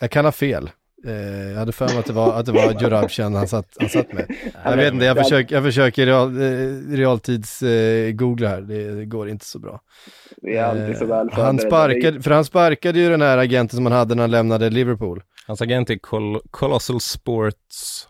jag 0.00 0.10
kan 0.10 0.24
ha 0.24 0.32
fel. 0.32 0.70
Eh, 1.06 1.50
jag 1.50 1.58
hade 1.58 1.72
för 1.72 1.88
mig 1.88 1.98
att 1.98 2.06
det 2.06 2.12
var, 2.12 2.32
att 2.32 2.46
det 2.46 2.52
var 2.52 2.82
Jurabcan 2.82 3.34
han 3.34 3.48
satt, 3.48 3.76
han 3.80 3.88
satt 3.88 4.12
med. 4.12 4.36
Jag 4.64 4.76
vet 4.76 4.92
inte, 4.92 5.04
jag 5.04 5.16
försöker, 5.16 5.54
jag 5.54 5.64
försöker 5.64 6.06
real, 6.06 6.36
eh, 6.42 6.96
realtids 6.96 7.62
eh, 7.62 8.10
googla 8.12 8.48
här, 8.48 8.60
det, 8.60 8.94
det 8.94 9.04
går 9.04 9.28
inte 9.28 9.44
så 9.46 9.58
bra. 9.58 9.80
Vi 10.42 10.56
är 10.56 10.64
alltid 10.64 10.96
så 10.96 11.04
Eh, 11.04 11.08
väl 11.10 11.28
han 11.32 11.58
sparkade, 11.58 12.22
för 12.22 12.30
han 12.30 12.44
sparkade 12.44 12.98
ju 12.98 13.08
den 13.10 13.22
här 13.22 13.38
agenten 13.38 13.76
som 13.76 13.86
han 13.86 13.92
hade 13.94 14.14
när 14.14 14.22
han 14.22 14.30
lämnade 14.30 14.70
Liverpool. 14.70 15.22
Hans 15.46 15.62
agent 15.62 15.90
är 15.90 15.94
Col- 15.96 16.40
Colossal 16.50 17.00
Sports 17.00 18.08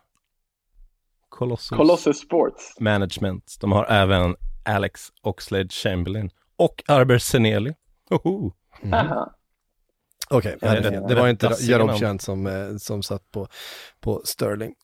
Colossal 1.28 1.78
Colossus 1.78 2.18
Sports. 2.20 2.80
Management. 2.80 3.56
De 3.60 3.72
har 3.72 3.84
även 3.84 4.36
Alex 4.64 5.00
Oxlade 5.22 5.68
Chamberlain 5.68 6.30
och 6.56 6.82
Arber 6.88 7.18
Seneli. 7.18 7.72
Oho. 8.10 8.52
Aha. 8.92 9.32
Okej, 10.30 10.56
ja, 10.60 10.68
det- 10.80 11.04
det, 11.08 11.14
var 11.14 11.28
inte 11.28 11.46
namn. 11.46 11.56
Jarobcan 11.60 12.18
som, 12.18 12.46
eh, 12.46 12.76
som 12.78 13.02
satt 13.02 13.30
på, 13.30 13.46
på 14.00 14.20
Sterling. 14.24 14.74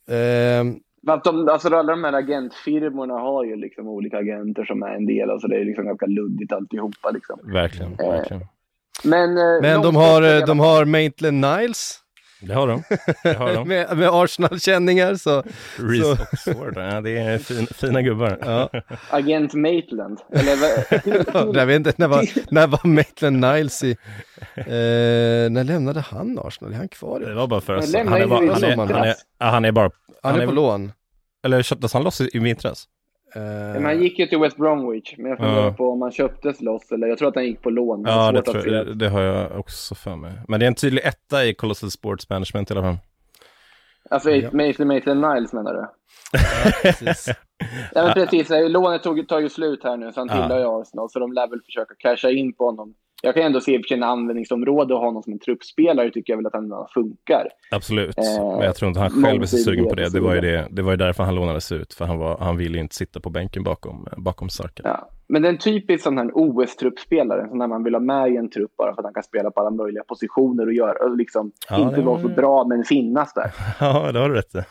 Men 1.05 1.15
att 1.15 1.25
de, 1.25 1.49
alltså 1.49 1.69
alla 1.69 1.93
de 1.93 2.05
här 2.05 2.13
agentfirmorna 2.13 3.15
har 3.15 3.45
ju 3.45 3.57
liksom 3.57 3.89
olika 3.89 4.19
agenter 4.19 4.65
som 4.65 4.83
är 4.83 4.95
en 4.95 5.07
del, 5.07 5.31
alltså 5.31 5.49
det 5.49 5.57
är 5.61 5.65
liksom 5.65 5.87
ganska 5.87 6.07
luddigt 6.07 6.53
alltihopa 6.53 7.11
liksom. 7.11 7.39
Verkligen, 7.53 7.93
Eh, 8.01 8.09
verkligen. 8.11 8.43
Men, 9.05 9.37
eh, 9.39 9.61
men 9.63 9.83
de 9.83 9.97
har, 9.97 10.47
de 10.47 10.61
har 10.61 10.85
Maitland 10.85 11.41
Niles 11.41 11.99
Det 12.43 12.55
har 12.55 12.69
de. 12.69 12.83
Det 13.23 13.35
har 13.35 13.55
de. 13.55 13.69
med, 13.69 13.99
med 13.99 14.09
Arsenal-känningar 14.13 15.15
så, 15.15 15.43
Reece 15.77 16.03
så 16.03 16.13
Oxford. 16.13 16.73
Ja, 16.77 17.01
det 17.01 17.19
är 17.19 17.39
fin, 17.39 17.67
fina 17.67 18.03
gubbar. 18.03 18.39
ja. 18.41 18.71
Agent 19.11 19.55
Maitland. 19.55 20.19
Eller 20.33 20.57
vad? 21.33 21.57
jag 21.57 21.67
vet 21.67 21.77
inte, 21.77 21.93
när 21.97 22.09
var, 22.09 22.53
när 22.53 22.67
var 22.67 22.87
Maitland 22.87 23.41
Niles 23.41 23.85
i, 23.85 23.91
eh, 24.57 24.67
när 25.51 25.65
lämnade 25.65 26.01
han 26.01 26.39
Arsenal? 26.39 26.73
Är 26.73 26.77
han 26.77 26.89
kvar? 26.89 27.21
Det 27.21 27.35
var 27.35 27.47
bara 27.47 27.61
för 27.61 27.75
att 27.77 27.95
han 27.95 28.09
han, 28.09 28.31
han, 28.31 28.31
är, 29.05 29.15
han 29.39 29.65
är 29.65 29.73
bara, 29.73 29.91
Han 30.23 30.41
är 30.41 30.47
på 30.47 30.53
lån. 30.53 30.93
eller 31.45 31.63
köptes 31.63 31.93
han 31.93 32.03
loss 32.03 32.21
i, 32.21 32.31
i 32.33 32.39
vintras? 32.39 32.89
Eh, 33.35 33.43
Men 33.43 33.85
han 33.85 34.03
gick 34.03 34.19
ju 34.19 34.27
till 34.27 34.39
West 34.39 34.57
Bromwich, 34.57 35.15
men 35.19 35.27
jag 35.31 35.39
funderar 35.39 35.65
Ja. 35.67 35.73
på 35.73 35.91
om 35.93 36.03
han 36.03 36.13
köptes 36.13 36.61
loss 36.61 36.93
eller 36.93 37.07
jag 37.07 37.19
tror 37.19 37.29
att 37.29 37.35
han 37.35 37.45
gick 37.47 37.63
på 37.63 37.71
lån. 37.71 38.03
Ja, 38.07 38.33
det, 38.33 38.43
tror, 38.43 38.95
det 38.95 39.09
har 39.09 39.21
jag 39.21 39.59
också 39.61 39.95
för 39.95 40.17
mig. 40.17 40.33
Men 40.49 40.61
det 40.61 40.67
är 40.67 40.69
en 40.69 40.75
tydlig 40.75 41.03
etta 41.05 41.45
i 41.45 41.55
Colossal 41.55 41.91
Sports 41.91 42.31
Management 42.31 42.71
i 42.71 42.75
alla 42.75 42.83
fall. 42.83 42.97
Alltså 44.11 44.31
Ja. 44.31 44.51
Maitland, 44.53 44.89
Maitland 44.89 45.21
Niles 45.21 45.53
menar 45.53 45.75
du? 45.75 45.87
precis. 46.83 47.29
Ja, 47.95 48.03
men 48.05 48.13
precis. 48.13 48.51
Lånet 48.51 49.03
tog, 49.03 49.29
tar 49.29 49.41
ju 49.41 49.49
slut 49.49 49.85
här 49.85 49.97
nu, 49.97 50.13
så 50.13 50.21
han 50.21 50.29
Ja. 50.29 50.35
tillhör 50.35 50.59
ju 50.59 50.81
Arsenal. 50.81 51.11
Så 51.11 51.19
de 51.19 51.33
lär 51.33 51.49
väl 51.49 51.61
försöka 51.67 51.95
casha 51.99 52.31
in 52.31 52.53
på 52.53 52.65
honom. 52.65 52.95
Jag 53.25 53.35
kan 53.35 53.43
ändå 53.43 53.61
se 53.61 53.83
för 53.89 53.95
en 53.95 54.03
användningsområde 54.03 54.95
och 54.95 55.01
ha 55.01 55.07
honom 55.07 55.23
som 55.23 55.33
en 55.33 55.39
truppspelare 55.39 56.11
tycker 56.11 56.33
jag 56.33 56.37
väl 56.39 56.47
att 56.47 56.53
han 56.55 56.73
funkar. 56.95 57.49
Absolut, 57.71 58.19
Eh, 58.19 58.57
men 58.57 58.61
jag 58.67 58.77
tror 58.77 58.89
inte 58.89 59.01
han 59.01 59.25
själv 59.25 59.43
är 59.43 59.47
så 59.47 59.57
sugen 59.57 59.89
på 59.89 59.95
det. 59.95 60.09
Det 60.13 60.21
var 60.21 60.35
ju, 60.35 60.41
det, 60.41 60.69
det 60.71 60.83
var 60.83 60.91
ju 60.91 60.97
därför 60.97 61.25
han 61.25 61.35
lånades 61.35 61.73
ut, 61.73 61.95
för 61.95 62.05
han, 62.05 62.19
var, 62.19 62.39
han 62.39 62.57
ville 62.57 62.77
ju 62.77 62.83
inte 62.83 62.95
sitta 62.95 63.21
på 63.21 63.31
bänken 63.31 63.63
bakom, 63.63 64.07
bakom 64.17 64.49
Sarka. 64.49 64.83
Ja. 64.85 65.09
Men 65.27 65.43
det 65.43 65.49
är 65.49 65.53
en 65.53 65.59
typisk 65.59 66.05
sån 66.05 66.19
här 66.19 66.31
OS-truppspelare, 66.35 67.49
sån 67.49 67.59
där 67.59 67.67
man 67.67 67.85
vill 67.85 67.95
ha 67.95 68.01
med 68.01 68.33
i 68.33 68.37
en 68.37 68.51
trupp 68.51 68.77
bara 68.77 68.95
för 68.95 69.01
att 69.01 69.07
han 69.07 69.15
kan 69.15 69.23
spela 69.23 69.51
på 69.51 69.61
alla 69.61 69.71
möjliga 69.71 70.05
positioner 70.05 70.67
och, 70.67 70.73
göra, 70.73 71.05
och 71.05 71.17
liksom 71.17 71.53
Ja, 71.71 71.83
inte 71.83 71.97
det 71.97 72.03
vara 72.03 72.15
var- 72.17 72.23
så 72.23 72.29
bra 72.29 72.65
men 72.69 72.85
finnas 72.85 73.35
där. 73.35 73.51
Ja, 73.81 74.13
det 74.13 74.19
har 74.19 74.29
du 74.29 74.35
rätt. 74.35 74.55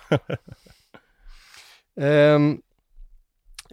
Ehm, 2.02 2.58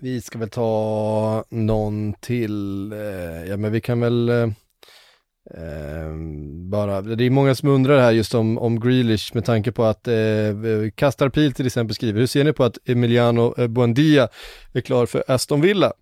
vi 0.01 0.20
ska 0.20 0.39
väl 0.39 0.51
ta 0.51 1.45
någon 1.49 2.12
till, 2.14 2.93
eh, 2.93 3.45
ja 3.49 3.57
men 3.57 3.72
vi 3.72 3.81
kan 3.81 4.01
väl 4.01 4.29
eh, 4.29 4.47
bara, 6.70 7.01
det 7.03 7.24
är 7.24 7.30
många 7.30 7.55
som 7.55 7.68
undrar 7.68 8.01
här 8.01 8.12
just 8.12 8.34
om, 8.34 8.59
om 8.59 8.80
Grealish 8.80 9.34
med 9.34 9.44
tanke 9.44 9.72
på 9.72 9.84
att 9.84 10.09
eh, 10.09 10.14
Kastar 10.94 11.28
Pil 11.28 11.53
till 11.53 11.66
exempel 11.66 11.94
skriver, 11.94 12.20
hur 12.20 12.26
ser 12.26 12.44
ni 12.44 12.53
på 12.53 12.64
att 12.64 12.78
Emiliano 12.88 13.55
eh, 13.59 13.66
Buendia 13.66 14.28
är 14.72 14.80
klar 14.80 15.07
för 15.07 15.24
Aston 15.28 15.61
Villa? 15.61 15.92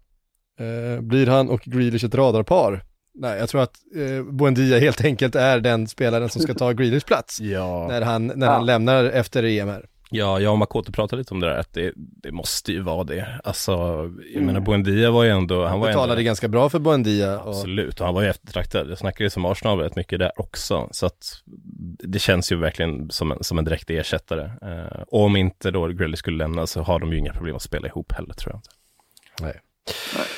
Eh, 0.61 1.01
blir 1.01 1.27
han 1.27 1.49
och 1.49 1.61
Grealish 1.61 2.05
ett 2.05 2.15
radarpar? 2.15 2.85
Nej, 3.19 3.39
jag 3.39 3.49
tror 3.49 3.63
att 3.63 3.75
eh, 3.97 4.25
Buendia 4.33 4.79
helt 4.79 5.05
enkelt 5.05 5.35
är 5.35 5.61
den 5.61 5.87
spelaren 5.89 6.29
som 6.29 6.43
ska 6.43 6.55
ta 6.55 6.73
Grealish 6.73 7.07
plats 7.07 7.41
Ja, 7.41 7.87
när 7.89 8.03
han, 8.03 8.27
när 8.27 8.47
Ja. 8.47 8.53
han 8.53 8.67
lämnar 8.67 9.05
efter 9.05 9.43
EM 9.43 9.69
här. 9.69 9.87
Ja 10.11 10.41
jag 10.41 10.53
och 10.53 10.59
Makoto 10.59 10.93
pratade 10.93 11.21
lite 11.21 11.35
om 11.35 11.41
det 11.41 11.47
där, 11.47 11.57
att 11.59 11.73
det, 11.73 11.93
det 11.97 12.33
måste 12.33 12.73
ju 12.73 12.81
vara 12.81 13.05
det. 13.05 13.41
Alltså, 13.45 13.73
jag 13.73 14.27
Mm. 14.35 14.47
menar 14.47 14.61
Buendia 14.61 15.11
var 15.11 15.25
ju 15.25 15.31
ändå, 15.31 15.63
han 15.63 15.71
Han 15.71 15.81
var 15.81 15.87
betalade 15.89 16.13
ändå, 16.13 16.23
ganska 16.23 16.49
bra 16.49 16.69
för 16.69 16.79
Buendia. 16.79 17.41
Och, 17.41 17.49
Absolut, 17.49 18.01
och 18.01 18.07
han 18.07 18.15
var 18.15 18.23
ju 18.23 18.29
eftertraktad. 18.29 18.91
Jag 18.91 18.99
snackade 18.99 19.25
ju 19.25 19.31
som 19.31 19.45
Arsenal 19.45 19.79
rätt 19.79 19.97
mycket 19.97 20.19
där 20.19 20.33
också, 20.41 20.89
så 20.91 21.07
att 21.07 21.43
det 22.03 22.19
känns 22.19 22.53
ju 22.53 22.57
verkligen 22.57 23.11
som 23.11 23.33
en, 23.33 23.45
som 23.45 23.59
en 23.59 23.65
direkt 23.65 23.91
ersättare. 23.91 24.51
Eh, 24.63 25.01
och 25.09 25.21
om 25.25 25.37
inte 25.37 25.71
då 25.71 25.87
Grealish 25.89 26.19
skulle 26.19 26.37
lämna 26.39 26.67
så 26.67 26.83
har 26.83 26.99
de 27.01 27.13
ju 27.13 27.19
inga 27.19 27.33
problem 27.33 27.57
att 27.57 27.63
spela 27.63 27.89
ihop 27.89 28.13
heller 28.13 28.35
tror 28.35 28.53
jag 28.53 28.59
inte. 28.59 28.71
Nej. 29.43 29.61
Hörde 30.17 30.29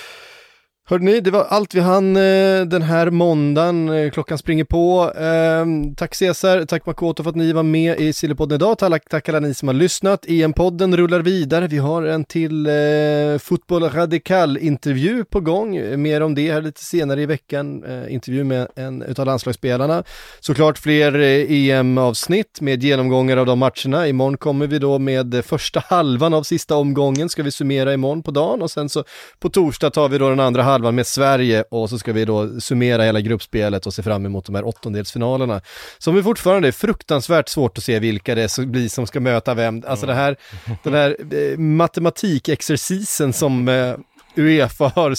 ni, 0.99 1.21
det 1.21 1.31
var 1.31 1.45
allt 1.45 1.75
vi 1.75 1.81
hann 1.81 2.17
eh, 2.17 2.61
den 2.67 2.83
här 2.83 3.11
måndagen. 3.11 3.89
Eh, 3.89 4.11
klockan 4.11 4.39
springer 4.39 4.65
på. 4.65 5.13
Ehm, 5.19 5.95
tack 5.95 6.15
Cesar, 6.15 6.65
tack 6.65 6.87
Makoto 6.87 7.23
för 7.23 7.31
att 7.31 7.37
ni 7.37 7.53
var 7.53 7.63
med 7.63 8.01
i 8.01 8.13
Sillypodden 8.13 8.57
idag. 8.57 8.79
Tack, 8.79 9.09
tack 9.11 9.29
alla 9.29 9.41
ni 9.41 9.55
som 9.55 9.69
har 9.69 9.75
lyssnat. 9.75 10.27
EM-podden 10.27 10.97
rullar 10.97 11.21
vidare. 11.21 11.67
Vi 11.67 11.79
har 11.79 12.03
en 12.03 12.25
till 12.25 12.67
eh, 12.67 13.39
Fotboll 13.39 13.83
Radikal-intervju 13.83 15.25
på 15.25 15.41
gång. 15.41 16.01
Mer 16.03 16.21
om 16.21 16.35
det 16.35 16.53
här 16.53 16.63
lite 16.63 16.85
senare 16.85 17.23
i 17.23 17.27
veckan. 17.27 17.85
Eh, 17.85 18.15
intervju 18.15 18.45
med 18.45 18.69
en 18.77 19.03
utav 19.03 19.27
landslagsspelarna. 19.27 20.05
Såklart 20.41 20.79
fler 20.79 21.21
eh, 21.21 21.71
EM-avsnitt 21.71 22.61
med 22.61 22.83
genomgångar 22.83 23.37
av 23.37 23.47
de 23.47 23.59
matcherna. 23.59 24.09
Imorgon 24.09 24.37
kommer 24.37 24.67
vi 24.67 24.79
då 24.79 24.99
med 24.99 25.45
första 25.45 25.83
halvan 25.87 26.35
av 26.35 26.43
sista 26.43 26.77
omgången. 26.77 27.29
Ska 27.29 27.43
vi 27.43 27.51
summera 27.51 27.95
imorgon 27.95 28.23
på 28.23 28.31
dagen 28.31 28.63
och 28.63 28.71
sen 28.71 28.89
så 28.89 29.05
på 29.39 29.49
torsdag 29.49 29.91
tar 29.91 30.09
vi 30.09 30.19
då 30.19 30.29
den 30.29 30.41
andra 30.41 30.63
halvan 30.63 30.78
med 30.83 31.07
Sverige 31.07 31.65
och 31.71 31.91
så 31.91 31.99
ska 31.99 32.13
vi 32.13 32.25
då 32.25 32.61
summera 32.61 33.03
hela 33.03 33.21
gruppspelet 33.21 33.87
och 33.87 33.95
se 33.95 34.03
fram 34.03 34.27
emot 34.27 34.47
de 34.47 34.55
här 34.55 34.67
åttondelsfinalerna. 34.67 35.61
Som 35.99 36.15
vi 36.15 36.23
fortfarande 36.23 36.69
är 36.69 36.73
fruktansvärt 36.73 37.49
svårt 37.49 37.79
att 37.79 37.85
se 37.85 37.99
vilka 37.99 38.35
det 38.35 38.59
blir 38.59 38.89
som 38.89 39.07
ska 39.07 39.21
möta 39.21 39.55
vem. 39.55 39.83
Alltså 39.87 40.07
det 40.07 40.15
här, 40.15 40.37
den 40.83 40.95
här 40.95 41.17
eh, 41.35 41.59
matematikexercisen 41.59 43.33
som 43.33 43.69
eh, 43.69 43.95
Uefa 44.37 44.93
har 44.95 45.15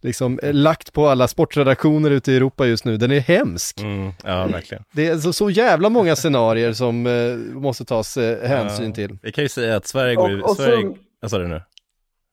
liksom 0.00 0.38
eh, 0.42 0.52
lagt 0.54 0.92
på 0.92 1.08
alla 1.08 1.28
sportredaktioner 1.28 2.10
ute 2.10 2.32
i 2.32 2.36
Europa 2.36 2.66
just 2.66 2.84
nu, 2.84 2.96
den 2.96 3.10
är 3.12 3.20
hemsk. 3.20 3.80
Mm, 3.80 4.12
ja, 4.24 4.46
verkligen. 4.46 4.84
Det 4.92 5.06
är 5.06 5.18
så, 5.18 5.32
så 5.32 5.50
jävla 5.50 5.88
många 5.88 6.16
scenarier 6.16 6.72
som 6.72 7.06
eh, 7.06 7.36
måste 7.60 7.84
tas 7.84 8.16
eh, 8.16 8.48
hänsyn 8.48 8.86
Ja. 8.88 8.92
till. 8.94 9.18
Vi 9.22 9.32
kan 9.32 9.44
ju 9.44 9.48
säga 9.48 9.76
att 9.76 9.86
Sverige 9.86 10.14
går 10.14 10.30
ju... 10.30 10.42
Och- 10.42 10.50
och 10.50 10.56
Sverige... 10.56 10.82
så- 11.22 11.28
sa 11.28 11.38
du 11.38 11.48
nu? 11.48 11.62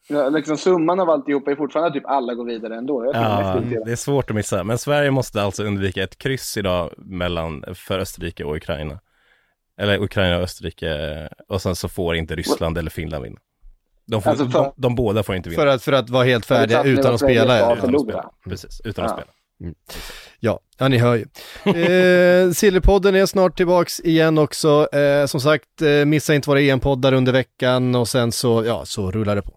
Ja, 0.09 0.29
liksom 0.29 0.57
summan 0.57 0.99
av 0.99 1.09
alltihopa 1.09 1.51
är 1.51 1.55
fortfarande 1.55 1.87
att 1.87 1.93
typ 1.93 2.05
alla 2.05 2.33
går 2.33 2.45
vidare 2.45 2.75
ändå. 2.77 3.11
Ja, 3.13 3.61
det. 3.69 3.85
det 3.85 3.91
är 3.91 3.95
svårt 3.95 4.29
att 4.29 4.35
missa. 4.35 4.63
Men 4.63 4.77
Sverige 4.77 5.11
måste 5.11 5.41
alltså 5.41 5.63
undvika 5.63 6.03
ett 6.03 6.17
kryss 6.17 6.57
idag 6.57 6.93
mellan, 6.97 7.63
för 7.75 7.99
Österrike 7.99 8.43
och 8.43 8.55
Ukraina. 8.55 8.99
Eller 9.79 9.97
Ukraina 10.03 10.37
och 10.37 10.43
Österrike. 10.43 11.29
Och 11.47 11.61
sen 11.61 11.75
så 11.75 11.89
får 11.89 12.15
inte 12.15 12.35
Ryssland 12.35 12.77
eller 12.77 12.89
Finland 12.91 13.23
vinna. 13.23 13.37
De, 14.07 14.21
får, 14.21 14.29
Alltså 14.29 14.45
för- 14.49 14.59
de, 14.59 14.73
de 14.75 14.95
båda 14.95 15.23
får 15.23 15.35
inte 15.35 15.49
vinna. 15.49 15.61
För 15.61 15.67
att, 15.67 15.83
för 15.83 15.91
att 15.91 16.09
vara 16.09 16.23
helt 16.23 16.45
färdiga 16.45 16.83
Förutsatt 16.83 16.99
utan 17.05 17.13
att 17.13 17.19
spela. 17.19 17.57
ja. 17.59 17.75
Utan 17.75 17.95
att 17.95 18.01
spela. 18.01 18.31
Precis, 18.49 18.81
utan 18.85 19.05
att 19.05 19.11
Ja. 19.11 19.17
spela. 19.17 19.31
Ja, 20.39 20.59
ja 20.77 20.87
ni 20.87 20.97
hör 20.97 21.15
ju. 21.15 21.25
Eh, 22.45 22.51
Sillypodden 22.51 23.15
är 23.15 23.25
snart 23.25 23.57
tillbaks 23.57 23.99
igen 23.99 24.37
också. 24.37 24.87
Eh, 24.95 25.25
som 25.25 25.39
sagt, 25.39 25.81
eh, 25.81 26.05
missa 26.05 26.35
inte 26.35 26.49
våra 26.49 26.61
EM-poddar 26.61 27.13
under 27.13 27.31
veckan 27.33 27.95
och 27.95 28.07
sen 28.07 28.31
så, 28.31 28.63
ja, 28.65 28.85
så 28.85 29.11
rullar 29.11 29.35
det 29.35 29.41
på. 29.41 29.53